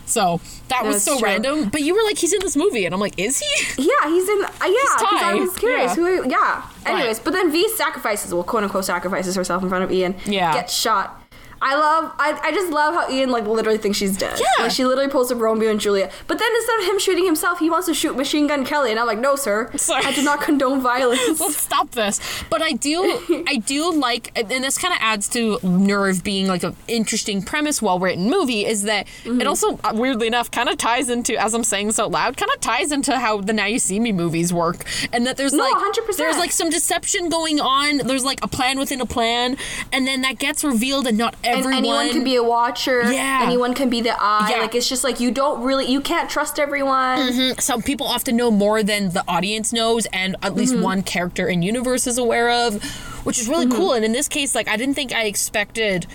so 0.08 0.42
that 0.70 0.84
was 0.84 1.04
so 1.04 1.20
true. 1.20 1.28
random 1.28 1.70
but 1.70 1.84
you 1.84 1.94
were 1.94 2.02
like 2.04 2.18
he's 2.18 2.34
in 2.34 2.40
this 2.42 2.58
movie 2.58 2.86
and 2.86 2.96
i'm 2.96 3.00
like 3.00 3.14
is 3.20 3.40
he 3.40 3.84
Yeah, 3.84 4.10
he's 4.10 4.28
in. 4.28 4.44
Uh, 4.44 4.50
yeah, 4.66 4.98
I 5.00 5.36
was 5.40 5.56
curious. 5.56 5.96
Yeah. 5.96 6.04
Who? 6.24 6.30
Yeah. 6.30 6.64
Anyways, 6.88 7.20
but 7.20 7.34
then 7.34 7.52
Vee 7.52 7.70
sacrifices, 7.76 8.34
well, 8.34 8.44
quote 8.44 8.64
unquote, 8.64 8.86
sacrifices 8.86 9.36
herself 9.36 9.62
in 9.62 9.70
front 9.70 9.84
of 9.84 9.92
Ian. 9.92 10.16
Yeah. 10.26 10.52
Gets 10.54 10.74
shot. 10.74 11.21
I 11.62 11.76
love. 11.76 12.14
I, 12.18 12.40
I 12.44 12.52
just 12.52 12.72
love 12.72 12.94
how 12.94 13.10
Ian 13.12 13.30
like 13.30 13.46
literally 13.46 13.78
thinks 13.78 13.98
she's 13.98 14.18
dead. 14.18 14.40
Yeah. 14.40 14.64
Like 14.64 14.72
she 14.72 14.86
literally 14.86 15.10
pulls 15.10 15.32
up 15.32 15.40
Romeo 15.40 15.70
and 15.70 15.80
Juliet. 15.80 16.12
But 16.28 16.40
then 16.40 16.50
instead 16.56 16.80
of 16.80 16.86
him 16.86 17.00
shooting 17.00 17.26
himself, 17.26 17.60
he 17.60 17.70
wants 17.70 17.88
to 17.88 17.94
shoot 17.94 18.16
Machine 18.18 18.48
Gun 18.48 18.66
Kelly, 18.66 18.92
and 18.92 19.00
I'm 19.00 19.06
like, 19.08 19.20
no, 19.20 19.36
sir. 19.36 19.70
Sorry. 19.78 20.04
I 20.06 20.12
do 20.14 20.24
not 20.24 20.42
condone 20.42 20.82
violence. 20.82 21.40
let's 21.40 21.58
stop 21.58 21.92
this 21.92 22.20
but 22.50 22.62
i 22.62 22.72
do 22.74 23.44
i 23.48 23.56
do 23.58 23.92
like 23.94 24.32
and 24.38 24.64
this 24.64 24.78
kind 24.78 24.94
of 24.94 25.00
adds 25.02 25.28
to 25.30 25.58
nerve 25.64 26.24
being 26.24 26.48
like 26.48 26.64
an 26.64 26.76
interesting 26.88 27.42
premise 27.42 27.82
well 27.82 28.00
written 28.00 28.30
movie 28.30 28.66
is 28.66 28.84
that 28.84 29.08
Mm-hmm. 29.24 29.42
it 29.42 29.48
also 29.48 29.78
uh, 29.84 29.92
weirdly 29.94 30.28
enough 30.28 30.50
kind 30.52 30.68
of 30.70 30.78
ties 30.78 31.10
into 31.10 31.36
as 31.40 31.54
i'm 31.54 31.64
saying 31.64 31.92
so 31.92 32.08
loud 32.08 32.38
kind 32.38 32.52
of 32.54 32.60
ties 32.62 32.92
into 32.92 33.18
how 33.18 33.40
the 33.42 33.54
now 33.54 33.66
you 33.66 33.78
see 33.80 34.00
me 34.00 34.12
movies 34.12 34.54
work 34.54 34.86
and 35.14 35.26
that 35.28 35.38
there's 35.38 35.54
No, 35.54 35.64
like 35.64 35.76
100%. 35.96 36.18
there's 36.18 36.38
like 36.38 36.52
some 36.52 36.70
deception 36.70 37.30
going 37.30 37.60
on 37.60 37.98
there's 38.00 38.24
like 38.24 38.44
a 38.44 38.48
plan 38.48 38.80
within 38.80 39.02
a 39.02 39.06
plan 39.06 39.58
and 39.92 40.08
then 40.08 40.22
that 40.22 40.40
gets 40.40 40.64
revealed 40.64 41.08
and 41.08 41.18
not 41.18 41.36
and 41.44 41.51
everyone 41.60 41.74
anyone 41.74 42.10
can 42.12 42.24
be 42.24 42.36
a 42.36 42.44
watcher. 42.44 43.12
Yeah. 43.12 43.42
Anyone 43.44 43.74
can 43.74 43.90
be 43.90 44.02
the 44.02 44.16
eye. 44.20 44.50
Yeah. 44.52 44.58
Like 44.62 44.76
it's 44.76 44.88
just 44.90 45.04
like 45.04 45.20
you 45.20 45.32
don't 45.32 45.64
really 45.64 45.86
you 45.92 46.02
can't 46.02 46.30
trust 46.30 46.60
everyone. 46.60 47.56
some 47.60 47.82
people 47.82 48.08
often 48.08 48.36
know 48.36 48.52
more 48.52 48.84
than 48.84 49.10
the 49.12 49.24
audience 49.28 49.72
knows 49.74 50.06
and 50.08 50.36
at 50.42 50.56
least 50.56 50.74
Mm-hmm. 50.74 50.84
one 50.84 51.02
character 51.04 51.48
in 51.50 51.62
universe 51.62 52.08
is 52.08 52.18
aware 52.18 52.50
of 52.50 52.82
which 53.26 53.40
is 53.40 53.48
really 53.50 53.68
cool 53.70 53.94
and 53.94 54.06
in 54.06 54.12
this 54.14 54.28
case 54.28 54.56
like 54.56 54.68
i 54.70 54.78
didn't 54.78 54.96
think 54.96 55.12
i 55.12 55.24
expected 55.26 56.08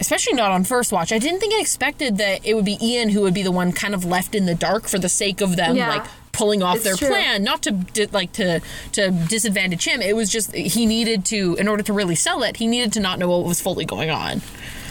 especially 0.00 0.34
not 0.34 0.50
on 0.50 0.62
first 0.64 0.92
watch 0.92 1.10
i 1.12 1.18
didn't 1.18 1.40
think 1.40 1.54
i 1.54 1.60
expected 1.60 2.18
that 2.18 2.44
it 2.44 2.54
would 2.54 2.64
be 2.64 2.76
ian 2.82 3.08
who 3.08 3.22
would 3.22 3.32
be 3.32 3.42
the 3.42 3.50
one 3.52 3.72
kind 3.72 3.94
of 3.94 4.04
left 4.04 4.34
in 4.34 4.44
the 4.46 4.54
dark 4.54 4.86
for 4.88 4.98
the 4.98 5.08
sake 5.08 5.40
of 5.40 5.56
them 5.56 5.74
Yeah. 5.76 5.88
like 5.88 6.04
pulling 6.34 6.62
off 6.62 6.76
It's 6.76 6.84
their 6.84 6.96
true. 6.96 7.08
plan 7.08 7.42
not 7.42 7.62
to 7.62 7.72
like 8.12 8.32
to 8.34 8.60
to 8.92 9.10
disadvantage 9.28 9.84
him 9.84 10.02
it 10.02 10.14
was 10.14 10.28
just 10.30 10.54
he 10.54 10.84
needed 10.86 11.24
to 11.26 11.54
in 11.58 11.66
order 11.68 11.82
to 11.82 11.92
really 11.92 12.14
sell 12.14 12.42
it 12.42 12.56
he 12.56 12.66
needed 12.66 12.92
to 12.92 13.00
not 13.00 13.18
know 13.18 13.30
what 13.30 13.44
was 13.44 13.60
fully 13.60 13.84
going 13.84 14.10
on 14.10 14.42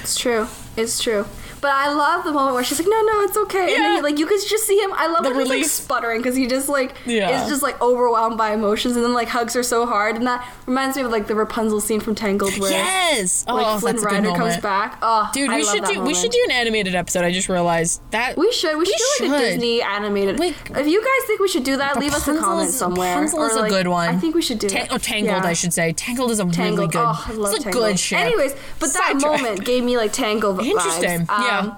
It's 0.02 0.18
true. 0.18 0.48
It's 0.76 1.02
true. 1.02 1.26
But 1.64 1.72
I 1.72 1.92
love 1.94 2.26
the 2.26 2.32
moment 2.34 2.56
where 2.56 2.64
she's 2.64 2.78
like, 2.78 2.90
"No, 2.90 3.02
no, 3.02 3.22
it's 3.22 3.38
okay." 3.38 3.62
And 3.62 3.70
Yeah. 3.72 3.78
then, 3.96 4.04
like 4.04 4.20
you 4.20 4.26
could 4.28 4.40
just 4.48 4.68
see 4.68 4.78
him. 4.78 4.92
I 4.94 5.08
love 5.08 5.24
The 5.24 5.30
when 5.32 5.40
he's 5.40 5.50
like 5.50 5.64
sputtering 5.66 6.22
because 6.22 6.36
he 6.36 6.46
just 6.46 6.68
like 6.68 6.92
Yeah. 7.06 7.42
is 7.42 7.50
just 7.50 7.64
like 7.64 7.82
overwhelmed 7.82 8.38
by 8.38 8.52
emotions 8.54 8.96
and 8.98 9.04
then 9.06 9.14
like 9.14 9.30
hugs 9.30 9.54
her 9.54 9.64
so 9.64 9.86
hard. 9.86 10.18
And 10.18 10.28
that 10.28 10.46
reminds 10.68 10.98
me 10.98 11.04
of 11.04 11.12
like 11.12 11.28
the 11.28 11.36
Rapunzel 11.36 11.80
scene 11.82 12.02
from 12.02 12.16
Tangled 12.16 12.58
where 12.60 12.70
yes 12.72 13.46
like 13.48 13.66
oh 13.66 13.80
Flynn 13.80 13.96
that's 13.96 14.06
a 14.06 14.10
good 14.10 14.26
Rider 14.26 14.38
comes 14.38 14.58
back. 14.58 14.98
Oh, 15.02 15.30
dude 15.34 15.50
I 15.50 15.56
we 15.56 15.64
love 15.64 15.74
should 15.74 15.86
that 15.86 15.94
do 15.94 16.02
we 16.02 16.14
should 16.14 16.32
do 16.32 16.42
an 16.50 16.52
animated 16.52 16.96
episode 16.96 17.24
i 17.24 17.32
just 17.32 17.48
realized 17.50 18.02
that 18.12 18.38
We 18.38 18.52
should. 18.52 18.78
We 18.78 18.86
should 18.86 18.96
We 19.22 19.28
do 19.28 19.34
like 19.34 19.42
a. 19.42 19.46
Disney 19.52 19.82
animated. 19.82 20.40
Like- 20.40 20.56
if 20.76 20.88
you 20.88 21.00
guys 21.02 21.28
think 21.28 21.40
we 21.40 21.48
should 21.48 21.64
do 21.64 21.78
that, 21.78 21.98
leave 21.98 22.14
us 22.14 22.28
a 22.28 22.36
comment 22.38 22.70
is- 22.70 22.78
somewhere. 22.78 23.16
Rapunzel 23.16 23.44
is 23.46 23.56
a 23.56 23.70
good 23.70 23.88
one. 23.88 24.10
I 24.10 24.18
think 24.18 24.36
we 24.36 24.42
should 24.42 24.60
do 24.60 24.68
Ta- 24.68 24.80
it. 24.80 24.88
oh, 24.92 24.98
Tangled, 24.98 25.44
Yeah. 25.44 25.50
I 25.50 25.54
should 25.54 25.72
say. 25.74 25.94
Tangled 25.94 26.32
is 26.32 26.40
a 26.42 26.46
really 26.46 26.88
good. 26.88 26.96
Oh, 26.98 27.26
I 27.30 27.32
love 27.34 27.52
it's 27.54 27.62
a 27.62 27.64
Tangled. 27.64 27.86
good 27.86 28.00
show. 28.00 28.18
Anyways, 28.18 28.54
but 28.80 28.92
that 28.94 29.16
moment 29.22 29.64
gave 29.64 29.84
me 29.86 29.96
like 29.98 30.12
Tangled 30.12 30.58
vibes. 30.60 30.66
Interesting. 30.66 31.28
Yeah. 31.62 31.78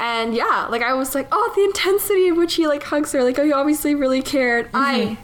And 0.00 0.34
yeah, 0.34 0.66
like 0.70 0.82
I 0.82 0.94
was 0.94 1.14
like, 1.14 1.28
oh, 1.32 1.52
the 1.54 1.62
intensity 1.64 2.28
in 2.28 2.36
which 2.36 2.54
he 2.54 2.66
like 2.66 2.82
hugs 2.82 3.12
her, 3.12 3.22
like 3.22 3.38
he 3.38 3.52
obviously 3.52 3.94
really 3.94 4.22
cared. 4.22 4.68
I, 4.74 5.16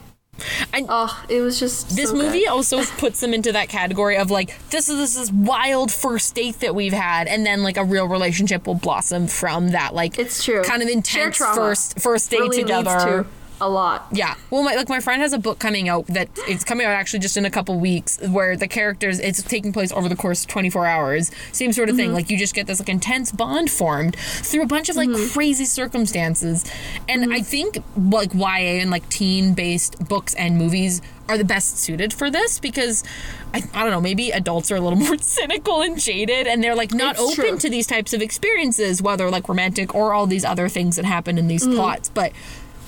I- 0.73 0.85
oh, 0.89 1.23
it 1.29 1.41
was 1.41 1.59
just 1.59 1.87
Mm-hmm. 1.87 1.95
This 1.97 2.09
so 2.09 2.15
movie 2.15 2.47
also 2.55 2.83
puts 2.97 3.19
them 3.19 3.33
into 3.33 3.51
that 3.51 3.67
category 3.69 4.17
of 4.17 4.31
like 4.31 4.57
this 4.69 4.87
is 4.89 4.97
this 4.97 5.15
is 5.17 5.31
wild 5.31 5.91
first 5.91 6.33
date 6.35 6.61
that 6.61 6.73
we've 6.73 6.93
had, 6.93 7.27
and 7.27 7.45
then 7.45 7.63
like 7.63 7.77
a 7.77 7.83
real 7.83 8.07
relationship 8.07 8.65
will 8.65 8.75
blossom 8.75 9.27
from 9.27 9.69
that. 9.69 9.93
Like 9.93 10.17
It's 10.17 10.43
true. 10.43 10.63
kind 10.63 10.81
of 10.81 10.87
intense 10.89 11.37
first 11.37 11.99
first 11.99 12.31
date 12.31 12.39
really 12.39 12.61
together. 12.61 13.23
to 13.23 13.25
a 13.61 13.69
lot. 13.69 14.07
Yeah. 14.11 14.35
Well, 14.49 14.63
my 14.63 14.75
like 14.75 14.89
my 14.89 14.99
friend 14.99 15.21
has 15.21 15.31
a 15.33 15.37
book 15.39 15.59
coming 15.59 15.87
out 15.87 16.07
that 16.07 16.27
it's 16.47 16.63
coming 16.63 16.85
out 16.85 16.91
actually 16.93 17.19
just 17.19 17.37
in 17.37 17.45
a 17.45 17.49
couple 17.51 17.79
weeks 17.79 18.17
where 18.27 18.57
the 18.57 18.67
characters 18.67 19.19
it's 19.19 19.41
taking 19.43 19.71
place 19.71 19.91
over 19.93 20.09
the 20.09 20.15
course 20.15 20.41
of 20.43 20.49
24 20.49 20.85
hours. 20.85 21.31
Same 21.51 21.71
sort 21.71 21.87
of 21.89 21.95
Mm-hmm. 21.95 22.01
thing. 22.07 22.13
Like 22.13 22.29
you 22.29 22.37
just 22.37 22.53
get 22.55 22.67
this 22.67 22.79
like 22.79 22.89
intense 22.89 23.31
bond 23.31 23.69
formed 23.71 24.15
through 24.17 24.63
a 24.63 24.67
bunch 24.67 24.89
of 24.89 24.95
like 24.95 25.09
Mm-hmm. 25.09 25.31
crazy 25.33 25.65
circumstances. 25.65 26.65
And 27.07 27.33
I 27.33 27.41
think 27.41 27.77
like 27.95 28.33
YA 28.33 28.81
and 28.81 28.89
like 28.91 29.07
teen 29.09 29.53
based 29.53 29.99
books 30.07 30.33
and 30.33 30.57
movies 30.57 31.01
are 31.29 31.37
the 31.37 31.45
best 31.45 31.77
suited 31.77 32.11
for 32.11 32.29
this 32.29 32.59
because 32.59 33.03
I, 33.53 33.61
I 33.73 33.83
don't 33.83 33.91
know, 33.91 34.01
maybe 34.01 34.31
adults 34.31 34.71
are 34.71 34.75
a 34.75 34.81
little 34.81 34.99
more 35.07 35.17
cynical 35.19 35.81
and 35.81 35.97
jaded 35.99 36.47
and 36.47 36.63
they're 36.63 36.75
like 36.75 36.93
not 36.93 37.15
It's 37.15 37.21
open 37.39 37.51
true. 37.51 37.57
to 37.59 37.69
these 37.69 37.87
types 37.87 38.13
of 38.13 38.21
experiences, 38.21 39.01
whether 39.01 39.29
like 39.29 39.47
romantic 39.47 39.93
or 39.95 40.13
all 40.13 40.25
these 40.27 40.43
other 40.43 40.67
things 40.67 40.95
that 40.95 41.05
happen 41.05 41.37
in 41.37 41.41
Mm-hmm. 41.45 41.47
these 41.49 41.67
plots. 41.67 42.09
But 42.09 42.31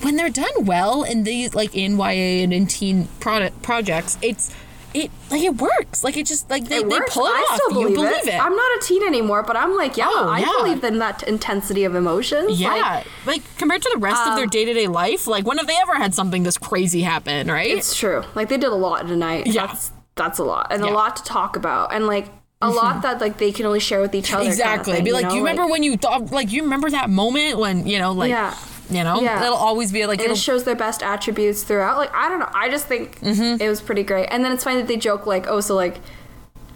when 0.02 0.16
they're 0.16 0.30
done 0.30 0.64
well 0.64 1.02
in 1.02 1.24
these 1.24 1.54
like 1.54 1.74
in 1.74 1.96
YA 1.98 2.42
and 2.44 2.52
in 2.52 2.66
teen 2.66 3.08
product 3.20 3.62
projects, 3.62 4.18
it's 4.22 4.50
it 4.92 5.10
like 5.30 5.42
it 5.42 5.56
works. 5.56 6.04
Like 6.04 6.16
it 6.16 6.24
just 6.26 6.48
like 6.48 6.68
they, 6.68 6.78
It 6.78 6.88
they 6.88 7.00
pull 7.08 7.26
it 7.26 7.30
I 7.30 7.48
off. 7.50 7.60
still 7.60 7.80
you 7.80 7.88
believe, 7.88 7.96
believe 7.96 8.28
it. 8.28 8.40
I'm 8.40 8.54
not 8.54 8.78
a 8.78 8.80
teen 8.86 9.02
anymore, 9.02 9.42
but 9.42 9.56
I'm 9.56 9.76
like, 9.76 9.96
yeah, 9.96 10.06
Oh, 10.08 10.28
I 10.28 10.38
yeah. 10.40 10.52
believe 10.62 10.84
in 10.84 10.98
that 11.00 11.22
intensity 11.24 11.82
of 11.84 11.94
emotions. 11.96 12.60
yeah, 12.60 12.68
Like, 12.68 13.06
like, 13.26 13.56
compared 13.58 13.82
to 13.82 13.90
the 13.92 13.98
rest 13.98 14.22
of 14.28 14.36
their 14.36 14.46
day 14.46 14.64
to 14.64 14.72
day 14.72 14.86
life, 14.86 15.26
like 15.26 15.46
when 15.46 15.58
have 15.58 15.66
they 15.66 15.76
ever 15.82 15.94
had 15.96 16.14
something 16.14 16.44
this 16.44 16.56
crazy 16.58 17.02
happen, 17.02 17.48
right? 17.50 17.70
It's 17.70 17.96
true. 17.96 18.22
Like 18.36 18.48
they 18.48 18.56
did 18.56 18.70
a 18.70 18.74
lot 18.76 19.08
tonight. 19.08 19.46
Yeah. 19.48 19.66
That's 19.66 19.90
that's 20.14 20.38
a 20.38 20.44
lot. 20.44 20.68
And 20.70 20.80
Yeah. 20.82 20.86
Mm-hmm. 20.86 20.94
a 20.94 20.98
lot 20.98 21.16
to 21.16 21.24
talk 21.24 21.56
about. 21.56 21.92
And 21.92 22.06
like 22.06 22.28
a 22.62 22.70
lot 22.70 23.02
that 23.02 23.20
like 23.20 23.38
they 23.38 23.50
can 23.50 23.66
only 23.66 23.80
share 23.80 24.00
with 24.00 24.14
each 24.14 24.32
other. 24.32 24.44
kind 24.44 24.46
of 24.46 24.52
exactly. 24.52 24.92
thing, 24.94 25.04
Be 25.04 25.12
like, 25.12 25.24
know? 25.24 25.34
you 25.34 25.40
remember 25.40 25.66
when 25.66 25.82
you 25.82 25.96
thought, 25.96 26.30
like, 26.30 26.50
you 26.52 26.62
remember 26.62 26.88
that 26.88 27.10
moment 27.10 27.58
when 27.58 27.86
you 27.86 27.98
know, 27.98 28.12
like, 28.12 28.30
Yeah. 28.30 28.54
You 28.90 29.02
know, 29.04 29.20
Yeah. 29.20 29.42
it'll 29.44 29.56
always 29.56 29.92
be 29.92 30.06
like, 30.06 30.18
and 30.18 30.26
it'll, 30.26 30.36
shows 30.36 30.64
their 30.64 30.74
best 30.76 31.02
attributes 31.02 31.62
throughout. 31.62 31.96
Like 31.96 32.14
I 32.14 32.28
don't 32.28 32.38
know. 32.40 32.50
I 32.52 32.68
just 32.70 32.86
think 32.86 33.20
Mm-hmm. 33.20 33.62
it 33.62 33.68
was 33.68 33.80
pretty 33.80 34.02
great. 34.02 34.26
And 34.30 34.44
then 34.44 34.52
it's 34.52 34.64
funny 34.64 34.76
that 34.80 34.88
they 34.88 34.96
joke 34.96 35.26
like, 35.26 35.46
oh, 35.48 35.60
so 35.60 35.74
like, 35.74 35.98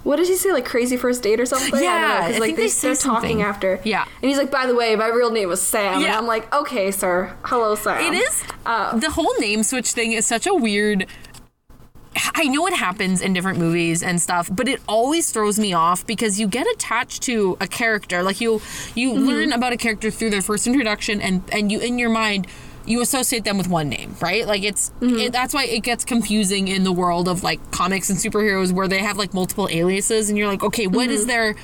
what 0.04 0.16
did 0.16 0.26
he 0.28 0.36
say? 0.36 0.52
Like 0.52 0.64
crazy 0.64 0.96
first 0.96 1.22
date 1.22 1.38
or 1.40 1.44
something? 1.44 1.82
Yeah, 1.82 2.26
Because 2.28 2.40
like 2.40 2.56
they 2.56 2.62
they 2.62 2.68
start 2.68 2.98
talking 3.00 3.42
after. 3.42 3.80
Yeah. 3.84 4.04
And 4.22 4.28
he's 4.28 4.38
like, 4.38 4.50
by 4.50 4.66
the 4.66 4.74
way, 4.74 4.96
my 4.96 5.09
real 5.09 5.30
name 5.30 5.48
was 5.48 5.61
Sam. 5.61 5.94
And 5.94 6.02
Yeah. 6.02 6.16
I'm 6.16 6.26
like, 6.26 6.52
okay, 6.54 6.90
sir. 6.90 7.34
Hello, 7.44 7.74
Sam. 7.74 8.14
It 8.14 8.16
is. 8.16 8.42
Uh, 8.64 8.96
the 8.96 9.11
whole 9.11 9.34
name 9.38 9.62
switch 9.62 9.92
thing 9.92 10.12
is 10.12 10.26
such 10.26 10.46
a 10.46 10.54
weird. 10.54 11.06
I 12.34 12.44
know 12.44 12.66
it 12.66 12.74
happens 12.74 13.20
in 13.20 13.32
different 13.32 13.58
movies 13.58 14.02
and 14.02 14.20
stuff, 14.20 14.48
but 14.52 14.68
it 14.68 14.80
always 14.88 15.30
throws 15.30 15.58
me 15.58 15.72
off 15.72 16.06
because 16.06 16.38
you 16.40 16.46
get 16.48 16.66
attached 16.72 17.22
to 17.24 17.56
a 17.60 17.66
character. 17.66 18.22
Like 18.22 18.40
you, 18.40 18.60
you 18.94 19.12
Mm-hmm. 19.12 19.26
learn 19.26 19.52
about 19.52 19.72
a 19.72 19.76
character 19.76 20.10
through 20.10 20.30
their 20.30 20.42
first 20.42 20.66
introduction, 20.66 21.20
and 21.20 21.42
and 21.52 21.70
you 21.72 21.78
in 21.80 21.98
your 21.98 22.10
mind 22.10 22.46
you 22.86 23.02
associate 23.02 23.44
them 23.44 23.58
with 23.58 23.68
one 23.68 23.88
name, 23.90 24.16
right? 24.20 24.46
Like 24.46 24.62
it's 24.62 24.90
Mm-hmm. 25.00 25.18
it, 25.18 25.32
that's 25.32 25.52
why 25.52 25.64
it 25.64 25.80
gets 25.80 26.04
confusing 26.04 26.68
in 26.68 26.84
the 26.84 26.92
world 26.92 27.28
of 27.28 27.42
like 27.42 27.60
comics 27.70 28.08
and 28.10 28.18
superheroes 28.18 28.72
where 28.72 28.88
they 28.88 28.98
have 29.00 29.16
like 29.18 29.34
multiple 29.34 29.68
aliases, 29.70 30.28
and 30.28 30.38
you're 30.38 30.48
like, 30.48 30.62
okay, 30.62 30.86
what 30.86 31.10
is 31.10 31.20
Mm-hmm. 31.22 31.28
their 31.28 31.54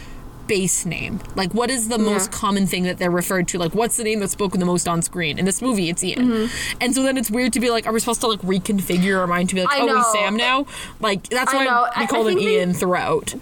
base 0.47 0.84
name? 0.86 1.20
Like, 1.34 1.53
what 1.55 1.70
is 1.70 1.88
the 1.88 1.99
most 1.99 2.32
common 2.32 2.66
thing 2.66 2.82
that 2.84 2.99
they're 2.99 3.11
referred 3.11 3.49
to? 3.49 3.59
Like, 3.59 3.74
what's 3.74 3.97
the 3.97 4.05
name 4.05 4.20
that's 4.20 4.32
spoken 4.32 4.61
the 4.61 4.66
most 4.66 4.86
on 4.88 5.03
screen? 5.03 5.38
In 5.38 5.45
this 5.45 5.61
movie, 5.62 5.88
it's 5.88 6.03
Ian. 6.05 6.28
Mm-hmm. 6.28 6.76
And 6.80 6.95
so 6.95 7.03
then 7.03 7.16
it's 7.16 7.30
weird 7.30 7.53
to 7.55 7.61
be 7.61 7.70
like, 7.70 7.86
are 7.86 7.92
we 7.92 8.01
supposed 8.01 8.20
to 8.22 8.26
like 8.28 8.40
reconfigure 8.40 9.18
our 9.18 9.26
mind 9.26 9.49
to 9.51 9.55
be 9.55 9.62
like, 9.64 9.72
I 9.76 9.80
oh, 9.82 9.86
know. 9.86 9.97
he's 9.99 10.12
Sam 10.12 10.36
now? 10.36 10.66
Like, 11.01 11.28
that's 11.28 11.53
why 11.53 11.64
we 11.99 12.07
called 12.07 12.26
I 12.26 12.30
him 12.30 12.36
think 12.38 12.40
they- 12.49 12.57
Ian 12.59 12.74
throughout. 12.74 13.34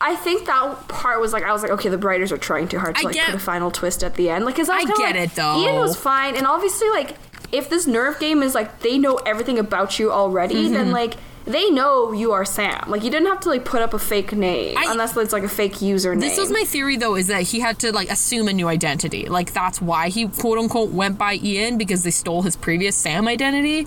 I 0.00 0.16
think 0.16 0.44
that 0.46 0.88
part 0.88 1.20
was 1.20 1.32
like 1.32 1.44
I 1.44 1.52
was 1.52 1.62
like, 1.62 1.70
okay, 1.72 1.88
the 1.88 1.96
writers 1.96 2.30
are 2.30 2.36
trying 2.36 2.68
too 2.68 2.78
hard 2.78 2.94
to 2.96 3.00
I 3.00 3.04
like 3.04 3.14
get- 3.14 3.26
put 3.26 3.34
a 3.36 3.38
final 3.38 3.70
twist 3.70 4.04
at 4.04 4.16
the 4.16 4.28
end. 4.28 4.44
Like, 4.44 4.56
cause 4.56 4.68
I, 4.68 4.82
was 4.82 4.90
I 4.90 4.96
get 4.96 5.16
like, 5.16 5.30
it, 5.30 5.34
though. 5.34 5.56
Ian 5.62 5.76
was 5.76 5.96
fine, 5.96 6.36
and 6.36 6.46
obviously, 6.46 6.90
like, 6.90 7.16
if 7.52 7.70
this 7.70 7.86
nerve 7.86 8.18
game 8.18 8.42
is 8.42 8.54
like 8.54 8.80
they 8.80 8.98
know 8.98 9.14
everything 9.24 9.58
about 9.58 9.98
you 9.98 10.12
already, 10.12 10.64
Mm-hmm. 10.64 10.74
then 10.74 10.90
like 10.90 11.14
they 11.46 11.68
know 11.70 12.12
you 12.12 12.32
are 12.32 12.44
Sam. 12.44 12.84
Like, 12.88 13.02
you 13.04 13.10
didn't 13.10 13.26
have 13.28 13.40
to 13.40 13.48
like 13.50 13.64
put 13.64 13.82
up 13.82 13.92
a 13.94 13.98
fake 13.98 14.32
name 14.32 14.76
I- 14.78 14.86
unless 14.90 15.16
it's 15.16 15.32
like 15.32 15.42
a 15.42 15.48
fake 15.48 15.74
username. 15.74 16.20
This 16.20 16.38
was 16.38 16.50
my 16.50 16.64
theory 16.64 16.96
though, 16.96 17.14
is 17.16 17.26
that 17.26 17.42
he 17.42 17.60
had 17.60 17.78
to 17.80 17.92
like 17.92 18.10
assume 18.10 18.48
a 18.48 18.52
new 18.52 18.68
identity. 18.68 19.26
Like 19.26 19.52
that's 19.52 19.80
why 19.80 20.08
he 20.08 20.26
quote 20.28 20.58
unquote 20.58 20.90
went 20.90 21.18
by 21.18 21.34
Ian 21.42 21.76
because 21.78 22.02
they 22.02 22.10
stole 22.10 22.42
his 22.42 22.56
previous 22.56 22.96
Sam 22.96 23.28
identity. 23.28 23.86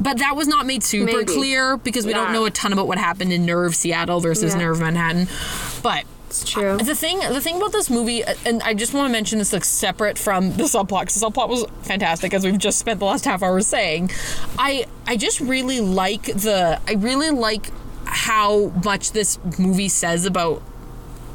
But 0.00 0.18
that 0.18 0.34
was 0.34 0.48
not 0.48 0.66
made 0.66 0.82
super 0.82 1.18
Maybe. 1.18 1.24
clear 1.32 1.76
because 1.76 2.04
we 2.04 2.12
don't 2.12 2.32
know 2.32 2.44
a 2.44 2.50
ton 2.50 2.72
about 2.72 2.88
what 2.88 2.98
happened 2.98 3.32
in 3.32 3.46
Nerve 3.46 3.76
Seattle 3.76 4.18
versus 4.18 4.52
Yeah. 4.54 4.60
Nerve 4.62 4.80
Manhattan. 4.80 5.28
But 5.82 6.04
It's 6.32 6.50
true. 6.50 6.78
the 6.78 6.94
thing, 6.94 7.18
the 7.20 7.40
thing 7.42 7.56
about 7.58 7.72
this 7.72 7.90
movie, 7.90 8.24
uh, 8.24 8.34
and 8.46 8.62
I 8.62 8.72
just 8.72 8.94
want 8.94 9.06
to 9.08 9.12
mention 9.12 9.38
this 9.38 9.52
like 9.52 9.64
separate 9.64 10.16
from 10.18 10.52
the 10.56 10.64
subplot. 10.64 11.06
'cause 11.08 11.14
the 11.20 11.26
subplot 11.26 11.48
was 11.50 11.66
fantastic, 11.82 12.32
as 12.32 12.42
we've 12.44 12.56
just 12.58 12.78
spent 12.78 13.00
the 13.00 13.04
last 13.06 13.26
half 13.26 13.42
hour 13.42 13.60
saying. 13.60 14.10
I, 14.58 14.86
I 15.06 15.16
just 15.18 15.40
really 15.40 15.80
like 15.80 16.22
the, 16.24 16.80
I 16.88 16.92
really 16.94 17.30
like 17.30 17.70
how 18.04 18.72
much 18.82 19.12
this 19.12 19.38
movie 19.58 19.88
says 19.90 20.24
about 20.24 20.62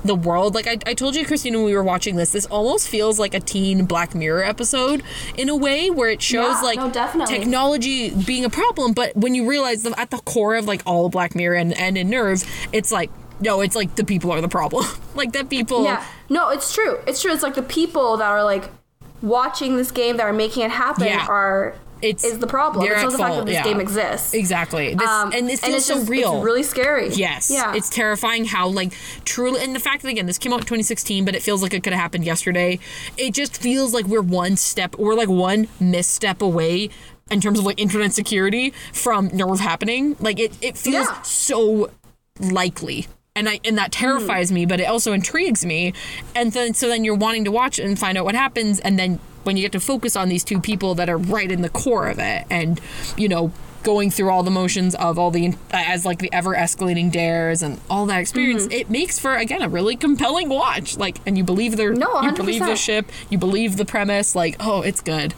the 0.05 0.15
world. 0.15 0.55
Like 0.55 0.67
I, 0.67 0.77
I 0.85 0.93
told 0.93 1.15
you, 1.15 1.25
Christina, 1.25 1.57
when 1.57 1.65
we 1.65 1.75
were 1.75 1.83
watching 1.83 2.15
this, 2.15 2.31
this 2.31 2.45
almost 2.45 2.87
feels 2.87 3.19
like 3.19 3.33
a 3.33 3.39
teen 3.39 3.85
Black 3.85 4.15
Mirror 4.15 4.43
episode 4.43 5.03
in 5.35 5.49
a 5.49 5.55
way 5.55 5.89
where 5.89 6.09
it 6.09 6.21
shows 6.21 6.55
Yeah, 6.55 6.61
like 6.61 6.77
no, 7.15 7.25
technology 7.25 8.11
being 8.11 8.45
a 8.45 8.49
problem, 8.49 8.93
but 8.93 9.15
when 9.17 9.35
you 9.35 9.49
realize 9.49 9.83
that 9.83 9.97
at 9.99 10.09
the 10.11 10.17
core 10.19 10.55
of 10.55 10.65
like 10.65 10.81
all 10.85 11.09
Black 11.09 11.35
Mirror 11.35 11.55
and, 11.55 11.73
and 11.77 11.97
in 11.97 12.09
Nerve, 12.09 12.43
it's 12.71 12.91
like 12.91 13.09
no, 13.39 13.61
it's 13.61 13.75
like 13.75 13.95
the 13.95 14.03
people 14.03 14.31
are 14.31 14.41
the 14.41 14.47
problem. 14.49 14.85
like 15.15 15.31
that 15.33 15.49
people 15.49 15.83
Yeah. 15.83 16.03
No, 16.29 16.49
it's 16.49 16.73
true. 16.73 16.99
It's 17.07 17.21
true. 17.21 17.31
It's 17.31 17.43
like 17.43 17.55
the 17.55 17.61
people 17.63 18.17
that 18.17 18.27
are 18.29 18.43
like 18.43 18.69
watching 19.21 19.77
this 19.77 19.91
game 19.91 20.17
that 20.17 20.23
are 20.23 20.33
making 20.33 20.63
it 20.63 20.71
happen 20.71 21.05
Yeah. 21.05 21.25
are 21.27 21.75
It's- 22.01 22.23
is 22.23 22.38
the 22.38 22.45
problem. 22.47 22.85
It's 22.85 23.01
not 23.01 23.11
the 23.11 23.17
fact 23.17 23.35
that 23.38 23.45
this 23.47 23.53
yeah. 23.55 23.63
game 23.63 23.79
exists. 23.79 24.33
Exactly. 24.35 24.93
This, 24.93 25.07
Um, 25.07 25.31
and 25.33 25.49
it 25.49 25.59
feels 25.59 25.75
it's 25.77 25.85
so 25.88 25.95
just- 25.95 26.09
real. 26.09 26.35
It's 26.35 26.45
really 26.45 26.61
scary. 26.63 27.09
Yes. 27.09 27.49
Yeah. 27.49 27.73
It's 27.73 27.89
terrifying 27.89 28.45
how 28.45 28.67
like 28.67 28.93
truly 29.25 29.61
and 29.63 29.73
the 29.75 29.79
fact 29.79 30.03
that 30.03 30.09
again 30.09 30.27
this 30.27 30.38
came 30.38 30.53
out 30.53 30.59
in 30.59 30.65
2016 30.65 31.25
but 31.25 31.33
it 31.35 31.41
feels 31.41 31.63
like 31.63 31.73
it 31.73 31.81
could 31.83 31.93
have 31.93 32.01
happened 32.01 32.25
yesterday. 32.25 32.77
It 33.17 33.33
just 33.33 33.57
feels 33.57 33.93
like 33.93 34.05
we're 34.05 34.21
one 34.21 34.55
step 34.57 34.95
we're 34.99 35.15
like 35.15 35.29
one 35.29 35.67
misstep 35.79 36.41
away 36.43 36.89
in 37.31 37.41
terms 37.41 37.57
of 37.59 37.65
like 37.65 37.79
internet 37.79 38.13
security 38.13 38.71
from 38.93 39.29
nerve 39.33 39.59
happening. 39.59 40.15
Like 40.19 40.39
it 40.39 40.53
it 40.61 40.77
feels 40.77 41.07
Yeah. 41.07 41.21
so 41.23 41.89
likely. 42.39 43.07
And 43.38 43.47
I 43.47 43.59
and 43.63 43.77
that 43.77 43.91
terrifies 43.91 44.51
me, 44.51 44.65
but 44.65 44.79
it 44.79 44.85
also 44.85 45.13
intrigues 45.13 45.65
me. 45.65 45.93
And 46.35 46.51
then 46.51 46.73
so 46.73 46.88
then 46.88 47.03
you're 47.03 47.15
wanting 47.15 47.45
to 47.45 47.51
watch 47.51 47.77
it 47.79 47.85
and 47.85 47.97
find 47.97 48.17
out 48.17 48.25
what 48.25 48.35
happens 48.35 48.79
and 48.79 48.97
then 48.97 49.19
when 49.43 49.55
you 49.55 49.61
get 49.63 49.71
to 49.71 49.79
focus 49.79 50.15
on 50.17 50.27
these 50.27 50.43
two 50.43 50.59
people 50.59 50.95
that 50.95 51.07
are 51.07 51.17
right 51.17 51.49
in 51.51 51.61
the 51.61 51.69
core 51.69 52.07
of 52.09 52.19
it 52.19 52.45
and 52.49 52.81
you 53.15 53.29
know 53.29 53.51
going 53.83 54.11
through 54.11 54.29
all 54.29 54.43
the 54.43 54.51
motions 54.51 54.93
of 54.95 55.17
all 55.17 55.31
the 55.31 55.53
as 55.71 56.05
like 56.05 56.19
the 56.19 56.29
ever 56.33 56.53
escalating 56.53 57.09
dares 57.09 57.61
and 57.63 57.79
all 57.89 58.05
that 58.07 58.19
experience 58.19 58.63
Mm-hmm. 58.63 58.73
it 58.81 58.89
makes 58.89 59.17
for 59.19 59.35
again 59.35 59.61
a 59.61 59.69
really 59.69 59.95
compelling 59.95 60.49
watch 60.49 60.97
like 60.97 61.19
and 61.25 61.38
you 61.38 61.45
believe 61.45 61.77
their 61.77 61.93
No, 61.93 62.21
you 62.23 62.33
believe 62.33 62.59
the 62.59 62.75
ship 62.75 63.05
you 63.29 63.38
believe 63.38 63.77
the 63.77 63.85
premise 63.85 64.35
like 64.35 64.57
oh 64.59 64.81
it's 64.81 64.99
good 64.99 65.33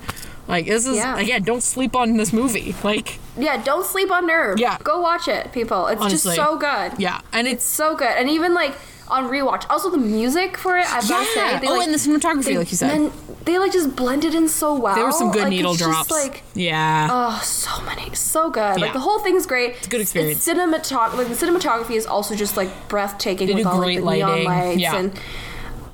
like 0.50 0.66
this 0.66 0.86
is 0.86 0.98
Yeah. 0.98 1.18
again 1.18 1.44
don't 1.44 1.64
sleep 1.64 1.96
on 1.96 2.18
this 2.18 2.34
movie 2.34 2.76
like 2.84 3.20
Yeah, 3.38 3.62
don't 3.64 3.86
sleep 3.86 4.12
on 4.12 4.28
Nerve. 4.28 4.60
Yeah. 4.60 4.78
Go 4.84 5.00
watch 5.00 5.28
it, 5.28 5.52
people. 5.54 5.88
It's 5.88 6.02
Honestly. 6.02 6.36
just 6.36 6.48
so 6.50 6.58
good. 6.58 7.00
yeah 7.00 7.22
and 7.32 7.48
It's 7.48 7.56
it's 7.64 7.66
so 7.66 7.96
good. 7.96 8.14
And 8.18 8.30
even 8.30 8.54
like 8.54 8.74
on 9.08 9.24
rewatch. 9.26 9.66
Also 9.72 9.90
the 9.90 9.98
music 9.98 10.56
for 10.58 10.78
it, 10.78 10.86
I've 10.94 11.08
got 11.10 11.20
to 11.26 11.26
say. 11.34 11.40
yeah 11.52 11.60
They, 11.60 11.68
oh 11.68 11.74
like, 11.74 11.86
and 11.88 11.94
the 11.94 11.98
cinematography 11.98 12.44
they, 12.46 12.58
like 12.60 12.70
you 12.72 12.78
said 12.78 12.92
And 12.96 13.12
they 13.46 13.58
like 13.58 13.72
just 13.72 13.96
blended 13.96 14.36
in 14.36 14.48
so 14.48 14.76
well. 14.78 14.94
there 14.96 15.06
were 15.06 15.12
some 15.12 15.32
good 15.32 15.44
Like, 15.44 15.50
needle 15.50 15.74
drops 15.74 16.10
Just, 16.10 16.12
like 16.12 16.44
yeah 16.54 17.08
Oh, 17.12 17.40
so 17.44 17.82
many, 17.86 18.14
so 18.14 18.52
good. 18.52 18.78
Yeah. 18.78 18.86
Like 18.86 18.94
the 18.94 19.00
whole 19.00 19.20
thing's 19.20 19.48
great. 19.48 19.72
It's 19.78 19.88
a 19.88 19.90
good 19.90 20.02
experience. 20.02 20.46
It's 20.48 20.60
cinematog- 20.60 21.16
like 21.16 21.28
the 21.28 21.34
cinematography 21.44 21.96
is 21.96 22.06
also 22.06 22.36
just 22.36 22.56
like 22.58 22.70
breathtaking 22.88 23.48
They 23.48 23.56
with 23.56 23.66
all 23.66 23.80
great 23.80 24.04
like, 24.04 24.20
the 24.20 24.26
neon 24.26 24.44
lights 24.44 24.78
Yeah. 24.80 24.94
Mm-hmm. 24.96 25.18
and 25.18 25.20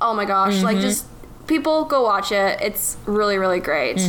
oh 0.02 0.12
my 0.14 0.24
gosh, 0.26 0.60
like 0.62 0.78
just 0.78 1.06
people 1.46 1.84
go 1.84 2.02
watch 2.02 2.32
it. 2.32 2.58
It's 2.60 2.96
really 3.06 3.38
really 3.38 3.60
great. 3.60 3.98
All 4.00 4.04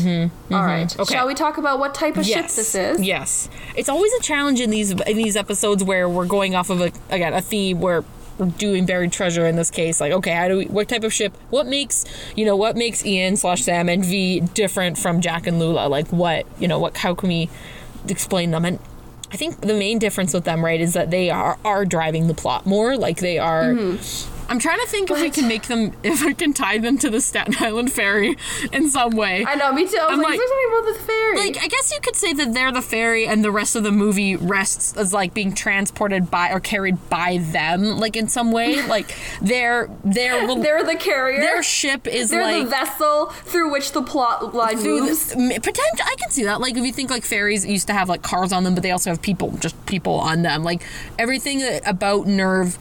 right, 0.64 0.88
Mm-hmm. 0.88 1.02
Okay. 1.02 1.14
shall 1.14 1.28
we 1.28 1.34
talk 1.34 1.58
about 1.58 1.80
what 1.80 1.94
type 1.94 2.18
of 2.18 2.26
ship 2.26 2.48
this 2.48 2.76
is? 2.76 3.02
Yes. 3.02 3.50
It's 3.76 3.90
always 3.90 4.12
a 4.14 4.22
challenge 4.22 4.60
in 4.60 4.70
these 4.70 4.92
in 4.92 5.18
these 5.18 5.36
episodes 5.36 5.84
where 5.84 6.08
we're 6.10 6.26
going 6.26 6.56
off 6.56 6.70
of 6.70 6.82
a 6.82 6.92
again 7.10 7.34
a 7.34 7.42
theme 7.42 7.80
where 7.82 8.04
we're 8.38 8.46
doing 8.48 8.86
buried 8.86 9.12
treasure 9.12 9.48
in 9.48 9.56
this 9.56 9.72
case. 9.72 10.00
Like, 10.00 10.12
okay, 10.14 10.32
how 10.32 10.48
do 10.48 10.58
we 10.58 10.66
what 10.66 10.88
type 10.88 11.04
of 11.04 11.12
ship 11.14 11.36
what 11.50 11.66
makes 11.66 12.06
you 12.36 12.46
know, 12.46 12.56
what 12.56 12.76
makes 12.76 13.06
Ian 13.06 13.36
slash 13.36 13.64
Sam 13.64 13.90
and 13.90 14.06
Vee 14.06 14.42
different 14.42 14.98
from 14.98 15.22
Jack 15.22 15.48
and 15.48 15.58
Lula? 15.60 15.88
Like 15.88 16.08
what 16.10 16.46
you 16.60 16.68
know, 16.68 16.78
what 16.80 16.98
how 16.98 17.16
can 17.16 17.30
we 17.30 17.50
explain 18.08 18.52
them? 18.52 18.64
And 18.66 18.80
I 19.32 19.36
think 19.38 19.60
the 19.62 19.74
main 19.74 20.00
difference 20.00 20.34
with 20.34 20.46
them, 20.46 20.64
right, 20.64 20.80
is 20.80 20.94
that 20.94 21.12
they 21.12 21.30
are 21.30 21.58
are 21.66 21.84
driving 21.84 22.28
the 22.28 22.34
plot 22.34 22.66
more. 22.66 22.96
Like 22.96 23.18
they 23.20 23.38
are 23.40 23.74
Mm-hmm. 23.74 24.37
I'm 24.50 24.60
trying 24.60 24.80
to 24.80 24.88
think 24.88 25.12
if 25.12 25.20
we 25.20 25.30
can 25.30 25.48
make 25.48 25.64
them 25.64 25.92
if 26.04 26.24
I 26.24 26.34
can 26.34 26.54
tie 26.54 26.78
them 26.78 26.98
to 27.00 27.10
the 27.10 27.20
Staten 27.22 27.56
Island 27.60 27.92
ferry 27.92 28.38
in 28.72 28.90
some 28.90 29.12
way. 29.16 29.46
I 29.46 29.56
know, 29.56 29.74
me 29.74 29.88
too. 29.88 29.98
I 29.98 30.06
was 30.06 30.14
I'm 30.14 30.18
like, 30.20 30.30
like- 30.30 30.40
is 30.40 30.40
there 30.40 30.48
something 30.48 30.80
about 30.80 30.94
the 30.94 31.06
ferry? 31.06 31.38
Like, 31.38 31.64
I 31.64 31.68
guess 31.68 31.92
you 31.94 32.00
could 32.02 32.16
say 32.16 32.34
that 32.34 32.54
they're 32.54 32.72
the 32.72 32.82
ferry, 32.82 33.28
and 33.28 33.44
the 33.44 33.52
rest 33.52 33.76
of 33.76 33.84
the 33.84 33.92
movie 33.92 34.36
rests 34.36 34.96
as 34.98 35.14
like 35.14 35.34
being 35.34 35.54
transported 35.54 36.32
by 36.32 36.52
or 36.52 36.60
carried 36.60 37.10
by 37.10 37.38
them, 37.40 37.98
like 37.98 38.16
in 38.16 38.28
some 38.28 38.52
way. 38.52 38.78
Like 38.88 39.14
their 39.42 39.90
their 40.06 40.42
little 40.48 40.62
they're 40.64 40.84
the 40.84 40.96
carrier. 40.96 41.42
their 41.42 41.62
ship 41.62 42.08
is 42.08 42.30
They're 42.30 42.42
like 42.42 42.64
the 42.64 42.70
vessel 42.70 43.26
through 43.28 43.72
which 43.72 43.92
the 43.92 44.02
plot 44.02 44.56
line 44.56 44.78
through 44.78 45.02
moves. 45.02 45.34
potential. 45.34 46.06
I 46.06 46.16
can 46.18 46.30
see 46.32 46.44
that. 46.46 46.62
Like 46.62 46.78
if 46.78 46.86
you 46.86 46.94
think 46.94 47.10
like 47.10 47.24
ferries 47.24 47.66
used 47.66 47.88
to 47.88 47.94
have 47.94 48.08
like 48.08 48.22
cars 48.22 48.54
on 48.54 48.64
them, 48.64 48.74
but 48.76 48.84
they 48.84 48.92
also 48.92 49.10
have 49.10 49.22
people, 49.22 49.52
just 49.58 49.76
people 49.88 50.14
on 50.16 50.42
them. 50.42 50.64
Like 50.64 50.82
everything 51.20 51.62
about 51.86 52.28
Nerve. 52.28 52.78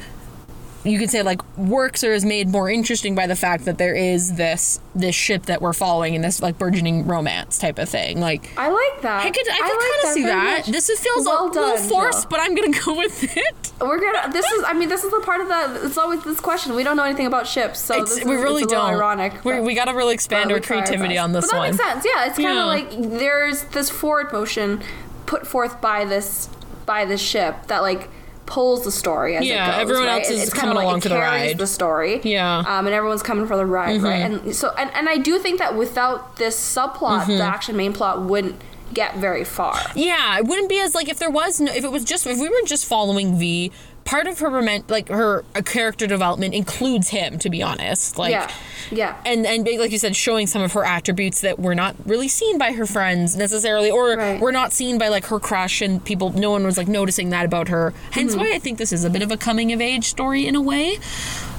You 0.87 0.99
could 0.99 1.11
say 1.11 1.22
like 1.22 1.41
works 1.59 2.05
or 2.05 2.12
is 2.12 2.24
made 2.24 2.49
more 2.49 2.70
interesting 2.70 3.14
by 3.14 3.26
the 3.26 3.34
fact 3.37 3.64
that 3.64 3.76
there 3.78 3.95
is 3.95 4.34
this 4.34 4.80
this 4.95 5.14
ship 5.14 5.47
that 5.47 5.61
we're 5.61 5.72
following 5.72 6.14
and 6.14 6.24
this 6.24 6.41
like 6.41 6.59
burgeoning 6.59 7.07
romance 7.07 7.59
type 7.59 7.78
of 7.78 7.89
thing. 7.89 8.20
Like 8.20 8.51
I 8.57 8.68
like 8.68 9.03
that. 9.03 9.24
I 9.26 9.30
could, 9.30 9.49
I 9.49 9.57
could 9.57 9.62
like 9.62 9.70
kind 9.70 10.05
of 10.05 10.11
see 10.14 10.22
that. 10.24 10.59
much. 10.59 10.66
This 10.68 10.89
is, 10.89 11.01
feels 11.01 11.26
well 11.26 11.45
a 11.45 11.49
little 11.49 11.62
done, 11.76 11.89
forced, 11.89 12.22
Jill. 12.22 12.30
but 12.30 12.41
I'm 12.41 12.55
gonna 12.55 12.78
go 12.84 12.97
with 12.97 13.37
it. 13.37 13.72
We're 13.80 13.99
gonna. 14.01 14.32
This 14.32 14.47
is. 14.47 14.64
I 14.66 14.72
mean, 14.72 14.89
this 14.89 15.05
is 15.05 15.11
the 15.11 15.20
part 15.20 15.41
of 15.41 15.49
the. 15.49 15.87
It's 15.87 15.99
always 15.99 16.22
this 16.24 16.41
question. 16.41 16.74
We 16.74 16.84
don't 16.84 16.97
know 16.97 17.05
anything 17.05 17.26
about 17.26 17.47
ships, 17.47 17.80
so 17.80 18.01
It's, 18.03 18.14
this 18.16 18.24
we 18.24 18.37
is, 18.37 18.43
really 18.43 18.64
don't. 18.64 18.91
Ironic. 18.95 19.45
we 19.45 19.61
we 19.61 19.74
got 19.74 19.87
to 19.87 19.93
really 19.95 20.14
expand 20.14 20.53
our 20.53 20.61
creativity 20.61 21.14
best. 21.14 21.24
on 21.24 21.32
this 21.32 21.47
but 21.47 21.53
that 21.53 21.59
one. 21.59 21.70
makes 21.72 21.82
sense. 21.82 22.05
Yeah, 22.07 22.26
it's 22.26 22.37
kind 22.37 22.55
Yeah. 22.55 22.61
of 22.62 22.66
like 22.66 23.18
there's 23.18 23.64
this 23.64 23.91
forward 23.91 24.32
motion 24.32 24.82
put 25.26 25.47
forth 25.47 25.80
by 25.80 26.05
this 26.05 26.49
by 26.87 27.05
this 27.05 27.20
ship 27.20 27.66
that 27.66 27.82
like 27.82 28.09
pulls 28.47 28.85
the 28.85 28.93
story 28.93 29.37
as 29.37 29.45
Yeah, 29.45 29.69
it 29.69 29.73
goes. 29.73 29.81
everyone 29.83 30.07
right? 30.07 30.19
else 30.21 30.31
is 30.31 30.43
it's 30.45 30.53
coming 30.55 30.75
like 30.77 30.85
along 30.85 30.99
it 30.99 31.03
for 31.03 31.09
the 31.11 31.17
ride. 31.17 31.59
The 31.59 31.67
story. 31.67 32.21
Yeah. 32.23 32.63
Mm-hmm. 32.63 32.71
Um, 32.71 32.87
and 32.87 32.95
everyone's 32.95 33.23
coming 33.23 33.47
for 33.47 33.57
the 33.57 33.67
ride, 33.67 34.01
right? 34.03 34.23
And 34.23 34.55
so, 34.55 34.73
and, 34.79 34.91
and 34.95 35.09
I 35.09 35.17
do 35.19 35.39
think 35.39 35.59
that 35.59 35.77
without 35.77 36.37
this 36.37 36.57
subplot, 36.57 37.23
Mm-hmm. 37.23 37.39
the 37.39 37.43
action 37.45 37.77
main 37.77 37.93
plot 37.93 38.23
wouldn't 38.23 38.61
get 38.95 39.17
very 39.17 39.45
far. 39.45 39.77
Yeah, 39.95 40.39
it 40.39 40.47
wouldn't 40.47 40.69
be 40.69 40.79
as 40.81 40.95
like 40.95 41.09
if 41.09 41.19
there 41.19 41.31
was 41.31 41.61
no, 41.61 41.73
if 41.73 41.83
it 41.85 41.91
was 41.91 42.05
just 42.05 42.27
if 42.27 42.39
we 42.39 42.49
were 42.49 42.55
just 42.67 42.87
following 42.87 43.37
Vee. 43.39 43.73
Part 44.07 44.27
of 44.27 44.39
her 44.39 44.49
roman- 44.49 44.85
like 44.89 45.09
her 45.09 45.45
uh, 45.55 45.61
character 45.63 46.07
development 46.07 46.55
includes 46.55 47.09
him. 47.11 47.39
To 47.41 47.51
be 47.51 47.63
honest, 47.63 48.17
like 48.19 48.31
yeah. 48.31 48.51
Yeah. 48.91 49.17
and 49.27 49.45
and 49.47 49.67
like 49.79 49.91
you 49.91 49.99
said, 49.99 50.17
showing 50.17 50.47
some 50.47 50.63
of 50.63 50.73
her 50.73 50.85
attributes 50.85 51.41
that 51.43 51.59
were 51.59 51.75
not 51.75 51.97
really 52.07 52.29
seen 52.29 52.57
by 52.57 52.73
her 52.73 52.87
friends 52.87 53.37
necessarily, 53.37 53.91
or 53.91 54.17
Right. 54.17 54.41
were 54.41 54.53
not 54.53 54.73
seen 54.73 54.97
by 54.97 55.09
like 55.09 55.27
her 55.27 55.39
crush 55.41 55.83
and 55.83 56.03
people. 56.05 56.31
No 56.31 56.51
one 56.53 56.65
was 56.65 56.79
like 56.79 56.89
noticing 56.89 57.31
that 57.31 57.45
about 57.45 57.69
her. 57.69 57.93
Hence 58.13 58.33
Mm-hmm. 58.33 58.41
why 58.41 58.53
I 58.55 58.59
think 58.61 58.79
this 58.79 58.93
is 58.93 59.05
a 59.05 59.11
bit 59.11 59.23
of 59.23 59.31
a 59.31 59.37
coming 59.37 59.73
of 59.73 59.81
age 59.81 60.05
story 60.07 60.47
in 60.47 60.55
a 60.55 60.63
way, 60.63 60.99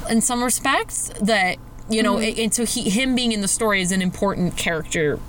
in 0.10 0.22
some 0.22 0.42
respects. 0.44 1.12
That 1.22 1.58
you 1.90 2.02
know, 2.02 2.16
Mm-hmm. 2.16 2.40
and 2.42 2.54
so 2.54 2.66
he 2.66 2.90
him 2.90 3.14
being 3.14 3.34
in 3.34 3.42
the 3.42 3.48
story 3.48 3.82
is 3.82 3.92
an 3.92 4.02
important 4.02 4.56
character 4.58 5.20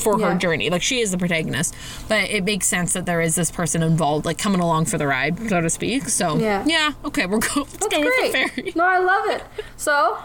for 0.00 0.18
her 0.20 0.34
journey. 0.36 0.70
Like 0.70 0.82
she 0.82 1.00
is 1.00 1.10
the 1.10 1.18
protagonist, 1.18 1.74
but 2.08 2.30
it 2.30 2.44
makes 2.44 2.66
sense 2.66 2.92
that 2.94 3.06
there 3.06 3.20
is 3.20 3.34
this 3.34 3.50
person 3.50 3.82
involved, 3.82 4.24
like 4.24 4.38
coming 4.38 4.60
along 4.60 4.86
for 4.86 4.98
the 4.98 5.06
ride, 5.06 5.38
so 5.48 5.60
to 5.60 5.70
speak. 5.70 6.08
So 6.08 6.36
Yeah. 6.38 6.64
yeah, 6.66 6.92
okay, 7.04 7.26
we're 7.26 7.38
go. 7.40 7.48
Let's 7.60 7.72
That's 7.76 7.86
go 7.88 8.00
with 8.00 8.32
the 8.32 8.50
great. 8.62 8.76
No, 8.76 8.84
I 8.84 8.98
love 8.98 9.26
it. 9.36 9.42
So 9.76 10.18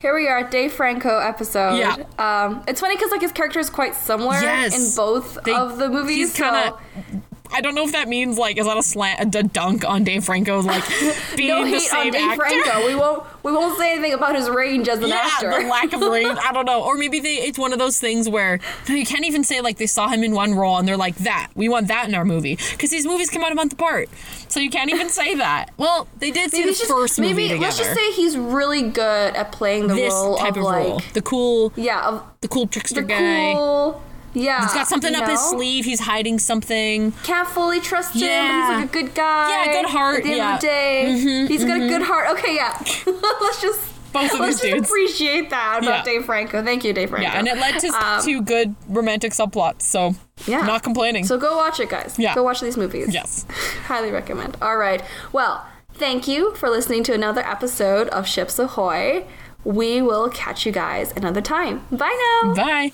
here 0.00 0.14
we 0.14 0.26
are, 0.28 0.38
at 0.38 0.50
Dave 0.50 0.72
Franco 0.72 1.18
episode. 1.18 1.76
Yeah. 1.76 1.96
Um, 2.18 2.64
it's 2.66 2.80
funny 2.80 2.96
because 2.96 3.10
like 3.12 3.20
his 3.20 3.32
character 3.32 3.60
is 3.60 3.70
quite 3.70 3.94
similar 3.94 4.34
Yes. 4.34 4.74
in 4.76 4.96
both 4.96 5.38
They- 5.44 5.54
of 5.54 5.78
the 5.78 5.88
movies. 5.88 6.32
He's 6.32 6.36
kind 6.36 6.68
of. 6.74 7.21
I 7.52 7.60
don't 7.60 7.74
know 7.74 7.84
if 7.84 7.92
that 7.92 8.08
means 8.08 8.38
like 8.38 8.56
is 8.58 8.66
that 8.66 8.76
a 8.76 8.82
slant 8.82 9.34
a 9.34 9.42
dunk 9.42 9.84
on 9.88 10.04
Dave 10.04 10.24
Franco 10.24 10.60
like 10.62 10.84
being 11.36 11.48
no 11.48 11.70
the 11.70 11.78
same 11.80 12.06
on 12.06 12.12
Dave 12.12 12.30
actor. 12.30 12.36
Franco. 12.64 12.86
We 12.86 12.94
won't 12.94 13.24
we 13.42 13.52
won't 13.52 13.76
say 13.78 13.92
anything 13.92 14.12
about 14.14 14.36
his 14.36 14.48
range 14.48 14.88
as 14.88 14.98
an 15.00 15.08
Yeah, 15.08 15.20
actor. 15.22 15.50
the 15.50 15.68
lack 15.68 15.92
of 15.92 16.00
range. 16.00 16.38
I 16.44 16.52
don't 16.52 16.64
know. 16.64 16.82
Or 16.82 16.96
maybe 16.96 17.20
they 17.20 17.36
it's 17.36 17.58
one 17.58 17.72
of 17.72 17.78
those 17.78 17.98
things 17.98 18.28
where 18.28 18.58
you 18.88 19.04
can't 19.04 19.24
even 19.24 19.44
say 19.44 19.60
like 19.60 19.78
they 19.78 19.86
saw 19.86 20.08
him 20.08 20.22
in 20.22 20.32
one 20.32 20.54
role 20.54 20.76
and 20.78 20.86
they're 20.86 20.96
like 20.96 21.16
that. 21.16 21.50
We 21.54 21.68
want 21.68 21.88
that 21.88 22.08
in 22.08 22.14
our 22.14 22.24
movie 22.24 22.56
because 22.72 22.90
these 22.90 23.06
movies 23.06 23.30
come 23.30 23.42
out 23.44 23.52
a 23.52 23.54
month 23.54 23.72
apart, 23.74 24.08
so 24.48 24.60
you 24.60 24.70
can't 24.70 24.90
even 24.90 25.08
say 25.08 25.34
that. 25.36 25.70
Well, 25.76 26.08
they 26.18 26.30
did 26.30 26.50
see 26.50 26.58
maybe 26.60 26.70
the 26.72 26.76
just, 26.78 26.90
first 26.90 27.18
movie 27.18 27.32
maybe 27.34 27.42
together. 27.48 27.60
let's 27.62 27.78
just 27.78 27.94
say 27.94 28.12
he's 28.12 28.36
really 28.36 28.82
good 28.82 29.34
at 29.34 29.52
playing 29.52 29.88
the 29.88 29.94
this 29.94 30.12
role 30.12 30.36
type 30.36 30.52
of, 30.52 30.58
of, 30.58 30.62
like 30.64 30.86
role, 30.88 31.02
the 31.14 31.22
cool, 31.22 31.72
yeah 31.76 32.08
of 32.08 32.22
the 32.40 32.48
cool 32.48 32.66
trickster 32.66 33.00
the 33.02 33.06
guy. 33.06 33.52
cool 33.54 34.02
yeah 34.34 34.62
He's 34.62 34.74
got 34.74 34.86
something 34.88 35.14
up 35.14 35.28
his 35.28 35.40
sleeve. 35.40 35.84
He's 35.84 36.00
hiding 36.00 36.38
something. 36.38 37.12
Can't 37.24 37.48
fully 37.48 37.80
trust 37.80 38.14
him, 38.14 38.22
Yeah. 38.22 38.66
he's 38.68 38.76
like 38.80 38.88
a 38.88 38.92
good 39.04 39.14
guy. 39.14 39.50
Yeah, 39.66 39.82
good 39.82 39.90
heart, 39.90 40.18
At 40.18 40.24
the 40.24 40.30
end 40.30 40.38
yeah. 40.38 40.44
Mm-hmm, 40.46 40.54
of 40.54 40.60
the 40.60 40.66
day, 40.66 41.46
he's 41.48 41.64
got 41.64 41.80
a 41.80 41.88
good 41.88 42.02
heart. 42.02 42.28
Okay, 42.38 42.54
yeah. 42.56 42.76
let's 43.40 43.60
just 43.60 43.80
Both 44.12 44.34
of 44.34 44.40
let's 44.40 44.60
these 44.60 44.70
just 44.72 44.74
dudes. 44.76 44.88
appreciate 44.88 45.50
that 45.50 45.78
about 45.82 45.98
Yeah. 46.06 46.12
Dave 46.12 46.24
Franco. 46.26 46.62
Thank 46.62 46.84
you, 46.84 46.92
Dave 46.92 47.10
Franco. 47.10 47.26
Yeah, 47.26 47.38
and 47.38 47.48
it 47.48 47.56
led 47.58 47.78
to 47.80 47.88
Um, 47.88 48.22
two 48.24 48.42
good 48.42 48.74
romantic 48.88 49.32
subplots. 49.32 49.82
So 49.82 50.14
Yeah. 50.46 50.62
not 50.66 50.82
complaining. 50.82 51.24
So 51.24 51.38
go 51.38 51.56
watch 51.56 51.80
it, 51.80 51.88
guys. 51.88 52.16
Yeah. 52.18 52.34
Go 52.34 52.42
watch 52.42 52.60
these 52.60 52.76
movies. 52.76 53.12
yes. 53.12 53.46
Highly 53.86 54.10
recommend. 54.10 54.56
All 54.60 54.76
right. 54.76 55.02
Well, 55.32 55.66
thank 55.94 56.26
you 56.28 56.54
for 56.56 56.68
listening 56.70 57.04
to 57.04 57.12
another 57.14 57.40
episode 57.46 58.08
of 58.08 58.26
Ships 58.26 58.58
Ahoy. 58.58 59.24
We 59.64 60.02
will 60.02 60.28
catch 60.28 60.66
you 60.66 60.72
guys 60.72 61.12
another 61.16 61.40
time. 61.40 61.86
Bye 61.90 62.40
now. 62.42 62.54
Bye. 62.54 62.92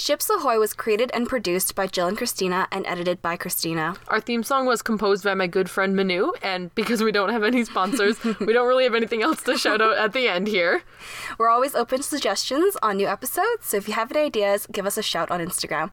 Ships 0.00 0.30
Ahoy 0.30 0.58
was 0.58 0.72
created 0.72 1.10
and 1.12 1.28
produced 1.28 1.74
by 1.74 1.86
Jill 1.86 2.06
and 2.06 2.16
Christina 2.16 2.66
and 2.72 2.86
edited 2.86 3.20
by 3.20 3.36
Christina. 3.36 3.96
Our 4.08 4.18
theme 4.18 4.42
song 4.42 4.64
was 4.64 4.80
composed 4.80 5.24
by 5.24 5.34
my 5.34 5.46
good 5.46 5.68
friend 5.68 5.94
Manu, 5.94 6.32
and 6.42 6.74
because 6.74 7.02
we 7.02 7.12
don't 7.12 7.28
have 7.28 7.42
any 7.42 7.66
sponsors, 7.66 8.16
we 8.40 8.54
don't 8.54 8.66
really 8.66 8.84
have 8.84 8.94
anything 8.94 9.22
else 9.22 9.42
to 9.42 9.58
shout 9.58 9.82
out 9.82 9.98
at 9.98 10.14
the 10.14 10.26
end 10.26 10.48
here. 10.48 10.84
We're 11.36 11.50
always 11.50 11.74
open 11.74 11.98
to 11.98 12.02
suggestions 12.02 12.78
on 12.82 12.96
new 12.96 13.08
episodes, 13.08 13.66
so 13.66 13.76
if 13.76 13.88
you 13.88 13.92
have 13.92 14.10
any 14.10 14.24
ideas, 14.24 14.66
give 14.72 14.86
us 14.86 14.96
a 14.96 15.02
shout 15.02 15.30
on 15.30 15.38
Instagram. 15.38 15.88